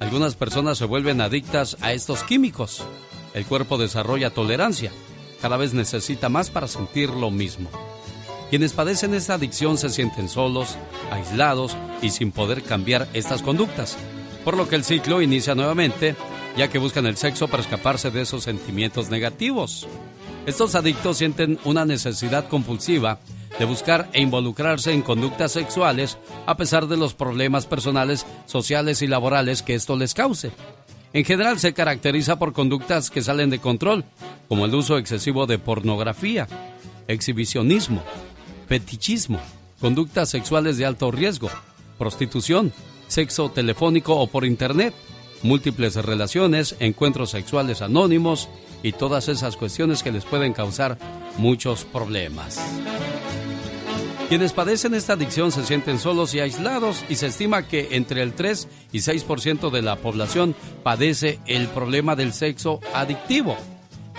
Algunas 0.00 0.34
personas 0.34 0.78
se 0.78 0.86
vuelven 0.86 1.20
adictas 1.20 1.76
a 1.82 1.92
estos 1.92 2.24
químicos. 2.24 2.82
El 3.34 3.44
cuerpo 3.44 3.76
desarrolla 3.76 4.30
tolerancia. 4.30 4.90
Cada 5.42 5.58
vez 5.58 5.74
necesita 5.74 6.30
más 6.30 6.50
para 6.50 6.66
sentir 6.66 7.10
lo 7.10 7.30
mismo. 7.30 7.70
Quienes 8.48 8.72
padecen 8.72 9.14
esta 9.14 9.34
adicción 9.34 9.76
se 9.76 9.90
sienten 9.90 10.28
solos, 10.28 10.76
aislados 11.12 11.76
y 12.02 12.10
sin 12.10 12.32
poder 12.32 12.62
cambiar 12.62 13.08
estas 13.12 13.42
conductas. 13.42 13.96
Por 14.44 14.56
lo 14.56 14.68
que 14.68 14.76
el 14.76 14.84
ciclo 14.84 15.22
inicia 15.22 15.54
nuevamente, 15.54 16.16
ya 16.56 16.68
que 16.68 16.78
buscan 16.78 17.06
el 17.06 17.16
sexo 17.16 17.48
para 17.48 17.62
escaparse 17.62 18.10
de 18.10 18.22
esos 18.22 18.44
sentimientos 18.44 19.10
negativos. 19.10 19.86
Estos 20.46 20.74
adictos 20.74 21.18
sienten 21.18 21.58
una 21.64 21.84
necesidad 21.84 22.48
compulsiva 22.48 23.18
de 23.58 23.64
buscar 23.64 24.08
e 24.12 24.22
involucrarse 24.22 24.92
en 24.92 25.02
conductas 25.02 25.52
sexuales 25.52 26.18
a 26.46 26.56
pesar 26.56 26.86
de 26.86 26.96
los 26.96 27.14
problemas 27.14 27.66
personales, 27.66 28.26
sociales 28.46 29.02
y 29.02 29.06
laborales 29.06 29.62
que 29.62 29.74
esto 29.74 29.96
les 29.96 30.14
cause. 30.14 30.50
En 31.12 31.24
general 31.24 31.58
se 31.58 31.74
caracteriza 31.74 32.38
por 32.38 32.52
conductas 32.52 33.10
que 33.10 33.22
salen 33.22 33.50
de 33.50 33.58
control, 33.58 34.04
como 34.48 34.64
el 34.64 34.74
uso 34.74 34.96
excesivo 34.96 35.46
de 35.46 35.58
pornografía, 35.58 36.46
exhibicionismo, 37.08 38.02
fetichismo, 38.68 39.40
conductas 39.80 40.30
sexuales 40.30 40.78
de 40.78 40.86
alto 40.86 41.10
riesgo, 41.10 41.50
prostitución, 41.98 42.72
sexo 43.08 43.50
telefónico 43.50 44.14
o 44.16 44.28
por 44.28 44.44
internet, 44.44 44.94
múltiples 45.42 45.94
relaciones, 45.96 46.76
encuentros 46.80 47.30
sexuales 47.30 47.82
anónimos 47.82 48.48
y 48.82 48.92
todas 48.92 49.28
esas 49.28 49.56
cuestiones 49.56 50.02
que 50.02 50.12
les 50.12 50.24
pueden 50.24 50.52
causar 50.52 50.98
muchos 51.38 51.84
problemas. 51.84 52.60
Quienes 54.28 54.52
padecen 54.52 54.94
esta 54.94 55.14
adicción 55.14 55.50
se 55.50 55.64
sienten 55.64 55.98
solos 55.98 56.34
y 56.34 56.40
aislados 56.40 57.04
y 57.08 57.16
se 57.16 57.26
estima 57.26 57.66
que 57.66 57.96
entre 57.96 58.22
el 58.22 58.32
3 58.32 58.68
y 58.92 58.98
6% 58.98 59.70
de 59.70 59.82
la 59.82 59.96
población 59.96 60.54
padece 60.84 61.40
el 61.46 61.66
problema 61.66 62.14
del 62.14 62.32
sexo 62.32 62.78
adictivo. 62.94 63.56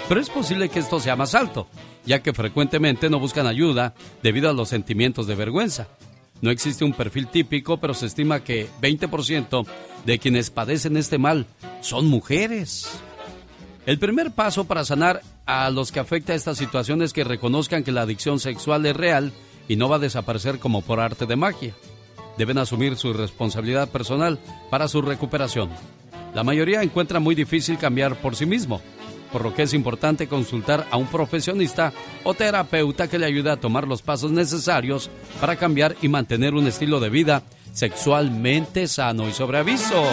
Pero 0.09 0.19
es 0.19 0.29
posible 0.29 0.67
que 0.67 0.79
esto 0.79 0.99
sea 0.99 1.15
más 1.15 1.33
alto, 1.33 1.67
ya 2.05 2.21
que 2.21 2.33
frecuentemente 2.33 3.09
no 3.09 3.19
buscan 3.19 3.47
ayuda 3.47 3.93
debido 4.21 4.49
a 4.49 4.53
los 4.53 4.67
sentimientos 4.67 5.27
de 5.27 5.35
vergüenza. 5.35 5.87
No 6.41 6.51
existe 6.51 6.83
un 6.83 6.91
perfil 6.91 7.27
típico, 7.27 7.77
pero 7.77 7.93
se 7.93 8.07
estima 8.07 8.43
que 8.43 8.67
20% 8.81 9.65
de 10.05 10.19
quienes 10.19 10.49
padecen 10.49 10.97
este 10.97 11.17
mal 11.17 11.45
son 11.81 12.07
mujeres. 12.07 12.89
El 13.85 13.97
primer 13.97 14.31
paso 14.31 14.65
para 14.65 14.85
sanar 14.85 15.21
a 15.45 15.69
los 15.69 15.91
que 15.91 15.99
afecta 15.99 16.35
esta 16.35 16.55
situación 16.55 17.01
es 17.01 17.13
que 17.13 17.23
reconozcan 17.23 17.83
que 17.83 17.91
la 17.91 18.01
adicción 18.01 18.39
sexual 18.39 18.85
es 18.85 18.95
real 18.95 19.31
y 19.67 19.75
no 19.75 19.89
va 19.89 19.95
a 19.95 19.99
desaparecer 19.99 20.59
como 20.59 20.81
por 20.81 20.99
arte 20.99 21.25
de 21.25 21.35
magia. 21.35 21.73
Deben 22.37 22.57
asumir 22.57 22.95
su 22.95 23.13
responsabilidad 23.13 23.89
personal 23.89 24.39
para 24.69 24.87
su 24.87 25.01
recuperación. 25.01 25.69
La 26.33 26.43
mayoría 26.43 26.81
encuentra 26.83 27.19
muy 27.19 27.35
difícil 27.35 27.77
cambiar 27.77 28.15
por 28.21 28.35
sí 28.35 28.45
mismo, 28.45 28.81
por 29.31 29.43
lo 29.43 29.53
que 29.53 29.63
es 29.63 29.73
importante 29.73 30.27
consultar 30.27 30.87
a 30.91 30.97
un 30.97 31.07
profesionista 31.07 31.91
o 32.23 32.33
terapeuta 32.33 33.09
que 33.09 33.19
le 33.19 33.25
ayude 33.25 33.51
a 33.51 33.59
tomar 33.59 33.87
los 33.87 34.01
pasos 34.01 34.31
necesarios 34.31 35.09
para 35.39 35.55
cambiar 35.55 35.95
y 36.01 36.07
mantener 36.07 36.53
un 36.53 36.67
estilo 36.67 36.99
de 36.99 37.09
vida 37.09 37.43
sexualmente 37.73 38.87
sano 38.87 39.27
y 39.27 39.33
sobre 39.33 39.59
aviso. 39.59 40.03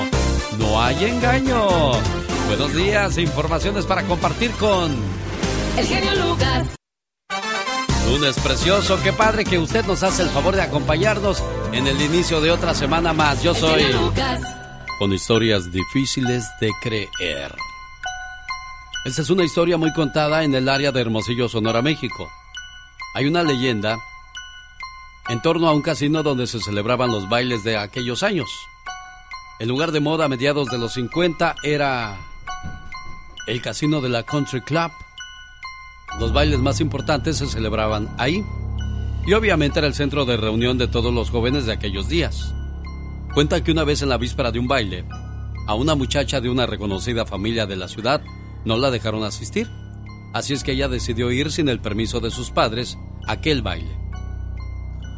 No 0.58 0.80
hay 0.82 1.04
engaño. 1.04 1.92
Buenos 2.46 2.74
días, 2.74 3.18
informaciones 3.18 3.84
para 3.86 4.02
compartir 4.04 4.50
con 4.52 4.94
El 5.76 5.86
genio 5.86 6.14
Lucas. 6.26 6.66
Lunes 8.06 8.38
precioso, 8.38 8.98
qué 9.02 9.12
padre 9.12 9.44
que 9.44 9.58
usted 9.58 9.84
nos 9.84 10.02
hace 10.02 10.22
el 10.22 10.30
favor 10.30 10.56
de 10.56 10.62
acompañarnos 10.62 11.42
en 11.72 11.86
el 11.86 12.00
inicio 12.00 12.40
de 12.40 12.50
otra 12.50 12.74
semana 12.74 13.12
más. 13.12 13.42
Yo 13.42 13.54
soy 13.54 13.82
El 13.82 13.86
genio 13.88 14.00
Lucas. 14.02 14.40
con 14.98 15.12
historias 15.12 15.70
difíciles 15.70 16.46
de 16.60 16.70
creer. 16.82 17.54
Esta 19.04 19.22
es 19.22 19.30
una 19.30 19.44
historia 19.44 19.76
muy 19.76 19.92
contada 19.92 20.42
en 20.42 20.54
el 20.54 20.68
área 20.68 20.90
de 20.90 21.00
Hermosillo, 21.00 21.48
Sonora, 21.48 21.82
México. 21.82 22.30
Hay 23.14 23.26
una 23.26 23.42
leyenda 23.42 23.98
en 25.28 25.42
torno 25.42 25.68
a 25.68 25.74
un 25.74 25.82
casino 25.82 26.22
donde 26.22 26.46
se 26.46 26.60
celebraban 26.60 27.10
los 27.10 27.28
bailes 27.28 27.62
de 27.62 27.76
aquellos 27.76 28.22
años. 28.22 28.48
El 29.58 29.68
lugar 29.68 29.92
de 29.92 30.00
moda 30.00 30.24
a 30.24 30.28
mediados 30.28 30.68
de 30.68 30.78
los 30.78 30.94
50 30.94 31.56
era 31.62 32.16
el 33.46 33.60
casino 33.60 34.00
de 34.00 34.08
la 34.08 34.22
Country 34.22 34.62
Club. 34.62 34.90
Los 36.18 36.32
bailes 36.32 36.60
más 36.60 36.80
importantes 36.80 37.36
se 37.36 37.46
celebraban 37.46 38.08
ahí. 38.16 38.44
Y 39.26 39.34
obviamente 39.34 39.80
era 39.80 39.88
el 39.88 39.94
centro 39.94 40.24
de 40.24 40.38
reunión 40.38 40.78
de 40.78 40.88
todos 40.88 41.12
los 41.12 41.30
jóvenes 41.30 41.66
de 41.66 41.72
aquellos 41.72 42.08
días. 42.08 42.54
Cuenta 43.34 43.62
que 43.62 43.72
una 43.72 43.84
vez 43.84 44.00
en 44.00 44.08
la 44.08 44.16
víspera 44.16 44.50
de 44.50 44.58
un 44.58 44.68
baile, 44.68 45.04
a 45.66 45.74
una 45.74 45.94
muchacha 45.94 46.40
de 46.40 46.48
una 46.48 46.64
reconocida 46.64 47.26
familia 47.26 47.66
de 47.66 47.76
la 47.76 47.88
ciudad 47.88 48.22
no 48.64 48.78
la 48.78 48.90
dejaron 48.90 49.24
asistir. 49.24 49.68
Así 50.32 50.54
es 50.54 50.64
que 50.64 50.72
ella 50.72 50.88
decidió 50.88 51.30
ir 51.30 51.52
sin 51.52 51.68
el 51.68 51.80
permiso 51.80 52.20
de 52.20 52.30
sus 52.30 52.50
padres 52.50 52.96
a 53.26 53.32
aquel 53.32 53.60
baile. 53.60 54.07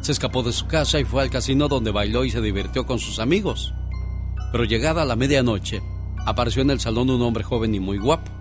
Se 0.01 0.11
escapó 0.11 0.41
de 0.41 0.51
su 0.51 0.65
casa 0.65 0.99
y 0.99 1.03
fue 1.03 1.21
al 1.21 1.29
casino 1.29 1.67
donde 1.67 1.91
bailó 1.91 2.25
y 2.25 2.31
se 2.31 2.41
divirtió 2.41 2.87
con 2.87 2.97
sus 2.97 3.19
amigos. 3.19 3.71
Pero 4.51 4.63
llegada 4.63 5.05
la 5.05 5.15
medianoche, 5.15 5.81
apareció 6.25 6.63
en 6.63 6.71
el 6.71 6.79
salón 6.79 7.11
un 7.11 7.21
hombre 7.21 7.43
joven 7.43 7.75
y 7.75 7.79
muy 7.79 7.99
guapo, 7.99 8.31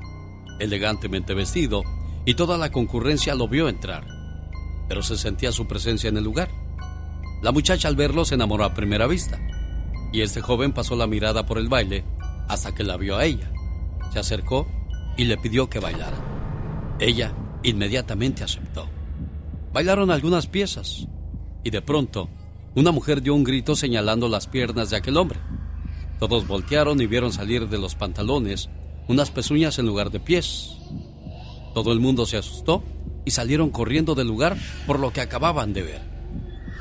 elegantemente 0.58 1.34
vestido, 1.34 1.82
y 2.24 2.34
toda 2.34 2.56
la 2.56 2.72
concurrencia 2.72 3.34
lo 3.34 3.46
vio 3.46 3.68
entrar. 3.68 4.06
Pero 4.88 5.02
se 5.02 5.18
sentía 5.18 5.52
su 5.52 5.66
presencia 5.66 6.08
en 6.08 6.16
el 6.16 6.24
lugar. 6.24 6.48
La 7.42 7.52
muchacha 7.52 7.88
al 7.88 7.96
verlo 7.96 8.24
se 8.24 8.36
enamoró 8.36 8.64
a 8.64 8.74
primera 8.74 9.06
vista, 9.06 9.38
y 10.14 10.22
este 10.22 10.40
joven 10.40 10.72
pasó 10.72 10.96
la 10.96 11.06
mirada 11.06 11.44
por 11.44 11.58
el 11.58 11.68
baile 11.68 12.04
hasta 12.48 12.74
que 12.74 12.84
la 12.84 12.96
vio 12.96 13.18
a 13.18 13.26
ella. 13.26 13.52
Se 14.14 14.18
acercó 14.18 14.66
y 15.18 15.24
le 15.24 15.36
pidió 15.36 15.68
que 15.68 15.78
bailara. 15.78 16.16
Ella 16.98 17.34
inmediatamente 17.62 18.44
aceptó. 18.44 18.88
Bailaron 19.72 20.10
algunas 20.10 20.46
piezas 20.46 21.06
y 21.64 21.70
de 21.70 21.82
pronto 21.82 22.28
una 22.74 22.92
mujer 22.92 23.22
dio 23.22 23.34
un 23.34 23.44
grito 23.44 23.74
señalando 23.74 24.28
las 24.28 24.46
piernas 24.46 24.90
de 24.90 24.96
aquel 24.96 25.16
hombre. 25.16 25.40
Todos 26.18 26.46
voltearon 26.46 27.00
y 27.00 27.06
vieron 27.06 27.32
salir 27.32 27.68
de 27.68 27.78
los 27.78 27.94
pantalones 27.94 28.68
unas 29.08 29.30
pezuñas 29.30 29.78
en 29.78 29.86
lugar 29.86 30.10
de 30.10 30.20
pies. 30.20 30.76
Todo 31.74 31.92
el 31.92 32.00
mundo 32.00 32.26
se 32.26 32.36
asustó 32.36 32.84
y 33.24 33.32
salieron 33.32 33.70
corriendo 33.70 34.14
del 34.14 34.28
lugar 34.28 34.56
por 34.86 35.00
lo 35.00 35.12
que 35.12 35.20
acababan 35.20 35.72
de 35.72 35.82
ver. 35.82 36.02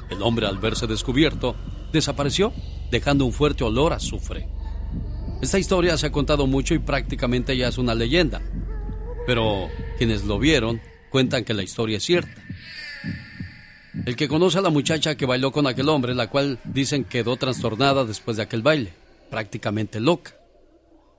El 0.10 0.22
hombre 0.22 0.45
al 0.45 0.60
verse 0.60 0.88
descubierto 0.88 1.56
desapareció 1.91 2.53
dejando 2.91 3.26
un 3.26 3.34
fuerte 3.34 3.64
olor 3.64 3.93
a 3.93 3.97
azufre. 3.97 4.47
Esta 5.41 5.57
historia 5.57 5.97
se 5.97 6.07
ha 6.07 6.11
contado 6.11 6.47
mucho 6.47 6.73
y 6.73 6.80
prácticamente 6.80 7.56
ya 7.56 7.69
es 7.69 7.77
una 7.77 7.95
leyenda, 7.95 8.41
pero 9.26 9.69
quienes 9.97 10.26
lo 10.26 10.38
vieron 10.38 10.81
cuentan 11.10 11.45
que 11.45 11.53
la 11.53 11.64
historia 11.64 11.97
es 11.97 12.03
cierta. 12.03 12.41
El 14.05 14.15
que 14.15 14.27
conoce 14.27 14.57
a 14.57 14.61
la 14.61 14.69
muchacha 14.69 15.15
que 15.15 15.26
bailó 15.26 15.51
con 15.51 15.67
aquel 15.67 15.89
hombre, 15.89 16.15
la 16.15 16.30
cual 16.30 16.59
dicen 16.63 17.03
quedó 17.03 17.38
trastornada 17.38 18.05
después 18.05 18.38
de 18.38 18.43
aquel 18.43 18.61
baile, 18.61 18.93
prácticamente 19.30 19.99
loca. 19.99 20.35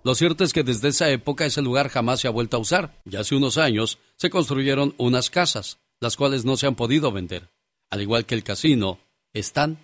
Lo 0.02 0.14
cierto 0.14 0.44
es 0.44 0.52
que 0.52 0.62
desde 0.62 0.88
esa 0.88 1.10
época 1.10 1.44
ese 1.44 1.60
lugar 1.60 1.88
jamás 1.90 2.20
se 2.20 2.28
ha 2.28 2.30
vuelto 2.30 2.56
a 2.56 2.60
usar. 2.60 3.00
Ya 3.04 3.20
hace 3.20 3.34
unos 3.34 3.58
años 3.58 3.98
se 4.16 4.30
construyeron 4.30 4.94
unas 4.96 5.28
casas, 5.28 5.78
las 6.00 6.16
cuales 6.16 6.44
no 6.44 6.56
se 6.56 6.66
han 6.66 6.74
podido 6.74 7.12
vender. 7.12 7.50
Al 7.90 8.00
igual 8.00 8.24
que 8.24 8.34
el 8.34 8.42
casino, 8.42 8.98
están 9.34 9.78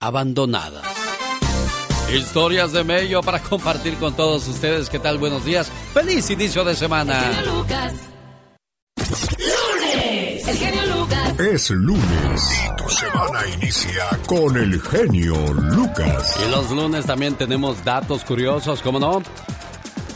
abandonadas. 0.00 0.86
Historias 2.12 2.72
de 2.72 2.84
Mello 2.84 3.22
para 3.22 3.42
compartir 3.42 3.94
con 3.96 4.14
todos 4.14 4.48
ustedes. 4.48 4.88
¿Qué 4.88 4.98
tal? 4.98 5.18
Buenos 5.18 5.44
días. 5.44 5.70
Feliz 5.92 6.30
inicio 6.30 6.64
de 6.64 6.74
semana. 6.74 7.28
El 7.28 7.34
genio 7.34 7.54
Lucas. 7.54 7.94
Lunes. 9.38 10.48
El 10.48 10.56
genio 10.56 10.86
Lucas. 10.86 11.01
Es 11.38 11.70
lunes 11.70 12.50
y 12.52 12.76
tu 12.76 12.88
semana 12.88 13.40
inicia 13.54 14.08
con 14.26 14.56
el 14.56 14.80
genio 14.82 15.34
Lucas. 15.54 16.36
Y 16.46 16.50
los 16.50 16.70
lunes 16.70 17.06
también 17.06 17.34
tenemos 17.36 17.82
datos 17.84 18.22
curiosos, 18.24 18.82
¿cómo 18.82 19.00
no? 19.00 19.22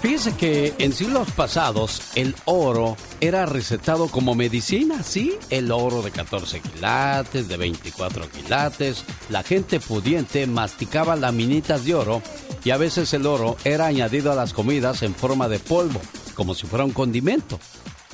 Fíjese 0.03 0.37
que 0.37 0.75
en 0.79 0.93
siglos 0.93 1.31
pasados 1.33 2.03
el 2.17 2.35
oro 2.45 2.97
era 3.21 3.47
recetado 3.47 4.09
como 4.09 4.35
medicina, 4.35 5.03
¿sí? 5.03 5.37
El 5.49 5.73
oro 5.73 6.03
de 6.03 6.11
14 6.11 6.61
quilates, 6.61 7.49
de 7.49 7.57
24 7.57 8.29
quilates. 8.31 9.05
La 9.31 9.43
gente 9.43 9.81
pudiente 9.81 10.47
masticaba 10.47 11.17
laminitas 11.17 11.85
de 11.85 11.95
oro 11.95 12.23
y 12.63 12.71
a 12.71 12.77
veces 12.77 13.13
el 13.15 13.27
oro 13.27 13.57
era 13.65 13.87
añadido 13.87 14.33
a 14.33 14.37
las 14.37 14.53
comidas 14.53 15.03
en 15.03 15.15
forma 15.15 15.49
de 15.49 15.59
polvo, 15.61 16.01
como 16.35 16.55
si 16.55 16.67
fuera 16.67 16.85
un 16.85 16.93
condimento. 16.93 17.59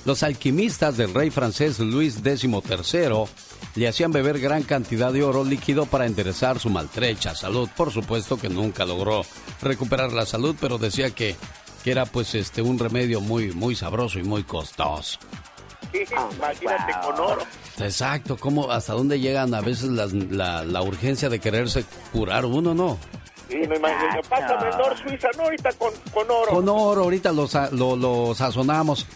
Los 0.04 0.22
alquimistas 0.24 0.96
del 0.96 1.14
rey 1.14 1.30
francés 1.30 1.78
Luis 1.78 2.16
XIII 2.22 2.60
le 3.76 3.88
hacían 3.88 4.10
beber 4.12 4.40
gran 4.40 4.64
cantidad 4.64 5.12
de 5.12 5.22
oro 5.22 5.44
líquido 5.44 5.86
para 5.86 6.06
enderezar 6.06 6.58
su 6.58 6.70
maltrecha 6.70 7.34
salud. 7.36 7.68
Por 7.76 7.92
supuesto 7.92 8.36
que 8.36 8.48
nunca 8.48 8.84
logró 8.84 9.22
recuperar 9.60 10.12
la 10.12 10.26
salud, 10.26 10.56
pero 10.60 10.76
decía 10.78 11.10
que, 11.10 11.36
que 11.84 11.90
era 11.92 12.04
pues 12.04 12.34
este 12.34 12.62
un 12.62 12.78
remedio 12.80 13.20
muy 13.20 13.52
muy 13.52 13.76
sabroso 13.76 14.18
y 14.18 14.24
muy 14.24 14.42
costoso. 14.42 15.18
Imagínate 15.92 16.92
con 17.04 17.20
oro. 17.20 17.42
Exacto, 17.78 18.36
como 18.36 18.70
hasta 18.70 18.94
dónde 18.94 19.20
llegan 19.20 19.54
a 19.54 19.60
veces 19.60 19.90
las- 19.90 20.12
la, 20.12 20.64
la 20.64 20.82
urgencia 20.82 21.28
de 21.28 21.38
quererse 21.38 21.84
curar 22.12 22.44
uno, 22.44 22.74
¿no? 22.74 22.98
Sí, 23.52 23.58
me 23.68 23.76
imagino. 23.76 24.20
Pásame 24.30 24.70
el 24.70 24.78
Nor 24.78 24.96
Suiza, 24.96 25.28
no 25.36 25.44
ahorita 25.44 25.72
con, 25.72 25.92
con 26.12 26.30
oro. 26.30 26.50
Con 26.52 26.68
oro, 26.68 27.02
ahorita 27.02 27.32
lo, 27.32 27.46
lo, 27.72 27.96
lo 27.96 28.34
sazonamos. 28.34 29.06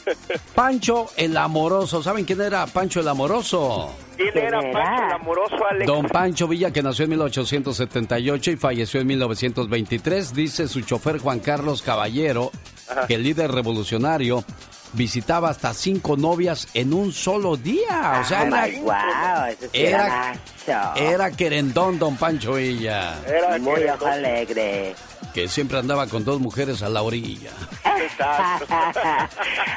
Pancho 0.54 1.08
el 1.16 1.36
Amoroso, 1.36 2.02
¿saben 2.02 2.24
quién 2.24 2.40
era 2.40 2.66
Pancho 2.66 3.00
el 3.00 3.08
Amoroso? 3.08 3.92
¿Quién 4.16 4.36
era 4.36 4.60
Pancho 4.60 5.04
el 5.06 5.12
amoroso, 5.12 5.56
Alex? 5.70 5.86
Don 5.86 6.06
Pancho 6.06 6.46
Villa, 6.46 6.70
que 6.70 6.82
nació 6.82 7.04
en 7.04 7.10
1878 7.10 8.50
y 8.52 8.56
falleció 8.56 9.00
en 9.00 9.06
1923, 9.08 10.34
dice 10.34 10.68
su 10.68 10.82
chofer 10.82 11.18
Juan 11.18 11.40
Carlos 11.40 11.82
Caballero, 11.82 12.50
Ajá. 12.88 13.06
que 13.06 13.14
el 13.14 13.22
líder 13.22 13.50
revolucionario 13.50 14.44
visitaba 14.92 15.50
hasta 15.50 15.72
cinco 15.74 16.16
novias 16.16 16.68
en 16.74 16.92
un 16.92 17.12
solo 17.12 17.56
día. 17.56 18.20
O 18.22 18.28
sea, 18.28 18.42
Oh 18.42 18.46
era, 18.46 18.66
my 18.66 18.78
wow, 18.80 19.44
ese 19.48 19.68
sí 19.68 19.78
era, 19.78 20.06
era, 20.06 20.34
macho. 20.66 20.94
era 21.00 21.30
querendón 21.32 21.98
Don 21.98 22.16
Pancho 22.16 22.54
Villa, 22.54 23.18
Era 23.26 23.58
Muy 23.58 23.84
ojo 23.84 24.06
alegre. 24.06 24.94
que 25.34 25.48
siempre 25.48 25.78
andaba 25.78 26.06
con 26.06 26.24
dos 26.24 26.40
mujeres 26.40 26.82
a 26.82 26.88
la 26.88 27.02
orilla. 27.02 27.50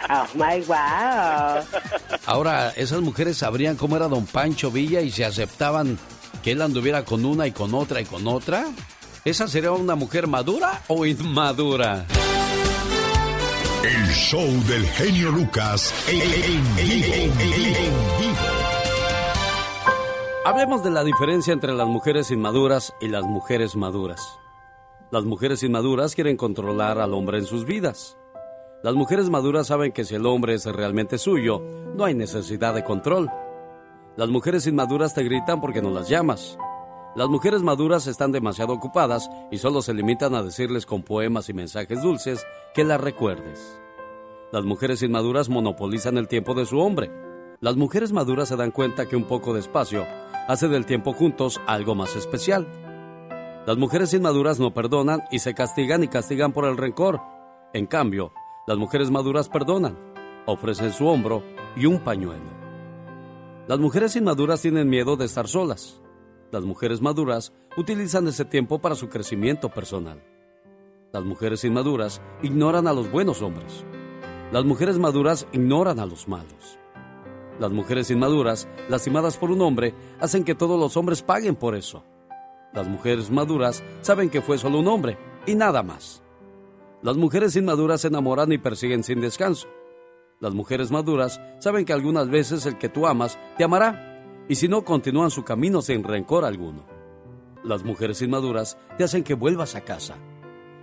oh 0.10 0.26
my 0.36 0.62
wow. 0.66 1.64
Ahora, 2.26 2.72
esas 2.76 3.02
mujeres 3.02 3.38
sabrían 3.38 3.76
cómo 3.76 3.96
era 3.96 4.08
Don 4.08 4.26
Pancho 4.26 4.72
Villa 4.72 5.02
y 5.02 5.12
se 5.12 5.26
aceptaban 5.26 5.98
que 6.44 6.52
él 6.52 6.62
anduviera 6.62 7.04
con 7.06 7.26
una 7.26 7.48
y 7.48 7.52
con 7.52 7.74
otra 7.74 8.02
y 8.02 8.06
con 8.06 8.28
otra. 8.28 8.66
¿Esa 9.26 9.48
sería 9.48 9.72
una 9.72 9.96
mujer 9.96 10.28
madura 10.28 10.82
o 10.88 11.06
inmadura? 11.06 12.06
El 13.84 14.08
show 14.08 14.48
del 14.70 14.86
genio 14.88 15.30
Lucas 15.30 15.94
en, 16.08 16.22
vivo. 16.78 18.36
Hablemos 20.46 20.86
de 20.86 20.90
la 20.90 21.04
diferencia 21.04 21.52
entre 21.52 21.74
las 21.74 21.88
mujeres 21.90 22.32
inmaduras 22.32 22.94
y 23.02 23.10
las 23.10 23.24
mujeres 23.24 23.76
maduras. 23.76 24.40
Las 25.12 25.26
mujeres 25.26 25.64
inmaduras 25.64 26.16
quieren 26.16 26.38
controlar 26.38 26.98
al 26.98 27.14
hombre 27.14 27.40
en 27.40 27.46
sus 27.46 27.66
vidas. 27.66 28.18
Las 28.84 28.96
mujeres 28.96 29.30
maduras 29.30 29.68
saben 29.68 29.92
que 29.92 30.06
si 30.06 30.16
el 30.16 30.26
hombre 30.28 30.54
es 30.54 30.66
realmente 30.66 31.18
suyo, 31.18 31.62
no 31.94 32.06
hay 32.06 32.16
necesidad 32.16 32.74
de 32.74 32.86
control. 32.86 33.30
Las 34.16 34.30
mujeres 34.30 34.66
inmaduras 34.66 35.14
te 35.14 35.24
gritan 35.24 35.60
porque 35.60 35.82
no 35.82 35.90
las 35.90 36.08
llamas. 36.08 36.58
Las 37.16 37.30
mujeres 37.30 37.62
maduras 37.62 38.08
están 38.08 38.32
demasiado 38.32 38.74
ocupadas 38.74 39.30
y 39.52 39.60
solo 39.60 39.84
se 39.84 39.94
limitan 39.94 40.34
a 40.34 40.42
decirles 40.42 40.88
con 40.88 41.04
poemas 41.04 41.48
y 41.48 41.54
mensajes 41.54 42.02
dulces 42.02 42.44
que 42.74 42.84
las 42.84 43.00
recuerdes. 43.00 43.80
Las 44.52 44.64
mujeres 44.66 45.04
inmaduras 45.04 45.48
monopolizan 45.48 46.18
el 46.18 46.28
tiempo 46.28 46.56
de 46.56 46.66
su 46.66 46.80
hombre. 46.80 47.12
Las 47.60 47.76
mujeres 47.76 48.12
maduras 48.12 48.50
se 48.50 48.56
dan 48.56 48.72
cuenta 48.72 49.08
que 49.08 49.16
un 49.16 49.26
poco 49.26 49.54
de 49.54 49.60
espacio 49.60 50.08
hace 50.48 50.68
del 50.68 50.88
tiempo 50.88 51.14
juntos 51.14 51.62
algo 51.68 51.94
más 51.94 52.16
especial. 52.16 52.68
Las 53.68 53.78
mujeres 53.78 54.12
inmaduras 54.16 54.60
no 54.60 54.74
perdonan 54.74 55.24
y 55.32 55.38
se 55.40 55.54
castigan 55.54 56.04
y 56.04 56.08
castigan 56.08 56.52
por 56.52 56.66
el 56.66 56.78
rencor. 56.78 57.22
En 57.74 57.86
cambio, 57.86 58.34
las 58.66 58.78
mujeres 58.78 59.12
maduras 59.12 59.50
perdonan, 59.50 59.98
ofrecen 60.48 60.92
su 60.92 61.06
hombro 61.08 61.44
y 61.76 61.86
un 61.86 62.00
pañuelo. 62.00 62.52
Las 63.68 63.78
mujeres 63.78 64.16
inmaduras 64.16 64.62
tienen 64.62 64.90
miedo 64.90 65.16
de 65.16 65.26
estar 65.26 65.48
solas. 65.48 66.03
Las 66.54 66.64
mujeres 66.66 67.02
maduras 67.02 67.52
utilizan 67.78 68.28
ese 68.28 68.46
tiempo 68.46 68.78
para 68.78 68.94
su 68.94 69.10
crecimiento 69.10 69.70
personal. 69.70 70.24
Las 71.12 71.24
mujeres 71.24 71.64
inmaduras 71.64 72.22
ignoran 72.44 72.86
a 72.86 72.94
los 72.94 73.12
buenos 73.12 73.42
hombres. 73.42 73.84
Las 74.52 74.64
mujeres 74.64 75.00
maduras 75.00 75.48
ignoran 75.52 76.00
a 76.00 76.06
los 76.06 76.28
malos. 76.28 76.78
Las 77.60 77.72
mujeres 77.72 78.12
inmaduras, 78.12 78.68
lastimadas 78.88 79.36
por 79.36 79.50
un 79.50 79.62
hombre, 79.64 79.96
hacen 80.20 80.44
que 80.44 80.54
todos 80.54 80.80
los 80.80 80.96
hombres 80.96 81.24
paguen 81.24 81.56
por 81.56 81.74
eso. 81.74 82.04
Las 82.72 82.88
mujeres 82.88 83.32
maduras 83.32 83.84
saben 84.02 84.30
que 84.30 84.44
fue 84.44 84.60
solo 84.60 84.78
un 84.78 84.88
hombre 84.90 85.18
y 85.48 85.56
nada 85.56 85.82
más. 85.82 86.22
Las 87.02 87.18
mujeres 87.18 87.56
inmaduras 87.56 88.02
se 88.02 88.10
enamoran 88.10 88.52
y 88.52 88.60
persiguen 88.60 89.04
sin 89.04 89.22
descanso. 89.22 89.68
Las 90.40 90.54
mujeres 90.54 90.92
maduras 90.92 91.42
saben 91.58 91.84
que 91.84 91.94
algunas 91.94 92.30
veces 92.30 92.68
el 92.68 92.78
que 92.78 92.90
tú 92.90 93.08
amas 93.08 93.40
te 93.58 93.64
amará 93.64 94.13
y 94.48 94.56
si 94.56 94.68
no 94.68 94.84
continúan 94.84 95.32
su 95.32 95.44
camino 95.44 95.82
sin 95.82 96.04
rencor 96.04 96.46
alguno. 96.46 96.86
Las 97.64 97.84
mujeres 97.84 98.22
inmaduras 98.22 98.78
te 98.98 99.04
hacen 99.04 99.24
que 99.24 99.36
vuelvas 99.36 99.76
a 99.76 99.82
casa. 99.82 100.16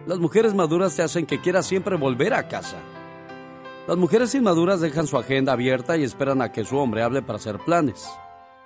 Las 0.06 0.18
mujeres 0.18 0.54
maduras 0.54 0.96
te 0.96 1.02
hacen 1.02 1.26
que 1.26 1.40
quieras 1.40 1.66
siempre 1.66 1.96
volver 1.96 2.32
a 2.32 2.48
casa. 2.48 2.78
Las 3.86 3.98
mujeres 3.98 4.34
inmaduras 4.34 4.80
dejan 4.80 5.06
su 5.06 5.18
agenda 5.18 5.52
abierta 5.52 5.96
y 5.96 6.04
esperan 6.04 6.40
a 6.42 6.52
que 6.52 6.64
su 6.64 6.78
hombre 6.78 7.02
hable 7.02 7.22
para 7.22 7.36
hacer 7.36 7.58
planes. 7.58 8.08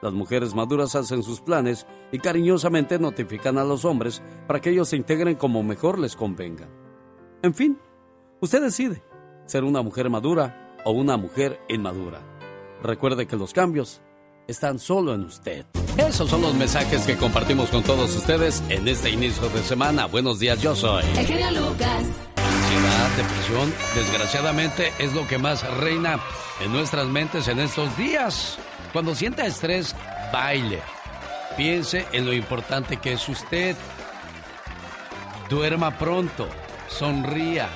Las 0.01 0.13
mujeres 0.13 0.55
maduras 0.55 0.95
hacen 0.95 1.23
sus 1.23 1.41
planes 1.41 1.87
y 2.13 2.19
cariñosamente 2.19 2.99
notifican 2.99 3.59
a 3.59 3.65
los 3.65 3.85
hombres 3.85 4.23
para 4.47 4.61
que 4.61 4.71
ellos 4.71 4.91
se 4.91 4.97
integren 4.97 5.37
como 5.37 5.63
mejor 5.63 5.99
les 5.99 6.15
convenga. 6.15 6.69
En 7.43 7.55
fin, 7.55 7.79
usted 8.41 8.61
decide 8.63 9.03
ser 9.47 9.65
una 9.65 9.83
mujer 9.83 10.11
madura 10.11 10.77
o 10.85 10.93
una 10.93 11.17
mujer 11.17 11.59
inmadura. 11.69 12.21
Recuerde 12.83 13.27
que 13.27 13.37
los 13.37 13.53
cambios 13.53 14.03
están 14.47 14.79
solo 14.79 15.15
en 15.15 15.25
usted. 15.25 15.65
Esos 15.97 16.29
son 16.29 16.43
los 16.43 16.55
mensajes 16.55 17.07
que 17.07 17.17
compartimos 17.17 17.71
con 17.71 17.83
todos 17.83 18.15
ustedes 18.17 18.63
en 18.69 18.89
este 18.89 19.11
inicio 19.11 19.49
de 19.49 19.63
semana. 19.63 20.07
Buenos 20.07 20.39
días, 20.39 20.61
yo 20.61 20.75
soy. 20.75 21.05
El 21.17 21.27
genio 21.27 21.51
Lucas. 21.53 22.05
Ansiedad, 22.37 23.11
depresión, 23.17 23.75
desgraciadamente 23.95 24.93
es 24.99 25.15
lo 25.15 25.27
que 25.27 25.39
más 25.39 25.63
reina 25.79 26.19
en 26.61 26.73
nuestras 26.73 27.07
mentes 27.07 27.49
en 27.49 27.61
estos 27.61 27.97
días. 27.97 28.59
Cuando 28.93 29.15
sienta 29.15 29.47
estrés, 29.47 29.95
baile. 30.33 30.81
Piense 31.57 32.07
en 32.13 32.27
lo 32.27 32.33
importante 32.33 32.97
que 32.97 33.13
es 33.13 33.29
usted. 33.29 33.77
Duerma 35.49 35.97
pronto, 35.99 36.49
sonría, 36.89 37.69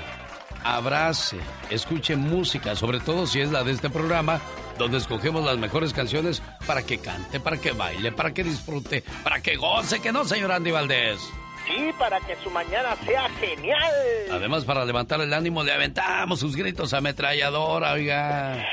abrace, 0.64 1.38
escuche 1.70 2.16
música, 2.16 2.74
sobre 2.74 2.98
todo 2.98 3.26
si 3.26 3.40
es 3.40 3.52
la 3.52 3.62
de 3.62 3.72
este 3.72 3.90
programa, 3.90 4.40
donde 4.78 4.98
escogemos 4.98 5.44
las 5.44 5.58
mejores 5.58 5.92
canciones 5.92 6.42
para 6.66 6.82
que 6.82 6.98
cante, 6.98 7.40
para 7.40 7.58
que 7.58 7.72
baile, 7.72 8.12
para 8.12 8.32
que 8.32 8.44
disfrute, 8.44 9.02
para 9.22 9.40
que 9.40 9.56
goce, 9.56 10.00
que 10.00 10.12
no, 10.12 10.24
señor 10.24 10.52
Andy 10.52 10.70
Valdés. 10.70 11.18
Sí, 11.66 11.90
para 11.98 12.18
que 12.20 12.34
su 12.42 12.50
mañana 12.50 12.96
sea 13.04 13.28
genial. 13.40 13.92
Además, 14.32 14.64
para 14.64 14.86
levantar 14.86 15.20
el 15.20 15.34
ánimo, 15.34 15.62
le 15.62 15.72
aventamos 15.72 16.40
sus 16.40 16.56
gritos 16.56 16.94
ametralladora, 16.94 17.92
oiga. 17.92 18.64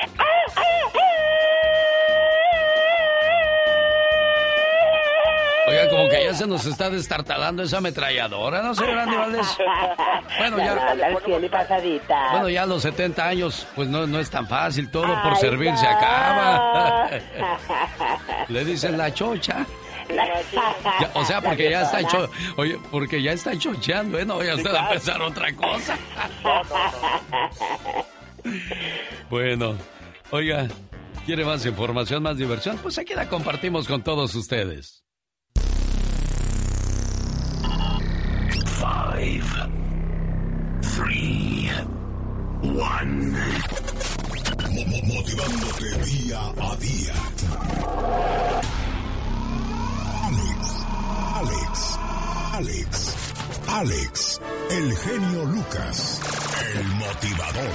Oiga, 5.67 5.89
como 5.89 6.07
que 6.09 6.23
ya 6.23 6.33
se 6.33 6.45
nos 6.45 6.65
está 6.65 6.89
destartalando 6.89 7.63
esa 7.63 7.77
ametralladora, 7.77 8.61
¿no, 8.61 8.75
señor 8.75 8.99
Andy 8.99 9.15
Valdés? 9.15 9.57
Bueno, 10.37 10.57
ya, 10.57 10.73
Al 10.91 11.23
cielo 11.23 11.45
y 11.45 11.49
pasadita. 11.49 12.31
bueno, 12.31 12.49
ya 12.49 12.63
a 12.63 12.65
los 12.67 12.81
70 12.83 13.27
años, 13.27 13.67
pues 13.75 13.87
no, 13.87 14.05
no 14.05 14.19
es 14.19 14.29
tan 14.29 14.47
fácil, 14.47 14.91
todo 14.91 15.07
por 15.23 15.37
servir 15.37 15.75
se 15.77 15.87
acaba. 15.87 17.09
Le 18.49 18.63
dicen 18.65 18.97
la 18.97 19.11
chocha. 19.13 19.65
Ya, 20.07 21.09
o 21.15 21.25
sea, 21.25 21.41
porque 21.41 21.71
ya 21.71 21.81
está 21.81 22.03
cho, 22.07 22.29
oye, 22.57 22.77
porque 22.91 23.23
ya 23.23 23.31
está 23.31 23.57
chocheando, 23.57 24.19
¿eh? 24.19 24.25
No 24.25 24.37
vaya 24.37 24.53
usted 24.53 24.75
a 24.75 24.87
pensar 24.89 25.21
otra 25.21 25.53
cosa. 25.55 25.97
Bueno, 29.29 29.75
oiga, 30.29 30.67
¿quiere 31.25 31.43
más 31.43 31.65
información, 31.65 32.21
más 32.21 32.37
diversión? 32.37 32.77
Pues 32.77 32.99
aquí 32.99 33.15
la 33.15 33.27
compartimos 33.27 33.87
con 33.87 34.03
todos 34.03 34.35
ustedes. 34.35 35.04
Five, 38.85 39.49
three, 40.93 41.71
one. 42.61 43.31
Mo- 44.73 44.85
mo- 44.85 45.05
Motivándote 45.15 46.05
día 46.05 46.39
a 46.61 46.75
día. 46.75 47.15
Alex, 50.21 50.85
Alex, 51.33 51.99
Alex, 52.53 53.15
Alex, 53.67 54.41
el 54.69 54.95
genio 54.97 55.45
Lucas. 55.45 56.21
El 56.75 56.87
motivador. 56.89 57.71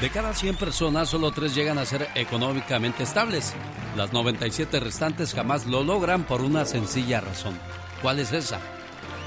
De 0.00 0.10
cada 0.10 0.32
100 0.34 0.54
personas, 0.54 1.08
solo 1.08 1.32
3 1.32 1.52
llegan 1.52 1.78
a 1.78 1.84
ser 1.84 2.08
económicamente 2.14 3.02
estables. 3.02 3.54
Las 3.96 4.12
97 4.12 4.78
restantes 4.78 5.34
jamás 5.34 5.66
lo 5.66 5.82
logran 5.82 6.22
por 6.22 6.42
una 6.42 6.64
sencilla 6.64 7.20
razón. 7.20 7.58
¿Cuál 8.02 8.20
es 8.20 8.30
esa? 8.32 8.60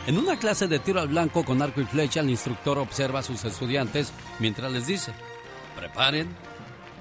En 0.07 0.17
una 0.17 0.37
clase 0.39 0.67
de 0.67 0.79
tiro 0.79 0.99
al 0.99 1.09
blanco 1.09 1.45
con 1.45 1.61
arco 1.61 1.79
y 1.81 1.85
flecha, 1.85 2.21
el 2.21 2.29
instructor 2.29 2.79
observa 2.79 3.19
a 3.19 3.23
sus 3.23 3.43
estudiantes 3.45 4.11
mientras 4.39 4.71
les 4.71 4.87
dice, 4.87 5.13
preparen, 5.75 6.35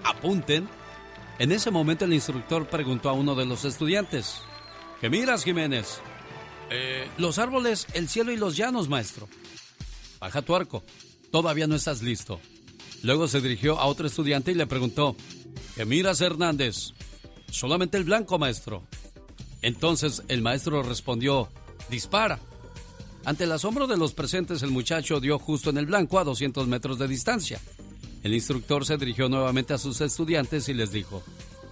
apunten. 0.05 0.68
En 1.39 1.51
ese 1.51 1.70
momento 1.70 2.05
el 2.05 2.12
instructor 2.12 2.68
preguntó 2.68 3.09
a 3.09 3.14
uno 3.14 3.35
de 3.35 3.47
los 3.47 3.64
estudiantes, 3.64 4.43
¿qué 5.01 5.09
miras, 5.09 5.44
Jiménez? 5.44 6.01
"Eh, 6.68 7.09
los 7.16 7.39
árboles, 7.39 7.86
el 7.94 8.09
cielo 8.09 8.32
y 8.32 8.36
los 8.36 8.56
llanos, 8.56 8.89
maestro. 8.89 9.28
Baja 10.20 10.43
tu 10.43 10.55
arco, 10.55 10.82
todavía 11.32 11.66
no 11.66 11.77
estás 11.77 12.02
listo. 12.02 12.39
Luego 13.02 13.27
se 13.28 13.40
dirigió 13.40 13.81
a 13.81 13.86
otro 13.86 14.06
estudiante 14.06 14.52
y 14.52 14.55
le 14.55 14.66
preguntó, 14.66 15.16
¿qué 15.74 15.86
miras, 15.86 16.20
Hernández? 16.20 16.93
Solamente 17.51 17.97
el 17.97 18.05
blanco, 18.05 18.39
maestro. 18.39 18.85
Entonces 19.62 20.22
el 20.28 20.43
maestro 20.43 20.82
respondió, 20.82 21.48
dispara. 21.89 22.39
Ante 23.24 23.44
el 23.44 23.52
asombro 23.52 23.86
de 23.86 23.98
los 23.98 24.14
presentes, 24.14 24.62
el 24.62 24.70
muchacho 24.70 25.20
dio 25.20 25.38
justo 25.38 25.70
en 25.70 25.78
el 25.78 25.86
blanco 25.86 26.18
a 26.18 26.24
200 26.24 26.66
metros 26.66 26.98
de 26.98 27.09
distancia. 27.09 27.60
El 28.22 28.34
instructor 28.34 28.84
se 28.86 28.97
dirigió 28.97 29.28
nuevamente 29.28 29.74
a 29.74 29.78
sus 29.78 30.01
estudiantes 30.01 30.68
y 30.68 30.74
les 30.74 30.90
dijo, 30.90 31.22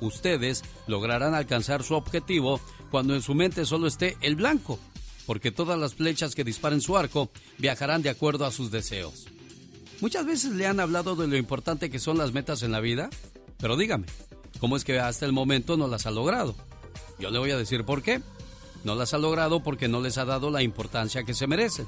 ustedes 0.01 0.62
lograrán 0.87 1.35
alcanzar 1.35 1.83
su 1.83 1.95
objetivo 1.95 2.61
cuando 2.91 3.15
en 3.15 3.23
su 3.23 3.35
mente 3.35 3.65
solo 3.65 3.87
esté 3.87 4.16
el 4.20 4.37
blanco, 4.37 4.79
porque 5.27 5.51
todas 5.51 5.79
las 5.79 5.95
flechas 5.95 6.35
que 6.35 6.45
disparen 6.45 6.81
su 6.81 6.97
arco 6.97 7.31
viajarán 7.59 8.03
de 8.03 8.11
acuerdo 8.11 8.45
a 8.45 8.53
sus 8.53 8.70
deseos. 8.70 9.27
Muchas 10.01 10.27
veces 10.27 10.53
le 10.53 10.66
han 10.66 10.81
hablado 10.81 11.16
de 11.16 11.27
lo 11.27 11.37
importante 11.37 11.91
que 11.91 11.99
son 11.99 12.19
las 12.19 12.33
metas 12.33 12.62
en 12.62 12.73
la 12.73 12.81
vida, 12.81 13.11
pero 13.59 13.77
dígame, 13.77 14.07
¿cómo 14.61 14.77
es 14.77 14.85
que 14.85 15.01
hasta 15.01 15.27
el 15.27 15.33
momento 15.33 15.77
no 15.77 15.89
las 15.89 16.07
ha 16.07 16.11
logrado? 16.11 16.55
Yo 17.19 17.31
le 17.31 17.39
voy 17.39 17.51
a 17.51 17.59
decir 17.59 17.85
por 17.85 18.03
qué. 18.03 18.23
No 18.85 18.95
las 18.95 19.15
ha 19.15 19.19
logrado 19.19 19.63
porque 19.63 19.89
no 19.89 20.01
les 20.01 20.19
ha 20.19 20.25
dado 20.25 20.51
la 20.51 20.63
importancia 20.63 21.25
que 21.25 21.35
se 21.35 21.47
merecen. 21.47 21.87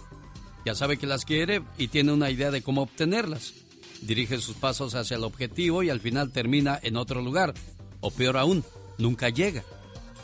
Ya 0.64 0.74
sabe 0.74 0.98
que 0.98 1.06
las 1.06 1.24
quiere 1.24 1.62
y 1.78 1.88
tiene 1.88 2.12
una 2.12 2.30
idea 2.30 2.50
de 2.50 2.62
cómo 2.62 2.82
obtenerlas. 2.82 3.54
Dirige 4.02 4.40
sus 4.40 4.56
pasos 4.56 4.94
hacia 4.94 5.16
el 5.16 5.24
objetivo 5.24 5.82
y 5.82 5.90
al 5.90 6.00
final 6.00 6.32
termina 6.32 6.78
en 6.82 6.96
otro 6.96 7.22
lugar. 7.22 7.54
O 8.00 8.10
peor 8.10 8.36
aún, 8.36 8.64
nunca 8.98 9.28
llega. 9.28 9.64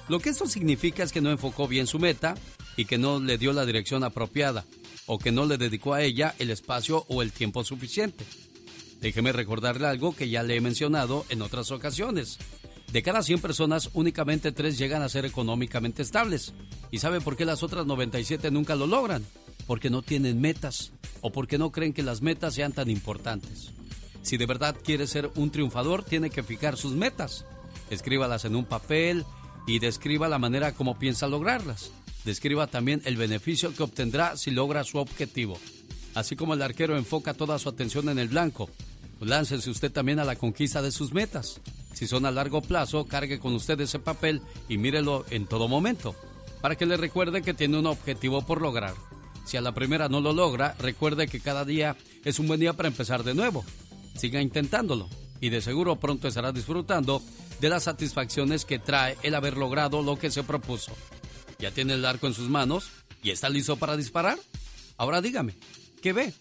Lo 0.08 0.20
que 0.20 0.30
esto 0.30 0.46
significa 0.46 1.02
es 1.02 1.12
que 1.12 1.20
no 1.20 1.30
enfocó 1.30 1.68
bien 1.68 1.86
su 1.86 1.98
meta 1.98 2.34
y 2.76 2.84
que 2.84 2.98
no 2.98 3.18
le 3.18 3.38
dio 3.38 3.52
la 3.52 3.66
dirección 3.66 4.04
apropiada 4.04 4.64
o 5.06 5.18
que 5.18 5.32
no 5.32 5.46
le 5.46 5.56
dedicó 5.56 5.94
a 5.94 6.02
ella 6.02 6.34
el 6.38 6.50
espacio 6.50 7.04
o 7.08 7.22
el 7.22 7.32
tiempo 7.32 7.64
suficiente. 7.64 8.24
Déjeme 9.00 9.32
recordarle 9.32 9.86
algo 9.86 10.14
que 10.14 10.28
ya 10.28 10.42
le 10.42 10.56
he 10.56 10.60
mencionado 10.60 11.24
en 11.28 11.42
otras 11.42 11.70
ocasiones. 11.70 12.38
De 12.92 13.02
cada 13.02 13.22
100 13.22 13.40
personas, 13.40 13.90
únicamente 13.94 14.52
3 14.52 14.78
llegan 14.78 15.02
a 15.02 15.08
ser 15.08 15.24
económicamente 15.24 16.02
estables. 16.02 16.54
¿Y 16.90 16.98
sabe 16.98 17.20
por 17.20 17.36
qué 17.36 17.44
las 17.44 17.62
otras 17.62 17.86
97 17.86 18.50
nunca 18.50 18.74
lo 18.76 18.86
logran? 18.86 19.24
Porque 19.66 19.90
no 19.90 20.02
tienen 20.02 20.40
metas 20.40 20.92
o 21.20 21.32
porque 21.32 21.58
no 21.58 21.72
creen 21.72 21.92
que 21.92 22.02
las 22.02 22.22
metas 22.22 22.54
sean 22.54 22.72
tan 22.72 22.88
importantes. 22.88 23.72
Si 24.22 24.36
de 24.36 24.46
verdad 24.46 24.76
quiere 24.82 25.06
ser 25.06 25.30
un 25.36 25.50
triunfador, 25.50 26.04
tiene 26.04 26.30
que 26.30 26.42
fijar 26.42 26.76
sus 26.76 26.92
metas. 26.92 27.44
Escríbalas 27.90 28.44
en 28.44 28.56
un 28.56 28.64
papel 28.64 29.24
y 29.66 29.78
describa 29.78 30.28
la 30.28 30.38
manera 30.38 30.72
como 30.72 30.98
piensa 30.98 31.26
lograrlas. 31.26 31.90
Describa 32.24 32.66
también 32.66 33.02
el 33.04 33.16
beneficio 33.16 33.74
que 33.74 33.82
obtendrá 33.82 34.36
si 34.36 34.50
logra 34.50 34.84
su 34.84 34.98
objetivo. 34.98 35.58
Así 36.14 36.34
como 36.34 36.54
el 36.54 36.62
arquero 36.62 36.96
enfoca 36.96 37.34
toda 37.34 37.58
su 37.58 37.68
atención 37.68 38.08
en 38.08 38.18
el 38.18 38.28
blanco, 38.28 38.70
láncese 39.20 39.70
usted 39.70 39.92
también 39.92 40.18
a 40.18 40.24
la 40.24 40.36
conquista 40.36 40.82
de 40.82 40.90
sus 40.90 41.12
metas. 41.12 41.60
Si 41.96 42.06
son 42.06 42.26
a 42.26 42.30
largo 42.30 42.60
plazo, 42.60 43.06
cargue 43.06 43.40
con 43.40 43.54
usted 43.54 43.80
ese 43.80 43.98
papel 43.98 44.42
y 44.68 44.76
mírelo 44.76 45.24
en 45.30 45.46
todo 45.46 45.66
momento, 45.66 46.14
para 46.60 46.76
que 46.76 46.84
le 46.84 46.98
recuerde 46.98 47.40
que 47.40 47.54
tiene 47.54 47.78
un 47.78 47.86
objetivo 47.86 48.42
por 48.42 48.60
lograr. 48.60 48.92
Si 49.46 49.56
a 49.56 49.62
la 49.62 49.72
primera 49.72 50.10
no 50.10 50.20
lo 50.20 50.34
logra, 50.34 50.76
recuerde 50.78 51.26
que 51.26 51.40
cada 51.40 51.64
día 51.64 51.96
es 52.22 52.38
un 52.38 52.48
buen 52.48 52.60
día 52.60 52.74
para 52.74 52.90
empezar 52.90 53.24
de 53.24 53.32
nuevo. 53.32 53.64
Siga 54.14 54.42
intentándolo 54.42 55.08
y 55.40 55.48
de 55.48 55.62
seguro 55.62 55.96
pronto 55.96 56.28
estará 56.28 56.52
disfrutando 56.52 57.22
de 57.62 57.70
las 57.70 57.84
satisfacciones 57.84 58.66
que 58.66 58.78
trae 58.78 59.16
el 59.22 59.34
haber 59.34 59.56
logrado 59.56 60.02
lo 60.02 60.18
que 60.18 60.30
se 60.30 60.42
propuso. 60.42 60.92
¿Ya 61.58 61.70
tiene 61.70 61.94
el 61.94 62.04
arco 62.04 62.26
en 62.26 62.34
sus 62.34 62.50
manos 62.50 62.90
y 63.22 63.30
está 63.30 63.48
listo 63.48 63.78
para 63.78 63.96
disparar? 63.96 64.38
Ahora 64.98 65.22
dígame, 65.22 65.54
¿qué 66.02 66.12
ve? 66.12 66.34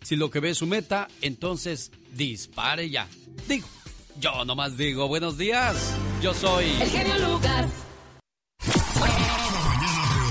Si 0.00 0.16
lo 0.16 0.30
que 0.30 0.40
ve 0.40 0.50
es 0.50 0.58
su 0.58 0.66
meta, 0.66 1.08
entonces 1.20 1.90
dispare 2.14 2.88
ya. 2.88 3.06
Digo, 3.46 3.68
yo 4.18 4.44
nomás 4.44 4.76
digo, 4.76 5.08
buenos 5.08 5.38
días. 5.38 5.94
Yo 6.20 6.34
soy... 6.34 6.66
El 6.80 6.88
genio 6.88 7.18
Lucas. 7.28 7.66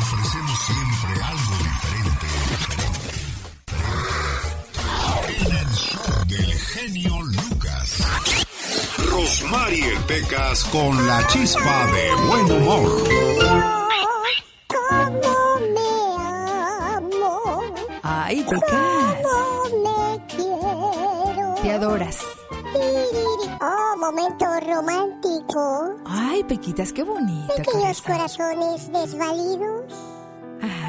Ofrecemos 0.01 0.59
siempre 0.65 1.23
algo 1.23 1.55
diferente. 1.63 2.27
En 5.29 5.51
el 5.57 5.69
show 5.75 6.25
del 6.27 6.53
genio 6.53 7.21
Lucas. 7.21 7.87
Rosmarie 9.09 9.99
Pecas 10.07 10.63
con 10.65 11.07
la 11.07 11.27
chispa 11.27 11.87
de 11.91 12.15
buen 12.27 12.51
humor. 12.51 13.03
¿Cómo 14.67 15.59
me 15.73 15.91
amo? 16.95 17.61
Ay, 18.03 18.43
Pecas. 18.49 19.17
¿Cómo 19.23 19.63
me 19.83 20.25
quiero? 20.27 21.55
Te 21.61 21.71
adoras. 21.71 22.19
Oh, 23.61 23.95
momento 23.97 24.45
romántico. 24.67 25.95
Ay, 26.05 26.43
Pequitas, 26.43 26.91
qué 26.91 27.03
bonito. 27.03 27.53
Pequeños 27.55 28.01
corazón. 28.01 28.55
corazones 28.55 28.91
desvalidos. 28.91 29.93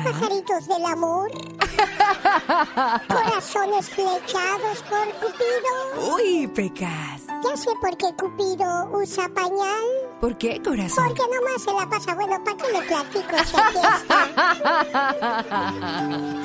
Pajaritos 0.05 0.69
del 0.69 0.85
amor. 0.85 1.31
Corazones 3.09 3.89
flechados 3.91 4.85
por 4.89 5.09
Cupido. 5.15 6.15
Uy, 6.15 6.47
Pecas. 6.49 7.23
Ya 7.43 7.57
sé 7.57 7.71
por 7.81 7.97
qué 7.97 8.15
Cupido 8.15 8.91
usa 8.93 9.29
pañal. 9.35 9.85
¿Por 10.21 10.37
qué, 10.37 10.61
corazón? 10.63 11.07
Porque 11.07 11.23
nomás 11.23 11.63
se 11.63 11.73
la 11.73 11.89
pasa. 11.89 12.15
Bueno, 12.15 12.43
¿para 12.45 12.57
qué 12.57 12.73
le 12.73 12.83
platico 12.83 13.37
aquí 13.37 13.79
está? 13.97 14.29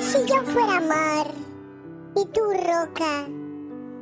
Si 0.00 0.24
yo 0.26 0.42
fuera 0.42 0.80
mar 0.80 1.26
y 2.16 2.24
tú 2.26 2.40
roca, 2.50 3.26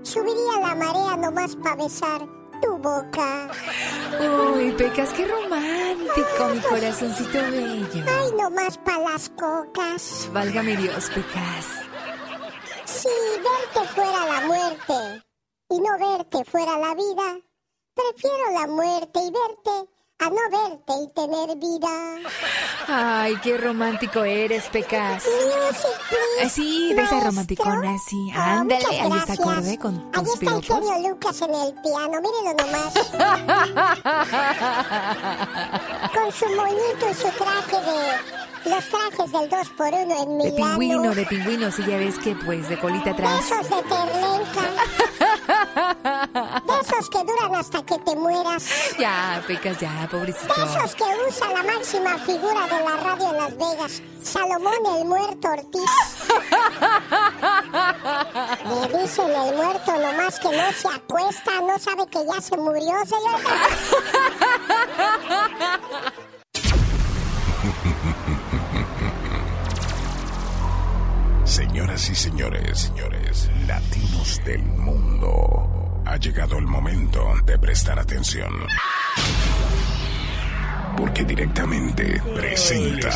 subiría 0.03 0.61
la 0.61 0.75
marea 0.75 1.17
nomás 1.17 1.57
para 1.57 1.77
besar 1.77 2.27
tu 2.61 2.79
boca. 2.79 3.51
Uy, 4.55 4.73
Pecas, 4.73 5.13
qué 5.15 5.27
romántico, 5.27 6.49
mi 6.53 6.61
corazoncito 6.61 7.39
bello. 7.51 8.05
Ay, 8.07 8.33
nomás 8.37 8.79
para 8.79 8.99
las 8.99 9.29
cocas. 9.31 10.29
Válgame 10.33 10.77
Dios, 10.77 11.11
Pecas. 11.11 11.67
Si 12.85 13.09
verte 13.09 13.89
fuera 13.95 14.27
la 14.27 14.41
muerte 14.47 15.25
y 15.71 15.81
no 15.81 15.99
verte 15.99 16.45
fuera 16.45 16.79
la 16.79 16.95
vida, 16.95 17.41
prefiero 17.95 18.53
la 18.53 18.67
muerte 18.67 19.21
y 19.21 19.31
verte 19.31 19.91
a 20.21 20.31
no 20.31 20.41
verte 20.51 20.93
y 21.01 21.07
tener 21.15 21.57
vida. 21.59 22.17
Ay, 22.89 23.37
qué 23.43 23.57
romántico 23.57 24.25
eres, 24.25 24.65
Pecas. 24.69 25.23
Music, 25.25 26.51
sí, 26.51 26.93
de 26.93 27.03
esa 27.03 27.21
romanticona, 27.21 27.97
sí. 27.99 28.33
Oh, 28.37 28.41
Ándale, 28.41 28.85
ahí 29.01 29.13
está 29.13 29.35
acorde 29.35 29.79
con 29.79 30.11
Ahí 30.13 30.25
está 30.35 30.57
el 30.57 30.65
genio 30.65 31.09
Lucas 31.11 31.41
en 31.43 31.55
el 31.55 31.73
piano, 31.83 32.21
mírenlo 32.21 32.53
nomás. 32.67 32.95
Con 36.15 36.33
su 36.33 36.47
moñito 36.57 37.11
y 37.11 37.15
su 37.15 37.29
traje 37.31 37.81
de... 37.81 37.99
Los 38.69 38.85
trajes 38.89 39.31
del 39.33 39.49
2x1 39.49 39.95
en 39.95 40.09
De 40.39 40.51
Milano. 40.53 40.79
pingüino, 40.79 41.15
de 41.15 41.25
pingüino, 41.27 41.71
sí, 41.71 41.85
ya 41.87 41.97
ves 41.97 42.19
que 42.19 42.35
pues 42.35 42.69
de 42.69 42.77
colita 42.79 43.11
atrás. 43.11 43.49
Besos 43.49 43.71
de 43.71 43.83
terlenca. 43.83 44.65
Que 46.99 47.23
duran 47.25 47.55
hasta 47.55 47.81
que 47.87 47.97
te 48.01 48.17
mueras. 48.17 48.67
Ya, 48.99 49.41
Pecas, 49.47 49.79
ya, 49.79 50.09
pobrecito. 50.11 50.53
De 50.53 50.65
esos 50.65 50.97
que 50.97 51.05
usa 51.29 51.49
la 51.53 51.63
máxima 51.63 52.19
figura 52.19 52.67
de 52.67 52.81
la 52.85 52.97
radio 52.97 53.31
en 53.31 53.37
Las 53.37 53.57
Vegas, 53.57 54.03
Salomón 54.21 54.75
el 54.99 55.05
Muerto 55.05 55.47
Ortiz. 55.49 55.79
Le 58.65 58.89
dicen 58.99 59.31
el 59.31 59.55
muerto 59.55 59.93
nomás 59.93 60.41
que 60.41 60.49
no 60.49 60.73
se 60.73 60.89
acuesta, 60.89 61.61
no 61.61 61.79
sabe 61.79 62.05
que 62.09 62.27
ya 62.27 62.41
se 62.41 62.57
murió, 62.57 63.07
señor. 63.07 63.41
Señoras 71.45 72.11
y 72.11 72.15
señores, 72.17 72.81
señores, 72.81 73.49
latinos 73.67 74.41
del 74.45 74.63
mundo, 74.63 75.88
ha 76.09 76.17
llegado 76.17 76.57
el 76.59 76.67
momento 76.67 77.35
de 77.45 77.59
prestar 77.59 77.99
atención. 77.99 78.51
Porque 80.97 81.23
directamente 81.25 82.21
presenta 82.35 83.11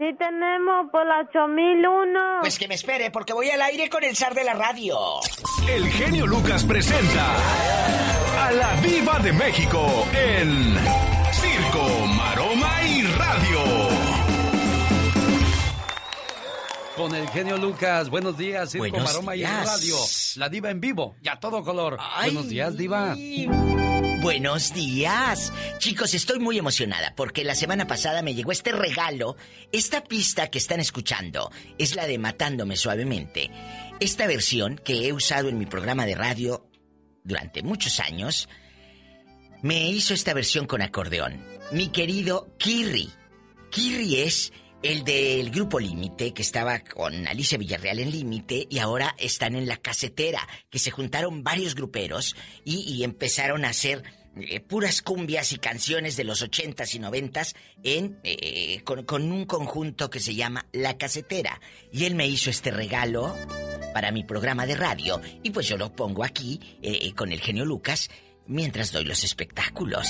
Sí, 0.00 0.06
tenemos 0.18 0.90
por 0.90 1.06
la 1.06 1.20
8001. 1.28 2.38
Pues 2.40 2.58
que 2.58 2.66
me 2.66 2.74
espere, 2.74 3.10
porque 3.10 3.34
voy 3.34 3.50
al 3.50 3.60
aire 3.60 3.90
con 3.90 4.02
el 4.02 4.16
zar 4.16 4.34
de 4.34 4.44
la 4.44 4.54
radio. 4.54 4.96
El 5.68 5.86
genio 5.88 6.26
Lucas 6.26 6.64
presenta 6.64 7.36
a 8.46 8.50
la 8.52 8.80
Viva 8.80 9.18
de 9.18 9.32
México 9.32 10.06
en 10.14 10.74
Circo, 11.32 12.06
Con 17.00 17.14
el 17.14 17.26
genio 17.30 17.56
Lucas. 17.56 18.10
Buenos 18.10 18.36
días, 18.36 18.72
Circo 18.72 18.90
Buenos 18.90 19.04
Maroma 19.04 19.34
y 19.34 19.38
días. 19.38 19.66
Radio. 19.66 19.96
La 20.36 20.50
diva 20.50 20.68
en 20.68 20.82
vivo, 20.82 21.16
ya 21.22 21.40
todo 21.40 21.64
color. 21.64 21.98
Buenos 22.24 22.50
días, 22.50 22.76
diva. 22.76 23.16
Buenos 24.20 24.74
días. 24.74 25.50
Chicos, 25.78 26.12
estoy 26.12 26.40
muy 26.40 26.58
emocionada 26.58 27.14
porque 27.16 27.42
la 27.42 27.54
semana 27.54 27.86
pasada 27.86 28.20
me 28.20 28.34
llegó 28.34 28.52
este 28.52 28.72
regalo. 28.72 29.38
Esta 29.72 30.04
pista 30.04 30.48
que 30.48 30.58
están 30.58 30.78
escuchando 30.78 31.50
es 31.78 31.96
la 31.96 32.06
de 32.06 32.18
Matándome 32.18 32.76
Suavemente. 32.76 33.50
Esta 33.98 34.26
versión 34.26 34.76
que 34.76 35.08
he 35.08 35.14
usado 35.14 35.48
en 35.48 35.56
mi 35.56 35.64
programa 35.64 36.04
de 36.04 36.16
radio 36.16 36.68
durante 37.24 37.62
muchos 37.62 37.98
años, 37.98 38.46
me 39.62 39.88
hizo 39.88 40.12
esta 40.12 40.34
versión 40.34 40.66
con 40.66 40.82
acordeón. 40.82 41.42
Mi 41.72 41.88
querido 41.88 42.54
Kirri. 42.58 43.08
Kirri 43.70 44.16
es 44.20 44.52
el 44.82 45.04
del 45.04 45.50
grupo 45.50 45.78
Límite, 45.78 46.32
que 46.32 46.42
estaba 46.42 46.80
con 46.80 47.26
Alicia 47.28 47.58
Villarreal 47.58 47.98
en 47.98 48.10
Límite, 48.10 48.66
y 48.70 48.78
ahora 48.78 49.14
están 49.18 49.54
en 49.54 49.66
la 49.66 49.76
casetera, 49.76 50.46
que 50.70 50.78
se 50.78 50.90
juntaron 50.90 51.42
varios 51.42 51.74
gruperos 51.74 52.34
y, 52.64 53.02
empezaron 53.04 53.64
a 53.64 53.70
hacer 53.70 54.02
eh, 54.36 54.60
puras 54.60 55.02
cumbias 55.02 55.52
y 55.52 55.58
canciones 55.58 56.16
de 56.16 56.24
los 56.24 56.42
ochentas 56.42 56.94
y 56.94 56.98
noventas 56.98 57.54
en, 57.82 58.18
eh, 58.24 58.82
con, 58.84 59.32
un 59.32 59.44
conjunto 59.44 60.08
que 60.08 60.20
se 60.20 60.34
llama 60.34 60.66
La 60.72 60.96
Casetera. 60.96 61.60
Y 61.92 62.04
él 62.04 62.14
me 62.14 62.26
hizo 62.26 62.50
este 62.50 62.70
regalo 62.70 63.34
para 63.92 64.12
mi 64.12 64.24
programa 64.24 64.66
de 64.66 64.76
radio, 64.76 65.20
y 65.42 65.50
pues 65.50 65.68
yo 65.68 65.76
lo 65.76 65.92
pongo 65.92 66.24
aquí 66.24 66.60
eh, 66.82 67.12
con 67.14 67.32
el 67.32 67.40
genio 67.40 67.64
Lucas 67.64 68.10
mientras 68.46 68.92
doy 68.92 69.04
los 69.04 69.24
espectáculos. 69.24 70.08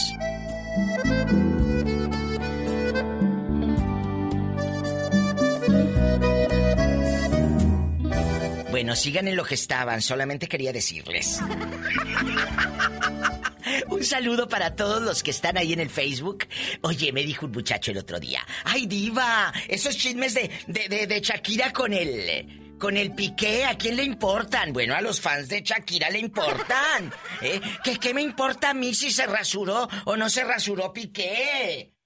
Bueno, 8.80 8.96
sigan 8.96 9.28
en 9.28 9.36
lo 9.36 9.44
que 9.44 9.56
estaban, 9.56 10.00
solamente 10.00 10.48
quería 10.48 10.72
decirles. 10.72 11.38
Un 13.88 14.02
saludo 14.02 14.48
para 14.48 14.74
todos 14.74 15.02
los 15.02 15.22
que 15.22 15.32
están 15.32 15.58
ahí 15.58 15.74
en 15.74 15.80
el 15.80 15.90
Facebook. 15.90 16.46
Oye, 16.80 17.12
me 17.12 17.22
dijo 17.22 17.44
un 17.44 17.52
muchacho 17.52 17.90
el 17.90 17.98
otro 17.98 18.18
día. 18.18 18.40
¡Ay, 18.64 18.86
diva! 18.86 19.52
Esos 19.68 19.98
chismes 19.98 20.32
de, 20.32 20.50
de, 20.66 21.06
de, 21.06 21.20
Shakira 21.20 21.74
con 21.74 21.92
el... 21.92 22.78
Con 22.78 22.96
el 22.96 23.12
piqué, 23.12 23.66
¿a 23.66 23.76
quién 23.76 23.96
le 23.96 24.04
importan? 24.04 24.72
Bueno, 24.72 24.94
a 24.94 25.02
los 25.02 25.20
fans 25.20 25.50
de 25.50 25.60
Shakira 25.60 26.08
le 26.08 26.20
importan. 26.20 27.12
¿Eh? 27.42 27.60
¿Qué, 27.84 27.98
¿Qué 27.98 28.14
me 28.14 28.22
importa 28.22 28.70
a 28.70 28.74
mí 28.74 28.94
si 28.94 29.10
se 29.10 29.26
rasuró 29.26 29.90
o 30.06 30.16
no 30.16 30.30
se 30.30 30.42
rasuró 30.42 30.90
Piqué? 30.90 31.99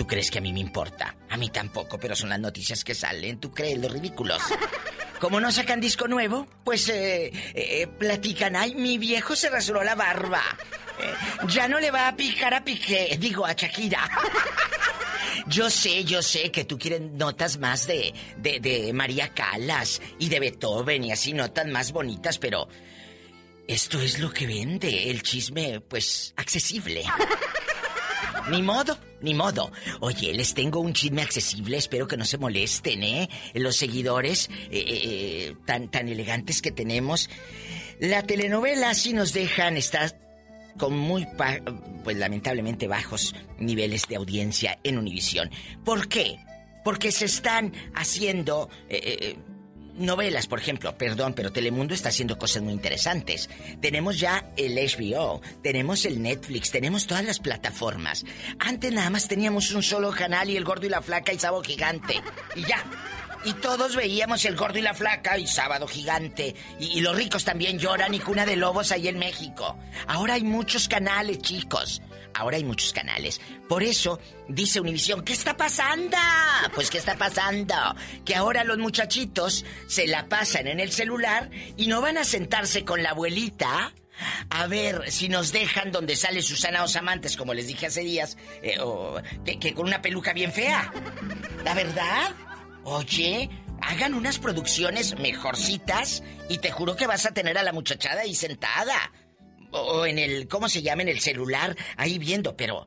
¿Tú 0.00 0.06
crees 0.06 0.30
que 0.30 0.38
a 0.38 0.40
mí 0.40 0.50
me 0.50 0.60
importa? 0.60 1.14
A 1.28 1.36
mí 1.36 1.50
tampoco, 1.50 1.98
pero 1.98 2.16
son 2.16 2.30
las 2.30 2.40
noticias 2.40 2.84
que 2.84 2.94
salen. 2.94 3.38
¿Tú 3.38 3.52
crees 3.52 3.76
los 3.76 3.92
ridículos? 3.92 4.40
Como 5.20 5.42
no 5.42 5.52
sacan 5.52 5.78
disco 5.78 6.08
nuevo, 6.08 6.46
pues 6.64 6.88
eh, 6.88 7.30
eh, 7.52 7.86
platican, 7.86 8.56
ay, 8.56 8.74
mi 8.76 8.96
viejo 8.96 9.36
se 9.36 9.50
rasuró 9.50 9.84
la 9.84 9.94
barba. 9.94 10.40
Eh, 10.98 11.12
ya 11.48 11.68
no 11.68 11.78
le 11.78 11.90
va 11.90 12.08
a 12.08 12.16
picar 12.16 12.54
a 12.54 12.64
Piqué, 12.64 13.18
digo 13.20 13.44
a 13.44 13.52
Shakira. 13.52 14.10
Yo 15.46 15.68
sé, 15.68 16.02
yo 16.04 16.22
sé 16.22 16.50
que 16.50 16.64
tú 16.64 16.78
quieres 16.78 17.02
notas 17.02 17.58
más 17.58 17.86
de, 17.86 18.14
de, 18.38 18.58
de 18.58 18.94
María 18.94 19.34
Calas 19.34 20.00
y 20.18 20.30
de 20.30 20.40
Beethoven 20.40 21.04
y 21.04 21.12
así 21.12 21.34
notas 21.34 21.66
más 21.66 21.92
bonitas, 21.92 22.38
pero 22.38 22.68
esto 23.68 24.00
es 24.00 24.18
lo 24.18 24.32
que 24.32 24.46
vende, 24.46 25.10
el 25.10 25.22
chisme, 25.22 25.82
pues, 25.82 26.32
accesible. 26.38 27.04
Ni 28.48 28.62
modo, 28.62 28.98
ni 29.22 29.34
modo. 29.34 29.72
Oye, 30.00 30.32
les 30.34 30.54
tengo 30.54 30.80
un 30.80 30.92
chisme 30.92 31.22
accesible, 31.22 31.76
espero 31.76 32.06
que 32.06 32.16
no 32.16 32.24
se 32.24 32.38
molesten, 32.38 33.02
¿eh? 33.02 33.28
Los 33.54 33.76
seguidores 33.76 34.48
eh, 34.70 34.84
eh, 34.86 35.56
tan, 35.66 35.90
tan 35.90 36.08
elegantes 36.08 36.62
que 36.62 36.70
tenemos. 36.72 37.28
La 38.00 38.22
telenovela 38.22 38.94
sí 38.94 39.12
nos 39.12 39.32
dejan 39.32 39.76
estar 39.76 40.18
con 40.78 40.96
muy, 40.96 41.26
pues 42.04 42.16
lamentablemente 42.16 42.88
bajos 42.88 43.34
niveles 43.58 44.06
de 44.08 44.16
audiencia 44.16 44.78
en 44.82 44.98
Univisión. 44.98 45.50
¿Por 45.84 46.08
qué? 46.08 46.38
Porque 46.84 47.12
se 47.12 47.26
están 47.26 47.74
haciendo 47.94 48.70
eh, 48.88 49.00
eh, 49.04 49.36
novelas, 49.96 50.46
por 50.46 50.58
ejemplo, 50.58 50.96
perdón, 50.96 51.34
pero 51.34 51.52
Telemundo 51.52 51.94
está 51.94 52.08
haciendo 52.08 52.38
cosas 52.38 52.62
muy 52.62 52.72
interesantes. 52.72 53.48
Tenemos 53.80 54.18
ya 54.18 54.44
el 54.56 54.76
HBO, 54.76 55.40
tenemos 55.62 56.04
el 56.04 56.22
Netflix, 56.22 56.70
tenemos 56.70 57.06
todas 57.06 57.24
las 57.24 57.38
plataformas. 57.38 58.24
Antes 58.58 58.92
nada 58.92 59.10
más 59.10 59.28
teníamos 59.28 59.70
un 59.72 59.82
solo 59.82 60.10
canal 60.10 60.48
y 60.50 60.56
el 60.56 60.64
gordo 60.64 60.86
y 60.86 60.90
la 60.90 61.02
flaca 61.02 61.32
y 61.32 61.38
sábado 61.38 61.62
gigante. 61.62 62.20
Y 62.56 62.62
ya. 62.62 62.84
Y 63.44 63.54
todos 63.54 63.96
veíamos 63.96 64.44
el 64.44 64.54
gordo 64.54 64.78
y 64.78 64.82
la 64.82 64.92
flaca 64.92 65.38
y 65.38 65.46
sábado 65.46 65.86
gigante. 65.86 66.54
Y, 66.78 67.00
los 67.00 67.16
ricos 67.16 67.44
también 67.44 67.78
lloran 67.78 68.12
y 68.12 68.20
cuna 68.20 68.44
de 68.44 68.56
lobos 68.56 68.92
ahí 68.92 69.08
en 69.08 69.18
México. 69.18 69.78
Ahora 70.06 70.34
hay 70.34 70.44
muchos 70.44 70.88
canales, 70.88 71.38
chicos. 71.38 72.02
Ahora 72.40 72.56
hay 72.56 72.64
muchos 72.64 72.92
canales. 72.94 73.40
Por 73.68 73.82
eso 73.82 74.18
dice 74.48 74.80
Univisión, 74.80 75.22
¿qué 75.22 75.34
está 75.34 75.56
pasando? 75.56 76.16
Pues 76.74 76.90
¿qué 76.90 76.96
está 76.96 77.16
pasando? 77.16 77.74
Que 78.24 78.34
ahora 78.34 78.64
los 78.64 78.78
muchachitos 78.78 79.64
se 79.86 80.06
la 80.06 80.26
pasan 80.26 80.66
en 80.66 80.80
el 80.80 80.90
celular 80.90 81.50
y 81.76 81.86
no 81.86 82.00
van 82.00 82.16
a 82.16 82.24
sentarse 82.24 82.82
con 82.84 83.02
la 83.02 83.10
abuelita 83.10 83.92
a 84.48 84.66
ver 84.66 85.10
si 85.10 85.28
nos 85.28 85.52
dejan 85.52 85.92
donde 85.92 86.16
sale 86.16 86.40
Susana 86.40 86.82
Osamantes, 86.82 87.36
como 87.36 87.52
les 87.52 87.66
dije 87.66 87.86
hace 87.86 88.00
días, 88.00 88.38
eh, 88.62 88.78
que, 89.44 89.58
que 89.58 89.74
con 89.74 89.86
una 89.86 90.00
peluca 90.00 90.32
bien 90.32 90.52
fea. 90.52 90.90
La 91.62 91.74
verdad. 91.74 92.34
Oye, 92.84 93.50
hagan 93.82 94.14
unas 94.14 94.38
producciones 94.38 95.18
mejorcitas 95.18 96.22
y 96.48 96.58
te 96.58 96.70
juro 96.70 96.96
que 96.96 97.06
vas 97.06 97.26
a 97.26 97.32
tener 97.32 97.58
a 97.58 97.62
la 97.62 97.72
muchachada 97.72 98.22
ahí 98.22 98.34
sentada. 98.34 99.12
O 99.72 100.06
en 100.06 100.18
el, 100.18 100.48
¿cómo 100.48 100.68
se 100.68 100.82
llama? 100.82 101.02
En 101.02 101.08
el 101.08 101.20
celular, 101.20 101.76
ahí 101.96 102.18
viendo, 102.18 102.56
pero 102.56 102.86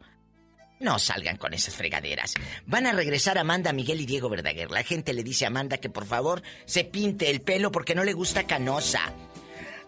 no 0.80 1.00
salgan 1.00 1.38
con 1.38 1.54
esas 1.54 1.76
fregaderas. 1.76 2.34
Van 2.66 2.86
a 2.86 2.92
regresar 2.92 3.38
Amanda, 3.38 3.72
Miguel 3.74 4.02
y 4.02 4.06
Diego 4.06 4.30
Verdaguer. 4.30 4.70
La 4.70 4.84
gente 4.84 5.14
le 5.14 5.24
dice 5.24 5.46
a 5.46 5.48
Amanda 5.48 5.78
que 5.78 5.90
por 5.90 6.06
favor 6.06 6.44
se 6.66 6.84
pinte 6.84 7.30
el 7.30 7.42
pelo 7.42 7.72
porque 7.72 7.96
no 7.96 8.04
le 8.04 8.14
gusta 8.14 8.46
canosa. 8.46 9.14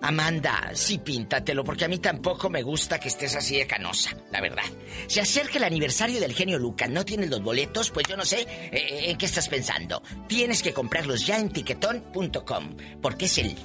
Amanda, 0.02 0.72
sí 0.74 1.00
píntatelo, 1.00 1.64
porque 1.64 1.86
a 1.86 1.88
mí 1.88 1.98
tampoco 2.00 2.50
me 2.50 2.62
gusta 2.62 3.00
que 3.00 3.08
estés 3.08 3.36
así 3.36 3.58
de 3.58 3.66
canosa, 3.66 4.16
la 4.32 4.42
verdad. 4.42 4.66
Se 5.08 5.22
acerca 5.22 5.58
el 5.58 5.64
aniversario 5.64 6.20
del 6.20 6.34
genio 6.34 6.60
Lucas, 6.60 6.90
¿no 6.90 7.04
tienes 7.06 7.30
los 7.30 7.42
boletos? 7.42 7.92
Pues 7.92 8.06
yo 8.08 8.16
no 8.16 8.26
sé 8.26 8.42
eh, 8.42 9.10
en 9.10 9.18
qué 9.18 9.26
estás 9.26 9.50
pensando. 9.50 10.04
Tienes 10.28 10.62
que 10.62 10.74
comprarlos 10.74 11.26
ya 11.26 11.40
en 11.40 11.50
tiquetón.com, 11.50 12.78
porque 13.02 13.26
es 13.26 13.38
el 13.38 13.56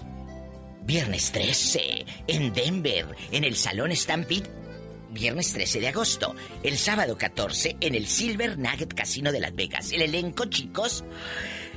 viernes 0.91 1.31
13 1.31 2.05
en 2.27 2.53
Denver, 2.53 3.07
en 3.31 3.45
el 3.45 3.55
Salón 3.55 3.95
Stampede. 3.95 4.51
Viernes 5.13 5.53
13 5.53 5.79
de 5.79 5.87
agosto. 5.87 6.35
El 6.65 6.77
sábado 6.79 7.17
14 7.17 7.77
en 7.81 7.95
el 7.95 8.09
Silver 8.09 8.59
Nugget 8.59 8.93
Casino 8.93 9.31
de 9.31 9.39
Las 9.39 9.55
Vegas. 9.55 9.93
El 9.93 10.03
elenco, 10.03 10.47
chicos. 10.47 11.05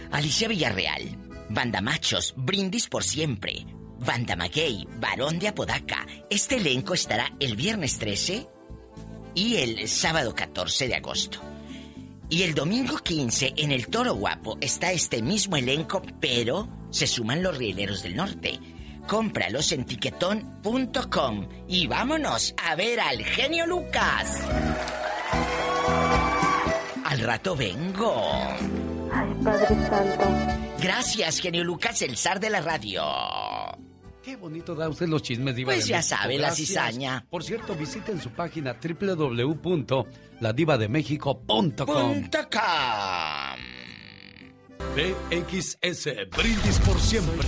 Alicia 0.10 0.48
Villarreal, 0.48 1.16
Banda 1.48 1.80
Machos, 1.80 2.34
Brindis 2.36 2.88
por 2.88 3.04
Siempre, 3.04 3.68
Banda 4.00 4.36
Maguey, 4.36 4.88
Varón 5.00 5.38
de 5.38 5.50
Apodaca. 5.50 6.08
Este 6.32 6.56
elenco 6.56 6.96
estará 6.96 7.32
el 7.40 7.56
viernes 7.56 8.00
13 8.00 8.48
y 9.36 9.58
el 9.58 9.88
sábado 9.90 10.34
14 10.34 10.88
de 10.88 10.96
agosto. 10.96 11.40
Y 12.32 12.42
el 12.42 12.56
domingo 12.56 12.98
15 12.98 13.54
en 13.58 13.72
el 13.72 13.90
Toro 13.90 14.16
Guapo 14.16 14.58
está 14.60 14.92
este 14.92 15.22
mismo 15.22 15.56
elenco, 15.56 16.02
pero 16.20 16.68
se 16.90 17.06
suman 17.06 17.44
los 17.44 17.56
rieleros 17.56 18.02
del 18.02 18.16
norte. 18.16 18.60
Cómpralos 19.08 19.72
en 19.72 19.86
tiquetón.com 19.86 21.48
y 21.68 21.88
vámonos 21.88 22.54
a 22.64 22.76
ver 22.76 23.00
al 23.00 23.24
genio 23.24 23.66
Lucas. 23.68 24.42
Al 27.06 27.20
rato 27.20 27.56
vengo. 27.56 28.34
Ay, 29.14 29.30
Padre 29.44 29.68
Santo. 29.88 30.24
Gracias, 30.82 31.40
genio 31.40 31.64
Lucas, 31.64 32.02
el 32.02 32.18
zar 32.18 32.40
de 32.40 32.50
la 32.50 32.62
radio. 32.62 33.04
Qué 34.24 34.36
bonito 34.38 34.74
da 34.74 34.88
usted 34.90 35.08
los 35.08 35.22
chismes, 35.22 35.54
Diva 35.56 35.74
Pues 35.74 35.84
de 35.84 35.90
ya 35.92 35.98
México. 35.98 36.18
sabe, 36.18 36.40
la 36.40 36.50
cizaña. 36.52 37.26
Por 37.30 37.44
cierto, 37.44 37.76
visiten 37.76 38.20
su 38.22 38.32
página 38.32 38.76
www.ladivademexico.com. 38.82 41.46
Punto 41.46 41.86
com. 41.86 41.92
BXS, 44.96 46.10
brindis 46.32 46.80
por 46.80 47.00
siempre. 47.00 47.48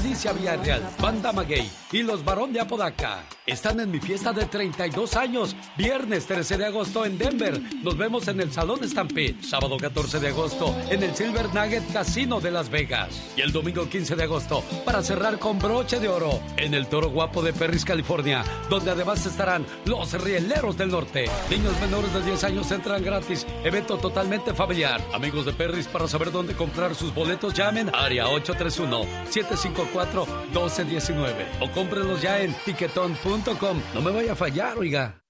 Alicia 0.00 0.32
Villarreal, 0.32 0.82
Banda 1.00 1.32
Maguey 1.32 1.68
y 1.90 2.02
Los 2.02 2.24
Barón 2.24 2.52
de 2.52 2.60
Apodaca. 2.60 3.24
Están 3.44 3.80
en 3.80 3.90
mi 3.90 3.98
fiesta 3.98 4.32
de 4.32 4.44
32 4.44 5.16
años, 5.16 5.56
viernes 5.76 6.26
13 6.26 6.56
de 6.56 6.66
agosto 6.66 7.04
en 7.04 7.18
Denver. 7.18 7.60
Nos 7.82 7.96
vemos 7.96 8.28
en 8.28 8.40
el 8.40 8.52
Salón 8.52 8.86
Stampede, 8.88 9.42
sábado 9.42 9.76
14 9.76 10.20
de 10.20 10.28
agosto 10.28 10.76
en 10.90 11.02
el 11.02 11.16
Silver 11.16 11.46
Nugget 11.46 11.92
Casino 11.92 12.40
de 12.40 12.50
Las 12.52 12.68
Vegas. 12.68 13.32
Y 13.36 13.40
el 13.40 13.50
domingo 13.50 13.88
15 13.88 14.14
de 14.14 14.22
agosto 14.22 14.62
para 14.84 15.02
cerrar 15.02 15.38
con 15.38 15.58
broche 15.58 15.98
de 15.98 16.08
oro 16.08 16.38
en 16.56 16.74
el 16.74 16.86
Toro 16.86 17.10
Guapo 17.10 17.42
de 17.42 17.52
Perris, 17.52 17.84
California, 17.84 18.44
donde 18.70 18.92
además 18.92 19.26
estarán 19.26 19.66
los 19.84 20.12
Rieleros 20.22 20.76
del 20.76 20.90
Norte. 20.90 21.24
Niños 21.50 21.80
menores 21.80 22.12
de 22.14 22.22
10 22.22 22.44
años 22.44 22.70
entran 22.70 23.02
gratis, 23.02 23.46
evento 23.64 23.96
totalmente 23.96 24.54
familiar. 24.54 25.00
Amigos 25.12 25.46
de 25.46 25.54
Perris, 25.54 25.88
para 25.88 26.06
saber 26.06 26.30
dónde 26.30 26.54
comprar 26.54 26.94
sus 26.94 27.12
boletos, 27.12 27.52
llamen 27.54 27.90
área 27.92 28.28
831 28.28 29.04
75 29.30 29.87
664-1219 29.92 31.32
o 31.60 31.70
cómprelos 31.70 32.22
ya 32.22 32.40
en 32.40 32.54
tiquetón.com. 32.64 33.80
No 33.94 34.02
me 34.02 34.10
vaya 34.10 34.32
a 34.32 34.36
fallar, 34.36 34.78
oiga. 34.78 35.22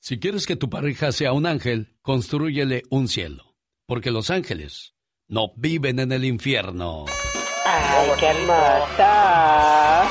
Si 0.00 0.18
quieres 0.18 0.46
que 0.46 0.56
tu 0.56 0.68
pareja 0.68 1.12
sea 1.12 1.32
un 1.32 1.46
ángel, 1.46 1.96
construyele 2.02 2.82
un 2.90 3.08
cielo, 3.08 3.54
porque 3.86 4.10
los 4.10 4.28
ángeles 4.28 4.94
no 5.28 5.52
viven 5.56 5.98
en 5.98 6.12
el 6.12 6.26
infierno. 6.26 7.06
¡Ay, 7.64 8.10
qué 8.20 8.26
hermosa! 8.26 10.02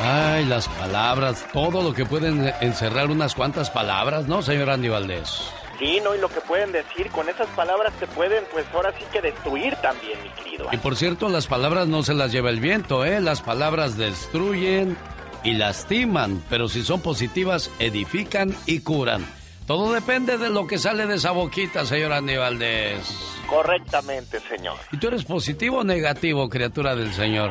Ay, 0.00 0.44
las 0.44 0.68
palabras, 0.68 1.46
todo 1.52 1.82
lo 1.82 1.94
que 1.94 2.04
pueden 2.04 2.52
encerrar 2.60 3.10
unas 3.10 3.34
cuantas 3.34 3.70
palabras, 3.70 4.28
¿no, 4.28 4.42
señor 4.42 4.70
Andy 4.70 4.88
Valdés? 4.88 5.40
Sí, 5.78 6.00
¿no? 6.02 6.14
Y 6.14 6.18
lo 6.18 6.28
que 6.28 6.40
pueden 6.40 6.72
decir, 6.72 7.08
con 7.10 7.28
esas 7.28 7.46
palabras 7.48 7.92
te 8.00 8.06
pueden, 8.08 8.44
pues 8.50 8.66
ahora 8.74 8.92
sí 8.98 9.04
que 9.12 9.20
destruir 9.20 9.76
también, 9.76 10.18
mi 10.22 10.30
querido. 10.30 10.68
Y 10.72 10.76
por 10.78 10.96
cierto, 10.96 11.28
las 11.28 11.46
palabras 11.46 11.86
no 11.86 12.02
se 12.02 12.14
las 12.14 12.32
lleva 12.32 12.50
el 12.50 12.60
viento, 12.60 13.04
¿eh? 13.04 13.20
Las 13.20 13.42
palabras 13.42 13.96
destruyen 13.96 14.96
y 15.44 15.54
lastiman, 15.54 16.42
pero 16.50 16.68
si 16.68 16.82
son 16.82 17.00
positivas, 17.00 17.70
edifican 17.78 18.54
y 18.66 18.80
curan. 18.80 19.24
Todo 19.68 19.92
depende 19.92 20.38
de 20.38 20.48
lo 20.48 20.66
que 20.66 20.78
sale 20.78 21.06
de 21.06 21.16
esa 21.16 21.32
boquita, 21.32 21.84
señor 21.84 22.14
Andy 22.14 22.38
Valdés. 22.38 23.36
Correctamente, 23.46 24.40
señor. 24.40 24.78
¿Y 24.90 24.96
tú 24.96 25.08
eres 25.08 25.26
positivo 25.26 25.80
o 25.80 25.84
negativo, 25.84 26.48
criatura 26.48 26.96
del 26.96 27.12
Señor? 27.12 27.50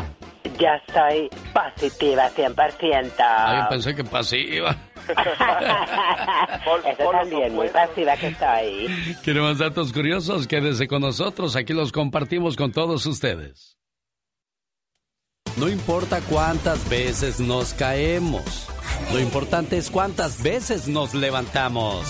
Yo 0.59 0.67
soy 0.91 1.29
positiva 1.53 2.27
100%. 2.31 3.11
Ah, 3.19 3.61
yo 3.61 3.69
pensé 3.69 3.93
que 3.93 4.03
pasiva. 4.03 4.75
Eso 5.07 7.11
también, 7.11 7.53
muy 7.53 7.69
pasiva 7.69 8.17
que 8.17 8.33
soy. 8.33 9.15
¿Quiere 9.23 9.41
más 9.41 9.59
datos 9.59 9.93
curiosos? 9.93 10.47
Quédese 10.47 10.87
con 10.87 11.03
nosotros, 11.03 11.55
aquí 11.55 11.73
los 11.73 11.91
compartimos 11.91 12.55
con 12.55 12.71
todos 12.71 13.05
ustedes. 13.05 13.76
No 15.57 15.67
importa 15.69 16.21
cuántas 16.21 16.87
veces 16.87 17.39
nos 17.39 17.73
caemos, 17.73 18.67
lo 19.11 19.19
importante 19.19 19.77
es 19.77 19.89
cuántas 19.89 20.43
veces 20.43 20.87
nos 20.87 21.15
levantamos. 21.15 22.05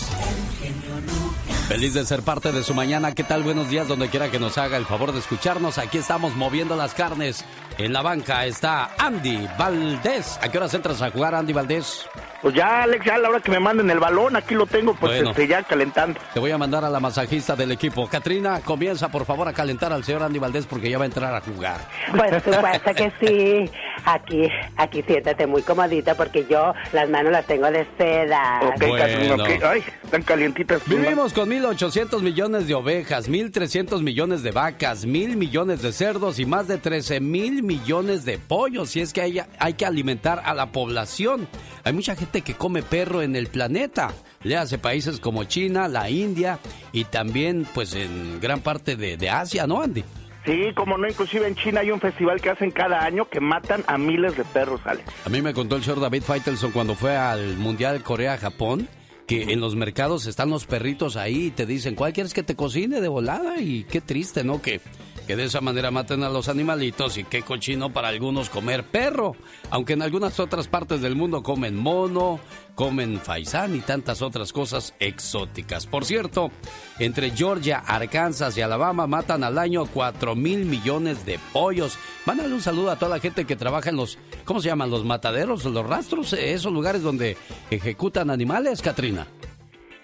Feliz 1.68 1.94
de 1.94 2.06
ser 2.06 2.22
parte 2.22 2.53
de 2.53 2.64
su 2.64 2.73
mañana. 2.73 3.14
¿Qué 3.14 3.26
tal? 3.26 3.44
Buenos 3.44 3.69
días, 3.69 3.89
donde 3.89 4.07
quiera 4.07 4.31
que 4.31 4.39
nos 4.39 4.57
haga 4.57 4.77
el 4.77 4.85
favor 4.85 5.11
de 5.11 5.19
escucharnos. 5.19 5.77
Aquí 5.77 5.98
estamos 5.98 6.34
moviendo 6.34 6.77
las 6.77 6.94
carnes. 6.94 7.44
En 7.77 7.91
la 7.91 8.02
banca 8.02 8.45
está 8.45 8.91
Andy 8.98 9.48
Valdés. 9.60 10.39
¿A 10.41 10.49
qué 10.49 10.57
horas 10.60 10.73
entras 10.73 11.02
a 11.02 11.11
jugar, 11.11 11.35
Andy 11.35 11.52
Valdés? 11.52 12.07
Pues 12.41 12.56
ya, 12.56 12.84
Alex, 12.84 13.06
ya 13.06 13.15
a 13.15 13.18
la 13.18 13.30
hora 13.30 13.39
que 13.41 13.52
me 13.52 13.60
manden 13.60 13.89
el 13.89 13.99
balón, 13.99 14.35
aquí 14.38 14.56
lo 14.56 14.65
tengo, 14.65 14.94
pues 14.95 15.11
Bueno. 15.18 15.31
este, 15.31 15.48
ya 15.48 15.61
calentando. 15.64 16.19
Te 16.34 16.39
voy 16.39 16.52
a 16.52 16.57
mandar 16.57 16.85
a 16.85 16.89
la 16.89 16.99
masajista 17.02 17.56
del 17.56 17.72
equipo. 17.72 18.07
Katrina, 18.07 18.61
comienza 18.64 19.10
por 19.10 19.26
favor 19.26 19.48
a 19.49 19.53
calentar 19.53 19.91
al 19.91 20.03
señor 20.06 20.23
Andy 20.23 20.39
Valdés 20.39 20.65
porque 20.68 20.89
ya 20.89 20.98
va 20.98 21.03
a 21.03 21.07
entrar 21.07 21.35
a 21.35 21.41
jugar. 21.41 21.81
Por 22.15 22.41
supuesto 22.41 22.94
que 22.95 23.11
sí. 23.19 23.72
Aquí, 24.06 24.49
aquí 24.76 25.02
siéntate 25.03 25.48
muy 25.48 25.61
comodita 25.61 26.15
porque 26.15 26.45
yo 26.49 26.74
las 26.94 27.10
manos 27.10 27.32
las 27.32 27.45
tengo 27.45 27.69
de 27.72 27.86
seda. 27.98 28.61
Ok, 28.64 28.98
Katrina, 28.98 29.36
ok. 29.36 29.64
Ay, 29.64 29.84
están 30.03 30.24
calientitas. 30.24 30.82
Vivimos 30.88 31.34
con 31.34 31.49
1.800 31.49 32.22
millones 32.22 32.68
de 32.68 32.76
ovejas, 32.76 33.30
1.300 33.30 34.02
millones 34.02 34.44
de 34.44 34.52
vacas, 34.52 35.06
1.000 35.06 35.36
millones 35.36 35.82
de 35.82 35.91
cerdos 35.91 36.40
y 36.40 36.45
más 36.45 36.68
de 36.68 36.78
13 36.78 37.19
mil 37.19 37.64
millones 37.64 38.26
de 38.26 38.38
pollos. 38.38 38.95
Y 38.95 39.02
es 39.02 39.14
que 39.14 39.22
hay, 39.22 39.41
hay 39.60 39.74
que 39.74 39.86
alimentar 39.86 40.41
a 40.45 40.53
la 40.53 40.72
población. 40.72 41.48
Hay 41.84 41.94
mucha 41.94 42.15
gente 42.15 42.41
que 42.41 42.56
come 42.56 42.84
perro 42.84 43.22
en 43.22 43.36
el 43.36 43.48
planeta. 43.48 44.14
Le 44.44 44.57
hace 44.57 44.78
países 44.78 45.19
como 45.19 45.44
China, 45.45 45.88
la 45.88 46.10
India 46.10 46.60
y 46.91 47.06
también 47.06 47.68
pues 47.74 47.94
en 47.94 48.40
gran 48.40 48.61
parte 48.61 48.95
de, 48.95 49.18
de 49.18 49.30
Asia, 49.30 49.68
¿no, 49.68 49.82
Andy? 49.82 50.03
Sí, 50.48 50.72
como 50.74 50.98
no, 50.98 51.10
inclusive 51.10 51.45
en 51.45 51.56
China 51.56 51.82
hay 51.82 51.91
un 51.91 51.99
festival 51.99 52.40
que 52.40 52.49
hacen 52.49 52.72
cada 52.72 53.03
año 53.03 53.30
que 53.30 53.41
matan 53.41 53.84
a 53.86 53.98
miles 53.98 54.38
de 54.38 54.45
perros, 54.45 54.80
Alex. 54.86 55.03
A 55.26 55.30
mí 55.30 55.41
me 55.41 55.53
contó 55.53 55.76
el 55.76 55.84
señor 55.84 55.99
David 55.99 56.24
Faitelson 56.24 56.72
cuando 56.72 56.95
fue 56.95 57.18
al 57.18 57.57
Mundial 57.57 58.02
Corea-Japón 58.02 58.88
que 59.28 59.52
en 59.52 59.60
los 59.60 59.76
mercados 59.76 60.26
están 60.26 60.49
los 60.49 60.65
perritos 60.65 61.18
ahí 61.18 61.48
y 61.48 61.52
te 61.52 61.65
dicen, 61.65 61.95
¿cuál 61.95 62.14
quieres 62.14 62.34
que 62.34 62.44
te 62.44 62.56
cocine 62.56 63.02
de 63.02 63.10
volada? 63.10 63.60
Y 63.60 63.84
qué 63.84 63.99
triste, 63.99 64.45
¿no? 64.45 64.61
Que, 64.61 64.80
que 65.28 65.36
de 65.36 65.44
esa 65.44 65.60
manera 65.60 65.91
maten 65.91 66.24
a 66.24 66.30
los 66.30 66.48
animalitos 66.48 67.18
y 67.18 67.26
qué 67.26 67.41
cochino 67.41 67.91
para 67.91 68.08
algunos 68.08 68.49
comer 68.49 68.86
perro. 68.86 69.36
Aunque 69.70 69.94
en 69.94 70.02
algunas 70.02 70.40
otras 70.40 70.70
partes 70.70 71.02
del 71.02 71.18
mundo 71.18 71.44
comen 71.44 71.76
mono, 71.76 72.40
comen 72.76 73.20
faisán 73.20 73.76
y 73.76 73.82
tantas 73.82 74.22
otras 74.22 74.54
cosas 74.54 74.94
exóticas. 74.99 75.86
Por 75.86 76.06
cierto, 76.06 76.49
entre 76.98 77.32
Georgia, 77.32 77.84
Arkansas 77.86 78.58
y 78.58 78.62
Alabama 78.62 79.06
matan 79.06 79.44
al 79.44 79.58
año 79.58 79.86
4 79.86 80.34
mil 80.34 80.64
millones 80.64 81.26
de 81.26 81.40
pollos. 81.52 81.98
Mándale 82.26 82.54
un 82.54 82.62
saludo 82.62 82.91
a 82.91 82.98
toda 82.98 83.18
la 83.18 83.20
gente 83.20 83.44
que 83.44 83.58
trabaja 83.58 83.90
en 83.90 83.98
los, 83.98 84.18
¿cómo 84.45 84.62
se 84.62 84.70
llaman? 84.70 84.90
Los 84.90 85.04
mataderos, 85.04 85.66
los 85.66 85.86
rastros, 85.86 86.32
esos 86.32 86.72
lugares 86.72 87.04
donde 87.04 87.36
ejecutan 87.70 88.30
animales, 88.30 88.82
Katrina. 88.82 89.28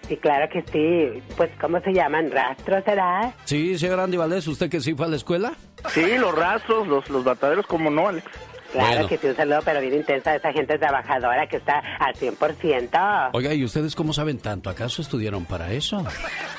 Sí, 0.08 0.16
claro 0.18 0.48
que 0.52 0.62
sí. 0.70 1.22
Pues, 1.36 1.50
¿cómo 1.60 1.80
se 1.80 1.92
llaman? 1.92 2.30
¿Rastros, 2.30 2.84
será? 2.84 3.32
Sí, 3.44 3.78
señor 3.78 4.00
Andy 4.00 4.16
Valdés, 4.16 4.46
¿usted 4.46 4.68
que 4.68 4.80
sí 4.80 4.94
fue 4.94 5.06
a 5.06 5.08
la 5.08 5.16
escuela? 5.16 5.52
Sí, 5.90 6.18
los 6.18 6.34
rastros, 6.34 6.86
los, 6.86 7.08
los 7.08 7.24
bataderos, 7.24 7.66
como 7.66 7.90
no, 7.90 8.08
Alex. 8.08 8.26
Claro 8.74 8.88
Bueno. 8.90 9.08
que 9.08 9.18
sí, 9.18 9.28
un 9.28 9.36
saludo, 9.36 9.60
pero 9.64 9.80
bien 9.80 9.94
intensa 9.94 10.32
a 10.32 10.34
esa 10.34 10.52
gente 10.52 10.76
trabajadora 10.78 11.46
que 11.48 11.58
está 11.58 11.78
al 12.00 12.12
100%. 12.16 13.30
Oiga, 13.32 13.54
¿y 13.54 13.62
ustedes 13.64 13.94
cómo 13.94 14.12
saben 14.12 14.38
tanto? 14.38 14.68
¿Acaso 14.68 15.00
estudiaron 15.00 15.44
para 15.44 15.72
eso? 15.72 16.04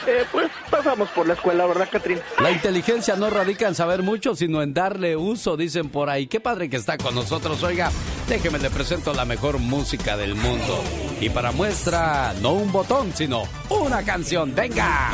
Eh, 0.08 0.24
pues 0.32 0.52
pasamos 0.70 1.10
por 1.10 1.26
la 1.28 1.34
escuela, 1.34 1.66
¿verdad, 1.66 1.90
Catrín? 1.92 2.20
La 2.40 2.52
inteligencia 2.52 3.16
no 3.16 3.32
radica 3.32 3.68
en 3.68 3.74
saber 3.74 4.04
mucho, 4.04 4.36
sino 4.36 4.62
en 4.62 4.72
darle 4.72 5.16
uso, 5.16 5.58
dicen 5.58 5.90
por 5.90 6.12
ahí. 6.12 6.28
Qué 6.28 6.40
padre 6.40 6.70
que 6.70 6.76
está 6.78 6.96
con 6.96 7.16
nosotros. 7.16 7.64
Oiga, 7.64 7.90
déjeme 8.30 8.60
le 8.60 8.70
presento 8.70 9.16
la 9.16 9.26
mejor 9.26 9.58
música 9.58 10.16
del 10.16 10.36
mundo. 10.36 10.84
Y 11.20 11.30
para 11.32 11.52
muestra, 11.52 12.36
no 12.40 12.54
un 12.54 12.72
botón, 12.72 13.14
sino 13.16 13.46
una 13.70 14.04
canción. 14.04 14.54
¡Venga! 14.54 15.10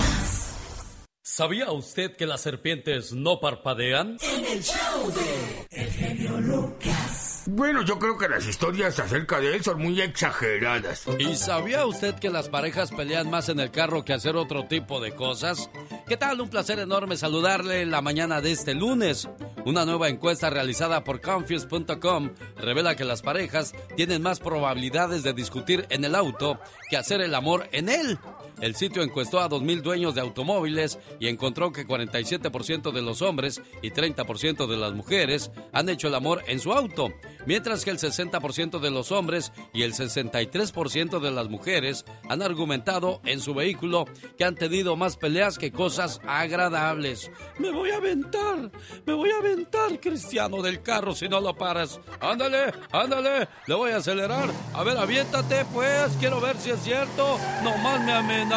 ¿Sabía 1.33 1.71
usted 1.71 2.13
que 2.17 2.25
las 2.25 2.41
serpientes 2.41 3.13
no 3.13 3.39
parpadean? 3.39 4.17
En 4.19 4.45
el 4.47 4.61
show 4.61 5.09
de 5.13 5.81
El 5.81 5.89
genio 5.89 6.41
Lucas. 6.41 7.43
Bueno, 7.45 7.85
yo 7.85 7.97
creo 7.99 8.17
que 8.17 8.27
las 8.27 8.45
historias 8.45 8.99
acerca 8.99 9.39
de 9.39 9.55
él 9.55 9.63
son 9.63 9.81
muy 9.81 10.01
exageradas. 10.01 11.05
¿Y 11.19 11.37
sabía 11.37 11.85
usted 11.85 12.15
que 12.15 12.29
las 12.29 12.49
parejas 12.49 12.91
pelean 12.91 13.29
más 13.29 13.47
en 13.47 13.61
el 13.61 13.71
carro 13.71 14.03
que 14.03 14.11
hacer 14.11 14.35
otro 14.35 14.67
tipo 14.67 14.99
de 14.99 15.15
cosas? 15.15 15.69
¿Qué 16.05 16.17
tal? 16.17 16.41
Un 16.41 16.49
placer 16.49 16.79
enorme 16.79 17.15
saludarle 17.15 17.79
en 17.81 17.91
la 17.91 18.01
mañana 18.01 18.41
de 18.41 18.51
este 18.51 18.73
lunes. 18.73 19.29
Una 19.63 19.85
nueva 19.85 20.09
encuesta 20.09 20.49
realizada 20.49 21.05
por 21.05 21.21
Confuse.com 21.21 22.31
revela 22.57 22.97
que 22.97 23.05
las 23.05 23.21
parejas 23.21 23.73
tienen 23.95 24.21
más 24.21 24.41
probabilidades 24.41 25.23
de 25.23 25.31
discutir 25.31 25.85
en 25.91 26.03
el 26.03 26.15
auto 26.15 26.59
que 26.89 26.97
hacer 26.97 27.21
el 27.21 27.33
amor 27.35 27.69
en 27.71 27.87
él. 27.87 28.19
El 28.61 28.75
sitio 28.75 29.01
encuestó 29.01 29.39
a 29.39 29.49
2.000 29.49 29.81
dueños 29.81 30.13
de 30.13 30.21
automóviles 30.21 30.99
y 31.19 31.27
encontró 31.27 31.71
que 31.71 31.87
47% 31.87 32.91
de 32.91 33.01
los 33.01 33.23
hombres 33.23 33.59
y 33.81 33.89
30% 33.89 34.67
de 34.67 34.77
las 34.77 34.93
mujeres 34.93 35.49
han 35.73 35.89
hecho 35.89 36.07
el 36.07 36.15
amor 36.15 36.43
en 36.45 36.59
su 36.59 36.71
auto, 36.71 37.11
mientras 37.47 37.83
que 37.83 37.89
el 37.89 37.97
60% 37.97 38.79
de 38.79 38.91
los 38.91 39.11
hombres 39.11 39.51
y 39.73 39.81
el 39.81 39.93
63% 39.93 41.19
de 41.19 41.31
las 41.31 41.49
mujeres 41.49 42.05
han 42.29 42.43
argumentado 42.43 43.19
en 43.25 43.39
su 43.39 43.55
vehículo 43.55 44.05
que 44.37 44.45
han 44.45 44.53
tenido 44.53 44.95
más 44.95 45.17
peleas 45.17 45.57
que 45.57 45.71
cosas 45.71 46.21
agradables. 46.27 47.31
Me 47.57 47.71
voy 47.71 47.89
a 47.89 47.97
aventar, 47.97 48.71
me 49.07 49.13
voy 49.13 49.31
a 49.31 49.37
aventar, 49.37 49.99
Cristiano, 49.99 50.61
del 50.61 50.83
carro 50.83 51.15
si 51.15 51.27
no 51.27 51.41
lo 51.41 51.55
paras. 51.55 51.99
Ándale, 52.19 52.71
ándale, 52.91 53.47
le 53.65 53.73
voy 53.73 53.91
a 53.91 53.97
acelerar. 53.97 54.51
A 54.75 54.83
ver, 54.83 54.97
aviéntate, 54.97 55.65
pues, 55.73 56.11
quiero 56.19 56.39
ver 56.39 56.57
si 56.57 56.69
es 56.69 56.79
cierto. 56.81 57.39
No 57.63 57.75
más 57.77 57.99
me 58.05 58.13
amenazas. 58.13 58.50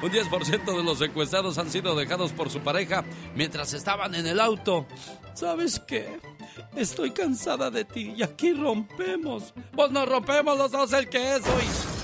Un 0.00 0.10
10% 0.10 0.76
de 0.76 0.82
los 0.82 1.00
encuestados 1.02 1.58
han 1.58 1.70
sido 1.70 1.94
dejados 1.94 2.32
por 2.32 2.50
su 2.50 2.60
pareja 2.60 3.04
mientras 3.34 3.72
estaban 3.74 4.14
en 4.14 4.26
el 4.26 4.40
auto. 4.40 4.86
¿Sabes 5.34 5.80
qué? 5.80 6.18
Estoy 6.74 7.12
cansada 7.12 7.70
de 7.70 7.84
ti 7.84 8.14
y 8.16 8.22
aquí 8.22 8.52
rompemos. 8.52 9.54
Pues 9.74 9.90
nos 9.90 10.08
rompemos 10.08 10.58
los 10.58 10.70
dos 10.70 10.92
el 10.92 11.08
queso 11.08 11.50
y... 11.60 11.97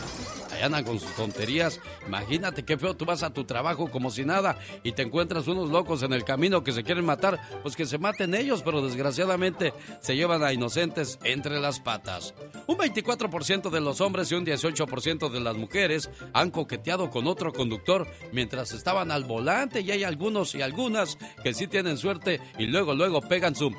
Ahí 0.55 0.63
andan 0.63 0.85
con 0.85 1.01
sus 1.01 1.11
tonterías. 1.15 1.81
Imagínate 2.07 2.65
qué 2.65 2.79
feo 2.79 2.95
tú 2.95 3.05
vas 3.05 3.23
a 3.25 3.31
tu 3.31 3.45
trabajo 3.45 3.91
como 3.91 4.11
si 4.11 4.25
nada 4.25 4.57
y 4.85 4.93
te 4.93 5.03
encuentras 5.03 5.49
unos 5.49 5.71
locos 5.71 6.03
en 6.05 6.13
el 6.13 6.25
camino 6.25 6.63
que 6.63 6.73
se 6.73 6.85
quieren 6.85 7.05
matar. 7.05 7.41
Pues 7.63 7.75
que 7.75 7.87
se 7.87 7.99
maten 7.99 8.35
ellos, 8.35 8.63
pero 8.63 8.81
desgraciadamente 8.81 9.73
se 10.01 10.15
llevan 10.15 10.45
a 10.45 10.53
inocentes 10.53 11.19
entre 11.25 11.61
las 11.61 11.81
patas. 11.81 12.35
Un 12.69 12.77
24% 12.77 13.71
de 13.71 13.81
los 13.81 14.01
hombres 14.01 14.31
y 14.31 14.37
un 14.37 14.47
18% 14.47 15.29
de 15.29 15.41
las 15.41 15.57
mujeres 15.57 16.09
han 16.33 16.51
coqueteado 16.51 17.11
con 17.11 17.27
otro 17.27 17.53
conductor 17.53 18.07
mientras 18.33 18.73
estaban 18.73 19.11
al 19.11 19.25
volante 19.25 19.81
y 19.81 19.91
hay 19.91 20.05
algunos 20.05 20.55
y 20.55 20.63
algunas 20.63 21.19
que 21.43 21.53
sí 21.53 21.67
tienen 21.67 21.99
suerte 21.99 22.41
y 22.59 22.67
luego 22.67 22.95
luego 22.95 23.21
pegan 23.21 23.57
su 23.57 23.75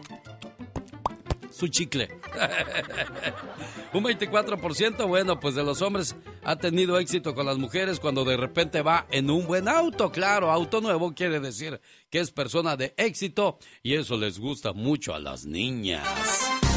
su 1.55 1.67
chicle. 1.67 2.09
Un 3.93 4.03
24%, 4.03 5.07
bueno, 5.07 5.39
pues 5.39 5.55
de 5.55 5.63
los 5.63 5.81
hombres 5.81 6.15
ha 6.43 6.57
tenido 6.57 6.99
éxito 6.99 7.33
con 7.33 7.45
las 7.45 7.57
mujeres 7.57 7.99
cuando 7.99 8.25
de 8.25 8.35
repente 8.35 8.81
va 8.81 9.07
en 9.09 9.29
un 9.29 9.47
buen 9.47 9.69
auto. 9.69 10.11
Claro, 10.11 10.51
auto 10.51 10.81
nuevo 10.81 11.13
quiere 11.13 11.39
decir 11.39 11.79
que 12.09 12.19
es 12.19 12.31
persona 12.31 12.75
de 12.75 12.93
éxito 12.97 13.57
y 13.81 13.95
eso 13.95 14.17
les 14.17 14.37
gusta 14.37 14.73
mucho 14.73 15.13
a 15.13 15.19
las 15.19 15.45
niñas. 15.45 16.05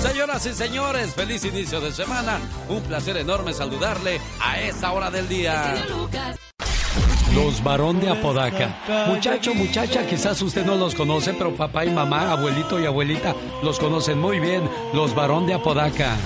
Señoras 0.00 0.46
y 0.46 0.55
señores, 0.55 1.12
feliz 1.14 1.44
inicio 1.44 1.80
de 1.80 1.90
semana. 1.90 2.40
Un 2.68 2.82
placer 2.82 3.16
enorme 3.16 3.52
saludarle 3.52 4.20
a 4.40 4.60
esta 4.60 4.92
hora 4.92 5.10
del 5.10 5.28
día. 5.28 5.74
Los 7.34 7.62
varón 7.62 8.00
de 8.00 8.10
Apodaca. 8.10 8.76
Muchacho, 9.06 9.54
muchacha, 9.54 10.06
quizás 10.06 10.40
usted 10.42 10.64
no 10.64 10.76
los 10.76 10.94
conoce, 10.94 11.34
pero 11.34 11.54
papá 11.54 11.84
y 11.84 11.90
mamá, 11.90 12.32
abuelito 12.32 12.80
y 12.80 12.86
abuelita 12.86 13.34
los 13.62 13.78
conocen 13.78 14.18
muy 14.18 14.40
bien. 14.40 14.62
Los 14.94 15.14
varón 15.14 15.46
de 15.46 15.54
Apodaca. 15.54 16.16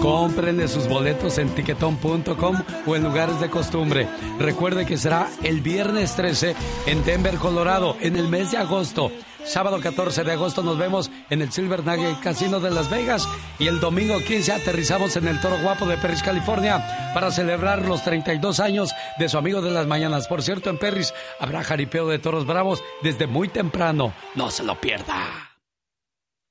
Cómprenle 0.00 0.68
sus 0.68 0.88
boletos 0.88 1.38
en 1.38 1.48
tiquetón.com 1.54 2.62
o 2.86 2.96
en 2.96 3.02
lugares 3.02 3.40
de 3.40 3.50
costumbre. 3.50 4.08
Recuerde 4.38 4.86
que 4.86 4.96
será 4.96 5.28
el 5.42 5.60
viernes 5.60 6.14
13 6.14 6.54
en 6.86 7.04
Denver, 7.04 7.36
Colorado, 7.36 7.96
en 8.00 8.16
el 8.16 8.28
mes 8.28 8.52
de 8.52 8.58
agosto. 8.58 9.10
Sábado 9.44 9.80
14 9.80 10.24
de 10.24 10.32
agosto 10.32 10.62
nos 10.62 10.78
vemos 10.78 11.10
en 11.30 11.42
el 11.42 11.50
Silver 11.50 11.84
Nugget 11.84 12.20
Casino 12.20 12.60
de 12.60 12.70
Las 12.70 12.90
Vegas 12.90 13.26
y 13.58 13.66
el 13.66 13.80
domingo 13.80 14.18
15 14.20 14.52
aterrizamos 14.52 15.16
en 15.16 15.26
el 15.26 15.40
Toro 15.40 15.58
Guapo 15.62 15.86
de 15.86 15.96
Perris, 15.96 16.22
California 16.22 17.12
para 17.14 17.30
celebrar 17.30 17.86
los 17.86 18.04
32 18.04 18.60
años 18.60 18.92
de 19.18 19.28
su 19.28 19.38
amigo 19.38 19.62
de 19.62 19.70
las 19.70 19.86
mañanas. 19.86 20.28
Por 20.28 20.42
cierto, 20.42 20.70
en 20.70 20.78
Perris 20.78 21.14
habrá 21.40 21.64
jaripeo 21.64 22.06
de 22.08 22.18
toros 22.18 22.46
bravos 22.46 22.82
desde 23.02 23.26
muy 23.26 23.48
temprano. 23.48 24.12
No 24.34 24.50
se 24.50 24.64
lo 24.64 24.80
pierda. 24.80 25.48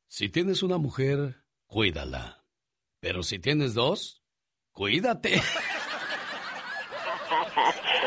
Si 0.07 0.29
tienes 0.29 0.63
una 0.63 0.77
mujer, 0.77 1.43
cuídala. 1.67 2.36
Pero 2.99 3.23
si 3.23 3.39
tienes 3.39 3.73
dos, 3.73 4.21
cuídate. 4.71 5.41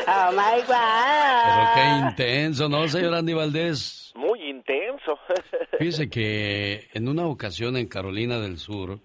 Oh 0.07 0.31
my 0.31 0.61
God. 0.67 1.45
Pero 1.45 1.69
qué 1.75 2.07
intenso, 2.09 2.67
¿no, 2.67 2.87
señor 2.87 3.13
Andy 3.13 3.33
Valdés? 3.33 4.11
Muy 4.15 4.41
intenso. 4.49 5.17
Fíjese 5.79 6.09
que 6.09 6.89
en 6.93 7.07
una 7.07 7.27
ocasión 7.27 7.77
en 7.77 7.87
Carolina 7.87 8.39
del 8.39 8.57
Sur 8.57 8.99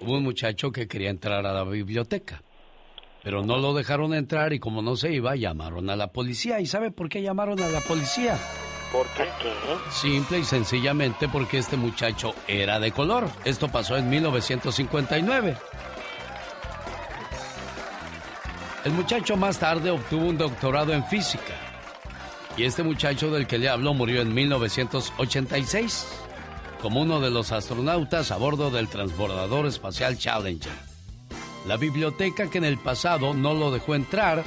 hubo 0.00 0.14
un 0.16 0.22
muchacho 0.22 0.72
que 0.72 0.88
quería 0.88 1.10
entrar 1.10 1.46
a 1.46 1.52
la 1.52 1.64
biblioteca, 1.64 2.42
pero 3.22 3.42
no 3.42 3.58
lo 3.58 3.74
dejaron 3.74 4.14
entrar 4.14 4.52
y 4.52 4.58
como 4.58 4.80
no 4.82 4.96
se 4.96 5.12
iba, 5.12 5.36
llamaron 5.36 5.90
a 5.90 5.96
la 5.96 6.12
policía. 6.12 6.60
¿Y 6.60 6.66
sabe 6.66 6.90
por 6.90 7.08
qué 7.08 7.22
llamaron 7.22 7.60
a 7.60 7.68
la 7.68 7.80
policía? 7.80 8.38
¿Por 8.92 9.06
qué? 9.08 9.28
Simple 9.90 10.38
y 10.38 10.44
sencillamente 10.44 11.28
porque 11.28 11.58
este 11.58 11.76
muchacho 11.76 12.34
era 12.46 12.80
de 12.80 12.92
color. 12.92 13.28
Esto 13.44 13.68
pasó 13.68 13.96
en 13.96 14.08
1959. 14.08 15.56
El 18.84 18.92
muchacho 18.92 19.36
más 19.36 19.58
tarde 19.58 19.90
obtuvo 19.90 20.26
un 20.26 20.38
doctorado 20.38 20.92
en 20.92 21.04
física. 21.04 21.54
Y 22.56 22.64
este 22.64 22.82
muchacho 22.82 23.30
del 23.30 23.46
que 23.46 23.58
le 23.58 23.68
hablo 23.68 23.92
murió 23.94 24.22
en 24.22 24.32
1986 24.32 26.06
como 26.80 27.02
uno 27.02 27.20
de 27.20 27.30
los 27.30 27.52
astronautas 27.52 28.30
a 28.30 28.36
bordo 28.36 28.70
del 28.70 28.88
transbordador 28.88 29.66
espacial 29.66 30.16
Challenger. 30.16 30.72
La 31.66 31.76
biblioteca 31.76 32.48
que 32.48 32.58
en 32.58 32.64
el 32.64 32.78
pasado 32.78 33.34
no 33.34 33.54
lo 33.54 33.70
dejó 33.70 33.94
entrar, 33.94 34.44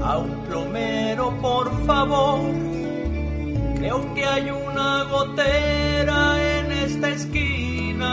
a 0.02 0.18
un 0.18 0.44
plomero, 0.46 1.36
por 1.40 1.66
favor. 1.86 2.40
Creo 3.76 4.14
que 4.14 4.24
hay 4.24 4.50
una 4.50 5.04
gotera 5.10 6.58
en 6.58 6.70
esta 6.70 7.08
esquina. 7.08 8.12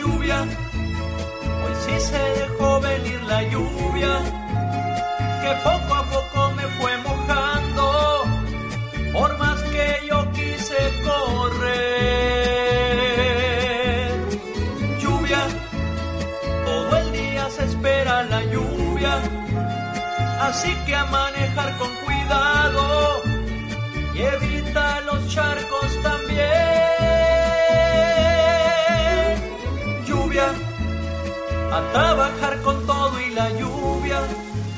Lluvia, 0.00 0.42
hoy 0.42 1.74
sí 1.84 2.00
se 2.00 2.18
dejó 2.40 2.80
venir 2.80 3.22
la 3.22 3.42
lluvia, 3.44 4.18
que 5.42 5.54
poco 5.62 5.94
a 5.94 6.02
poco 6.10 6.50
me 6.56 6.64
fue 6.78 6.98
mojando, 6.98 8.24
por 9.12 9.38
así 19.04 20.74
que 20.86 20.94
a 20.94 21.04
manejar 21.06 21.76
con 21.76 21.94
cuidado 21.96 23.22
y 24.14 24.22
evita 24.22 25.00
los 25.02 25.28
charcos 25.28 26.02
también. 26.02 26.46
Lluvia, 30.06 30.46
a 31.72 31.92
trabajar 31.92 32.62
con 32.62 32.86
todo 32.86 33.20
y 33.20 33.30
la 33.30 33.50
lluvia. 33.50 34.20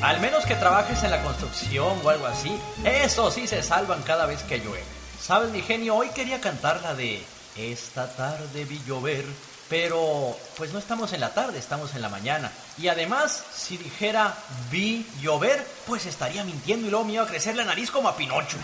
Al 0.03 0.21
menos 0.21 0.45
que 0.47 0.55
trabajes 0.55 1.03
en 1.03 1.11
la 1.11 1.23
construcción 1.23 1.99
o 2.03 2.11
algo 2.11 2.27
así. 2.27 2.59
Eso 2.85 3.31
sí 3.31 3.47
se 3.47 3.63
salvan 3.63 4.03
cada 4.03 4.27
vez 4.27 4.43
que 4.45 4.59
llueve. 4.59 4.85
¿Sabes, 5.21 5.51
mi 5.51 5.61
genio? 5.61 5.97
Hoy 5.97 6.09
quería 6.11 6.41
cantar 6.41 6.81
la 6.83 6.95
de 6.95 7.23
Esta 7.57 8.09
tarde 8.15 8.65
vi 8.65 8.81
llover. 8.87 9.25
Pero, 9.69 10.35
pues 10.57 10.73
no 10.73 10.79
estamos 10.79 11.13
en 11.13 11.21
la 11.21 11.35
tarde, 11.35 11.59
estamos 11.59 11.95
en 11.95 12.01
la 12.03 12.09
mañana. 12.09 12.51
Y 12.79 12.89
además, 12.89 13.45
si 13.55 13.77
dijera 13.77 14.35
vi 14.71 15.07
llover, 15.21 15.67
pues 15.87 16.07
estaría 16.07 16.43
mintiendo 16.45 16.87
y 16.87 16.91
luego 16.91 17.05
me 17.05 17.13
iba 17.15 17.25
a 17.25 17.27
crecer 17.27 17.55
la 17.55 17.65
nariz 17.65 17.91
como 17.91 18.09
a 18.09 18.17
Pinocho. 18.17 18.57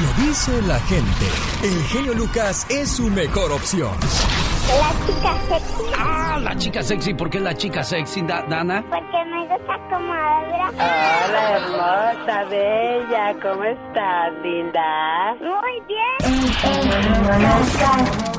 Lo 0.00 0.24
dice 0.24 0.62
la 0.62 0.80
gente. 0.80 1.26
El 1.62 1.84
genio 1.88 2.14
Lucas 2.14 2.66
es 2.70 2.90
su 2.92 3.08
mejor 3.10 3.52
opción. 3.52 3.92
La 4.68 5.06
chica 5.06 5.36
sexy. 5.48 5.92
Ah, 5.98 6.38
la 6.40 6.56
chica 6.56 6.82
sexy. 6.82 7.14
¿Por 7.14 7.28
qué 7.28 7.38
la 7.40 7.54
chica 7.54 7.84
sexy, 7.84 8.22
Da- 8.22 8.42
Dana? 8.48 8.82
Porque 8.88 9.24
me 9.26 9.46
gusta 9.48 9.76
como 9.90 10.12
habla. 10.12 10.70
Hola, 10.72 11.52
hermosa, 11.56 12.44
bella. 12.48 13.34
¿Cómo 13.42 13.64
estás, 13.64 14.32
linda? 14.42 15.34
Muy 15.40 15.82
bien. 15.86 16.41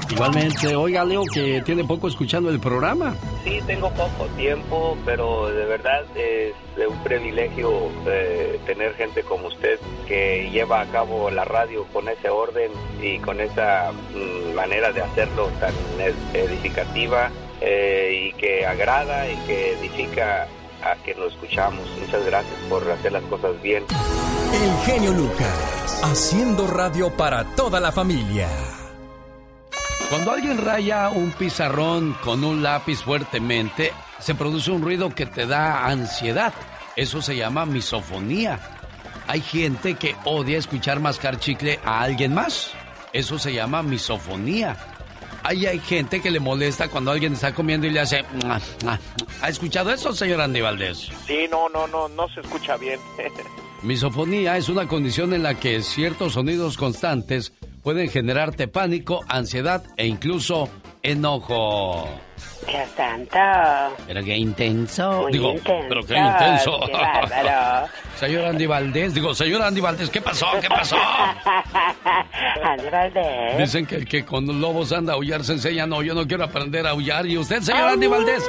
Igualmente, 0.09 0.75
oiga, 0.75 1.03
Leo, 1.03 1.23
que 1.33 1.61
tiene 1.65 1.83
poco 1.83 2.07
escuchando 2.07 2.49
el 2.49 2.59
programa. 2.59 3.15
Sí, 3.43 3.59
tengo 3.65 3.89
poco 3.91 4.25
tiempo, 4.37 4.95
pero 5.05 5.47
de 5.49 5.65
verdad 5.65 6.03
es 6.15 6.53
un 6.87 6.97
privilegio 7.03 7.89
eh, 8.05 8.59
tener 8.65 8.93
gente 8.95 9.23
como 9.23 9.47
usted 9.47 9.79
que 10.07 10.49
lleva 10.51 10.81
a 10.81 10.85
cabo 10.87 11.29
la 11.31 11.43
radio 11.45 11.85
con 11.91 12.07
ese 12.09 12.29
orden 12.29 12.71
y 13.01 13.17
con 13.19 13.39
esa 13.41 13.91
mm, 14.13 14.53
manera 14.55 14.91
de 14.91 15.01
hacerlo 15.01 15.47
tan 15.59 15.73
ed- 15.99 16.13
edificativa 16.35 17.31
eh, 17.61 18.29
y 18.29 18.33
que 18.39 18.65
agrada 18.65 19.27
y 19.29 19.35
que 19.47 19.73
edifica 19.73 20.47
a 20.83 20.95
quien 21.03 21.19
lo 21.19 21.27
escuchamos. 21.27 21.87
Muchas 21.99 22.25
gracias 22.25 22.55
por 22.69 22.89
hacer 22.89 23.11
las 23.11 23.23
cosas 23.23 23.61
bien. 23.61 23.83
El 24.53 24.85
genio 24.85 25.11
Lucas. 25.11 26.01
Haciendo 26.03 26.67
radio 26.67 27.09
para 27.09 27.43
toda 27.55 27.79
la 27.79 27.91
familia. 27.91 28.49
Cuando 30.09 30.31
alguien 30.31 30.63
raya 30.63 31.09
un 31.09 31.31
pizarrón 31.31 32.15
con 32.23 32.43
un 32.43 32.61
lápiz 32.61 33.01
fuertemente, 33.01 33.91
se 34.19 34.35
produce 34.35 34.69
un 34.71 34.81
ruido 34.81 35.09
que 35.15 35.25
te 35.25 35.47
da 35.47 35.87
ansiedad. 35.87 36.53
Eso 36.95 37.21
se 37.21 37.35
llama 37.35 37.65
misofonía. 37.65 38.59
Hay 39.27 39.41
gente 39.41 39.95
que 39.95 40.15
odia 40.25 40.57
escuchar 40.57 40.99
mascar 40.99 41.39
chicle 41.39 41.79
a 41.83 42.01
alguien 42.01 42.33
más. 42.33 42.71
Eso 43.11 43.39
se 43.39 43.53
llama 43.53 43.81
misofonía. 43.81 44.77
Ahí 45.43 45.65
hay 45.65 45.79
gente 45.79 46.21
que 46.21 46.31
le 46.31 46.39
molesta 46.39 46.87
cuando 46.87 47.11
alguien 47.11 47.33
está 47.33 47.53
comiendo 47.53 47.85
y 47.87 47.91
le 47.91 47.99
hace... 47.99 48.23
"Mua, 48.43 48.59
mua". 48.83 48.99
¿Ha 49.41 49.49
escuchado 49.49 49.91
eso, 49.91 50.13
señor 50.13 50.41
Andy 50.41 50.61
Valdés? 50.61 51.09
Sí, 51.27 51.45
no, 51.51 51.67
no, 51.69 51.85
no, 51.87 52.07
no 52.09 52.27
se 52.29 52.39
escucha 52.41 52.77
bien. 52.77 52.99
Misofonía 53.83 54.55
es 54.57 54.69
una 54.69 54.87
condición 54.87 55.33
en 55.33 55.43
la 55.43 55.55
que 55.55 55.81
ciertos 55.81 56.33
sonidos 56.33 56.77
constantes 56.77 57.51
pueden 57.83 58.09
generarte 58.09 58.69
pánico, 58.69 59.19
ansiedad 59.27 59.83
e 59.97 60.07
incluso 60.07 60.69
enojo. 61.01 62.07
¡Qué 62.65 62.85
santo! 62.95 63.95
Pero 64.07 64.23
qué 64.23 64.37
intenso. 64.37 65.23
Muy 65.23 65.33
digo, 65.33 65.51
intenso. 65.51 65.85
pero 65.89 66.03
qué 66.05 66.17
intenso. 66.17 66.79
¡Qué 66.85 66.91
bárbaro! 66.93 67.87
señor 68.19 68.45
Andy 68.45 68.65
Valdés, 68.65 69.13
digo, 69.13 69.35
señor 69.35 69.61
Andy 69.61 69.81
Valdés, 69.81 70.09
¿qué 70.09 70.21
pasó? 70.21 70.47
¿Qué 70.61 70.69
pasó? 70.69 70.95
Andy 72.63 72.89
Valdés. 72.89 73.57
Dicen 73.57 73.85
que 73.85 73.95
el 73.95 74.07
que 74.07 74.23
con 74.23 74.61
lobos 74.61 74.93
anda 74.93 75.13
a 75.13 75.15
aullar 75.15 75.43
se 75.43 75.53
enseña. 75.53 75.85
No, 75.85 76.01
yo 76.01 76.13
no 76.13 76.25
quiero 76.25 76.45
aprender 76.45 76.87
a 76.87 76.91
aullar. 76.91 77.25
¿Y 77.25 77.37
usted, 77.37 77.61
señor 77.61 77.89
Andy 77.89 78.07
Valdés? 78.07 78.43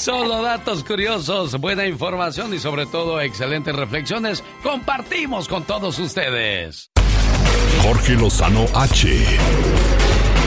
Solo 0.00 0.42
datos 0.42 0.84
curiosos, 0.84 1.58
buena 1.60 1.86
información 1.86 2.54
y 2.54 2.58
sobre 2.58 2.86
todo 2.86 3.20
excelentes 3.20 3.74
reflexiones 3.74 4.42
compartimos 4.62 5.48
con 5.48 5.64
todos 5.64 5.98
ustedes. 5.98 6.90
Jorge 7.82 8.14
Lozano 8.14 8.64
H. 8.74 9.08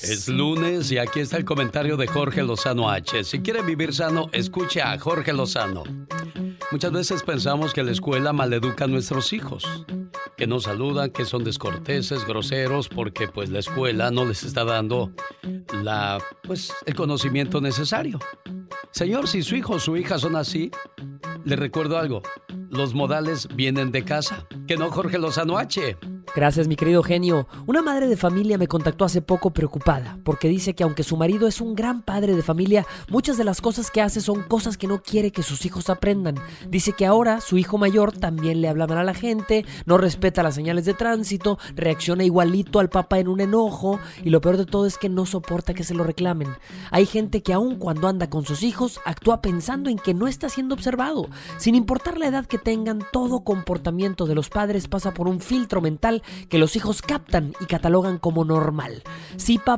Es 0.00 0.28
lunes 0.28 0.90
y 0.90 0.98
aquí 0.98 1.20
está 1.20 1.36
el 1.36 1.44
comentario 1.44 1.96
de 1.96 2.06
Jorge 2.06 2.42
Lozano 2.42 2.88
H. 2.88 3.24
Si 3.24 3.40
quiere 3.40 3.62
vivir 3.62 3.92
sano, 3.92 4.28
escuche 4.32 4.80
a 4.80 4.98
Jorge 4.98 5.34
Lozano. 5.34 5.82
Muchas 6.70 6.92
veces 6.92 7.22
pensamos 7.22 7.74
que 7.74 7.82
la 7.82 7.90
escuela 7.90 8.32
maleduca 8.32 8.84
a 8.84 8.88
nuestros 8.88 9.34
hijos, 9.34 9.84
que 10.38 10.46
no 10.46 10.60
saludan, 10.60 11.10
que 11.10 11.26
son 11.26 11.44
descorteses, 11.44 12.24
groseros, 12.24 12.88
porque 12.88 13.28
pues 13.28 13.50
la 13.50 13.58
escuela 13.58 14.10
no 14.10 14.24
les 14.24 14.44
está 14.44 14.64
dando 14.64 15.12
la 15.82 16.18
pues 16.42 16.72
el 16.86 16.94
conocimiento 16.94 17.60
necesario. 17.60 18.18
Señor, 18.92 19.28
si 19.28 19.42
su 19.42 19.56
hijo 19.56 19.74
o 19.74 19.80
su 19.80 19.96
hija 19.98 20.18
son 20.18 20.36
así, 20.36 20.70
le 21.44 21.56
recuerdo 21.56 21.98
algo. 21.98 22.22
Los 22.70 22.94
modales 22.94 23.48
vienen 23.54 23.92
de 23.92 24.04
casa. 24.04 24.46
Que 24.66 24.76
no 24.76 24.90
Jorge 24.90 25.18
Lozano 25.18 25.58
H. 25.58 25.98
Gracias, 26.34 26.66
mi 26.66 26.76
querido 26.76 27.02
genio. 27.02 27.46
Una 27.66 27.82
madre 27.82 28.06
de 28.06 28.16
familia 28.16 28.56
me 28.56 28.66
contactó 28.66 29.04
hace 29.04 29.20
poco 29.20 29.50
preocupada, 29.50 29.81
porque 30.24 30.48
dice 30.48 30.74
que 30.74 30.84
aunque 30.84 31.02
su 31.02 31.16
marido 31.16 31.48
es 31.48 31.60
un 31.60 31.74
gran 31.74 32.02
padre 32.02 32.34
de 32.36 32.42
familia, 32.42 32.86
muchas 33.08 33.36
de 33.36 33.44
las 33.44 33.60
cosas 33.60 33.90
que 33.90 34.00
hace 34.00 34.20
son 34.20 34.42
cosas 34.42 34.76
que 34.76 34.86
no 34.86 35.02
quiere 35.02 35.32
que 35.32 35.42
sus 35.42 35.66
hijos 35.66 35.90
aprendan. 35.90 36.36
Dice 36.68 36.92
que 36.92 37.06
ahora 37.06 37.40
su 37.40 37.58
hijo 37.58 37.78
mayor 37.78 38.12
también 38.12 38.60
le 38.60 38.68
habla 38.68 38.86
mal 38.86 38.98
a 38.98 39.04
la 39.04 39.14
gente, 39.14 39.64
no 39.84 39.98
respeta 39.98 40.42
las 40.42 40.54
señales 40.54 40.84
de 40.84 40.94
tránsito, 40.94 41.58
reacciona 41.74 42.24
igualito 42.24 42.78
al 42.78 42.90
papá 42.90 43.18
en 43.18 43.28
un 43.28 43.40
enojo, 43.40 43.98
y 44.22 44.30
lo 44.30 44.40
peor 44.40 44.56
de 44.56 44.66
todo 44.66 44.86
es 44.86 44.98
que 44.98 45.08
no 45.08 45.26
soporta 45.26 45.74
que 45.74 45.84
se 45.84 45.94
lo 45.94 46.04
reclamen. 46.04 46.48
Hay 46.90 47.06
gente 47.06 47.42
que 47.42 47.52
aun 47.52 47.76
cuando 47.76 48.08
anda 48.08 48.30
con 48.30 48.44
sus 48.44 48.62
hijos, 48.62 49.00
actúa 49.04 49.42
pensando 49.42 49.90
en 49.90 49.98
que 49.98 50.14
no 50.14 50.28
está 50.28 50.48
siendo 50.48 50.74
observado. 50.74 51.28
Sin 51.58 51.74
importar 51.74 52.18
la 52.18 52.28
edad 52.28 52.46
que 52.46 52.58
tengan, 52.58 53.00
todo 53.12 53.44
comportamiento 53.44 54.26
de 54.26 54.34
los 54.34 54.48
padres 54.48 54.88
pasa 54.88 55.12
por 55.12 55.28
un 55.28 55.40
filtro 55.40 55.80
mental 55.80 56.22
que 56.48 56.58
los 56.58 56.76
hijos 56.76 57.02
captan 57.02 57.54
y 57.60 57.66
catalogan 57.66 58.18
como 58.18 58.44
normal. 58.44 59.02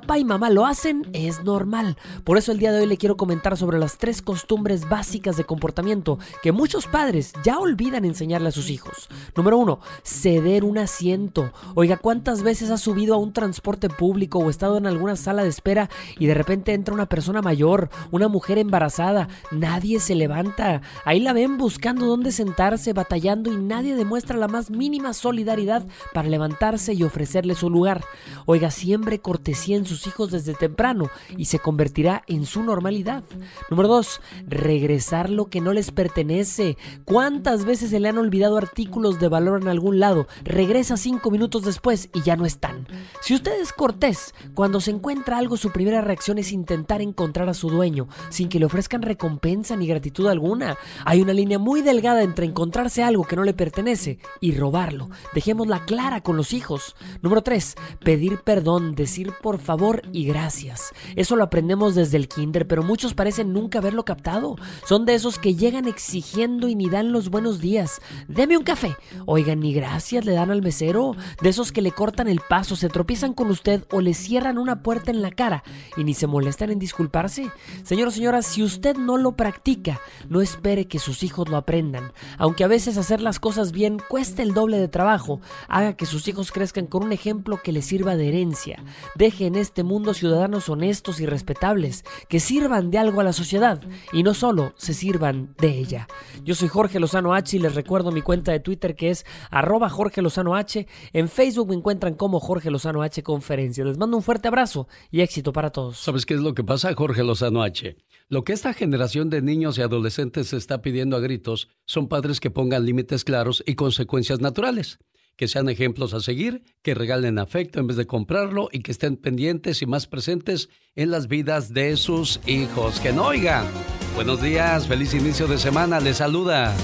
Papá 0.00 0.18
y 0.18 0.24
mamá 0.24 0.50
lo 0.50 0.66
hacen, 0.66 1.06
es 1.12 1.44
normal. 1.44 1.96
Por 2.24 2.36
eso 2.36 2.50
el 2.50 2.58
día 2.58 2.72
de 2.72 2.80
hoy 2.80 2.86
le 2.86 2.96
quiero 2.96 3.16
comentar 3.16 3.56
sobre 3.56 3.78
las 3.78 3.96
tres 3.96 4.22
costumbres 4.22 4.88
básicas 4.88 5.36
de 5.36 5.44
comportamiento 5.44 6.18
que 6.42 6.50
muchos 6.50 6.88
padres 6.88 7.32
ya 7.44 7.60
olvidan 7.60 8.04
enseñarle 8.04 8.48
a 8.48 8.50
sus 8.50 8.70
hijos. 8.70 9.08
Número 9.36 9.56
uno, 9.56 9.78
ceder 10.02 10.64
un 10.64 10.78
asiento. 10.78 11.52
Oiga, 11.76 11.96
¿cuántas 11.96 12.42
veces 12.42 12.70
has 12.70 12.80
subido 12.80 13.14
a 13.14 13.18
un 13.18 13.32
transporte 13.32 13.88
público 13.88 14.40
o 14.40 14.50
estado 14.50 14.78
en 14.78 14.88
alguna 14.88 15.14
sala 15.14 15.44
de 15.44 15.48
espera 15.48 15.88
y 16.18 16.26
de 16.26 16.34
repente 16.34 16.74
entra 16.74 16.92
una 16.92 17.06
persona 17.06 17.40
mayor, 17.40 17.88
una 18.10 18.26
mujer 18.26 18.58
embarazada? 18.58 19.28
Nadie 19.52 20.00
se 20.00 20.16
levanta. 20.16 20.82
Ahí 21.04 21.20
la 21.20 21.32
ven 21.32 21.56
buscando 21.56 22.06
dónde 22.06 22.32
sentarse, 22.32 22.94
batallando 22.94 23.52
y 23.52 23.56
nadie 23.58 23.94
demuestra 23.94 24.36
la 24.36 24.48
más 24.48 24.70
mínima 24.70 25.14
solidaridad 25.14 25.86
para 26.12 26.28
levantarse 26.28 26.94
y 26.94 27.04
ofrecerle 27.04 27.54
su 27.54 27.70
lugar. 27.70 28.04
Oiga, 28.44 28.72
siembre 28.72 29.20
cortesía 29.20 29.83
sus 29.86 30.06
hijos 30.06 30.30
desde 30.30 30.54
temprano 30.54 31.10
y 31.36 31.46
se 31.46 31.58
convertirá 31.58 32.22
en 32.26 32.46
su 32.46 32.62
normalidad. 32.62 33.24
Número 33.70 33.88
dos, 33.88 34.20
regresar 34.46 35.30
lo 35.30 35.46
que 35.46 35.60
no 35.60 35.72
les 35.72 35.90
pertenece. 35.90 36.76
¿Cuántas 37.04 37.64
veces 37.64 37.90
se 37.90 38.00
le 38.00 38.08
han 38.08 38.18
olvidado 38.18 38.56
artículos 38.56 39.20
de 39.20 39.28
valor 39.28 39.62
en 39.62 39.68
algún 39.68 40.00
lado? 40.00 40.26
Regresa 40.44 40.96
cinco 40.96 41.30
minutos 41.30 41.62
después 41.62 42.08
y 42.14 42.22
ya 42.22 42.36
no 42.36 42.46
están. 42.46 42.86
Si 43.20 43.34
usted 43.34 43.60
es 43.60 43.72
cortés, 43.72 44.34
cuando 44.54 44.80
se 44.80 44.90
encuentra 44.90 45.38
algo, 45.38 45.56
su 45.56 45.70
primera 45.70 46.00
reacción 46.00 46.38
es 46.38 46.52
intentar 46.52 47.02
encontrar 47.02 47.48
a 47.48 47.54
su 47.54 47.70
dueño, 47.70 48.08
sin 48.30 48.48
que 48.48 48.58
le 48.58 48.66
ofrezcan 48.66 49.02
recompensa 49.02 49.76
ni 49.76 49.86
gratitud 49.86 50.26
alguna. 50.28 50.76
Hay 51.04 51.20
una 51.20 51.32
línea 51.32 51.58
muy 51.58 51.82
delgada 51.82 52.22
entre 52.22 52.46
encontrarse 52.46 53.02
algo 53.02 53.24
que 53.24 53.36
no 53.36 53.44
le 53.44 53.54
pertenece 53.54 54.18
y 54.40 54.56
robarlo. 54.56 55.10
Dejémosla 55.34 55.84
clara 55.84 56.22
con 56.22 56.36
los 56.36 56.52
hijos. 56.52 56.96
Número 57.22 57.42
3. 57.42 57.74
Pedir 58.00 58.38
perdón, 58.38 58.94
decir 58.94 59.32
por 59.42 59.58
favor 59.58 59.73
y 60.12 60.24
gracias. 60.24 60.92
Eso 61.16 61.36
lo 61.36 61.44
aprendemos 61.44 61.94
desde 61.94 62.16
el 62.16 62.28
kinder, 62.28 62.66
pero 62.66 62.82
muchos 62.82 63.12
parecen 63.14 63.52
nunca 63.52 63.78
haberlo 63.78 64.04
captado. 64.04 64.56
Son 64.86 65.04
de 65.04 65.14
esos 65.14 65.38
que 65.38 65.56
llegan 65.56 65.88
exigiendo 65.88 66.68
y 66.68 66.74
ni 66.74 66.88
dan 66.88 67.12
los 67.12 67.28
buenos 67.28 67.60
días. 67.60 68.00
Deme 68.28 68.56
un 68.56 68.62
café. 68.62 68.96
Oigan, 69.26 69.60
ni 69.60 69.74
gracias 69.74 70.24
le 70.24 70.32
dan 70.32 70.50
al 70.50 70.62
mesero. 70.62 71.16
De 71.42 71.48
esos 71.48 71.72
que 71.72 71.82
le 71.82 71.90
cortan 71.90 72.28
el 72.28 72.40
paso, 72.48 72.76
se 72.76 72.88
tropiezan 72.88 73.34
con 73.34 73.50
usted 73.50 73.84
o 73.90 74.00
le 74.00 74.14
cierran 74.14 74.58
una 74.58 74.82
puerta 74.82 75.10
en 75.10 75.22
la 75.22 75.32
cara 75.32 75.64
y 75.96 76.04
ni 76.04 76.14
se 76.14 76.26
molestan 76.26 76.70
en 76.70 76.78
disculparse. 76.78 77.50
Señor 77.82 78.08
o 78.08 78.10
señora, 78.12 78.42
si 78.42 78.62
usted 78.62 78.96
no 78.96 79.16
lo 79.16 79.32
practica, 79.32 80.00
no 80.28 80.40
espere 80.40 80.86
que 80.86 81.00
sus 81.00 81.22
hijos 81.24 81.48
lo 81.48 81.56
aprendan. 81.56 82.12
Aunque 82.38 82.64
a 82.64 82.68
veces 82.68 82.96
hacer 82.96 83.20
las 83.20 83.40
cosas 83.40 83.72
bien 83.72 84.00
cueste 84.08 84.42
el 84.42 84.54
doble 84.54 84.78
de 84.78 84.88
trabajo, 84.88 85.40
haga 85.68 85.96
que 85.96 86.06
sus 86.06 86.28
hijos 86.28 86.52
crezcan 86.52 86.86
con 86.86 87.02
un 87.02 87.12
ejemplo 87.12 87.60
que 87.62 87.72
les 87.72 87.86
sirva 87.86 88.16
de 88.16 88.28
herencia. 88.28 88.82
Deje 89.16 89.46
en 89.46 89.56
este 89.64 89.82
mundo 89.82 90.14
ciudadanos 90.14 90.68
honestos 90.68 91.20
y 91.20 91.26
respetables, 91.26 92.04
que 92.28 92.38
sirvan 92.38 92.90
de 92.90 92.98
algo 92.98 93.20
a 93.20 93.24
la 93.24 93.32
sociedad 93.32 93.80
y 94.12 94.22
no 94.22 94.34
solo 94.34 94.74
se 94.76 94.94
sirvan 94.94 95.54
de 95.58 95.78
ella. 95.78 96.06
Yo 96.44 96.54
soy 96.54 96.68
Jorge 96.68 97.00
Lozano 97.00 97.34
H 97.34 97.56
y 97.56 97.60
les 97.60 97.74
recuerdo 97.74 98.12
mi 98.12 98.20
cuenta 98.20 98.52
de 98.52 98.60
Twitter 98.60 98.94
que 98.94 99.10
es 99.10 99.24
arroba 99.50 99.88
Jorge 99.88 100.20
Lozano 100.22 100.54
H. 100.54 100.86
En 101.12 101.28
Facebook 101.28 101.70
me 101.70 101.74
encuentran 101.74 102.14
como 102.14 102.40
Jorge 102.40 102.70
Lozano 102.70 103.02
H 103.02 103.22
Conferencia. 103.22 103.84
Les 103.84 103.96
mando 103.96 104.18
un 104.18 104.22
fuerte 104.22 104.48
abrazo 104.48 104.86
y 105.10 105.22
éxito 105.22 105.52
para 105.52 105.70
todos. 105.70 105.98
¿Sabes 105.98 106.26
qué 106.26 106.34
es 106.34 106.40
lo 106.40 106.54
que 106.54 106.62
pasa, 106.62 106.94
Jorge 106.94 107.24
Lozano 107.24 107.62
H? 107.62 107.96
Lo 108.28 108.44
que 108.44 108.52
esta 108.52 108.74
generación 108.74 109.30
de 109.30 109.42
niños 109.42 109.78
y 109.78 109.82
adolescentes 109.82 110.52
está 110.52 110.82
pidiendo 110.82 111.16
a 111.16 111.20
gritos 111.20 111.68
son 111.86 112.08
padres 112.08 112.38
que 112.38 112.50
pongan 112.50 112.84
límites 112.84 113.24
claros 113.24 113.62
y 113.66 113.74
consecuencias 113.74 114.40
naturales, 114.40 114.98
que 115.36 115.48
sean 115.48 115.68
ejemplos 115.68 116.14
a 116.14 116.20
seguir, 116.20 116.62
que 116.82 116.94
regalen 116.94 117.38
afecto 117.38 117.80
en 117.80 117.86
vez 117.86 117.96
de 117.96 118.06
comprarlo 118.06 118.68
y 118.72 118.80
que 118.80 118.92
estén 118.92 119.16
pendientes 119.16 119.82
y 119.82 119.86
más 119.86 120.06
presentes 120.06 120.68
en 120.94 121.10
las 121.10 121.28
vidas 121.28 121.72
de 121.72 121.96
sus 121.96 122.40
hijos. 122.46 123.00
Que 123.00 123.12
no 123.12 123.26
oigan. 123.26 123.66
Buenos 124.14 124.40
días, 124.40 124.86
feliz 124.86 125.12
inicio 125.14 125.46
de 125.46 125.58
semana, 125.58 126.00
les 126.00 126.18
saluda. 126.18 126.74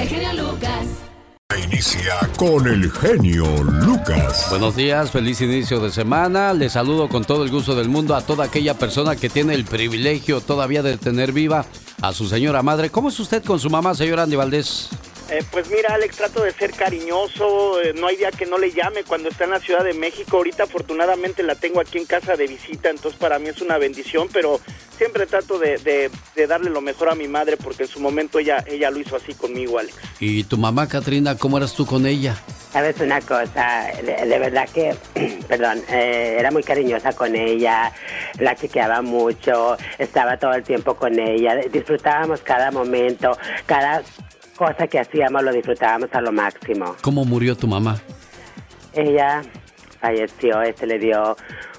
El 0.00 0.08
genio 0.08 0.32
Lucas. 0.32 0.86
Inicia 1.64 2.14
con 2.36 2.66
el 2.68 2.90
genio 2.90 3.44
Lucas. 3.64 4.46
Buenos 4.50 4.76
días, 4.76 5.10
feliz 5.10 5.40
inicio 5.40 5.80
de 5.80 5.90
semana. 5.90 6.54
Les 6.54 6.72
saludo 6.72 7.08
con 7.08 7.24
todo 7.24 7.42
el 7.42 7.50
gusto 7.50 7.74
del 7.74 7.88
mundo 7.88 8.14
a 8.14 8.22
toda 8.22 8.44
aquella 8.44 8.74
persona 8.74 9.16
que 9.16 9.28
tiene 9.28 9.54
el 9.54 9.64
privilegio 9.64 10.40
todavía 10.40 10.82
de 10.82 10.96
tener 10.96 11.32
viva 11.32 11.66
a 12.00 12.12
su 12.12 12.28
señora 12.28 12.62
madre. 12.62 12.90
¿Cómo 12.90 13.08
es 13.08 13.18
usted 13.18 13.44
con 13.44 13.58
su 13.58 13.68
mamá, 13.68 13.94
señora 13.94 14.22
Andy 14.22 14.36
Valdés? 14.36 14.88
Eh, 15.30 15.44
pues 15.52 15.70
mira, 15.70 15.94
Alex, 15.94 16.16
trato 16.16 16.42
de 16.42 16.52
ser 16.52 16.72
cariñoso. 16.72 17.80
eh, 17.80 17.92
no 17.96 18.08
hay 18.08 18.16
día 18.16 18.30
que 18.32 18.46
no 18.46 18.58
le 18.58 18.72
llame 18.72 19.04
cuando 19.04 19.28
está 19.28 19.44
en 19.44 19.50
la 19.50 19.60
Ciudad 19.60 19.84
de 19.84 19.94
México. 19.94 20.36
Ahorita, 20.38 20.64
afortunadamente, 20.64 21.42
la 21.42 21.54
tengo 21.54 21.80
aquí 21.80 21.98
en 21.98 22.06
casa 22.06 22.36
de 22.36 22.46
visita, 22.46 22.90
entonces 22.90 23.18
para 23.20 23.38
mí 23.38 23.48
es 23.48 23.60
una 23.60 23.78
bendición. 23.78 24.28
Pero 24.32 24.60
siempre 24.98 25.26
trato 25.26 25.58
de, 25.58 25.78
de- 25.78 26.10
de 26.34 26.46
darle 26.46 26.70
lo 26.70 26.80
mejor 26.80 27.08
a 27.10 27.14
mi 27.14 27.28
madre 27.28 27.56
porque 27.56 27.84
en 27.84 27.88
su 27.88 28.00
momento 28.00 28.38
ella, 28.38 28.64
ella 28.66 28.90
lo 28.90 28.98
hizo 28.98 29.16
así 29.16 29.32
conmigo, 29.34 29.78
Alex. 29.78 29.94
¿Y 30.18 30.44
tu 30.44 30.56
mamá, 30.58 30.88
Katrina, 30.88 31.36
cómo 31.38 31.58
eras 31.58 31.74
tú 31.74 31.86
con 31.86 32.06
ella? 32.06 32.36
Sabes 32.72 33.00
una 33.00 33.20
cosa, 33.20 33.86
de, 34.04 34.26
de 34.26 34.38
verdad 34.38 34.68
que, 34.68 34.94
perdón, 35.48 35.82
eh, 35.90 36.36
era 36.38 36.50
muy 36.52 36.62
cariñosa 36.62 37.12
con 37.12 37.34
ella, 37.34 37.92
la 38.38 38.54
chequeaba 38.54 39.02
mucho, 39.02 39.76
estaba 39.98 40.36
todo 40.38 40.52
el 40.54 40.62
tiempo 40.62 40.94
con 40.94 41.18
ella, 41.18 41.56
disfrutábamos 41.72 42.40
cada 42.42 42.70
momento, 42.70 43.36
cada 43.66 44.02
cosa 44.60 44.86
que 44.88 44.98
hacíamos 44.98 45.42
lo 45.42 45.52
disfrutábamos 45.52 46.10
a 46.12 46.20
lo 46.20 46.32
máximo. 46.32 46.94
¿Cómo 47.00 47.24
murió 47.24 47.56
tu 47.56 47.66
mamá? 47.66 47.96
Ella 48.92 49.40
falleció, 49.98 50.60
este 50.60 50.86
le 50.86 50.98
dio 50.98 51.34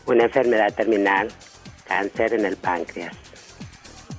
una 0.08 0.24
enfermedad 0.24 0.74
terminal, 0.74 1.28
cáncer 1.88 2.34
en 2.34 2.44
el 2.44 2.58
páncreas. 2.58 3.16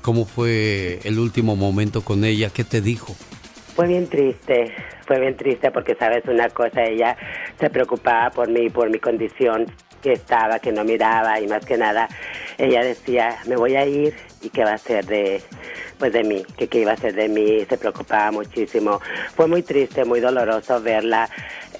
¿Cómo 0.00 0.24
fue 0.24 1.00
el 1.02 1.18
último 1.18 1.56
momento 1.56 2.02
con 2.02 2.24
ella? 2.24 2.50
¿Qué 2.54 2.62
te 2.62 2.80
dijo? 2.80 3.16
Fue 3.74 3.88
bien 3.88 4.06
triste, 4.08 4.72
fue 5.08 5.18
bien 5.18 5.36
triste 5.36 5.72
porque 5.72 5.96
sabes 5.96 6.22
una 6.28 6.48
cosa, 6.48 6.84
ella 6.84 7.16
se 7.58 7.68
preocupaba 7.68 8.30
por 8.30 8.48
mí, 8.48 8.70
por 8.70 8.88
mi 8.90 9.00
condición 9.00 9.66
que 10.02 10.12
estaba, 10.12 10.60
que 10.60 10.70
no 10.70 10.84
miraba 10.84 11.40
y 11.40 11.48
más 11.48 11.66
que 11.66 11.76
nada 11.76 12.08
ella 12.58 12.82
decía, 12.84 13.38
me 13.46 13.56
voy 13.56 13.74
a 13.74 13.86
ir 13.86 14.14
y 14.40 14.50
qué 14.50 14.64
va 14.64 14.74
a 14.74 14.78
ser 14.78 15.04
de 15.06 15.42
pues 16.02 16.12
de 16.12 16.24
mí, 16.24 16.42
que 16.56 16.66
qué 16.66 16.80
iba 16.80 16.90
a 16.90 16.96
ser 16.96 17.14
de 17.14 17.28
mí, 17.28 17.64
se 17.68 17.78
preocupaba 17.78 18.32
muchísimo. 18.32 19.00
Fue 19.36 19.46
muy 19.46 19.62
triste, 19.62 20.04
muy 20.04 20.18
doloroso 20.18 20.82
verla 20.82 21.30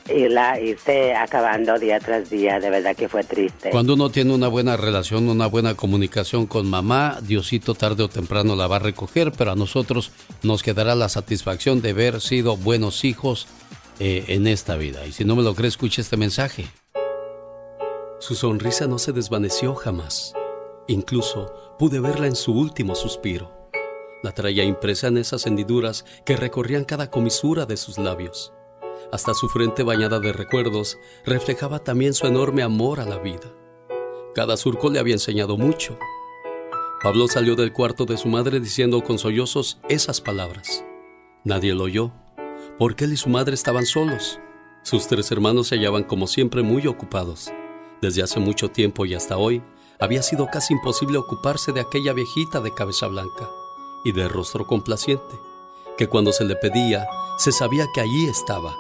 irla 0.08 0.60
irse 0.60 1.12
acabando 1.12 1.76
día 1.76 1.98
tras 1.98 2.30
día, 2.30 2.60
de 2.60 2.70
verdad 2.70 2.94
que 2.94 3.08
fue 3.08 3.24
triste. 3.24 3.70
Cuando 3.70 3.94
uno 3.94 4.10
tiene 4.10 4.32
una 4.32 4.46
buena 4.46 4.76
relación, 4.76 5.28
una 5.28 5.48
buena 5.48 5.74
comunicación 5.74 6.46
con 6.46 6.70
mamá, 6.70 7.18
Diosito 7.20 7.74
tarde 7.74 8.04
o 8.04 8.08
temprano 8.08 8.54
la 8.54 8.68
va 8.68 8.76
a 8.76 8.78
recoger, 8.78 9.32
pero 9.32 9.50
a 9.50 9.56
nosotros 9.56 10.12
nos 10.44 10.62
quedará 10.62 10.94
la 10.94 11.08
satisfacción 11.08 11.82
de 11.82 11.90
haber 11.90 12.20
sido 12.20 12.56
buenos 12.56 13.04
hijos 13.04 13.48
eh, 13.98 14.26
en 14.28 14.46
esta 14.46 14.76
vida. 14.76 15.04
Y 15.04 15.10
si 15.10 15.24
no 15.24 15.34
me 15.34 15.42
lo 15.42 15.56
cree, 15.56 15.66
escuche 15.66 16.00
este 16.00 16.16
mensaje. 16.16 16.66
Su 18.20 18.36
sonrisa 18.36 18.86
no 18.86 19.00
se 19.00 19.10
desvaneció 19.10 19.74
jamás. 19.74 20.32
Incluso 20.86 21.74
pude 21.76 21.98
verla 21.98 22.28
en 22.28 22.36
su 22.36 22.52
último 22.52 22.94
suspiro. 22.94 23.61
La 24.22 24.32
traía 24.32 24.62
impresa 24.62 25.08
en 25.08 25.16
esas 25.18 25.46
hendiduras 25.46 26.04
que 26.24 26.36
recorrían 26.36 26.84
cada 26.84 27.10
comisura 27.10 27.66
de 27.66 27.76
sus 27.76 27.98
labios. 27.98 28.52
Hasta 29.10 29.34
su 29.34 29.48
frente 29.48 29.82
bañada 29.82 30.20
de 30.20 30.32
recuerdos 30.32 30.96
reflejaba 31.26 31.80
también 31.80 32.14
su 32.14 32.26
enorme 32.26 32.62
amor 32.62 33.00
a 33.00 33.04
la 33.04 33.18
vida. 33.18 33.52
Cada 34.34 34.56
surco 34.56 34.90
le 34.90 35.00
había 35.00 35.14
enseñado 35.14 35.56
mucho. 35.56 35.98
Pablo 37.02 37.26
salió 37.26 37.56
del 37.56 37.72
cuarto 37.72 38.04
de 38.04 38.16
su 38.16 38.28
madre 38.28 38.60
diciendo 38.60 39.02
con 39.02 39.18
sollozos 39.18 39.80
esas 39.88 40.20
palabras. 40.20 40.84
Nadie 41.42 41.74
lo 41.74 41.84
oyó, 41.84 42.12
porque 42.78 43.04
él 43.04 43.14
y 43.14 43.16
su 43.16 43.28
madre 43.28 43.54
estaban 43.54 43.86
solos. 43.86 44.38
Sus 44.84 45.08
tres 45.08 45.32
hermanos 45.32 45.66
se 45.66 45.76
hallaban 45.76 46.04
como 46.04 46.28
siempre 46.28 46.62
muy 46.62 46.86
ocupados. 46.86 47.52
Desde 48.00 48.22
hace 48.22 48.38
mucho 48.38 48.68
tiempo 48.68 49.04
y 49.04 49.14
hasta 49.14 49.36
hoy, 49.36 49.62
había 49.98 50.22
sido 50.22 50.46
casi 50.46 50.74
imposible 50.74 51.18
ocuparse 51.18 51.72
de 51.72 51.80
aquella 51.80 52.12
viejita 52.12 52.60
de 52.60 52.72
cabeza 52.72 53.08
blanca 53.08 53.50
y 54.04 54.12
de 54.12 54.28
rostro 54.28 54.66
complaciente, 54.66 55.38
que 55.96 56.08
cuando 56.08 56.32
se 56.32 56.44
le 56.44 56.56
pedía, 56.56 57.06
se 57.38 57.52
sabía 57.52 57.86
que 57.94 58.00
allí 58.00 58.26
estaba, 58.26 58.76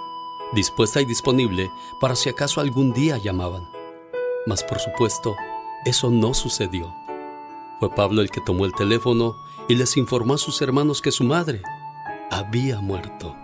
dispuesta 0.52 1.00
y 1.00 1.04
disponible 1.04 1.70
para 2.00 2.16
si 2.16 2.28
acaso 2.28 2.60
algún 2.60 2.92
día 2.92 3.18
llamaban. 3.18 3.68
Mas 4.46 4.62
por 4.62 4.78
supuesto, 4.78 5.34
eso 5.84 6.10
no 6.10 6.34
sucedió. 6.34 6.94
Fue 7.80 7.90
Pablo 7.94 8.22
el 8.22 8.30
que 8.30 8.40
tomó 8.40 8.64
el 8.64 8.74
teléfono 8.74 9.36
y 9.68 9.74
les 9.74 9.96
informó 9.96 10.34
a 10.34 10.38
sus 10.38 10.60
hermanos 10.62 11.00
que 11.00 11.10
su 11.10 11.24
madre 11.24 11.62
había 12.30 12.80
muerto. 12.80 13.36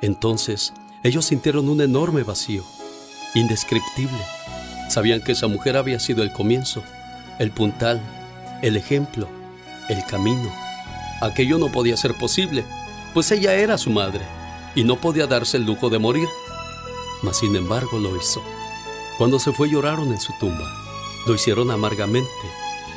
Entonces, 0.00 0.72
ellos 1.02 1.26
sintieron 1.26 1.68
un 1.68 1.80
enorme 1.80 2.22
vacío, 2.22 2.62
indescriptible. 3.34 4.18
Sabían 4.88 5.22
que 5.22 5.32
esa 5.32 5.46
mujer 5.46 5.76
había 5.76 6.00
sido 6.00 6.22
el 6.22 6.32
comienzo, 6.32 6.82
el 7.38 7.50
puntal, 7.50 8.00
el 8.62 8.76
ejemplo, 8.76 9.28
el 9.88 10.04
camino. 10.06 10.61
Aquello 11.22 11.56
no 11.56 11.70
podía 11.70 11.96
ser 11.96 12.14
posible, 12.14 12.64
pues 13.14 13.30
ella 13.30 13.54
era 13.54 13.78
su 13.78 13.90
madre 13.90 14.22
y 14.74 14.82
no 14.82 14.96
podía 14.96 15.28
darse 15.28 15.56
el 15.56 15.64
lujo 15.64 15.88
de 15.88 16.00
morir. 16.00 16.28
mas 17.22 17.38
sin 17.38 17.54
embargo 17.54 18.00
lo 18.00 18.16
hizo. 18.16 18.42
Cuando 19.18 19.38
se 19.38 19.52
fue 19.52 19.70
lloraron 19.70 20.08
en 20.08 20.20
su 20.20 20.32
tumba. 20.40 20.68
Lo 21.24 21.34
hicieron 21.34 21.70
amargamente. 21.70 22.28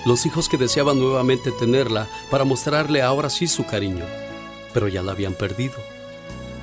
Los 0.05 0.25
hijos 0.25 0.49
que 0.49 0.57
deseaban 0.57 0.99
nuevamente 0.99 1.51
tenerla 1.51 2.07
para 2.31 2.45
mostrarle 2.45 3.03
ahora 3.03 3.29
sí 3.29 3.45
su 3.45 3.67
cariño, 3.67 4.05
pero 4.73 4.87
ya 4.87 5.03
la 5.03 5.11
habían 5.11 5.35
perdido. 5.35 5.75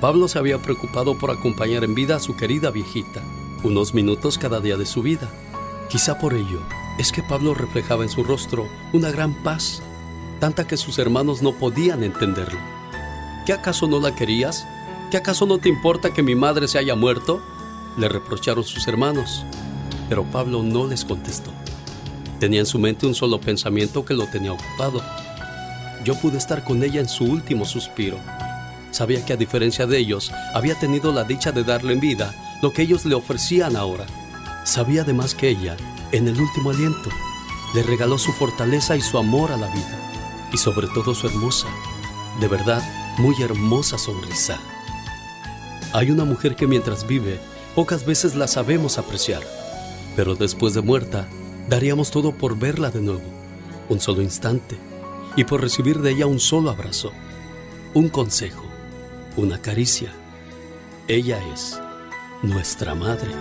Pablo 0.01 0.27
se 0.27 0.39
había 0.39 0.61
preocupado 0.61 1.17
por 1.17 1.31
acompañar 1.31 1.85
en 1.85 1.95
vida 1.95 2.17
a 2.17 2.19
su 2.19 2.35
querida 2.35 2.71
viejita, 2.71 3.21
unos 3.63 3.93
minutos 3.93 4.37
cada 4.37 4.59
día 4.59 4.75
de 4.75 4.85
su 4.85 5.01
vida. 5.01 5.29
Quizá 5.89 6.19
por 6.19 6.33
ello 6.33 6.59
es 6.99 7.13
que 7.13 7.23
Pablo 7.23 7.53
reflejaba 7.53 8.03
en 8.03 8.09
su 8.09 8.25
rostro 8.25 8.67
una 8.91 9.11
gran 9.11 9.33
paz, 9.43 9.81
tanta 10.43 10.67
que 10.67 10.75
sus 10.75 10.99
hermanos 10.99 11.41
no 11.41 11.53
podían 11.53 12.03
entenderlo. 12.03 12.59
¿Qué 13.45 13.53
acaso 13.53 13.87
no 13.87 14.01
la 14.01 14.13
querías? 14.13 14.67
¿Qué 15.09 15.15
acaso 15.15 15.45
no 15.45 15.57
te 15.57 15.69
importa 15.69 16.13
que 16.13 16.21
mi 16.21 16.35
madre 16.35 16.67
se 16.67 16.77
haya 16.77 16.95
muerto? 16.95 17.41
Le 17.97 18.09
reprocharon 18.09 18.65
sus 18.65 18.85
hermanos, 18.89 19.45
pero 20.09 20.25
Pablo 20.25 20.61
no 20.61 20.85
les 20.85 21.05
contestó. 21.05 21.49
Tenía 22.41 22.59
en 22.59 22.65
su 22.65 22.77
mente 22.77 23.07
un 23.07 23.15
solo 23.15 23.39
pensamiento 23.39 24.03
que 24.03 24.15
lo 24.15 24.25
tenía 24.27 24.51
ocupado. 24.51 25.01
Yo 26.03 26.13
pude 26.15 26.39
estar 26.39 26.65
con 26.65 26.83
ella 26.83 26.99
en 26.99 27.07
su 27.07 27.23
último 27.23 27.63
suspiro. 27.63 28.17
Sabía 28.91 29.25
que 29.25 29.31
a 29.31 29.37
diferencia 29.37 29.87
de 29.87 29.97
ellos, 29.97 30.29
había 30.53 30.77
tenido 30.77 31.13
la 31.13 31.23
dicha 31.23 31.53
de 31.53 31.63
darle 31.63 31.93
en 31.93 32.01
vida 32.01 32.35
lo 32.61 32.73
que 32.73 32.81
ellos 32.81 33.05
le 33.05 33.15
ofrecían 33.15 33.77
ahora. 33.77 34.07
Sabía 34.65 35.03
además 35.03 35.35
que 35.35 35.47
ella, 35.47 35.77
en 36.11 36.27
el 36.27 36.37
último 36.37 36.71
aliento, 36.71 37.09
le 37.73 37.83
regaló 37.83 38.17
su 38.17 38.33
fortaleza 38.33 38.97
y 38.97 39.01
su 39.01 39.17
amor 39.17 39.49
a 39.53 39.55
la 39.55 39.67
vida. 39.67 40.03
Y 40.53 40.57
sobre 40.57 40.87
todo 40.87 41.13
su 41.13 41.27
hermosa, 41.27 41.67
de 42.39 42.47
verdad, 42.47 42.81
muy 43.17 43.35
hermosa 43.41 43.97
sonrisa. 43.97 44.59
Hay 45.93 46.11
una 46.11 46.23
mujer 46.25 46.55
que 46.55 46.67
mientras 46.67 47.05
vive, 47.05 47.39
pocas 47.75 48.05
veces 48.05 48.35
la 48.35 48.47
sabemos 48.47 48.97
apreciar, 48.97 49.43
pero 50.15 50.35
después 50.35 50.73
de 50.73 50.81
muerta, 50.81 51.27
daríamos 51.69 52.11
todo 52.11 52.31
por 52.31 52.57
verla 52.57 52.91
de 52.91 53.01
nuevo, 53.01 53.23
un 53.89 53.99
solo 53.99 54.21
instante, 54.21 54.77
y 55.35 55.43
por 55.43 55.61
recibir 55.61 55.99
de 55.99 56.11
ella 56.11 56.27
un 56.27 56.39
solo 56.39 56.69
abrazo, 56.69 57.11
un 57.93 58.09
consejo, 58.09 58.63
una 59.35 59.59
caricia. 59.61 60.11
Ella 61.07 61.39
es 61.53 61.79
nuestra 62.43 62.95
madre. 62.95 63.31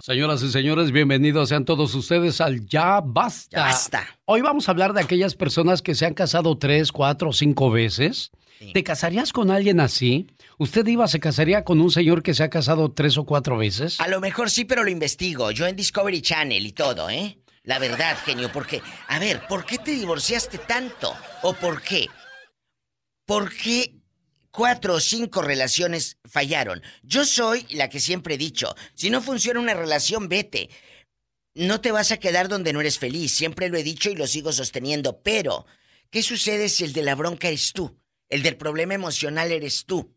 Señoras 0.01 0.43
y 0.43 0.51
señores, 0.51 0.91
bienvenidos 0.91 1.47
sean 1.47 1.63
todos 1.63 1.95
ustedes 1.95 2.41
al 2.41 2.65
Ya 2.65 2.99
Basta. 2.99 3.57
Ya 3.57 3.63
basta. 3.63 4.05
Hoy 4.25 4.41
vamos 4.41 4.67
a 4.67 4.71
hablar 4.71 4.91
de 4.91 4.99
aquellas 4.99 5.35
personas 5.35 5.81
que 5.81 5.95
se 5.95 6.05
han 6.05 6.13
casado 6.13 6.57
tres, 6.57 6.91
cuatro 6.91 7.29
o 7.29 7.33
cinco 7.33 7.71
veces. 7.71 8.29
¿Te 8.73 8.83
casarías 8.83 9.33
con 9.33 9.51
alguien 9.51 9.79
así? 9.79 10.27
¿Usted 10.57 10.85
iba, 10.87 11.07
se 11.07 11.19
casaría 11.19 11.63
con 11.63 11.81
un 11.81 11.91
señor 11.91 12.23
que 12.23 12.33
se 12.33 12.43
ha 12.43 12.49
casado 12.49 12.91
tres 12.91 13.17
o 13.17 13.25
cuatro 13.25 13.57
veces? 13.57 13.99
A 13.99 14.07
lo 14.07 14.19
mejor 14.19 14.49
sí, 14.49 14.65
pero 14.65 14.83
lo 14.83 14.89
investigo. 14.89 15.51
Yo 15.51 15.67
en 15.67 15.75
Discovery 15.75 16.21
Channel 16.21 16.65
y 16.65 16.71
todo, 16.71 17.09
¿eh? 17.09 17.39
La 17.63 17.79
verdad, 17.79 18.17
genio, 18.25 18.51
porque, 18.51 18.81
a 19.07 19.19
ver, 19.19 19.47
¿por 19.47 19.65
qué 19.65 19.77
te 19.77 19.91
divorciaste 19.91 20.57
tanto? 20.57 21.13
¿O 21.43 21.53
por 21.53 21.81
qué? 21.81 22.07
¿Por 23.25 23.55
qué 23.55 23.95
cuatro 24.51 24.95
o 24.95 24.99
cinco 24.99 25.41
relaciones 25.41 26.17
fallaron? 26.25 26.81
Yo 27.03 27.23
soy 27.23 27.65
la 27.69 27.89
que 27.89 28.01
siempre 28.01 28.35
he 28.35 28.37
dicho, 28.37 28.75
si 28.95 29.09
no 29.09 29.21
funciona 29.21 29.61
una 29.61 29.73
relación, 29.73 30.27
vete. 30.27 30.69
No 31.55 31.79
te 31.79 31.91
vas 31.91 32.11
a 32.11 32.17
quedar 32.17 32.49
donde 32.49 32.73
no 32.73 32.81
eres 32.81 32.99
feliz, 32.99 33.33
siempre 33.33 33.69
lo 33.69 33.77
he 33.77 33.83
dicho 33.83 34.09
y 34.09 34.15
lo 34.15 34.27
sigo 34.27 34.51
sosteniendo, 34.51 35.21
pero 35.21 35.65
¿qué 36.09 36.21
sucede 36.21 36.67
si 36.67 36.83
el 36.83 36.91
de 36.91 37.03
la 37.03 37.15
bronca 37.15 37.47
eres 37.47 37.71
tú? 37.71 37.97
El 38.33 38.41
del 38.41 38.57
problema 38.57 38.95
emocional 38.95 39.51
eres 39.51 39.85
tú. 39.85 40.11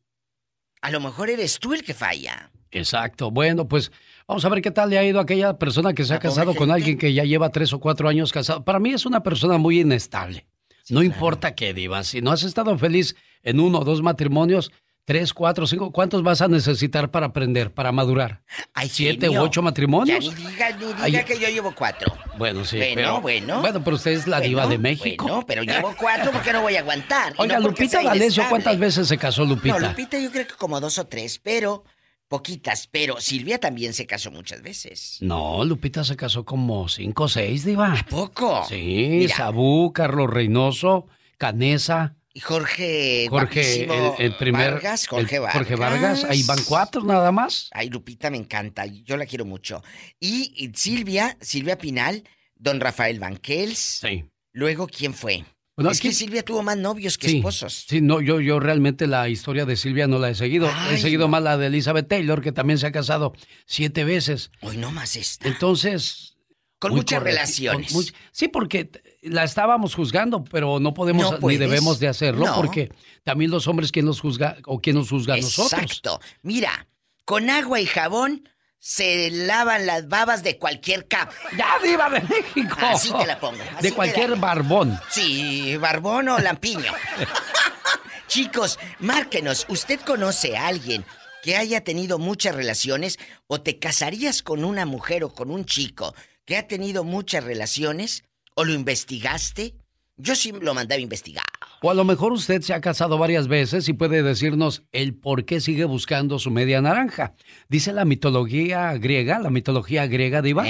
A 0.81 0.91
lo 0.91 1.01
mejor 1.01 1.29
eres 1.29 1.59
tú 1.59 1.75
el 1.75 1.83
que 1.83 1.93
falla. 1.93 2.51
Exacto. 2.71 3.31
Bueno, 3.31 3.69
pues 3.69 3.93
vamos 4.27 4.43
a 4.43 4.49
ver 4.49 4.63
qué 4.63 4.71
tal 4.71 4.89
le 4.89 4.97
ha 4.97 5.05
ido 5.05 5.19
a 5.19 5.25
aquella 5.25 5.59
persona 5.59 5.93
que 5.93 6.03
se 6.03 6.15
ha 6.15 6.19
casado 6.19 6.55
con 6.55 6.71
alguien 6.71 6.97
que 6.97 7.13
ya 7.13 7.25
lleva 7.25 7.51
tres 7.51 7.75
o 7.75 7.79
cuatro 7.79 8.09
años 8.09 8.33
casado. 8.33 8.65
Para 8.65 8.79
mí 8.79 8.95
es 8.95 9.05
una 9.05 9.23
persona 9.23 9.59
muy 9.59 9.81
inestable. 9.81 10.47
no 10.89 11.03
importa 11.03 11.55
qué, 11.55 11.75
Diva. 11.75 12.05
Si 12.05 12.23
no 12.23 12.31
has 12.33 12.43
estado 12.43 12.79
feliz 12.79 13.17
en 13.43 13.61
uno 13.61 13.81
o 13.81 13.85
dos 13.85 14.01
matrimonios, 14.01 14.73
tres, 15.07 15.33
cuatro, 15.33 15.67
cinco, 15.67 15.93
¿cuántos 15.93 16.23
vas 16.23 16.43
a 16.43 16.49
necesitar 16.49 17.11
para 17.11 17.27
aprender, 17.27 17.73
para 17.73 17.93
madurar? 17.93 18.43
¿Siete 18.91 19.31
u 19.31 19.41
ocho 19.41 19.63
matrimonios? 19.63 20.25
Ya 20.27 20.31
ni 20.35 20.37
diga, 20.51 20.71
ni 20.73 20.87
diga 20.87 20.99
Ay, 21.21 21.25
que 21.25 21.39
yo 21.39 21.49
llevo 21.49 21.73
cuatro. 21.75 22.13
Bueno, 22.37 22.65
sí, 22.67 22.77
Bueno, 22.77 22.95
pero... 22.95 23.21
bueno. 23.23 23.61
Bueno, 23.61 23.83
pero 23.85 23.97
usted 23.97 24.11
es 24.11 24.27
la 24.27 24.41
diva 24.41 24.67
de 24.67 24.77
México. 24.79 25.25
Bueno, 25.25 25.47
pero 25.47 25.63
llevo 25.63 25.95
cuatro 25.99 26.33
porque 26.33 26.53
no 26.53 26.61
voy 26.61 26.77
a 26.77 26.81
aguantar. 26.81 27.33
Oiga, 27.39 27.59
no 27.61 27.69
Lupita 27.69 28.03
D'Alessio. 28.03 28.45
¿cuántas 28.51 28.79
veces 28.79 29.09
se 29.09 29.17
casó 29.17 29.45
Lupita? 29.45 29.79
No, 29.79 29.89
Lupita 29.89 30.19
yo 30.19 30.31
creo 30.31 30.47
que 30.47 30.55
como 30.55 30.81
dos 30.81 30.99
o 30.99 31.07
tres, 31.07 31.39
pero 31.39 31.85
poquitas. 32.29 32.89
Pero 32.91 33.21
Silvia 33.21 33.59
también 33.61 33.95
se 33.95 34.07
casó 34.07 34.33
muchas 34.33 34.61
veces. 34.61 35.19
No, 35.21 35.65
Lupita 35.65 36.03
se 36.03 36.17
casó 36.17 36.45
como 36.45 36.89
cinco 36.89 37.25
o 37.25 37.29
seis, 37.29 37.65
Diva. 37.65 37.93
¿A 37.93 38.03
poco? 38.07 38.65
Sí, 38.69 39.07
Mira. 39.21 39.37
Sabú, 39.37 39.93
Carlos 39.93 40.29
Reynoso, 40.29 41.07
Canesa. 41.39 42.17
Jorge. 42.41 43.27
Jorge, 43.31 43.85
el, 43.85 44.13
el 44.19 44.37
primer. 44.37 44.73
Vargas, 44.73 45.07
Jorge 45.07 45.37
el- 45.37 45.43
Vargas. 45.43 45.57
Jorge 45.57 45.77
Vargas, 45.77 46.25
ahí 46.25 46.43
van 46.43 46.59
cuatro 46.65 47.03
nada 47.03 47.33
más. 47.33 47.69
Ay, 47.73 47.89
Lupita 47.91 48.31
me 48.31 48.37
encanta, 48.37 48.87
yo 48.87 49.17
la 49.17 49.27
quiero 49.27 49.45
mucho. 49.45 49.83
Y, 50.21 50.53
y 50.57 50.71
Silvia, 50.75 51.37
Silvia 51.41 51.79
Pinal, 51.79 52.25
don 52.55 52.81
Rafael 52.81 53.19
Banquels. 53.21 53.79
Sí. 53.79 54.25
Luego, 54.53 54.87
¿quién 54.87 55.13
fue? 55.15 55.45
Bueno, 55.77 55.91
es 55.91 56.01
que 56.01 56.11
Silvia 56.11 56.43
tuvo 56.43 56.63
más 56.63 56.79
novios 56.79 57.19
que 57.19 57.29
Sí, 57.29 57.37
esposos. 57.37 57.85
Sí, 57.87 58.01
no, 58.01 58.23
yo, 58.23 58.41
yo 58.41 58.59
realmente 58.61 59.07
la 59.07 59.29
historia 59.29 59.67
de 59.67 59.77
Silvia 59.77 60.07
no 60.07 60.19
la 60.19 60.31
he 60.31 60.35
seguido. 60.35 60.71
he 60.91 60.97
seguido 60.97 61.29
más 61.29 61.43
la 61.43 61.59
de 61.59 61.67
Elizabeth 61.67 62.09
Taylor, 62.09 62.41
que 62.41 62.51
también 62.53 62.79
se 62.79 62.87
ha 62.87 62.93
casado 62.93 63.35
siete 63.67 64.05
veces. 64.05 64.51
Hoy 64.63 64.79
no 64.79 64.91
más 64.91 65.17
esta. 65.17 65.47
Entonces. 65.47 66.33
Con 66.79 66.95
muchas 66.95 67.23
relaciones. 67.23 67.93
con 67.93 68.05
sí, 68.33 68.49
porque 68.49 68.91
la 69.27 69.45
estábamos 69.45 69.95
juzgando, 69.95 70.45
pero 70.45 70.81
no 70.81 70.95
podemos 70.95 71.41
No 71.41 71.49
ni 71.49 71.57
debemos 71.57 71.99
de 71.99 72.09
hacerlo, 72.09 72.47
No. 72.47 72.57
porque 72.57 72.91
también 73.25 73.51
los 73.51 73.67
hombres 73.69 73.93
quien 73.93 74.07
nos 74.07 74.21
juzga 74.21 74.57
o 74.67 74.81
quien 74.81 74.97
nos 74.97 75.11
juzga 75.11 75.35
a 75.35 75.37
nosotros. 75.39 75.81
Exacto. 75.83 76.21
Mira, 76.43 76.87
con 77.25 77.51
agua 77.51 77.81
y 77.81 77.87
jabón 77.87 78.49
se 78.79 79.31
lavan 79.31 79.87
las 79.87 80.07
babas 80.09 80.43
de 80.45 80.59
cualquier 80.59 81.09
cap. 81.09 81.31
¡Ya, 81.57 81.67
diva 81.83 82.09
de 82.09 82.21
México! 82.21 82.77
Así 82.81 83.13
te 83.13 83.27
la 83.27 83.39
pongo. 83.41 83.59
así 83.75 83.83
de 83.89 83.93
cualquier 83.93 84.31
la- 84.31 84.37
barbón. 84.37 84.99
Sí, 85.11 85.77
barbón 85.77 86.29
o 86.29 86.39
lampiño. 86.39 86.93
Chicos, 88.29 88.79
márquenos. 88.99 89.67
¿Usted 89.69 90.01
conoce 90.01 90.57
a 90.57 90.67
alguien 90.67 91.05
que 91.43 91.57
haya 91.57 91.83
tenido 91.83 92.19
muchas 92.19 92.55
relaciones 92.55 93.19
o 93.47 93.61
te 93.61 93.79
casarías 93.79 94.43
con 94.43 94.65
una 94.65 94.85
mujer 94.85 95.25
o 95.25 95.33
con 95.33 95.51
un 95.51 95.65
chico 95.65 96.15
que 96.45 96.57
ha 96.57 96.67
tenido 96.67 97.05
muchas 97.05 97.45
relaciones 97.45 98.25
o 98.57 98.65
lo 98.65 98.73
investigaste? 98.73 99.75
Yo 100.17 100.35
sí 100.35 100.51
lo 100.51 100.75
mandaba 100.75 100.99
a 100.99 101.03
investigar. 101.03 101.45
O 101.83 101.91
a 101.91 101.95
lo 101.95 102.05
mejor 102.05 102.33
usted 102.33 102.63
se 102.63 102.73
ha 102.73 102.81
casado 102.81 103.19
varias 103.19 103.49
veces 103.49 103.87
y 103.89 103.93
puede 103.93 104.23
decirnos 104.23 104.83
el 104.93 105.15
por 105.15 105.45
qué 105.45 105.61
sigue 105.61 105.85
buscando 105.85 106.39
su 106.39 106.51
media 106.51 106.81
naranja. 106.81 107.35
Dice 107.69 107.93
la 107.93 108.07
mitología 108.07 108.95
griega, 108.95 109.39
la 109.39 109.51
mitología 109.51 110.07
griega, 110.07 110.41
Diva, 110.41 110.65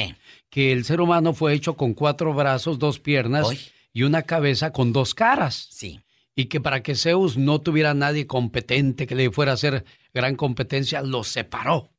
que 0.50 0.72
el 0.72 0.84
ser 0.84 1.00
humano 1.00 1.32
fue 1.32 1.54
hecho 1.54 1.76
con 1.76 1.94
cuatro 1.94 2.34
brazos, 2.34 2.80
dos 2.80 2.98
piernas 2.98 3.46
y 3.92 4.02
una 4.02 4.22
cabeza 4.22 4.72
con 4.72 4.92
dos 4.92 5.14
caras. 5.14 5.68
Sí. 5.70 6.00
Y 6.34 6.46
que 6.46 6.60
para 6.60 6.82
que 6.82 6.96
Zeus 6.96 7.36
no 7.36 7.60
tuviera 7.60 7.94
nadie 7.94 8.26
competente 8.26 9.06
que 9.06 9.14
le 9.14 9.30
fuera 9.30 9.52
a 9.52 9.54
hacer 9.54 9.84
gran 10.12 10.34
competencia, 10.34 11.02
los 11.02 11.28
separó. 11.28 11.92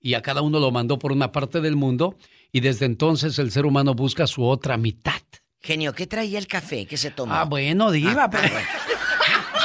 Y 0.00 0.14
a 0.14 0.22
cada 0.22 0.42
uno 0.42 0.58
lo 0.58 0.72
mandó 0.72 0.98
por 0.98 1.12
una 1.12 1.30
parte 1.30 1.60
del 1.60 1.76
mundo 1.76 2.16
y 2.52 2.60
desde 2.60 2.86
entonces 2.86 3.38
el 3.38 3.50
ser 3.50 3.66
humano 3.66 3.94
busca 3.94 4.26
su 4.26 4.44
otra 4.44 4.76
mitad. 4.76 5.20
Genio, 5.60 5.92
¿qué 5.92 6.06
traía 6.06 6.38
el 6.38 6.46
café 6.46 6.86
que 6.86 6.96
se 6.96 7.10
tomó? 7.10 7.34
Ah, 7.34 7.44
bueno, 7.44 7.90
diva, 7.90 8.30
pero... 8.30 8.48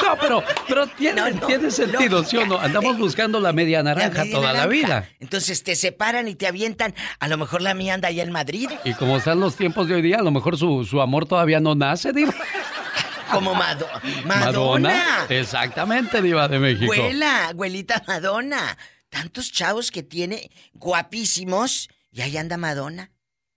No, 0.04 0.16
pero, 0.20 0.44
pero 0.68 0.86
tiene, 0.88 1.22
tiene 1.46 1.70
sentido, 1.70 2.22
¿sí 2.24 2.36
o 2.36 2.44
no? 2.44 2.58
Andamos 2.58 2.98
buscando 2.98 3.40
la 3.40 3.54
media 3.54 3.82
naranja 3.82 4.24
media 4.24 4.36
toda 4.36 4.52
la 4.52 4.66
vida. 4.66 5.08
Entonces 5.18 5.62
te 5.62 5.76
separan 5.76 6.28
y 6.28 6.34
te 6.34 6.46
avientan. 6.46 6.94
A 7.20 7.28
lo 7.28 7.38
mejor 7.38 7.62
la 7.62 7.72
mía 7.72 7.94
anda 7.94 8.08
allá 8.08 8.22
en 8.22 8.30
Madrid. 8.32 8.68
Y 8.84 8.92
como 8.94 9.16
están 9.16 9.40
los 9.40 9.56
tiempos 9.56 9.88
de 9.88 9.94
hoy 9.94 10.02
día, 10.02 10.18
a 10.18 10.22
lo 10.22 10.30
mejor 10.30 10.58
su, 10.58 10.84
su 10.84 11.00
amor 11.00 11.26
todavía 11.26 11.58
no 11.60 11.74
nace, 11.74 12.12
diva. 12.12 12.34
Como 13.32 13.54
Mado- 13.54 13.88
Madonna. 14.26 15.26
Exactamente, 15.30 16.20
diva 16.20 16.48
de 16.48 16.58
México. 16.58 16.92
Abuela, 16.92 17.48
abuelita 17.48 18.02
Madonna. 18.06 18.76
Tantos 19.08 19.50
chavos 19.52 19.90
que 19.90 20.02
tiene 20.02 20.50
guapísimos 20.74 21.88
y 22.14 22.22
ahí 22.22 22.36
anda 22.38 22.56
Madonna. 22.56 23.10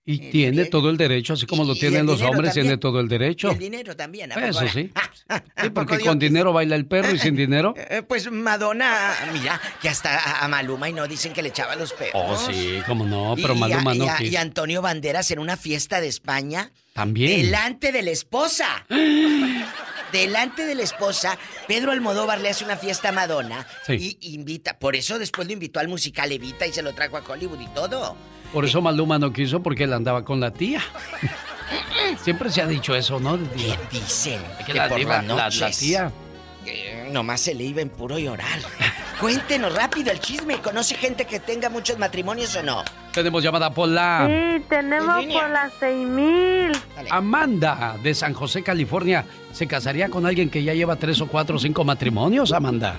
Y 0.10 0.30
tiene 0.30 0.64
todo 0.68 0.90
el 0.90 0.96
derecho, 0.96 1.34
así 1.34 1.46
como 1.46 1.66
lo 1.66 1.76
tienen 1.76 2.06
los 2.06 2.22
hombres, 2.22 2.52
también. 2.52 2.68
tiene 2.68 2.78
todo 2.78 3.02
el 3.02 3.10
derecho. 3.10 3.50
Y 3.50 3.52
el 3.56 3.60
dinero 3.60 3.94
también. 3.94 4.32
¿a 4.32 4.36
poco 4.36 4.48
Eso 4.48 4.60
ahora? 4.60 4.72
sí. 4.72 4.90
¿A 5.28 5.44
Sí, 5.64 5.70
porque 5.70 6.00
con 6.00 6.18
que 6.18 6.28
dinero 6.28 6.54
baila 6.54 6.78
el 6.78 6.86
perro 6.86 7.14
y 7.14 7.20
sin 7.20 7.36
dinero. 7.36 7.74
Eh, 7.76 8.04
Pues 8.08 8.32
Madonna, 8.32 9.14
mira, 9.34 9.60
que 9.82 9.90
hasta 9.90 10.42
a- 10.42 10.48
Maluma 10.48 10.88
y 10.88 10.94
no 10.94 11.06
dicen 11.10 11.34
que 11.34 11.42
le 11.44 11.50
echaba 11.50 11.76
los 11.76 11.92
perros. 11.92 12.14
Oh, 12.16 12.38
sí, 12.38 12.80
cómo 12.88 13.06
no, 13.06 13.34
pero 13.36 13.54
Y 13.54 13.58
a- 13.58 13.60
Maluma 13.60 13.96
y 13.96 14.00
no 14.00 14.06
a- 14.10 14.24
y 14.24 14.34
Antonio 14.38 14.82
Banderas 14.82 15.30
en 15.32 15.40
una 15.40 15.58
fiesta 15.58 16.00
de 16.00 16.08
España. 16.08 16.72
También. 16.94 17.42
Delante 17.42 17.92
de 17.92 18.02
la 18.02 18.12
esposa. 18.12 18.86
Delante 20.12 20.66
de 20.66 20.76
la 20.76 20.84
esposa, 20.84 21.38
Pedro 21.68 21.92
Almodóvar 21.92 22.40
le 22.40 22.50
hace 22.50 22.64
una 22.64 22.78
fiesta 22.78 23.10
a 23.10 23.12
Madonna 23.12 23.66
Sí. 23.86 24.18
y 24.22 24.36
invita, 24.36 24.78
por 24.80 24.96
eso 24.96 25.20
después 25.20 25.48
lo 25.48 25.54
invitó 25.54 25.80
al 25.80 25.88
musical 25.88 26.32
Evita 26.32 26.66
y 26.66 26.74
se 26.74 26.82
lo 26.82 26.94
trajo 26.94 27.18
a 27.18 27.24
Hollywood 27.28 27.60
y 27.60 27.68
todo. 27.68 28.16
Por 28.54 28.64
eso 28.66 28.82
Maluma 28.82 29.20
no 29.20 29.34
quiso 29.34 29.62
porque 29.62 29.84
él 29.84 29.94
andaba 29.94 30.24
con 30.24 30.40
la 30.40 30.52
tía. 30.52 30.82
Siempre 32.24 32.50
se 32.50 32.62
ha 32.62 32.68
dicho 32.68 32.96
eso, 32.96 33.20
¿no? 33.20 33.38
Dicen 33.38 34.42
que, 34.60 34.72
que 34.72 34.74
la, 34.74 34.88
por 34.88 34.98
diva- 35.00 35.22
la- 35.24 35.50
tía. 35.72 36.12
Nomás 37.11 37.41
se 37.41 37.56
le 37.56 37.64
iba 37.64 37.81
en 37.81 37.89
puro 37.89 38.19
llorar. 38.19 38.60
Cuéntenos 39.19 39.73
rápido 39.73 40.11
el 40.11 40.19
chisme. 40.19 40.57
¿Conoce 40.61 40.95
gente 40.95 41.26
que 41.26 41.39
tenga 41.39 41.69
muchos 41.69 41.98
matrimonios 41.98 42.56
o 42.56 42.64
no? 42.64 42.84
Tenemos 43.14 43.44
llamada 43.44 43.73
por 43.73 43.89
la 43.89 44.27
Sí, 44.27 44.64
tenemos 44.69 45.26
por 45.26 45.49
las 45.49 45.73
seis 45.80 46.07
mil. 46.07 46.72
Amanda 47.10 47.98
de 48.03 48.14
San 48.14 48.34
José, 48.34 48.61
California. 48.61 49.26
¿Se 49.52 49.65
casaría 49.65 50.10
con 50.10 50.26
alguien 50.26 50.49
que 50.49 50.64
ya 50.64 50.73
lleva 50.73 50.95
tres 50.98 51.19
o 51.22 51.27
cuatro 51.27 51.56
o 51.56 51.60
cinco 51.60 51.84
matrimonios, 51.84 52.52
Amanda? 52.52 52.95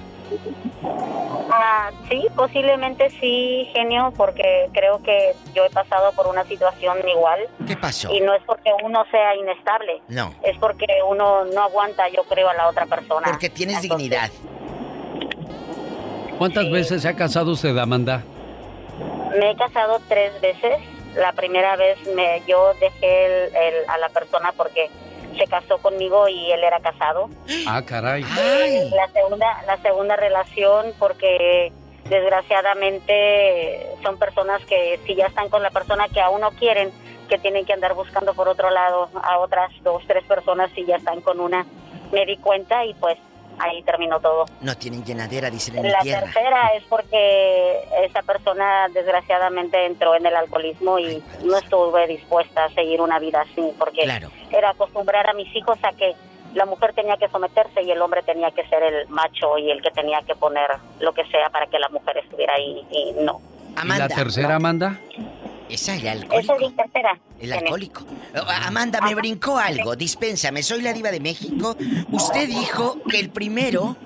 Ah, 1.60 1.90
sí, 2.08 2.24
posiblemente 2.36 3.10
sí, 3.20 3.68
genio, 3.74 4.12
porque 4.16 4.68
creo 4.72 5.02
que 5.02 5.34
yo 5.54 5.64
he 5.64 5.70
pasado 5.70 6.12
por 6.12 6.28
una 6.28 6.44
situación 6.44 6.98
igual. 7.08 7.40
¿Qué 7.66 7.76
pasó? 7.76 8.12
Y 8.14 8.20
no 8.20 8.32
es 8.32 8.42
porque 8.44 8.70
uno 8.84 9.04
sea 9.10 9.34
inestable, 9.34 10.00
No. 10.06 10.32
es 10.44 10.56
porque 10.58 10.86
uno 11.08 11.44
no 11.46 11.62
aguanta, 11.62 12.08
yo 12.10 12.22
creo, 12.24 12.48
a 12.48 12.54
la 12.54 12.68
otra 12.68 12.86
persona. 12.86 13.26
Porque 13.28 13.50
tienes 13.50 13.82
dignidad. 13.82 14.30
¿Cuántas 16.38 16.70
veces 16.70 17.02
se 17.02 17.08
ha 17.08 17.16
casado 17.16 17.50
usted, 17.52 17.76
Amanda? 17.76 18.22
Me 19.38 19.50
he 19.50 19.56
casado 19.56 20.00
tres 20.08 20.40
veces. 20.40 20.76
La 21.16 21.32
primera 21.32 21.74
vez 21.74 21.98
me, 22.14 22.42
yo 22.46 22.72
dejé 22.74 23.26
el- 23.26 23.56
el- 23.56 23.88
a 23.88 23.98
la 23.98 24.08
persona 24.10 24.52
porque 24.56 24.88
se 25.38 25.46
casó 25.46 25.78
conmigo 25.78 26.28
y 26.28 26.50
él 26.52 26.62
era 26.64 26.80
casado. 26.80 27.30
Ah, 27.66 27.82
caray. 27.84 28.22
La 28.90 29.08
segunda, 29.12 29.62
la 29.66 29.76
segunda 29.82 30.16
relación 30.16 30.94
porque 30.98 31.70
desgraciadamente 32.08 33.86
son 34.02 34.18
personas 34.18 34.64
que 34.64 34.98
si 35.06 35.14
ya 35.14 35.26
están 35.26 35.50
con 35.50 35.62
la 35.62 35.70
persona 35.70 36.08
que 36.08 36.20
aún 36.20 36.40
no 36.40 36.50
quieren, 36.52 36.90
que 37.28 37.38
tienen 37.38 37.66
que 37.66 37.74
andar 37.74 37.94
buscando 37.94 38.32
por 38.34 38.48
otro 38.48 38.70
lado 38.70 39.10
a 39.22 39.38
otras 39.38 39.70
dos, 39.82 40.02
tres 40.06 40.24
personas 40.24 40.70
si 40.74 40.86
ya 40.86 40.96
están 40.96 41.20
con 41.20 41.40
una. 41.40 41.66
Me 42.10 42.24
di 42.24 42.38
cuenta 42.38 42.86
y 42.86 42.94
pues 42.94 43.18
ahí 43.60 43.82
terminó 43.82 44.20
todo. 44.20 44.46
No 44.60 44.76
tienen 44.76 45.04
llenadera, 45.04 45.50
dicen 45.50 45.76
en 45.76 45.82
mi 45.82 45.90
La 45.90 46.00
tierra. 46.00 46.22
tercera 46.22 46.68
es 46.76 46.84
porque 46.84 47.80
esa 48.04 48.22
persona 48.22 48.88
desgraciadamente 48.92 49.86
entró 49.86 50.14
en 50.14 50.26
el 50.26 50.36
alcoholismo 50.36 50.98
y 50.98 51.22
no 51.44 51.56
estuve 51.58 52.06
dispuesta 52.06 52.64
a 52.64 52.70
seguir 52.70 53.00
una 53.00 53.18
vida 53.18 53.40
así 53.42 53.72
porque 53.78 54.02
era 54.50 54.70
acostumbrar 54.70 55.28
a 55.28 55.34
mis 55.34 55.54
hijos 55.54 55.78
a 55.82 55.92
que 55.92 56.14
la 56.54 56.64
mujer 56.64 56.94
tenía 56.94 57.16
que 57.16 57.28
someterse 57.28 57.82
y 57.82 57.90
el 57.90 58.00
hombre 58.00 58.22
tenía 58.22 58.50
que 58.50 58.66
ser 58.68 58.82
el 58.82 59.08
macho 59.08 59.58
y 59.58 59.70
el 59.70 59.82
que 59.82 59.90
tenía 59.90 60.22
que 60.22 60.34
poner 60.34 60.70
lo 61.00 61.12
que 61.12 61.24
sea 61.26 61.50
para 61.50 61.66
que 61.66 61.78
la 61.78 61.88
mujer 61.90 62.16
estuviera 62.18 62.54
ahí 62.54 62.86
y 62.90 63.12
no. 63.20 63.40
¿Y 63.84 63.86
la 63.98 64.08
tercera, 64.08 64.56
Amanda? 64.56 64.98
Esa 65.68 65.94
es 65.94 66.02
el 66.02 66.06
Esa 66.06 66.12
alcohólico. 66.22 66.54
es 66.54 66.60
mi 66.60 66.70
tercera. 66.72 67.18
El 67.40 67.52
alcohólico. 67.52 68.02
Oh, 68.34 68.50
Amanda, 68.66 69.00
me 69.00 69.14
brincó 69.14 69.58
algo. 69.58 69.94
Dispénsame, 69.96 70.62
soy 70.62 70.82
la 70.82 70.92
diva 70.92 71.10
de 71.10 71.20
México. 71.20 71.76
Usted 72.10 72.48
dijo 72.48 72.98
que 73.08 73.20
el 73.20 73.30
primero, 73.30 73.96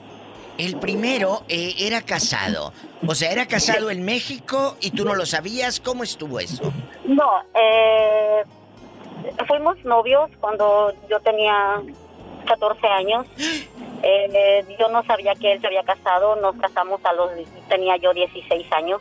el 0.59 0.77
primero 0.79 1.45
eh, 1.49 1.75
era 1.79 2.03
casado. 2.03 2.73
O 3.07 3.15
sea, 3.15 3.33
era 3.33 3.47
casado 3.47 3.91
en 3.91 4.05
México 4.05 4.77
y 4.81 4.91
tú 4.91 5.05
no 5.05 5.15
lo 5.15 5.27
sabías. 5.27 5.81
¿Cómo 5.81 6.03
estuvo 6.05 6.41
eso? 6.41 6.73
No, 7.05 7.31
eh, 7.55 8.43
fuimos 9.47 9.83
novios 9.85 10.31
cuando 10.41 10.93
yo 11.09 11.21
tenía 11.21 11.81
14 12.47 12.87
años. 12.87 13.27
Eh, 14.05 14.65
yo 14.81 14.89
no 14.89 15.05
sabía 15.05 15.33
que 15.37 15.53
él 15.53 15.61
se 15.61 15.69
había 15.69 15.85
casado, 15.85 16.35
nos 16.35 16.57
casamos 16.57 17.01
a 17.05 17.13
los, 17.13 17.31
tenía 17.69 17.97
yo 17.99 18.13
16 18.13 18.67
años. 18.73 19.01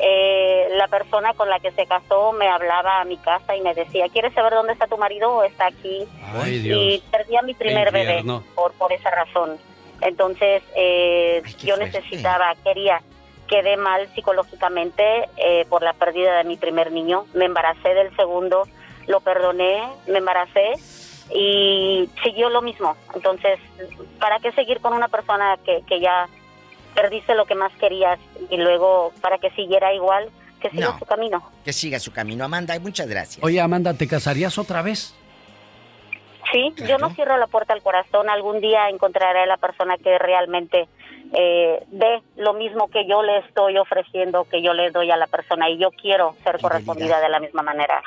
Eh, 0.00 0.68
la 0.76 0.88
persona 0.88 1.34
con 1.34 1.48
la 1.48 1.60
que 1.60 1.70
se 1.72 1.86
casó 1.86 2.32
me 2.32 2.48
hablaba 2.48 3.00
a 3.00 3.04
mi 3.04 3.16
casa 3.16 3.54
y 3.56 3.60
me 3.60 3.74
decía, 3.74 4.08
¿quieres 4.08 4.34
saber 4.34 4.52
dónde 4.54 4.72
está 4.72 4.86
tu 4.86 4.96
marido 4.98 5.30
o 5.32 5.42
está 5.44 5.66
aquí? 5.66 6.04
Ay, 6.34 6.54
Y 6.56 6.58
Dios. 6.60 7.02
perdí 7.12 7.36
a 7.36 7.42
mi 7.42 7.54
primer 7.54 7.92
bebé 7.92 8.24
por, 8.54 8.72
por 8.72 8.92
esa 8.92 9.10
razón. 9.10 9.56
Entonces, 10.00 10.62
eh, 10.76 11.42
yo 11.62 11.76
necesitaba, 11.76 12.54
quería, 12.64 13.00
quedé 13.48 13.76
mal 13.76 14.08
psicológicamente 14.14 15.28
eh, 15.36 15.64
por 15.68 15.82
la 15.82 15.92
pérdida 15.92 16.38
de 16.38 16.44
mi 16.44 16.56
primer 16.56 16.90
niño. 16.90 17.26
Me 17.32 17.44
embaracé 17.44 17.94
del 17.94 18.14
segundo, 18.16 18.66
lo 19.06 19.20
perdoné, 19.20 19.82
me 20.08 20.18
embaracé 20.18 20.72
y 21.32 22.08
siguió 22.22 22.50
lo 22.50 22.60
mismo. 22.62 22.96
Entonces, 23.14 23.58
¿para 24.18 24.40
qué 24.40 24.52
seguir 24.52 24.80
con 24.80 24.92
una 24.92 25.08
persona 25.08 25.56
que, 25.64 25.82
que 25.86 26.00
ya 26.00 26.28
perdiste 26.94 27.34
lo 27.34 27.44
que 27.46 27.54
más 27.54 27.72
querías 27.76 28.18
y 28.50 28.56
luego 28.56 29.12
para 29.20 29.38
que 29.38 29.50
siguiera 29.50 29.92
igual, 29.94 30.30
que 30.60 30.70
siga 30.70 30.90
No. 30.92 30.98
su 30.98 31.04
camino? 31.04 31.50
Que 31.64 31.72
siga 31.72 31.98
su 31.98 32.12
camino. 32.12 32.44
Amanda, 32.44 32.78
muchas 32.80 33.06
gracias. 33.08 33.44
Oye, 33.44 33.60
Amanda, 33.60 33.94
¿te 33.94 34.06
casarías 34.08 34.56
otra 34.58 34.82
vez? 34.82 35.14
Sí, 36.52 36.72
yo 36.86 36.98
no 36.98 37.10
cierro 37.10 37.36
la 37.36 37.46
puerta 37.46 37.72
al 37.72 37.82
corazón. 37.82 38.30
Algún 38.30 38.60
día 38.60 38.88
encontraré 38.88 39.40
a 39.40 39.46
la 39.46 39.56
persona 39.56 39.96
que 39.96 40.18
realmente 40.18 40.88
eh, 41.32 41.82
ve 41.90 42.22
lo 42.36 42.54
mismo 42.54 42.88
que 42.88 43.06
yo 43.08 43.22
le 43.22 43.38
estoy 43.38 43.76
ofreciendo, 43.78 44.44
que 44.44 44.62
yo 44.62 44.72
le 44.72 44.90
doy 44.90 45.10
a 45.10 45.16
la 45.16 45.26
persona 45.26 45.68
y 45.68 45.78
yo 45.78 45.90
quiero 45.90 46.36
ser 46.44 46.60
correspondida 46.60 47.20
de 47.20 47.28
la 47.28 47.40
misma 47.40 47.62
manera. 47.62 48.02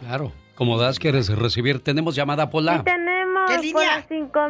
Claro. 0.00 0.32
Como 0.54 0.78
das, 0.78 0.98
quieres 0.98 1.28
recibir. 1.36 1.82
Tenemos 1.82 2.14
llamada 2.14 2.50
Pola 2.50 2.82
Tenemos 2.84 3.50
por 3.72 3.84
las 3.84 4.06
cinco 4.08 4.48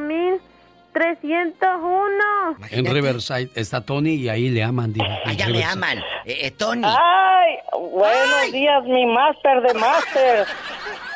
mil 0.92 1.02
trescientos 1.02 1.68
uno. 1.80 2.56
en 2.70 2.86
Riverside. 2.86 3.50
Está 3.54 3.80
Tony 3.84 4.14
y 4.14 4.28
ahí 4.28 4.48
le 4.48 4.62
aman, 4.62 4.92
diva. 4.92 5.18
Ya 5.36 5.46
me 5.46 5.52
Riverside. 5.52 5.64
aman. 5.72 5.98
Eh, 6.24 6.38
eh, 6.46 6.50
Tony. 6.52 6.82
Ay, 6.84 7.56
buenos 7.72 8.52
días, 8.52 8.84
mi 8.84 9.06
máster 9.06 9.62
de 9.62 9.74
máster. 9.74 10.46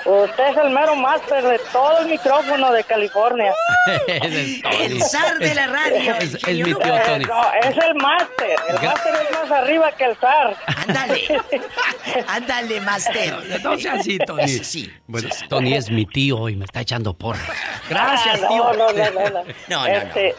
Usted 0.07 0.49
es 0.51 0.57
el 0.59 0.71
mero 0.71 0.95
máster 0.95 1.43
de 1.43 1.59
todo 1.73 1.99
el 1.99 2.07
micrófono 2.07 2.73
de 2.73 2.85
California. 2.85 3.53
Es. 4.07 4.63
El 4.81 5.03
zar 5.03 5.39
de 5.39 5.55
la 5.55 5.67
radio. 5.67 6.15
Es, 6.17 6.35
es 6.35 6.47
mi 6.59 6.63
tío 6.65 6.79
Tony. 6.79 7.25
No, 7.25 7.43
es 7.63 7.77
el 7.77 7.95
máster. 7.97 8.57
El 8.69 8.75
máster 8.87 9.15
es 9.15 9.33
más 9.33 9.51
arriba 9.51 9.93
que 9.93 10.05
el 10.05 10.17
zar. 10.17 10.57
Ándale. 10.67 11.23
Ándale, 12.29 12.81
máster. 12.81 13.35
No 13.63 13.79
sea 13.79 13.95
así, 13.95 14.19
Tony. 14.19 14.49
Sí. 14.49 14.93
Bueno, 15.07 15.29
Tony 15.49 15.75
es 15.75 15.91
mi 15.91 16.07
tío 16.07 16.49
y 16.49 16.57
me 16.57 16.65
está 16.65 16.81
echando 16.81 17.15
porras. 17.15 17.49
Gracias, 17.89 18.41
Ah, 18.45 18.49
tío. 18.49 18.65
No, 18.65 18.73
no, 18.75 18.93
no, 18.93 19.11
no. 19.11 19.31
no. 19.31 19.45
No, 19.45 19.45
no, 19.69 19.87
Este, 19.87 20.35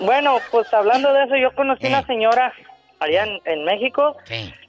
Bueno, 0.00 0.38
pues 0.50 0.72
hablando 0.72 1.12
de 1.12 1.24
eso, 1.24 1.36
yo 1.36 1.52
conocí 1.54 1.86
una 1.86 2.04
señora 2.06 2.52
allá 3.00 3.24
en, 3.24 3.40
en 3.44 3.64
México. 3.64 4.16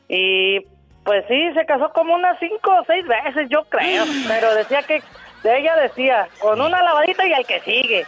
Y 0.10 0.60
pues 1.04 1.26
sí, 1.28 1.52
se 1.54 1.66
casó 1.66 1.92
como 1.94 2.14
unas 2.16 2.38
cinco 2.40 2.72
o 2.80 2.84
seis 2.86 3.06
veces, 3.08 3.48
yo 3.50 3.64
creo. 3.66 4.04
Pero 4.28 4.54
decía 4.56 4.82
que 4.84 5.02
ella 5.44 5.76
decía, 5.76 6.28
con 6.40 6.62
una 6.62 6.82
lavadita 6.82 7.26
y 7.28 7.34
al 7.34 7.46
que 7.46 7.60
sigue. 7.62 8.06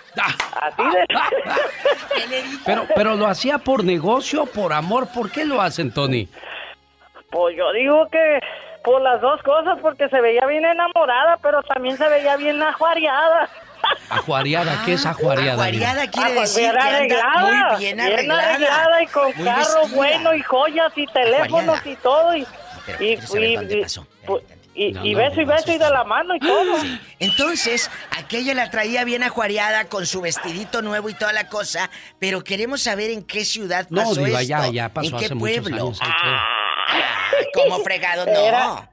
Así 0.61 0.83
de... 0.83 1.05
Pero, 2.65 2.85
pero 2.95 3.15
lo 3.15 3.27
hacía 3.27 3.57
por 3.59 3.83
negocio, 3.83 4.45
por 4.45 4.71
amor. 4.73 5.07
¿Por 5.13 5.29
qué 5.31 5.45
lo 5.45 5.61
hacen, 5.61 5.93
Tony? 5.93 6.27
Pues 7.29 7.55
yo 7.57 7.71
digo 7.73 8.07
que 8.09 8.39
por 8.83 9.01
las 9.01 9.19
dos 9.21 9.41
cosas, 9.43 9.77
porque 9.81 10.07
se 10.09 10.21
veía 10.21 10.45
bien 10.45 10.63
enamorada, 10.65 11.37
pero 11.41 11.61
también 11.63 11.97
se 11.97 12.07
veía 12.07 12.37
bien 12.37 12.61
ajuareada. 12.63 13.49
Ajuareada, 14.09 14.81
¿qué 14.85 14.93
es 14.93 15.05
ajuareada? 15.05 15.63
Ajuareada 15.65 16.07
quiere 16.09 16.31
Ah, 16.37 16.41
decir 16.41 16.71
bien 16.71 17.07
que 17.07 17.19
anda 17.21 17.69
muy 17.71 17.79
bien 17.79 17.99
arreglada. 17.99 18.49
arreglada 18.49 19.03
y 19.03 19.07
con 19.07 19.25
Muy 19.35 19.45
carro 19.45 19.59
vestida. 19.81 19.95
bueno 19.95 20.33
y 20.35 20.41
joyas 20.41 20.93
y 20.95 21.05
teléfonos 21.07 21.85
y 21.85 21.95
todo. 21.97 22.35
Y, 22.35 22.47
Pero 22.85 23.03
y, 23.03 23.07
quiero 23.17 23.27
saber 23.27 23.49
y- 23.49 23.55
dónde 23.55 23.77
y- 23.77 23.81
pasó. 23.81 24.07
y- 24.75 24.91
No, 24.91 25.05
y 25.05 25.13
no, 25.13 25.17
beso 25.19 25.41
y 25.41 25.45
beso 25.45 25.71
y 25.71 25.77
de 25.77 25.89
la 25.89 26.03
mano 26.03 26.35
y 26.35 26.39
todo. 26.39 26.75
Entonces, 27.19 27.89
aquella 28.17 28.53
la 28.53 28.69
traía 28.69 29.03
bien 29.05 29.23
ajuareada 29.23 29.85
con 29.85 30.05
su 30.05 30.21
vestidito 30.21 30.81
nuevo 30.81 31.09
y 31.09 31.13
toda 31.13 31.31
la 31.33 31.47
cosa, 31.47 31.89
pero 32.19 32.43
queremos 32.43 32.81
saber 32.81 33.09
en 33.11 33.23
qué 33.23 33.45
ciudad 33.45 33.87
No, 33.89 34.01
pasó 34.03 34.15
Diva, 34.23 34.41
esto. 34.41 34.49
ya, 34.49 34.67
ya 34.69 34.89
pasó 34.89 35.09
¿En 35.11 35.17
qué 35.17 35.25
hace 35.25 35.35
pueblo? 35.35 35.75
años. 35.75 35.99
Ah, 36.01 36.45
¿Cómo 37.53 37.79
fregado 37.79 38.25
no? 38.25 38.31
Era, 38.31 38.89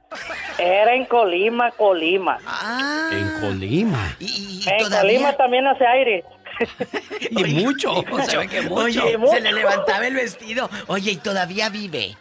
era 0.58 0.94
en 0.94 1.04
Colima, 1.06 1.70
Colima. 1.72 2.38
Ah. 2.46 3.10
En 3.12 3.40
Colima. 3.40 4.16
en 4.20 4.78
todavía? 4.78 5.00
Colima 5.00 5.32
también 5.36 5.66
hace 5.66 5.84
aire. 5.86 6.24
Y 7.30 7.44
mucho, 7.44 8.02
mucho. 8.04 8.40
Oye, 8.70 9.16
se 9.30 9.40
le 9.40 9.52
levantaba 9.52 10.06
el 10.06 10.14
vestido. 10.14 10.68
Oye, 10.86 11.12
y 11.12 11.16
todavía 11.16 11.68
vive. 11.70 12.16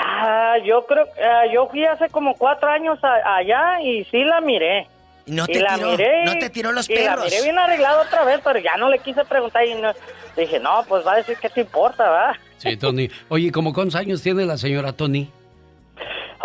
Ah, 0.00 0.54
yo 0.64 0.86
creo, 0.86 1.06
ah, 1.22 1.42
yo 1.52 1.66
fui 1.68 1.84
hace 1.84 2.08
como 2.08 2.34
cuatro 2.34 2.70
años 2.70 2.98
a- 3.02 3.36
allá 3.36 3.80
y 3.82 4.04
sí 4.04 4.22
la 4.24 4.40
miré. 4.40 4.86
No 5.26 5.44
y 5.46 5.52
te 5.52 5.60
la 5.60 5.74
tiró- 5.74 5.90
miré, 5.90 6.24
no 6.24 6.38
te 6.38 6.48
tiró 6.50 6.72
los 6.72 6.88
y 6.88 6.94
la 6.94 7.00
perros. 7.16 7.24
miré 7.26 7.42
bien 7.42 7.58
arreglada 7.58 8.02
otra 8.02 8.24
vez, 8.24 8.40
pero 8.42 8.58
ya 8.60 8.76
no 8.76 8.88
le 8.88 8.98
quise 9.00 9.24
preguntar 9.24 9.66
y 9.66 9.74
no, 9.74 9.92
dije, 10.36 10.58
no, 10.60 10.84
pues 10.88 11.06
va 11.06 11.12
a 11.12 11.16
decir 11.16 11.36
que 11.36 11.50
te 11.50 11.60
importa, 11.62 12.08
¿verdad? 12.08 12.32
Sí, 12.58 12.76
Tony. 12.76 13.10
Oye, 13.28 13.50
¿cómo 13.52 13.72
cuántos 13.74 13.96
años 13.96 14.22
tiene 14.22 14.46
la 14.46 14.56
señora 14.56 14.92
Tony? 14.92 15.30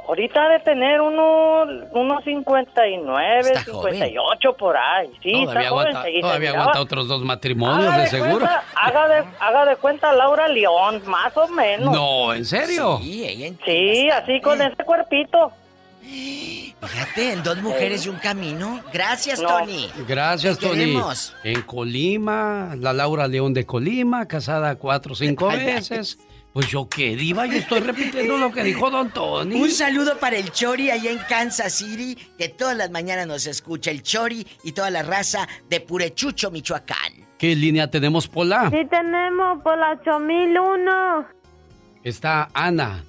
Ahorita 0.08 0.44
ha 0.44 0.50
de 0.50 0.60
tener 0.62 1.00
unos, 1.02 1.68
unos 1.92 2.24
59, 2.24 3.40
Está 3.42 3.64
joven. 3.72 3.94
58 3.94 4.54
por 4.58 4.76
ahí. 4.76 5.10
Sí, 5.22 5.32
todavía 5.32 5.62
está 5.64 5.70
joven. 5.70 5.88
aguanta, 5.96 6.22
todavía 6.22 6.50
aguanta 6.52 6.82
otros 6.82 7.08
dos 7.08 7.22
matrimonios, 7.24 7.88
Haga 7.94 7.98
de 7.98 8.04
de 8.04 8.10
seguro. 8.10 8.48
haga, 8.76 9.08
de, 9.08 9.24
haga 9.40 9.66
de 9.66 9.76
cuenta 9.76 10.12
Laura 10.14 10.48
León, 10.48 11.02
más 11.06 11.36
o 11.38 11.48
menos. 11.50 11.94
No, 11.94 12.34
¿en 12.34 12.44
serio? 12.46 12.98
Sí, 13.02 13.24
ella 13.26 13.56
Sí, 13.66 14.10
así 14.10 14.42
con 14.42 14.62
ese 14.62 14.84
cuerpito. 14.84 15.52
Fíjate, 16.82 17.32
en 17.34 17.44
dos 17.44 17.62
mujeres 17.62 18.06
y 18.06 18.10
un 18.10 18.18
camino. 18.18 18.82
Gracias, 18.92 19.40
No. 19.40 19.48
Tony. 19.48 19.90
Gracias, 20.08 20.60
Te 20.60 20.68
Tony. 20.68 20.80
queremos. 20.80 21.34
En 21.44 21.62
Colima, 21.62 22.76
la 22.78 22.92
Laura 22.94 23.28
León 23.28 23.54
de 23.54 23.66
Colima, 23.66 24.28
casada 24.28 24.76
cuatro 24.76 25.14
o 25.14 25.16
cinco 25.16 25.48
veces. 25.48 26.18
Pues 26.54 26.68
yo 26.68 26.88
qué, 26.88 27.16
Diva, 27.16 27.48
yo 27.48 27.54
estoy 27.54 27.80
repitiendo 27.80 28.38
lo 28.38 28.52
que 28.52 28.64
dijo 28.64 28.92
Don 28.92 29.10
Tony. 29.10 29.56
Un 29.60 29.72
saludo 29.72 30.20
para 30.20 30.38
el 30.38 30.52
Chori 30.52 30.92
allá 30.92 31.10
en 31.10 31.18
Kansas 31.28 31.74
City, 31.74 32.16
que 32.38 32.48
todas 32.50 32.78
las 32.78 32.92
mañanas 32.92 33.26
nos 33.26 33.48
escucha 33.48 33.90
el 33.90 34.04
Chori 34.04 34.46
y 34.64 34.72
toda 34.74 34.92
la 34.92 35.02
raza 35.02 35.48
de 35.68 35.80
Purechucho, 35.80 36.52
Michoacán. 36.52 37.26
¿Qué 37.40 37.56
línea 37.56 37.90
tenemos, 37.90 38.28
Pola? 38.28 38.70
Sí 38.70 38.86
tenemos 38.88 39.64
por 39.64 39.78
la 39.80 39.94
8001. 39.94 41.26
Está 42.04 42.50
Ana 42.54 43.04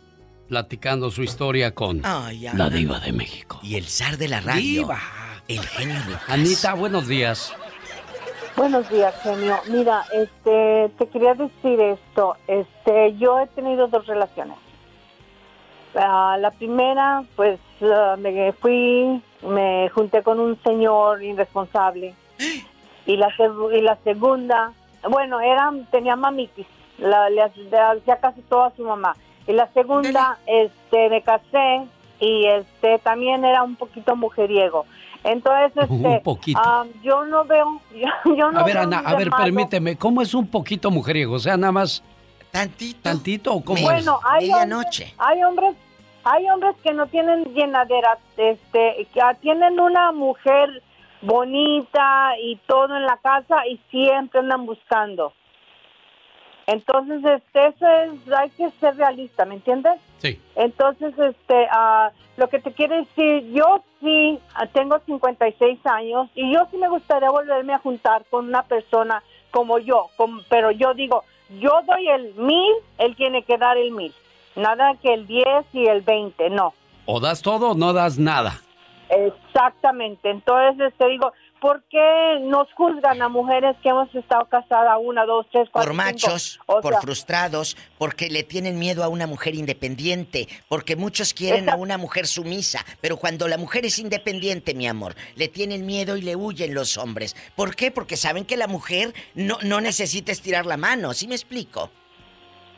platicando 0.49 1.11
su 1.11 1.23
historia 1.23 1.75
con 1.75 2.01
Ay, 2.03 2.49
la. 2.55 2.71
Diva 2.71 2.99
de 3.01 3.13
México. 3.13 3.61
Y 3.63 3.75
el 3.77 3.85
zar 3.85 4.17
de 4.17 4.29
la 4.29 4.41
radio. 4.41 4.63
Diva. 4.63 5.01
El 5.49 5.61
genio 5.61 5.97
Lucas. 6.07 6.23
Anita, 6.29 6.73
buenos 6.73 7.07
días. 7.07 7.55
Buenos 8.57 8.89
días, 8.89 9.13
genio. 9.23 9.59
Mira, 9.69 10.05
este, 10.13 10.89
te 10.97 11.09
quería 11.09 11.35
decir 11.35 11.81
esto. 11.81 12.37
Este, 12.47 13.17
yo 13.17 13.41
he 13.41 13.49
tenido 13.49 13.89
dos 13.89 14.07
relaciones. 14.07 14.57
Ah, 15.97 16.37
la 16.39 16.53
primera, 16.53 17.25
pues, 17.35 17.59
ah, 17.83 18.15
me 18.17 18.53
fui, 18.53 19.21
me 19.43 19.89
junté 19.89 20.23
con 20.23 20.39
un 20.39 20.61
señor 20.63 21.23
irresponsable. 21.23 22.15
Y 23.07 23.19
la, 23.19 23.29
y 23.75 23.83
la 23.83 23.97
segunda, 23.97 24.73
bueno, 25.11 25.39
era, 25.39 25.71
tenía 25.91 26.17
mamitis. 26.17 26.67
La, 26.97 27.29
le 27.29 27.43
hacía 27.43 28.17
casi 28.19 28.41
todo 28.41 28.63
a 28.63 28.75
su 28.75 28.83
mamá. 28.83 29.15
Y 29.47 29.53
la 29.53 29.71
segunda, 29.75 30.39
este, 30.47 31.11
me 31.11 31.21
casé 31.21 31.83
y 32.19 32.47
este, 32.47 32.99
también 33.01 33.45
era 33.45 33.63
un 33.63 33.77
poquito 33.77 34.17
mujeriego. 34.17 34.87
Entonces, 35.25 35.89
Un 35.91 36.05
este, 36.07 36.21
poquito. 36.21 36.61
ah, 36.63 36.85
yo 37.03 37.25
no 37.25 37.45
veo, 37.45 37.81
yo, 37.95 38.35
yo 38.37 38.53
no 38.53 38.61
a 38.61 38.65
ver, 38.65 38.75
veo 38.75 38.83
Ana, 38.85 38.99
a 38.99 39.15
ver, 39.17 39.31
malo. 39.31 39.43
permíteme, 39.45 39.97
¿cómo 39.97 40.21
es 40.23 40.35
un 40.35 40.47
poquito 40.47 40.91
mujeriego? 40.91 41.35
O 41.35 41.39
sea, 41.39 41.57
nada 41.57 41.73
más... 41.73 42.03
¿Tantito? 42.51 43.01
¿Tantito 43.03 43.53
o 43.53 43.65
cómo 43.65 43.83
Bueno, 43.83 44.21
es? 44.21 44.31
hay 44.31 44.51
hombres, 44.53 45.15
hay 45.19 45.43
hombres, 45.43 45.75
hay 46.23 46.49
hombres 46.51 46.77
que 46.85 46.93
no 46.93 47.07
tienen 47.09 47.43
llenadera, 47.53 48.17
este, 48.37 49.09
que 49.13 49.21
tienen 49.41 49.81
una 49.81 50.13
mujer 50.13 50.81
bonita 51.23 52.33
y 52.41 52.57
todo 52.69 52.97
en 52.97 53.07
la 53.07 53.17
casa 53.17 53.67
y 53.67 53.81
siempre 53.91 54.41
andan 54.41 54.67
buscando. 54.67 55.33
Entonces, 56.67 57.23
este, 57.25 57.67
eso 57.67 57.87
es, 57.87 58.33
hay 58.33 58.51
que 58.51 58.71
ser 58.81 58.97
realista, 58.97 59.45
¿me 59.45 59.57
entiendes? 59.57 59.95
Sí. 60.19 60.41
Entonces, 60.57 61.13
este, 61.19 61.67
ah, 61.71 62.11
lo 62.37 62.49
que 62.49 62.59
te 62.59 62.73
quiero 62.73 62.97
decir, 62.97 63.53
yo 63.53 63.83
sí 64.01 64.39
ah, 64.55 64.67
tengo 64.67 64.99
56 65.05 65.79
años 65.85 66.31
y 66.35 66.53
yo 66.53 66.67
sí 66.71 66.79
me 66.79 66.89
gustaría 66.89 67.31
volverme 67.31 67.75
a 67.75 67.79
juntar 67.79 68.25
con 68.31 68.47
una 68.49 68.63
persona 68.63 69.23
como 69.51 69.79
yo, 69.79 70.09
com- 70.17 70.41
pero 70.49 70.71
yo 70.71 70.95
digo, 70.95 71.23
yo 71.61 71.71
doy 71.87 72.09
el 72.09 72.35
mil, 72.35 72.73
él 72.99 73.15
tiene 73.17 73.43
que 73.43 73.59
dar 73.59 73.77
el 73.77 73.91
mil. 73.93 74.13
Nada 74.57 74.95
que 75.03 75.13
el 75.13 75.27
10 75.27 75.47
y 75.73 75.87
el 75.87 76.01
20, 76.03 76.49
no. 76.51 76.73
O 77.07 77.21
das 77.21 77.43
todo 77.43 77.73
o 77.73 77.75
no 77.75 77.93
das 77.93 78.19
nada. 78.19 78.55
Exactamente. 79.11 80.31
Entonces 80.31 80.93
te 80.97 81.09
digo, 81.09 81.33
¿por 81.65 81.83
qué 81.85 82.41
nos 82.43 82.71
juzgan 82.75 83.23
a 83.23 83.31
mujeres 83.31 83.75
que 83.83 83.89
hemos 83.89 84.15
estado 84.15 84.45
casadas 84.51 84.99
una, 85.03 85.25
dos, 85.25 85.47
tres, 85.51 85.67
cuatro, 85.73 85.95
Por 85.95 86.05
cinco? 86.05 86.27
machos, 86.29 86.61
O 86.67 86.83
por 86.83 86.93
sea, 86.93 87.01
frustrados, 87.01 87.75
porque 87.97 88.29
le 88.29 88.43
tienen 88.43 88.79
miedo 88.79 89.03
a 89.03 89.09
una 89.09 89.27
mujer 89.27 89.55
independiente, 89.55 90.47
porque 90.69 90.95
muchos 90.95 91.33
quieren 91.33 91.71
a 91.71 91.77
una 91.77 91.97
mujer 91.97 92.27
sumisa, 92.27 92.85
pero 93.01 93.17
cuando 93.17 93.49
la 93.49 93.57
mujer 93.57 93.87
es 93.87 93.99
independiente, 93.99 94.75
mi 94.75 94.87
amor, 94.87 95.15
le 95.37 95.49
tienen 95.49 95.87
miedo 95.87 96.19
y 96.19 96.21
le 96.21 96.37
huyen 96.37 96.75
los 96.75 96.99
hombres. 96.99 97.35
¿Por 97.57 97.75
qué? 97.77 97.91
Porque 97.91 98.19
saben 98.19 98.45
que 98.45 98.59
la 98.59 98.67
mujer 98.67 99.15
no, 99.35 99.57
no 99.63 99.81
necesita 99.81 100.33
estirar 100.33 100.67
la 100.67 100.77
mano, 100.77 101.15
¿sí 101.15 101.27
me 101.27 101.35
explico? 101.35 101.91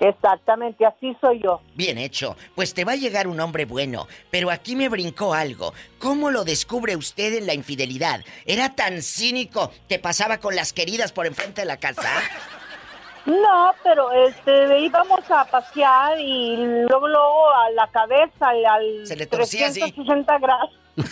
Exactamente, 0.00 0.84
así 0.84 1.16
soy 1.20 1.40
yo. 1.42 1.60
Bien 1.74 1.96
hecho, 1.98 2.36
pues 2.54 2.74
te 2.74 2.84
va 2.84 2.92
a 2.92 2.96
llegar 2.96 3.26
un 3.26 3.40
hombre 3.40 3.64
bueno, 3.64 4.06
pero 4.30 4.50
aquí 4.50 4.76
me 4.76 4.88
brincó 4.88 5.32
algo. 5.32 5.72
¿Cómo 5.98 6.30
lo 6.30 6.44
descubre 6.44 6.96
usted 6.96 7.34
en 7.34 7.46
la 7.46 7.54
infidelidad? 7.54 8.20
¿Era 8.44 8.74
tan 8.74 9.02
cínico 9.02 9.72
que 9.88 9.98
pasaba 9.98 10.38
con 10.38 10.54
las 10.54 10.72
queridas 10.72 11.12
por 11.12 11.26
enfrente 11.26 11.62
de 11.62 11.66
la 11.66 11.78
casa? 11.78 12.10
No, 13.24 13.74
pero 13.82 14.12
este 14.12 14.78
íbamos 14.80 15.28
a 15.30 15.44
pasear 15.46 16.20
y 16.20 16.56
luego 16.88 17.08
luego 17.08 17.50
a 17.54 17.70
la 17.70 17.88
cabeza 17.88 18.48
al, 18.48 18.64
al 18.66 19.06
Se 19.06 19.16
le 19.16 19.26
torcía 19.26 19.66
así. 19.68 19.80
360 19.80 20.38
grados. 20.38 20.70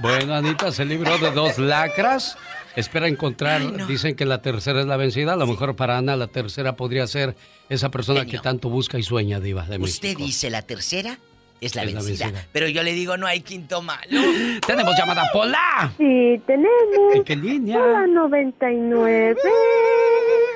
Bueno, 0.00 0.34
Anita 0.34 0.70
se 0.70 0.84
libró 0.84 1.18
de 1.18 1.30
dos 1.32 1.58
lacras. 1.58 2.36
Espera 2.76 3.08
encontrar, 3.08 3.86
dicen 3.86 4.14
que 4.14 4.24
la 4.24 4.42
tercera 4.42 4.80
es 4.80 4.86
la 4.86 4.96
vencida. 4.96 5.32
A 5.32 5.36
lo 5.36 5.46
mejor 5.46 5.76
para 5.76 5.98
Ana 5.98 6.16
la 6.16 6.28
tercera 6.28 6.76
podría 6.76 7.06
ser 7.06 7.34
esa 7.68 7.90
persona 7.90 8.24
que 8.24 8.38
tanto 8.38 8.68
busca 8.68 8.98
y 8.98 9.02
sueña, 9.02 9.40
Diva 9.40 9.62
de 9.62 9.78
México. 9.78 10.06
Usted 10.06 10.16
dice 10.16 10.50
la 10.50 10.62
tercera 10.62 11.18
es 11.60 11.74
la 11.74 11.82
Es 11.82 11.92
la 11.92 12.00
vencida, 12.00 12.46
pero 12.52 12.68
yo 12.68 12.82
le 12.82 12.94
digo 12.94 13.16
no 13.16 13.26
hay 13.26 13.40
quinto 13.40 13.82
malo. 13.82 14.20
Tenemos 14.66 14.96
llamada 14.96 15.24
Pola. 15.32 15.92
Sí, 15.98 16.40
tenemos. 16.46 17.14
¿En 17.14 17.24
qué 17.24 17.36
línea? 17.36 17.76
Hola, 17.76 18.06
99. 18.06 19.36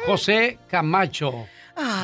José 0.07 0.59
Camacho 0.69 1.47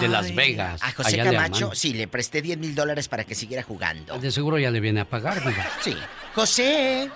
de 0.01 0.09
Las 0.09 0.27
Ay, 0.27 0.35
Vegas. 0.35 0.83
A 0.83 0.93
José 0.93 1.17
Camacho, 1.19 1.71
sí, 1.75 1.95
le 1.95 2.09
presté 2.09 2.43
10 2.43 2.59
mil 2.59 2.75
dólares 2.75 3.09
para 3.09 3.25
que 3.25 3.35
siguiera 3.35 3.63
jugando. 3.63 4.19
De 4.19 4.31
seguro 4.31 4.59
ya 4.59 4.71
le 4.71 4.81
viene 4.81 5.01
a 5.01 5.09
pagar, 5.09 5.41
Diva. 5.41 5.67
Sí. 5.81 5.97
José. 6.35 7.11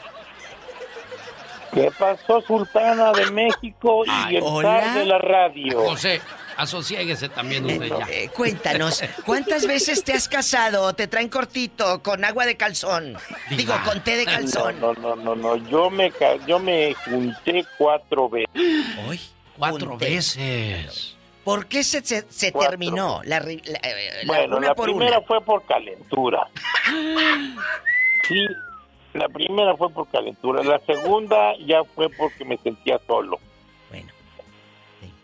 ¿Qué 1.74 1.90
pasó, 1.98 2.40
Sultana 2.42 3.12
de 3.12 3.30
México 3.32 4.04
y 4.30 4.36
el 4.36 4.44
zar 4.62 4.94
de 4.94 5.04
la 5.06 5.18
radio? 5.18 5.80
José, 5.88 6.20
asosiéguese 6.56 7.28
también 7.28 7.64
usted 7.66 7.88
ya. 7.88 8.06
Eh, 8.10 8.30
cuéntanos, 8.32 9.02
¿cuántas 9.26 9.66
veces 9.66 10.04
te 10.04 10.12
has 10.12 10.28
casado 10.28 10.84
o 10.84 10.94
te 10.94 11.08
traen 11.08 11.28
cortito 11.28 12.00
con 12.02 12.24
agua 12.24 12.46
de 12.46 12.56
calzón? 12.56 13.16
Digo, 13.50 13.74
con 13.84 14.00
té 14.04 14.16
de 14.16 14.24
calzón. 14.24 14.78
No, 14.80 14.92
no, 14.94 15.16
no, 15.16 15.34
no, 15.34 15.56
yo 15.68 15.90
me, 15.90 16.10
ca- 16.12 16.36
yo 16.46 16.58
me 16.60 16.94
junté 16.94 17.64
cuatro 17.76 18.28
veces. 18.28 18.48
Hoy, 19.08 19.20
Cuatro 19.58 19.90
junté. 19.90 20.10
veces. 20.10 21.16
¿Por 21.42 21.66
qué 21.66 21.84
se, 21.84 22.02
se, 22.02 22.52
terminó 22.52 23.20
la, 23.24 23.40
la- 23.40 23.50
eh, 23.50 23.60
la- 23.64 24.26
Bueno, 24.26 24.56
una 24.58 24.68
la 24.68 24.74
por 24.74 24.86
primera 24.86 25.18
una? 25.18 25.26
fue 25.26 25.40
por 25.42 25.64
calentura. 25.66 26.46
Sí, 28.26 28.46
La 29.14 29.28
primera 29.28 29.76
fue 29.76 29.90
por 29.90 30.08
calentura, 30.08 30.62
la 30.62 30.78
segunda 30.80 31.56
ya 31.58 31.82
fue 31.84 32.08
porque 32.10 32.44
me 32.44 32.56
sentía 32.58 33.00
solo. 33.06 33.38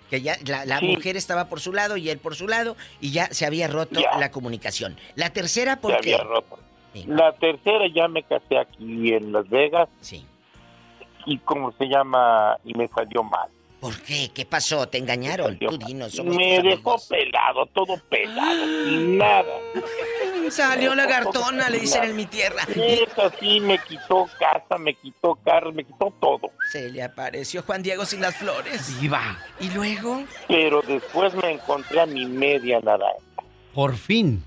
Que 0.08 0.20
ya 0.22 0.34
la, 0.44 0.64
la 0.64 0.78
Sí. 0.80 0.86
mujer 0.88 1.16
estaba 1.16 1.44
por 1.48 1.60
su 1.60 1.72
lado 1.72 1.96
y 1.96 2.10
él 2.10 2.18
por 2.18 2.34
su 2.34 2.48
lado 2.48 2.76
y 3.00 3.12
ya 3.12 3.26
se 3.26 3.46
había 3.46 3.68
roto 3.68 4.00
Ya. 4.00 4.18
la 4.18 4.32
comunicación. 4.32 4.96
La 5.14 5.30
tercera, 5.32 5.74
Se 5.74 5.80
¿por 5.80 6.00
qué? 6.00 6.14
había 6.14 6.24
roto. 6.24 6.58
La 7.06 7.32
tercera 7.34 7.84
ya 7.94 8.08
me 8.08 8.24
casé 8.24 8.58
aquí 8.58 9.12
en 9.12 9.30
Las 9.32 9.48
Vegas. 9.48 9.88
Sí. 10.00 10.26
Y 11.26 11.38
como 11.38 11.70
se 11.72 11.84
llama, 11.86 12.56
y 12.64 12.74
me 12.74 12.88
salió 12.88 13.22
mal. 13.22 13.48
¿Por 13.80 13.98
qué? 14.02 14.30
¿Qué 14.34 14.44
pasó? 14.44 14.86
¿Te 14.88 14.98
engañaron? 14.98 15.58
Tú 15.58 15.78
dinos, 15.78 16.12
somos 16.12 16.36
Me 16.36 16.60
dejó 16.60 16.92
amigos. 16.92 17.06
pelado, 17.08 17.66
todo 17.72 17.96
pelado, 18.10 18.64
sin 18.84 19.16
nada. 19.18 19.54
Salió 20.50 20.94
lagartona, 20.94 21.70
le 21.70 21.78
dicen 21.78 22.04
en 22.04 22.14
mi 22.16 22.26
tierra. 22.26 22.62
Eso 22.74 23.32
sí, 23.40 23.58
me 23.60 23.78
quitó 23.78 24.28
casa, 24.38 24.76
me 24.78 24.94
quitó 24.94 25.34
carro, 25.36 25.72
me 25.72 25.84
quitó 25.84 26.12
todo. 26.20 26.50
Se 26.72 26.90
le 26.90 27.02
apareció 27.02 27.62
Juan 27.62 27.82
Diego 27.82 28.04
sin 28.04 28.20
las 28.20 28.36
flores. 28.36 29.00
Viva. 29.00 29.38
¿Y 29.60 29.70
luego? 29.70 30.24
Pero 30.48 30.82
después 30.82 31.32
me 31.34 31.52
encontré 31.52 32.00
a 32.00 32.06
mi 32.06 32.26
media 32.26 32.80
naranja. 32.80 33.14
Por 33.72 33.96
fin. 33.96 34.42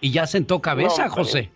¿Y 0.00 0.12
ya 0.12 0.26
sentó 0.26 0.60
cabeza, 0.60 1.06
No. 1.06 1.12
José? 1.12 1.50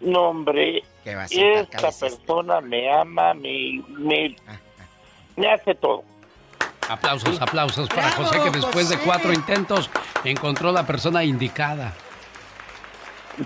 No, 0.00 0.28
hombre, 0.28 0.82
¿Qué 1.02 1.14
va 1.14 1.22
a 1.24 1.28
sentar 1.28 1.62
esta 1.62 1.78
cabeza? 1.78 2.06
persona 2.06 2.60
me 2.60 2.92
ama, 2.92 3.32
me, 3.32 3.82
me, 3.88 4.36
Ah, 4.46 4.60
me 5.36 5.50
hace 5.50 5.74
todo. 5.74 6.04
Aplausos, 6.88 7.40
aplausos 7.40 7.88
para 7.88 8.08
Bravo, 8.08 8.24
José, 8.24 8.40
que 8.44 8.50
después 8.50 8.88
de 8.88 8.98
cuatro 8.98 9.32
intentos 9.32 9.90
encontró 10.24 10.70
la 10.70 10.86
persona 10.86 11.24
indicada. 11.24 11.94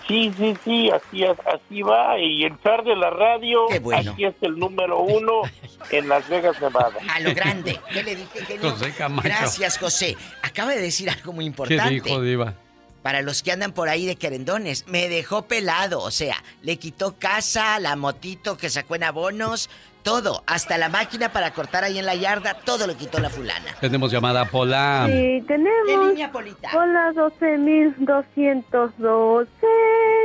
Sí, 0.06 0.32
sí, 0.38 0.56
sí, 0.64 0.90
así, 0.90 1.24
así 1.24 1.82
va. 1.82 2.16
Y 2.18 2.44
el 2.44 2.56
zar 2.62 2.84
de 2.84 2.94
la 2.94 3.10
radio, 3.10 3.66
bueno. 3.80 4.12
aquí 4.12 4.24
es 4.24 4.34
el 4.40 4.56
número 4.56 5.00
uno 5.00 5.42
en 5.90 6.08
Las 6.08 6.28
Vegas, 6.28 6.60
Nevada. 6.60 6.94
A 7.12 7.18
lo 7.20 7.34
grande. 7.34 7.80
¿Qué 7.92 8.02
le 8.02 8.14
dije, 8.14 8.44
genio? 8.46 8.70
José 8.70 8.92
Camacho. 8.92 9.28
Gracias, 9.28 9.78
José. 9.78 10.16
Acaba 10.42 10.72
de 10.72 10.80
decir 10.80 11.10
algo 11.10 11.32
muy 11.32 11.44
¿Qué 11.44 11.48
importante. 11.48 11.90
dijo, 11.90 12.20
Diva? 12.20 12.54
Para 13.02 13.22
los 13.22 13.42
que 13.42 13.50
andan 13.50 13.72
por 13.72 13.88
ahí 13.88 14.06
de 14.06 14.16
querendones, 14.16 14.86
me 14.86 15.08
dejó 15.08 15.42
pelado. 15.42 16.00
O 16.02 16.10
sea, 16.10 16.36
le 16.62 16.76
quitó 16.76 17.18
casa, 17.18 17.80
la 17.80 17.96
motito 17.96 18.56
que 18.56 18.68
sacó 18.68 18.94
en 18.94 19.04
abonos, 19.04 19.70
todo. 20.02 20.43
Hasta 20.47 20.78
la 20.78 20.89
máquina 20.89 21.31
para 21.32 21.52
cortar 21.52 21.85
ahí 21.85 21.98
en 21.98 22.06
la 22.06 22.14
yarda, 22.14 22.55
todo 22.55 22.86
lo 22.86 22.97
quitó 22.97 23.18
la 23.20 23.28
fulana. 23.31 23.74
Tenemos 23.81 24.10
llamada 24.12 24.44
Pola. 24.47 25.05
Sí, 25.06 25.43
tenemos. 25.47 26.14
Hola, 26.74 27.12
12.212. 27.14 29.47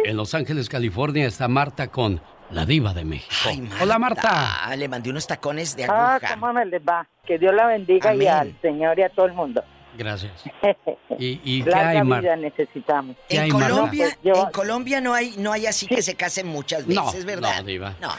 En 0.06 0.18
Los 0.18 0.34
Ángeles, 0.34 0.70
California, 0.70 1.26
está 1.28 1.48
Marta 1.48 1.88
con 1.88 2.22
la 2.52 2.66
diva 2.66 2.94
de 2.94 3.06
México. 3.06 3.50
Hola, 3.82 3.98
Marta. 4.00 4.66
Ah, 4.66 4.76
le 4.76 4.88
mandé 4.88 5.10
unos 5.10 5.26
tacones 5.28 5.76
de 5.76 5.86
Ah, 5.86 6.16
aguja. 6.16 6.36
¿cómo 6.36 6.54
me 6.54 6.66
les 6.66 6.82
va? 6.82 7.08
Que 7.26 7.38
Dios 7.40 7.54
la 7.56 7.66
bendiga 7.68 8.14
y 8.16 8.28
al 8.28 8.56
Señor 8.62 9.00
y 9.00 9.04
a 9.04 9.10
todo 9.10 9.26
el 9.26 9.34
mundo. 9.34 9.64
Gracias. 9.98 10.44
¿Y, 11.20 11.40
y 11.44 11.64
qué 11.64 11.74
hay, 11.74 12.02
vida 12.02 12.36
necesitamos. 12.36 13.16
¿Qué 13.30 13.38
En 13.38 13.44
hay? 13.44 13.50
Colombia, 13.50 14.06
Pues 14.22 14.36
yo- 14.36 14.44
en 14.44 14.52
Colombia 14.52 15.02
no 15.02 15.14
hay, 15.14 15.36
no 15.38 15.52
hay 15.52 15.66
así 15.66 15.88
que 15.88 16.02
se 16.02 16.16
casen 16.16 16.48
muchas 16.48 16.86
No, 16.88 17.06
veces, 17.06 17.26
¿verdad? 17.26 17.58
no, 17.60 17.64
diva. 17.64 17.94
No, 18.02 18.10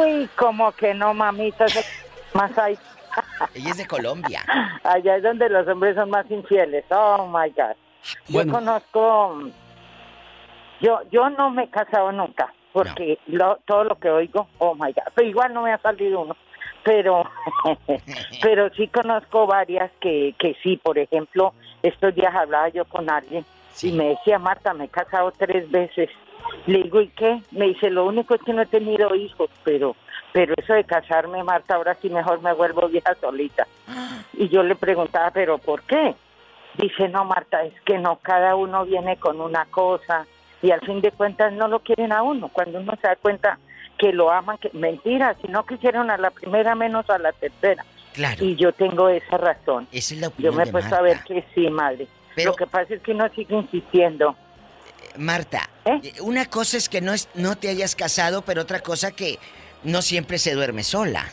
Uy, 0.00 0.28
como 0.36 0.70
que 0.72 0.94
no, 0.94 1.12
mamita. 1.14 1.66
Más 2.34 2.56
hay. 2.58 2.78
ella 3.54 3.70
es 3.70 3.76
de 3.78 3.86
Colombia. 3.86 4.44
Allá 4.82 5.16
es 5.16 5.22
donde 5.22 5.48
los 5.48 5.66
hombres 5.68 5.94
son 5.96 6.10
más 6.10 6.30
infieles. 6.30 6.84
Oh, 6.90 7.26
my 7.26 7.50
God. 7.50 7.74
Yo 8.28 8.46
conozco... 8.50 9.50
Yo, 10.80 11.00
yo 11.10 11.30
no 11.30 11.50
me 11.50 11.64
he 11.64 11.68
casado 11.70 12.10
nunca, 12.12 12.52
porque 12.72 13.18
lo- 13.26 13.56
todo 13.64 13.84
lo 13.84 13.98
que 13.98 14.10
oigo, 14.10 14.48
oh, 14.58 14.74
my 14.74 14.92
God. 14.92 15.04
Pero 15.14 15.28
igual 15.28 15.54
no 15.54 15.62
me 15.62 15.72
ha 15.72 15.78
salido 15.78 16.20
uno. 16.20 16.36
Pero, 16.84 17.24
pero 18.42 18.70
sí 18.74 18.88
conozco 18.88 19.46
varias 19.46 19.90
que, 20.00 20.34
que 20.38 20.56
sí, 20.62 20.76
por 20.76 20.98
ejemplo, 20.98 21.54
estos 21.82 22.14
días 22.14 22.34
hablaba 22.34 22.68
yo 22.68 22.84
con 22.84 23.10
alguien 23.10 23.44
y 23.82 23.92
me 23.92 24.10
decía, 24.10 24.38
Marta, 24.38 24.72
me 24.74 24.84
he 24.84 24.88
casado 24.88 25.32
tres 25.32 25.70
veces. 25.70 26.10
Le 26.66 26.82
digo, 26.82 27.00
¿y 27.00 27.08
qué? 27.08 27.40
Me 27.50 27.66
dice, 27.66 27.90
lo 27.90 28.06
único 28.06 28.34
es 28.34 28.42
que 28.42 28.52
no 28.52 28.62
he 28.62 28.66
tenido 28.66 29.14
hijos, 29.14 29.50
pero, 29.64 29.96
pero 30.32 30.54
eso 30.56 30.74
de 30.74 30.84
casarme, 30.84 31.42
Marta, 31.42 31.74
ahora 31.74 31.96
sí 32.00 32.10
mejor 32.10 32.40
me 32.42 32.52
vuelvo 32.52 32.88
vieja 32.88 33.14
solita. 33.20 33.66
Y 34.36 34.48
yo 34.48 34.64
le 34.64 34.74
preguntaba, 34.74 35.30
¿pero 35.30 35.58
por 35.58 35.82
qué? 35.82 36.16
Dice, 36.76 37.08
no, 37.08 37.24
Marta, 37.24 37.62
es 37.62 37.80
que 37.82 37.98
no, 37.98 38.16
cada 38.16 38.56
uno 38.56 38.84
viene 38.84 39.16
con 39.16 39.40
una 39.40 39.64
cosa 39.66 40.26
y 40.60 40.72
al 40.72 40.80
fin 40.80 41.00
de 41.00 41.12
cuentas 41.12 41.52
no 41.52 41.68
lo 41.68 41.78
quieren 41.78 42.10
a 42.10 42.22
uno. 42.22 42.48
Cuando 42.48 42.80
uno 42.80 42.94
se 43.00 43.06
da 43.06 43.14
cuenta 43.14 43.60
que 43.98 44.12
lo 44.12 44.30
aman, 44.30 44.58
que 44.58 44.70
mentira, 44.72 45.36
si 45.40 45.48
no 45.48 45.64
quisieron 45.66 46.10
a 46.10 46.16
la 46.18 46.30
primera, 46.30 46.74
menos 46.74 47.08
a 47.10 47.18
la 47.18 47.32
tercera. 47.32 47.84
Claro. 48.12 48.44
Y 48.44 48.54
yo 48.56 48.72
tengo 48.72 49.08
esa 49.08 49.36
razón. 49.38 49.88
Esa 49.92 50.14
es 50.14 50.20
la 50.20 50.26
Yo 50.28 50.32
opinión 50.32 50.56
me 50.56 50.62
he 50.64 50.66
puesto 50.66 50.94
a 50.94 51.00
ver 51.02 51.18
que 51.24 51.44
sí, 51.54 51.68
madre. 51.68 52.06
Pero- 52.36 52.50
Lo 52.50 52.56
que 52.56 52.66
pasa 52.66 52.94
es 52.94 53.00
que 53.02 53.12
uno 53.12 53.28
sigue 53.34 53.54
insistiendo. 53.56 54.36
Marta, 55.16 55.68
¿Eh? 55.84 56.00
eh, 56.02 56.12
una 56.22 56.46
cosa 56.46 56.76
es 56.76 56.88
que 56.88 57.00
no, 57.00 57.12
es, 57.12 57.28
no 57.34 57.56
te 57.56 57.68
hayas 57.68 57.94
casado, 57.94 58.42
pero 58.42 58.62
otra 58.62 58.80
cosa 58.80 59.12
que 59.12 59.38
no 59.84 60.02
siempre 60.02 60.38
se 60.38 60.54
duerme 60.54 60.82
sola. 60.82 61.24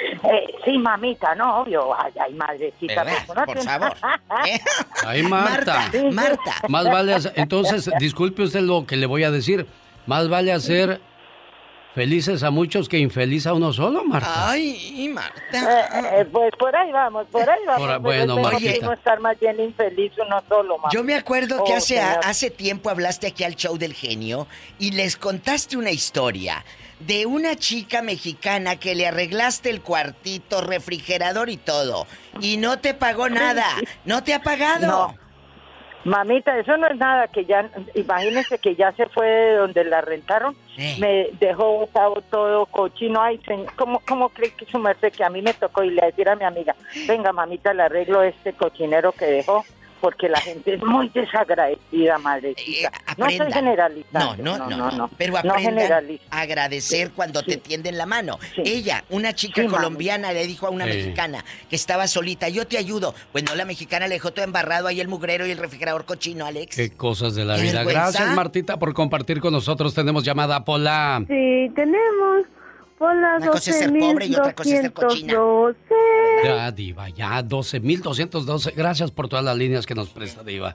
Eh, 0.00 0.46
sí, 0.64 0.78
mamita, 0.78 1.34
no, 1.34 1.60
obvio. 1.62 1.94
Ay, 2.00 2.12
ay, 2.20 2.34
madrecita. 2.34 3.02
¿Verdad? 3.04 3.18
pues, 3.26 3.44
Por 3.46 3.62
favor. 3.64 3.92
¿Eh? 4.48 4.60
Ay, 5.06 5.22
Marta. 5.22 5.74
Marta, 5.90 6.02
Marta. 6.12 6.54
Más 6.68 6.84
vale 6.84 7.14
hacer- 7.14 7.32
entonces, 7.36 7.90
disculpe 7.98 8.42
usted 8.42 8.60
lo 8.60 8.86
que 8.86 8.96
le 8.96 9.06
voy 9.06 9.24
a 9.24 9.30
decir. 9.30 9.66
Más 10.06 10.28
vale 10.28 10.52
hacer 10.52 11.00
felices 11.98 12.44
a 12.44 12.52
muchos 12.52 12.88
que 12.88 12.96
infeliz 12.98 13.44
a 13.48 13.54
uno 13.54 13.72
solo, 13.72 14.04
Marta. 14.04 14.50
Ay, 14.52 15.10
Marta. 15.12 15.40
Eh, 15.52 16.20
eh, 16.20 16.24
pues 16.30 16.52
por 16.56 16.74
ahí 16.76 16.92
vamos, 16.92 17.26
por 17.26 17.42
ahí 17.50 17.58
vamos. 17.66 17.80
Por 17.80 17.90
ahí- 17.90 17.98
pero 18.00 18.22
es 18.22 18.60
bueno, 18.60 18.78
uno 18.82 18.92
estar 18.92 19.18
más 19.18 19.40
bien 19.40 19.58
infeliz 19.58 20.12
uno 20.24 20.40
solo, 20.48 20.76
mamá. 20.78 20.90
Yo 20.92 21.02
me 21.02 21.16
acuerdo 21.16 21.64
que 21.64 21.72
Oh, 21.72 21.76
hace, 21.76 21.96
señor. 21.96 22.20
hace 22.22 22.50
tiempo 22.50 22.88
hablaste 22.88 23.26
aquí 23.26 23.42
al 23.42 23.56
show 23.56 23.76
del 23.78 23.94
genio 23.94 24.46
y 24.78 24.92
les 24.92 25.16
contaste 25.16 25.76
una 25.76 25.90
historia 25.90 26.64
de 27.00 27.26
una 27.26 27.56
chica 27.56 28.00
mexicana 28.00 28.76
que 28.76 28.94
le 28.94 29.08
arreglaste 29.08 29.68
el 29.68 29.80
cuartito, 29.80 30.60
refrigerador 30.60 31.50
y 31.50 31.56
todo. 31.56 32.06
Y 32.40 32.58
no 32.58 32.78
te 32.78 32.94
pagó 32.94 33.28
nada. 33.28 33.66
¿No 34.04 34.22
te 34.22 34.34
ha 34.34 34.42
pagado? 34.42 34.86
No. 34.86 35.14
Mamita, 36.04 36.56
eso 36.58 36.76
no 36.76 36.86
es 36.86 36.96
nada, 36.96 37.28
que 37.28 37.44
ya, 37.44 37.68
imagínese 37.94 38.58
que 38.58 38.74
ya 38.76 38.92
se 38.92 39.06
fue 39.06 39.26
de 39.26 39.56
donde 39.56 39.84
la 39.84 40.00
rentaron, 40.00 40.56
me 40.98 41.28
dejó 41.40 41.78
botado 41.78 42.22
todo 42.30 42.66
cochino, 42.66 43.20
ay, 43.20 43.40
señor, 43.46 43.72
¿cómo, 43.74 44.00
¿cómo 44.06 44.28
cree 44.28 44.52
que 44.52 44.64
su 44.66 44.78
merced 44.78 45.12
que 45.12 45.24
a 45.24 45.30
mí 45.30 45.42
me 45.42 45.54
tocó 45.54 45.82
y 45.82 45.90
le 45.90 46.06
decir 46.06 46.28
a 46.28 46.36
mi 46.36 46.44
amiga, 46.44 46.76
venga 47.06 47.32
mamita, 47.32 47.74
le 47.74 47.82
arreglo 47.82 48.22
este 48.22 48.52
cochinero 48.52 49.12
que 49.12 49.26
dejó, 49.26 49.64
porque 50.00 50.28
la 50.28 50.40
gente 50.40 50.74
es 50.74 50.82
muy 50.82 51.08
desagradecida, 51.10 52.18
madrecita. 52.18 52.90
no 53.16 53.26
estoy 53.26 53.46
Eh, 53.46 53.48
Aprendan. 53.48 53.52
generalizando. 53.52 54.36
No, 54.42 54.58
no, 54.58 54.68
no, 54.70 54.90
no, 54.90 55.10
Pero 55.18 55.32
no 55.32 55.38
aprendan 55.38 55.60
generalizo. 55.62 56.24
a 56.30 56.40
agradecer 56.40 57.10
cuando 57.12 57.42
te 57.42 57.56
tienden 57.56 57.98
la 57.98 58.06
mano. 58.06 58.38
Ella, 58.56 59.04
una 59.10 59.34
chica 59.34 59.60
Sí, 59.62 59.68
mami. 59.68 59.76
colombiana, 59.76 60.32
le 60.32 60.46
dijo 60.46 60.66
a 60.66 60.70
una 60.70 60.84
Sí. 60.84 60.90
mexicana 60.90 61.44
que 61.68 61.76
estaba 61.76 62.06
solita, 62.06 62.48
yo 62.48 62.66
te 62.66 62.78
ayudo. 62.78 63.14
Pues 63.32 63.44
no, 63.44 63.54
la 63.54 63.64
mexicana 63.64 64.06
le 64.08 64.14
dejó 64.14 64.32
todo 64.32 64.44
embarrado 64.44 64.88
ahí 64.88 65.00
el 65.00 65.08
mugrero 65.08 65.46
y 65.46 65.50
el 65.50 65.58
refrigerador 65.58 66.04
cochino, 66.04 66.46
Alex. 66.46 66.76
Qué 66.76 66.90
cosas 66.90 67.34
de 67.34 67.44
la 67.44 67.56
¿Qué 67.56 67.62
vida. 67.62 67.72
vergüenza? 67.84 68.00
Gracias, 68.02 68.34
Martita, 68.36 68.78
por 68.78 68.94
compartir 68.94 69.40
con 69.40 69.52
nosotros. 69.52 69.94
Tenemos 69.94 70.24
llamada 70.24 70.64
Pola. 70.64 71.22
Sí, 71.28 71.70
tenemos. 71.74 72.46
Hola, 73.00 73.36
Una 73.36 73.50
cosa 73.50 73.70
es 73.70 73.78
ser 73.78 73.92
pobre 73.96 74.26
y 74.26 74.34
otra 74.34 74.54
cosa 74.54 74.74
es 74.74 74.80
ser 74.80 74.92
cochina. 74.92 75.34
12.212. 75.34 75.76
Ya, 76.44 76.70
Diva, 76.72 77.08
ya, 77.10 77.42
12.212. 77.42 78.74
Gracias 78.74 79.10
por 79.10 79.28
todas 79.28 79.44
las 79.44 79.56
líneas 79.56 79.86
que 79.86 79.94
nos 79.94 80.08
presta, 80.08 80.42
Diva. 80.42 80.74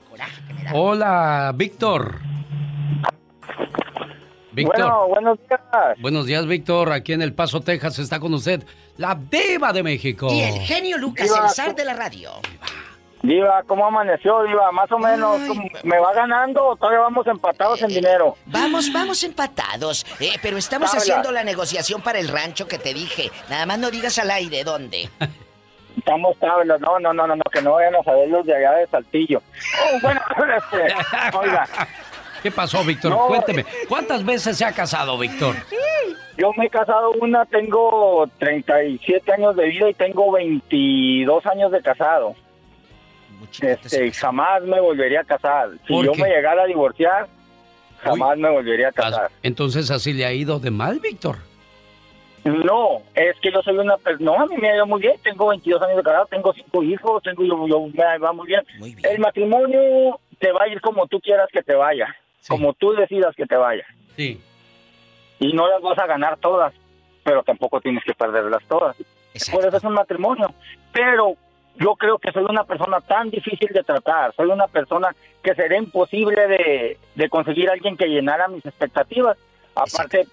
Hola, 0.72 1.52
Víctor. 1.54 2.20
Víctor. 4.52 4.76
Bueno, 4.78 5.08
buenos 5.08 5.38
días. 5.48 5.60
Buenos 6.00 6.26
días, 6.26 6.46
Víctor. 6.46 6.92
Aquí 6.92 7.12
en 7.12 7.22
El 7.22 7.34
Paso, 7.34 7.60
Texas, 7.60 7.98
está 7.98 8.20
con 8.20 8.32
usted 8.32 8.64
la 8.96 9.14
Diva 9.14 9.72
de 9.72 9.82
México. 9.82 10.28
Y 10.32 10.40
el 10.40 10.60
genio 10.60 10.96
Lucas, 10.96 11.26
Diva, 11.26 11.46
el 11.46 11.50
zar 11.50 11.74
de 11.74 11.84
la 11.84 11.94
radio. 11.94 12.30
Diva, 12.50 12.66
¿cómo 13.66 13.86
amaneció, 13.86 14.42
Diva? 14.42 14.70
Más 14.72 14.90
o 14.92 14.98
menos, 14.98 15.40
¿cómo- 15.46 15.64
¿me 15.82 15.98
va 15.98 16.12
ganando 16.12 16.64
o 16.66 16.76
todavía 16.76 17.00
vamos 17.00 17.26
empatados 17.26 17.80
en 17.82 17.88
dinero? 17.88 18.36
Vamos, 18.46 18.92
vamos 18.92 19.22
empatados. 19.24 20.04
Eh, 20.20 20.32
pero 20.42 20.56
estamos 20.58 20.94
haciendo 20.94 21.32
la 21.32 21.44
negociación 21.44 22.02
para 22.02 22.18
el 22.18 22.28
rancho 22.28 22.66
que 22.68 22.78
te 22.78 22.92
dije. 22.92 23.30
Nada 23.48 23.66
más 23.66 23.78
no 23.78 23.90
digas 23.90 24.18
al 24.18 24.30
aire 24.30 24.64
dónde. 24.64 25.08
Estamos 25.96 26.36
tablas, 26.38 26.80
no, 26.80 26.98
no, 26.98 27.14
no, 27.14 27.26
no, 27.26 27.36
no, 27.36 27.42
que 27.52 27.62
no 27.62 27.72
vayan 27.74 27.94
a 27.94 28.02
saber 28.02 28.28
los 28.28 28.44
de 28.44 28.54
allá 28.56 28.72
de 28.72 28.86
Saltillo. 28.88 29.40
Oh, 29.40 29.98
bueno, 30.02 30.20
este, 30.58 30.94
oiga, 31.38 31.66
¿Qué 32.42 32.50
pasó, 32.50 32.84
Víctor? 32.84 33.12
No, 33.12 33.26
Cuénteme. 33.28 33.64
¿Cuántas 33.88 34.22
veces 34.24 34.58
se 34.58 34.64
ha 34.66 34.72
casado, 34.72 35.16
Víctor? 35.16 35.56
yo 36.36 36.52
me 36.58 36.66
he 36.66 36.68
casado 36.68 37.12
una, 37.12 37.46
tengo 37.46 38.28
37 38.38 39.32
años 39.32 39.56
de 39.56 39.66
vida 39.66 39.88
y 39.88 39.94
tengo 39.94 40.30
22 40.32 41.46
años 41.46 41.70
de 41.72 41.80
casado. 41.80 42.34
Este, 43.60 44.12
jamás 44.12 44.62
me 44.62 44.80
volvería 44.80 45.20
a 45.20 45.24
casar. 45.24 45.70
Si 45.86 45.92
¿Por 45.92 46.04
yo 46.04 46.12
qué? 46.12 46.22
me 46.22 46.28
llegara 46.28 46.62
a 46.62 46.66
divorciar, 46.66 47.26
jamás 48.02 48.36
me 48.38 48.50
volvería 48.50 48.88
a 48.88 48.92
casar. 48.92 49.30
Entonces 49.42 49.90
así 49.90 50.12
le 50.12 50.24
ha 50.26 50.32
ido 50.32 50.58
de 50.58 50.70
mal, 50.70 50.98
Víctor. 51.00 51.36
No, 52.44 53.00
es 53.14 53.36
que 53.40 53.50
yo 53.50 53.62
soy 53.62 53.78
una 53.78 53.96
persona, 53.96 54.30
no, 54.32 54.38
a 54.42 54.46
mí 54.46 54.56
me 54.58 54.68
ha 54.70 54.74
ido 54.76 54.86
muy 54.86 55.00
bien, 55.00 55.14
tengo 55.22 55.46
22 55.48 55.80
años 55.80 55.96
de 55.96 56.02
casado, 56.02 56.26
tengo 56.26 56.52
cinco 56.52 56.82
hijos, 56.82 57.22
tengo 57.22 57.42
yo, 57.42 57.66
yo- 57.66 57.86
me 57.86 58.18
va 58.18 58.32
muy 58.34 58.46
bien. 58.46 58.60
El 59.02 59.18
matrimonio 59.18 60.20
te 60.38 60.52
va 60.52 60.64
a 60.64 60.68
ir 60.68 60.78
como 60.82 61.06
tú 61.06 61.20
quieras 61.20 61.48
que 61.50 61.62
te 61.62 61.74
vaya, 61.74 62.14
como 62.46 62.74
tú 62.74 62.92
decidas 62.92 63.34
que 63.34 63.46
te 63.46 63.56
vaya. 63.56 63.86
Sí. 64.14 64.42
Y 65.38 65.52
no 65.54 65.66
las 65.68 65.80
vas 65.80 65.98
a 65.98 66.06
ganar 66.06 66.36
todas, 66.36 66.74
pero 67.22 67.42
tampoco 67.42 67.80
tienes 67.80 68.04
que 68.04 68.12
perderlas 68.12 68.62
todas. 68.68 68.94
Por 69.50 69.64
eso 69.66 69.76
es 69.78 69.84
un 69.84 69.94
matrimonio. 69.94 70.52
Pero 70.92 71.36
yo 71.76 71.96
creo 71.96 72.18
que 72.18 72.32
soy 72.32 72.44
una 72.44 72.64
persona 72.64 73.00
tan 73.00 73.30
difícil 73.30 73.68
de 73.72 73.82
tratar, 73.82 74.34
soy 74.34 74.48
una 74.48 74.68
persona 74.68 75.14
que 75.42 75.54
sería 75.54 75.78
imposible 75.78 76.46
de, 76.46 76.98
de 77.14 77.28
conseguir 77.28 77.70
alguien 77.70 77.96
que 77.96 78.06
llenara 78.06 78.48
mis 78.48 78.64
expectativas. 78.64 79.36
Aparte, 79.74 80.26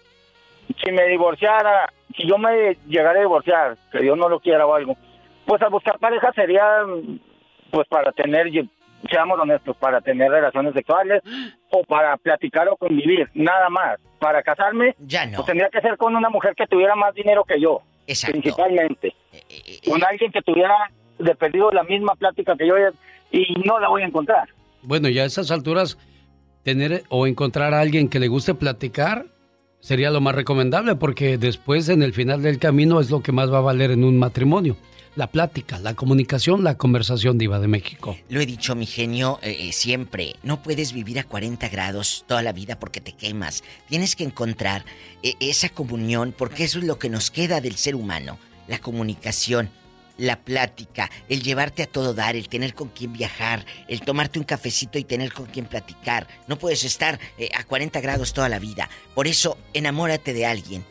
si 0.84 0.92
me 0.92 1.08
divorciara, 1.08 1.92
si 2.16 2.28
yo 2.28 2.38
me 2.38 2.78
llegara 2.88 3.20
a 3.20 3.24
divorciar, 3.24 3.78
que 3.92 4.00
Dios 4.00 4.18
no 4.18 4.30
lo 4.30 4.40
quiera 4.40 4.66
o 4.66 4.76
algo, 4.76 4.96
pues 5.46 5.62
a 5.62 5.70
buscar 5.70 5.98
pareja 6.00 6.32
sería, 6.34 6.86
pues 7.72 7.88
para 7.88 8.12
tener, 8.12 8.48
seamos 9.10 9.40
honestos, 9.40 9.76
para 9.78 10.02
tener 10.02 10.30
relaciones 10.30 10.74
sexuales 10.74 11.24
o 11.72 11.84
para 11.84 12.16
platicar 12.18 12.68
o 12.70 12.78
convivir, 12.78 13.30
nada 13.34 13.70
más. 13.70 14.00
Para 14.20 14.44
casarme, 14.44 14.96
ya 15.00 15.26
no. 15.26 15.38
pues 15.38 15.48
tendría 15.48 15.70
que 15.70 15.82
ser 15.82 15.98
con 15.98 16.16
una 16.16 16.30
mujer 16.30 16.54
que 16.56 16.68
tuviera 16.68 16.94
más 16.94 17.16
dinero 17.16 17.44
que 17.44 17.60
yo, 17.60 17.82
Exacto. 18.06 18.40
principalmente. 18.40 19.16
Con 19.90 20.04
alguien 20.04 20.32
que 20.32 20.44
tuviera 20.44 20.92
de 21.24 21.36
perdido 21.36 21.72
la 21.72 21.84
misma 21.84 22.16
plática 22.16 22.56
que 22.56 22.68
yo 22.68 22.76
y 23.32 23.54
no 23.66 23.80
la 23.80 23.90
voy 23.90 24.02
a 24.02 24.06
encontrar. 24.06 24.50
Bueno, 24.84 25.10
ya 25.10 25.24
a 25.24 25.26
esas 25.26 25.52
alturas, 25.52 25.98
tener 26.64 27.04
o 27.10 27.28
encontrar 27.28 27.74
a 27.74 27.80
alguien 27.80 28.10
que 28.10 28.20
le 28.20 28.28
guste 28.28 28.54
platicar 28.54 29.26
sería 29.80 30.12
lo 30.12 30.22
más 30.22 30.36
recomendable 30.36 30.96
porque 30.96 31.38
después 31.38 31.90
en 31.90 32.04
el 32.04 32.14
final 32.14 32.42
del 32.42 32.60
camino 32.60 33.00
es 33.00 33.10
lo 33.10 33.22
que 33.22 33.32
más 33.32 33.52
va 33.52 33.60
a 33.60 33.62
valer 33.62 33.92
en 33.92 34.04
un 34.04 34.18
matrimonio. 34.18 34.78
La 35.18 35.28
plática, 35.28 35.78
la 35.78 35.94
comunicación, 35.94 36.64
la 36.64 36.78
conversación 36.78 37.38
diva 37.38 37.60
de 37.60 37.68
México. 37.68 38.16
Lo 38.30 38.40
he 38.40 38.46
dicho, 38.46 38.76
mi 38.76 38.86
genio, 38.86 39.40
eh, 39.42 39.58
eh, 39.60 39.74
siempre. 39.74 40.38
No 40.42 40.64
puedes 40.64 40.94
vivir 40.94 41.20
a 41.20 41.26
40 41.26 41.68
grados 41.68 42.24
toda 42.28 42.42
la 42.42 42.54
vida 42.54 42.80
porque 42.80 43.02
te 43.02 43.12
quemas. 43.12 43.62
Tienes 43.90 44.16
que 44.16 44.24
encontrar 44.24 44.86
eh, 45.22 45.34
esa 45.42 45.68
comunión 45.68 46.34
porque 46.38 46.64
eso 46.64 46.80
es 46.80 46.86
lo 46.86 46.98
que 46.98 47.10
nos 47.10 47.30
queda 47.30 47.60
del 47.60 47.76
ser 47.76 47.96
humano. 47.96 48.38
La 48.70 48.80
comunicación, 48.80 49.70
la 50.18 50.38
plática, 50.38 51.10
el 51.30 51.42
llevarte 51.42 51.84
a 51.84 51.88
todo 51.88 52.14
dar, 52.14 52.36
el 52.36 52.50
tener 52.50 52.74
con 52.74 52.90
quien 52.90 53.14
viajar, 53.14 53.66
el 53.88 54.02
tomarte 54.02 54.40
un 54.40 54.46
cafecito 54.46 54.98
y 55.00 55.04
tener 55.04 55.34
con 55.34 55.46
quien 55.46 55.66
platicar. 55.66 56.28
No 56.48 56.58
puedes 56.58 56.84
estar 56.84 57.20
eh, 57.38 57.50
a 57.58 57.64
40 57.64 58.00
grados 58.02 58.34
toda 58.34 58.50
la 58.50 58.60
vida. 58.60 58.90
Por 59.16 59.28
eso, 59.28 59.58
enamórate 59.74 60.34
de 60.34 60.46
alguien, 60.46 60.86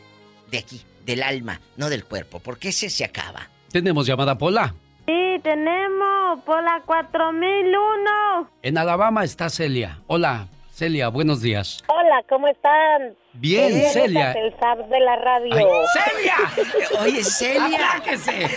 de 0.49 0.59
aquí, 0.59 0.81
del 1.05 1.23
alma, 1.23 1.61
no 1.77 1.89
del 1.89 2.05
cuerpo, 2.05 2.39
porque 2.39 2.69
ese 2.69 2.89
se 2.89 3.05
acaba. 3.05 3.49
Tenemos 3.71 4.05
llamada 4.05 4.37
Pola. 4.37 4.75
Sí, 5.05 5.39
tenemos 5.43 6.39
por 6.45 6.63
la 6.63 6.81
4001. 6.85 8.49
En 8.61 8.77
Alabama 8.77 9.23
está 9.23 9.49
Celia. 9.49 9.99
Hola, 10.07 10.47
Celia, 10.81 11.09
buenos 11.09 11.43
días. 11.43 11.83
Hola, 11.89 12.23
¿cómo 12.27 12.47
están? 12.47 13.15
Bien, 13.33 13.87
Celia. 13.93 14.31
El 14.31 14.51
zar 14.57 14.89
de 14.89 14.99
la 14.99 15.15
radio. 15.15 15.53
Ay, 15.53 15.63
¡Celia! 15.93 17.01
Oye, 17.03 17.23
Celia. 17.23 18.01
Eh, 18.31 18.49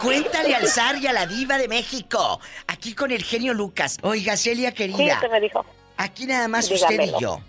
cuéntale 0.00 0.54
al 0.54 0.66
zar 0.66 0.96
y 0.96 1.06
a 1.06 1.12
la 1.12 1.26
diva 1.26 1.58
de 1.58 1.68
México. 1.68 2.40
Aquí 2.66 2.94
con 2.94 3.10
el 3.10 3.22
genio 3.22 3.52
Lucas. 3.52 3.98
Oiga, 4.00 4.38
Celia 4.38 4.72
querida. 4.72 5.16
Sí, 5.16 5.20
se 5.20 5.28
me 5.28 5.38
dijo. 5.38 5.62
Aquí 5.98 6.24
nada 6.24 6.48
más 6.48 6.70
usted 6.70 6.98
y 6.98 7.20
yo. 7.20 7.42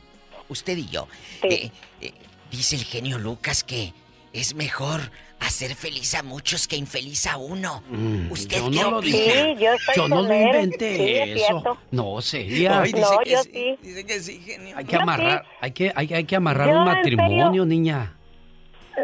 Usted 0.50 0.76
y 0.76 0.90
yo. 0.90 1.08
Eh, 1.44 1.72
eh, 2.02 2.12
dice 2.52 2.76
el 2.76 2.84
genio 2.84 3.18
Lucas 3.18 3.64
que 3.64 3.94
es 4.34 4.54
mejor 4.56 5.00
hacer 5.40 5.76
feliz 5.76 6.14
a 6.16 6.24
muchos 6.24 6.68
que 6.68 6.76
infeliz 6.76 7.26
a 7.28 7.38
uno. 7.38 7.84
¿Usted 8.30 8.62
Mm, 8.62 8.64
yo 8.66 8.70
qué 8.72 8.80
no 8.84 8.92
lo 8.92 9.02
dije. 9.02 9.56
yo 9.60 9.74
estoy 9.74 9.96
Yo 9.96 10.08
no 10.08 10.16
con 10.18 10.28
lo 10.28 10.34
él. 10.34 10.46
inventé 10.46 10.96
Sí, 10.98 11.16
es 11.16 11.30
eso. 11.30 11.46
cierto. 11.48 11.78
No, 11.92 12.22
Celia. 12.22 12.82
Ay, 12.82 12.92
dice 12.94 13.02
No, 13.12 13.18
que 13.20 13.30
yo 13.32 13.44
sí. 13.44 13.50
sí. 13.54 13.78
Dice 13.82 14.06
que 14.06 14.20
sí, 14.20 14.40
genio. 14.46 14.78
Hay 14.78 14.86
que 14.86 14.92
Yo 14.94 14.98
sí. 14.98 15.04
amarrar, 15.04 15.46
hay 15.60 15.72
que, 15.72 15.92
hay, 15.96 16.14
hay 16.14 16.24
que 16.26 16.36
amarrar 16.36 16.70
Yo, 16.70 16.78
un 16.78 16.86
matrimonio, 16.86 17.66
niña. 17.66 18.16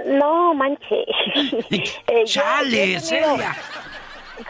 No, 0.06 0.54
manche. 0.54 1.04
Eh, 1.72 1.84
yo- 2.08 2.26
Chale, 2.26 2.94
yo 2.94 3.00
Celia. 3.00 3.58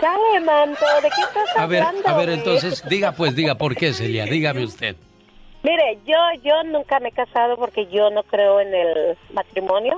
Chale, 0.02 0.40
manto, 0.46 0.86
¿de 1.02 1.10
qué 1.10 1.22
estás 1.22 1.58
A 1.58 1.66
ver, 1.66 1.82
hablando? 1.84 2.10
a 2.10 2.18
ver, 2.18 2.30
entonces, 2.32 2.84
diga 2.90 3.14
pues, 3.14 3.36
diga, 3.36 3.56
¿por 3.56 3.74
qué, 3.76 3.94
Celia? 3.94 4.26
Dígame 4.26 4.66
usted. 4.66 4.98
Mire, 5.64 5.98
yo, 6.06 6.18
yo 6.44 6.64
nunca 6.66 7.00
me 7.00 7.10
he 7.10 7.12
casado 7.14 7.56
porque 7.56 7.88
yo 7.88 8.10
no 8.10 8.24
creo 8.24 8.60
en 8.60 8.74
el 8.74 9.18
matrimonio, 9.34 9.98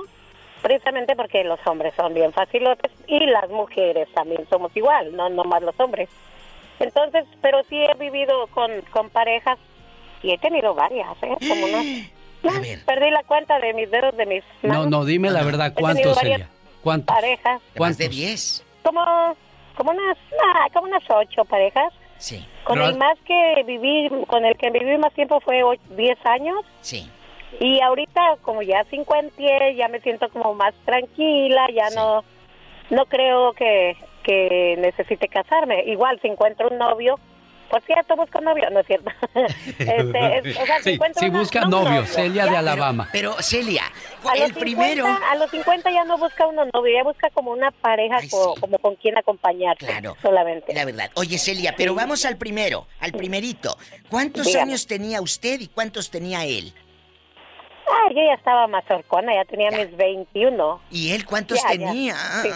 precisamente 0.62 1.16
porque 1.16 1.44
los 1.44 1.58
hombres 1.66 1.92
son 1.96 2.14
bien 2.14 2.32
facilotes 2.32 2.92
y 3.06 3.26
las 3.26 3.48
mujeres 3.50 4.08
también 4.14 4.46
somos 4.50 4.74
igual, 4.76 5.14
no 5.16 5.28
nomás 5.28 5.62
los 5.62 5.78
hombres. 5.80 6.08
Entonces, 6.78 7.24
pero 7.42 7.62
sí 7.68 7.76
he 7.76 7.94
vivido 7.94 8.46
con, 8.48 8.70
con 8.90 9.10
parejas 9.10 9.58
y 10.22 10.32
he 10.32 10.38
tenido 10.38 10.74
varias, 10.74 11.10
¿eh? 11.22 11.36
Como 11.48 11.66
unas... 11.66 11.84
No, 12.42 12.52
perdí 12.86 13.10
la 13.10 13.22
cuenta 13.24 13.58
de 13.58 13.74
mis 13.74 13.90
dedos 13.90 14.16
de 14.16 14.24
mis 14.24 14.42
No, 14.62 14.68
manos. 14.70 14.86
no, 14.88 15.04
dime 15.04 15.30
la 15.30 15.42
verdad, 15.42 15.74
¿cuántos, 15.78 16.18
Celia? 16.18 16.48
¿Cuántos? 16.82 17.14
Parejas. 17.14 17.60
¿Cuántos? 17.76 17.98
de 17.98 18.08
10. 18.08 18.64
Como, 18.82 19.04
como 19.76 19.90
unas, 19.90 20.16
ah, 20.42 20.66
como 20.72 20.86
unas 20.86 21.02
ocho 21.10 21.44
parejas. 21.44 21.92
Sí. 22.16 22.42
Con 22.64 22.80
el 22.80 22.96
más 22.96 23.18
que 23.26 23.62
viví, 23.66 24.08
con 24.26 24.46
el 24.46 24.56
que 24.56 24.70
viví 24.70 24.96
más 24.96 25.12
tiempo 25.12 25.38
fue 25.40 25.62
ocho- 25.62 25.82
10 25.90 26.16
años. 26.24 26.56
Sí. 26.80 27.10
Y 27.58 27.80
ahorita, 27.80 28.36
como 28.42 28.62
ya 28.62 28.84
50, 28.84 29.34
ya 29.76 29.88
me 29.88 30.00
siento 30.00 30.28
como 30.30 30.54
más 30.54 30.74
tranquila, 30.84 31.66
ya 31.74 31.90
no 31.90 32.24
no 32.90 33.06
creo 33.06 33.52
que, 33.52 33.96
que 34.24 34.76
necesite 34.78 35.28
casarme. 35.28 35.84
Igual, 35.86 36.18
si 36.20 36.28
encuentro 36.28 36.68
un 36.68 36.78
novio, 36.78 37.18
por 37.68 37.80
cierto, 37.82 38.16
busco 38.16 38.40
novio, 38.40 38.68
no 38.70 38.80
es 38.80 38.86
cierto. 38.88 39.10
Este, 39.78 40.38
es- 40.50 40.56
o 40.58 40.66
sea, 40.66 40.78
si 40.78 40.82
sí, 40.82 40.90
encuentro 40.94 41.20
sí, 41.20 41.28
una- 41.28 41.38
busca 41.38 41.60
no, 41.62 41.68
novio, 41.84 42.00
no, 42.00 42.06
Celia 42.06 42.44
ya, 42.46 42.50
de 42.50 42.56
Alabama. 42.56 43.08
Pero, 43.12 43.34
Celia, 43.40 43.84
a 44.24 44.34
los 44.36 44.48
el 44.48 44.54
primero... 44.54 45.04
50, 45.06 45.30
a 45.30 45.36
los 45.36 45.50
50 45.52 45.90
ya 45.92 46.04
no 46.04 46.18
busca 46.18 46.46
uno 46.48 46.64
novio, 46.74 46.92
ya 46.96 47.04
busca 47.04 47.30
como 47.30 47.52
una 47.52 47.70
pareja 47.70 48.18
co- 48.28 48.54
como 48.60 48.78
con 48.78 48.96
quien 48.96 49.16
acompañarse 49.16 49.86
Claro. 49.86 50.16
solamente. 50.20 50.74
La 50.74 50.84
verdad. 50.84 51.10
Oye, 51.14 51.38
Celia, 51.38 51.74
pero 51.76 51.94
vamos 51.94 52.24
al 52.24 52.36
primero, 52.38 52.86
al 52.98 53.12
primerito. 53.12 53.76
¿Cuántos 54.08 54.46
Dígame. 54.46 54.70
años 54.72 54.86
tenía 54.88 55.20
usted 55.22 55.60
y 55.60 55.68
cuántos 55.68 56.10
tenía 56.10 56.44
él? 56.44 56.72
Ah, 57.88 58.08
yo 58.10 58.22
ya 58.22 58.34
estaba 58.34 58.66
más 58.66 58.84
horcona, 58.90 59.34
ya 59.34 59.44
tenía 59.44 59.70
mis 59.70 59.96
21. 59.96 60.80
¿Y 60.90 61.12
él 61.12 61.24
cuántos 61.26 61.58
Ya, 61.62 61.64
ya, 61.64 61.70
tenía? 61.86 62.14
sí. 62.42 62.48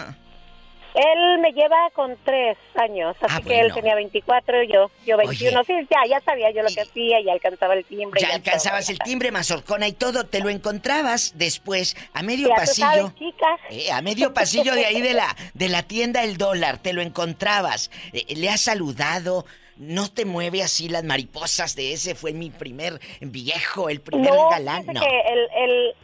Él 0.97 1.39
me 1.39 1.51
lleva 1.51 1.75
con 1.93 2.15
tres 2.23 2.57
años, 2.75 3.17
así 3.19 3.35
Ah, 3.37 3.41
que 3.45 3.59
él 3.59 3.73
tenía 3.73 3.95
24 3.95 4.63
y 4.63 4.71
yo, 4.71 4.89
yo 5.05 5.17
21. 5.17 5.61
Sí, 5.65 5.73
ya, 5.91 5.97
ya 6.09 6.21
sabía 6.21 6.51
yo 6.51 6.61
lo 6.63 6.69
que 6.69 6.79
hacía, 6.79 7.17
ya 7.21 7.33
alcanzaba 7.33 7.73
el 7.73 7.83
timbre. 7.83 8.21
Ya 8.21 8.33
alcanzabas 8.33 8.89
el 8.89 8.99
timbre, 8.99 9.29
mazorcona 9.29 9.89
y 9.89 9.91
todo, 9.91 10.25
te 10.25 10.39
lo 10.39 10.47
encontrabas 10.49 11.33
después 11.35 11.97
a 12.13 12.23
medio 12.23 12.47
Ya 12.47 12.55
pasillo. 12.55 12.87
sabes, 12.87 13.15
chica. 13.15 13.57
Eh, 13.71 13.91
a 13.91 14.01
medio 14.01 14.33
pasillo 14.33 14.73
de 14.73 14.85
ahí 14.85 15.01
de 15.01 15.13
la 15.13 15.35
de 15.53 15.67
la 15.67 15.83
tienda 15.83 16.23
El 16.23 16.37
Dólar, 16.37 16.77
te 16.77 16.93
lo 16.93 17.01
encontrabas. 17.01 17.91
Eh, 18.13 18.33
le 18.37 18.49
has 18.49 18.61
saludado. 18.61 19.45
No 19.77 20.09
te 20.09 20.25
mueve 20.25 20.63
así 20.63 20.87
las 20.89 21.03
mariposas 21.03 21.75
de 21.75 21.93
ese 21.93 22.15
fue 22.15 22.31
mi 22.33 22.49
primer 22.49 22.99
viejo, 23.21 23.89
el 23.89 23.99
primer 24.01 24.33
no, 24.33 24.49
galán. 24.49 24.85
No. 24.85 25.01
que 25.01 25.19
él, 25.27 25.47
él, 25.55 25.95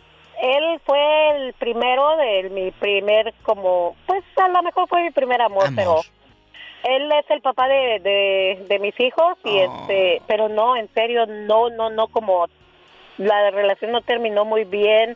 él 0.41 0.81
fue 0.85 1.29
el 1.37 1.53
primero 1.53 2.17
de 2.17 2.49
mi 2.49 2.71
primer, 2.71 3.33
como, 3.43 3.95
pues 4.05 4.23
a 4.35 4.47
lo 4.49 4.61
mejor 4.63 4.89
fue 4.89 5.03
mi 5.03 5.11
primer 5.11 5.41
amor, 5.41 5.69
pero 5.75 6.01
él 6.83 7.11
es 7.13 7.29
el 7.29 7.41
papá 7.41 7.67
de, 7.67 7.99
de, 7.99 8.65
de 8.67 8.79
mis 8.79 8.99
hijos 8.99 9.37
y 9.45 9.59
Oh. 9.59 9.81
este, 9.81 10.21
pero 10.27 10.49
no, 10.49 10.75
en 10.75 10.89
serio, 10.93 11.25
no, 11.25 11.69
no, 11.69 11.89
no 11.89 12.07
como 12.07 12.47
la 13.17 13.51
relación 13.51 13.91
no 13.91 14.01
terminó 14.01 14.45
muy 14.45 14.63
bien. 14.65 15.15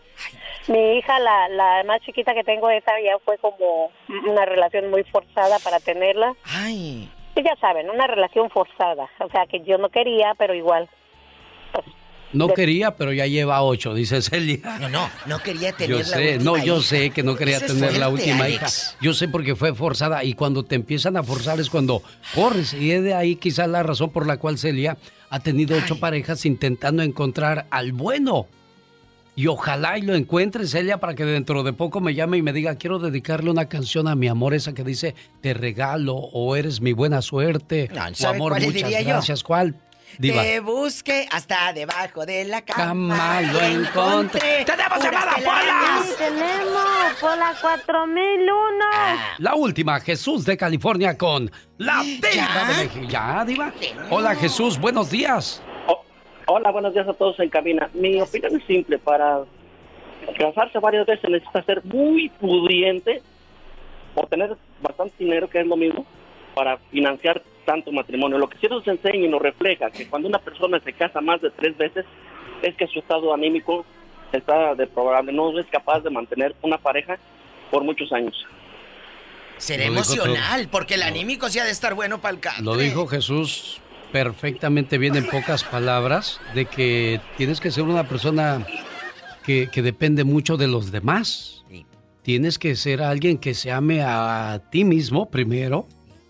Mi 0.68 0.98
hija, 0.98 1.20
la, 1.20 1.50
la 1.50 1.84
más 1.86 2.02
chiquita 2.02 2.34
que 2.34 2.44
tengo, 2.44 2.70
esa 2.70 2.92
ya 3.04 3.18
fue 3.20 3.38
como 3.40 3.92
una 4.28 4.46
relación 4.46 4.90
muy 4.90 5.04
forzada 5.04 5.60
para 5.60 5.80
tenerla. 5.80 6.36
Ay. 6.44 7.10
Y 7.36 7.44
ya 7.44 7.56
saben, 7.60 7.90
una 7.90 8.08
relación 8.08 8.50
forzada, 8.50 9.10
o 9.20 9.30
sea 9.30 9.46
que 9.46 9.62
yo 9.62 9.78
no 9.78 9.90
quería, 9.90 10.34
pero 10.38 10.54
igual. 10.54 10.90
No 12.34 12.50
quería, 12.50 12.96
pero 12.98 13.14
ya 13.14 13.28
lleva 13.28 13.62
ocho, 13.62 13.94
dice 13.94 14.22
Celia. 14.22 14.60
No, 14.80 14.90
no, 14.90 15.10
no 15.26 15.40
quería 15.40 15.72
tener 15.72 15.92
Yo 15.92 15.98
la 16.00 16.04
sé, 16.04 16.34
última 16.38 16.44
no, 16.58 16.58
yo 16.66 16.76
hija. 16.78 16.84
sé 16.84 17.10
que 17.12 17.24
no 17.24 17.36
quería 17.36 17.58
Eso 17.58 17.68
tener 17.68 17.98
la 17.98 18.10
última 18.10 18.46
Alex. 18.46 18.56
hija. 18.92 18.98
Yo 19.02 19.14
sé 19.14 19.28
porque 19.30 19.56
fue 19.56 19.74
forzada 19.74 20.24
y 20.24 20.34
cuando 20.34 20.64
te 20.64 20.76
empiezan 20.76 21.16
a 21.16 21.24
forzar 21.24 21.60
es 21.62 21.70
cuando 21.70 22.02
corres. 22.34 22.74
Y 22.74 22.92
es 22.92 23.04
de 23.04 23.14
ahí 23.14 23.36
quizás 23.38 23.70
la 23.70 23.84
razón 23.84 24.10
por 24.12 24.28
la 24.28 24.38
cual 24.38 24.58
Celia 24.58 24.98
ha 25.30 25.40
tenido 25.40 25.78
ocho 25.78 25.98
parejas 26.00 26.46
intentando 26.46 27.04
encontrar 27.04 27.68
al 27.70 27.94
bueno. 27.94 28.48
Y 29.38 29.48
ojalá 29.48 29.98
y 29.98 30.02
lo 30.02 30.16
encuentre 30.16 30.66
Celia 30.66 30.98
para 31.00 31.14
que 31.14 31.26
dentro 31.26 31.64
de 31.64 31.74
poco 31.74 32.00
me 32.00 32.14
llame 32.16 32.38
y 32.38 32.42
me 32.42 32.54
diga, 32.54 32.76
quiero 32.76 33.00
dedicarle 33.00 33.50
una 33.50 33.68
canción 33.68 34.08
a 34.08 34.16
mi 34.16 34.30
amor, 34.30 34.54
esa 34.54 34.74
que 34.74 34.84
dice, 34.84 35.14
te 35.42 35.54
regalo 35.54 36.16
o 36.16 36.56
eres 36.56 36.80
mi 36.80 36.94
buena 36.94 37.22
suerte. 37.22 37.90
No, 37.94 38.06
o 38.06 38.16
¿sabe 38.16 38.38
amor, 38.38 38.52
cuál 38.54 38.62
muchas 38.64 38.76
diría 38.84 39.02
yo? 39.02 39.08
gracias. 39.10 39.44
¿Cuál? 39.44 39.76
Diva. 40.18 40.42
Te 40.44 40.62
busqué 40.62 41.28
hasta 41.30 41.74
debajo 41.74 42.26
de 42.26 42.46
la 42.46 42.62
cama. 42.62 42.86
Cama 42.86 43.42
lo 43.42 43.60
encontré. 43.62 44.64
¡Tenemos 44.64 45.04
llamada. 45.04 45.34
Pola! 45.36 46.04
tenemos 46.18 47.14
por 47.20 47.38
la 47.38 47.54
4001. 47.60 48.86
La 49.40 49.56
última, 49.56 50.00
Jesús 50.00 50.46
de 50.46 50.56
California 50.56 51.18
con 51.18 51.52
la 51.78 52.02
Diva 52.04 52.22
de 52.70 52.86
México. 52.86 53.06
¿Ya, 53.10 53.44
Diva? 53.46 53.74
Hola, 54.10 54.36
Jesús, 54.36 54.80
buenos 54.80 55.10
días. 55.10 55.62
Hola, 56.48 56.70
buenos 56.72 56.94
días 56.94 57.08
a 57.08 57.14
todos 57.14 57.40
en 57.40 57.50
cabina. 57.50 57.90
Mi 57.94 58.22
opinión 58.22 58.56
es 58.56 58.64
simple. 58.66 59.00
Para 59.00 59.44
casarse 60.38 60.78
varias 60.78 61.08
veces 61.08 61.28
necesita 61.28 61.64
ser 61.64 61.84
muy 61.84 62.30
pudiente 62.30 63.24
o 64.14 64.28
tener 64.28 64.56
bastante 64.80 65.16
dinero, 65.18 65.50
que 65.50 65.62
es 65.62 65.68
lo 65.68 65.76
mismo, 65.76 66.06
para 66.54 66.78
financiar 66.92 67.42
tanto 67.66 67.92
matrimonio. 67.92 68.38
Lo 68.38 68.48
que 68.48 68.60
sí 68.60 68.68
nos 68.70 68.88
enseña 68.88 69.26
y 69.26 69.28
nos 69.28 69.42
refleja 69.42 69.90
que 69.90 70.08
cuando 70.08 70.28
una 70.28 70.38
persona 70.38 70.80
se 70.82 70.94
casa 70.94 71.20
más 71.20 71.42
de 71.42 71.50
tres 71.50 71.76
veces 71.78 72.06
es 72.62 72.76
que 72.76 72.86
su 72.88 73.00
estado 73.00 73.34
anímico 73.34 73.84
está 74.32 74.76
deplorable. 74.76 75.34
No 75.34 75.58
es 75.60 75.66
capaz 75.66 76.02
de 76.02 76.12
mantener 76.12 76.56
una 76.62 76.78
pareja 76.78 77.18
por 77.72 77.84
muchos 77.84 78.12
años. 78.14 78.46
Será 79.58 79.86
emocional, 79.86 80.68
porque 80.70 80.94
el 80.94 81.02
anímico 81.02 81.50
sí 81.50 81.58
ha 81.58 81.66
de 81.66 81.72
estar 81.72 81.96
bueno 81.96 82.22
para 82.22 82.36
el 82.36 82.40
canto. 82.40 82.62
Lo 82.62 82.78
dijo 82.78 83.08
Jesús 83.08 83.82
perfectamente 84.16 84.98
bien 84.98 85.18
en 85.18 85.28
pocas 85.28 85.66
palabras, 85.66 86.40
de 86.54 86.68
que 86.68 87.20
tienes 87.36 87.60
que 87.60 87.70
ser 87.70 87.84
una 87.84 88.08
persona 88.08 88.66
que, 89.44 89.68
que 89.70 89.82
depende 89.82 90.24
mucho 90.24 90.56
de 90.56 90.70
los 90.70 90.90
demás. 90.90 91.66
Tienes 92.22 92.58
que 92.58 92.78
ser 92.78 93.02
alguien 93.02 93.38
que 93.38 93.54
se 93.54 93.74
ame 93.74 94.04
a 94.04 94.62
ti 94.72 94.86
mismo 94.86 95.30
primero 95.30 95.86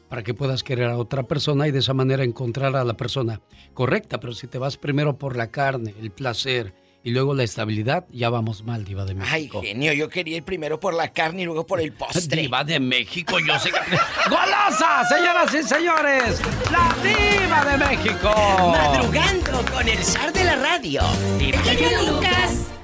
para 0.09 0.23
que 0.23 0.33
puedas 0.33 0.63
querer 0.63 0.89
a 0.89 0.97
otra 0.97 1.21
persona 1.21 1.67
y 1.67 1.71
de 1.71 1.77
esa 1.77 1.93
manera 1.93 2.23
encontrar 2.23 2.75
a 2.75 2.83
la 2.83 2.97
persona 2.97 3.41
correcta. 3.75 4.19
Pero 4.19 4.33
si 4.33 4.47
te 4.47 4.57
vas 4.57 4.77
primero 4.77 5.19
por 5.19 5.37
la 5.37 5.51
carne, 5.51 5.93
el 6.01 6.09
placer 6.09 6.73
y 7.05 7.11
luego 7.11 7.33
la 7.35 7.43
estabilidad, 7.43 8.05
ya 8.11 8.29
vamos 8.29 8.63
mal, 8.65 8.83
Diva 8.83 9.05
de 9.05 9.11
Ay, 9.11 9.43
México. 9.43 9.61
genio, 9.61 9.93
yo 9.93 10.09
quería 10.09 10.37
ir 10.37 10.43
primero 10.43 10.79
por 10.79 10.93
la 10.95 11.13
carne 11.13 11.43
y 11.43 11.45
luego 11.45 11.65
por 11.65 11.79
el 11.79 11.93
postre. 11.93 12.41
Diva 12.41 12.63
de 12.65 12.79
México, 12.81 13.37
yo 13.39 13.57
sé 13.59 13.69
que... 13.71 13.77
¡Golosa, 14.29 15.03
señoras 15.07 15.53
y 15.53 15.63
señores! 15.63 16.41
¡La 16.71 16.93
Diva 17.01 17.63
de 17.63 17.77
México! 17.77 18.33
Madrugando 18.71 19.63
con 19.71 19.87
el 19.87 20.03
zar 20.03 20.33
de 20.33 20.43
la 20.43 20.55
radio. 20.57 21.01
El 21.39 21.55
genio 21.59 22.11
Lucas. 22.11 22.74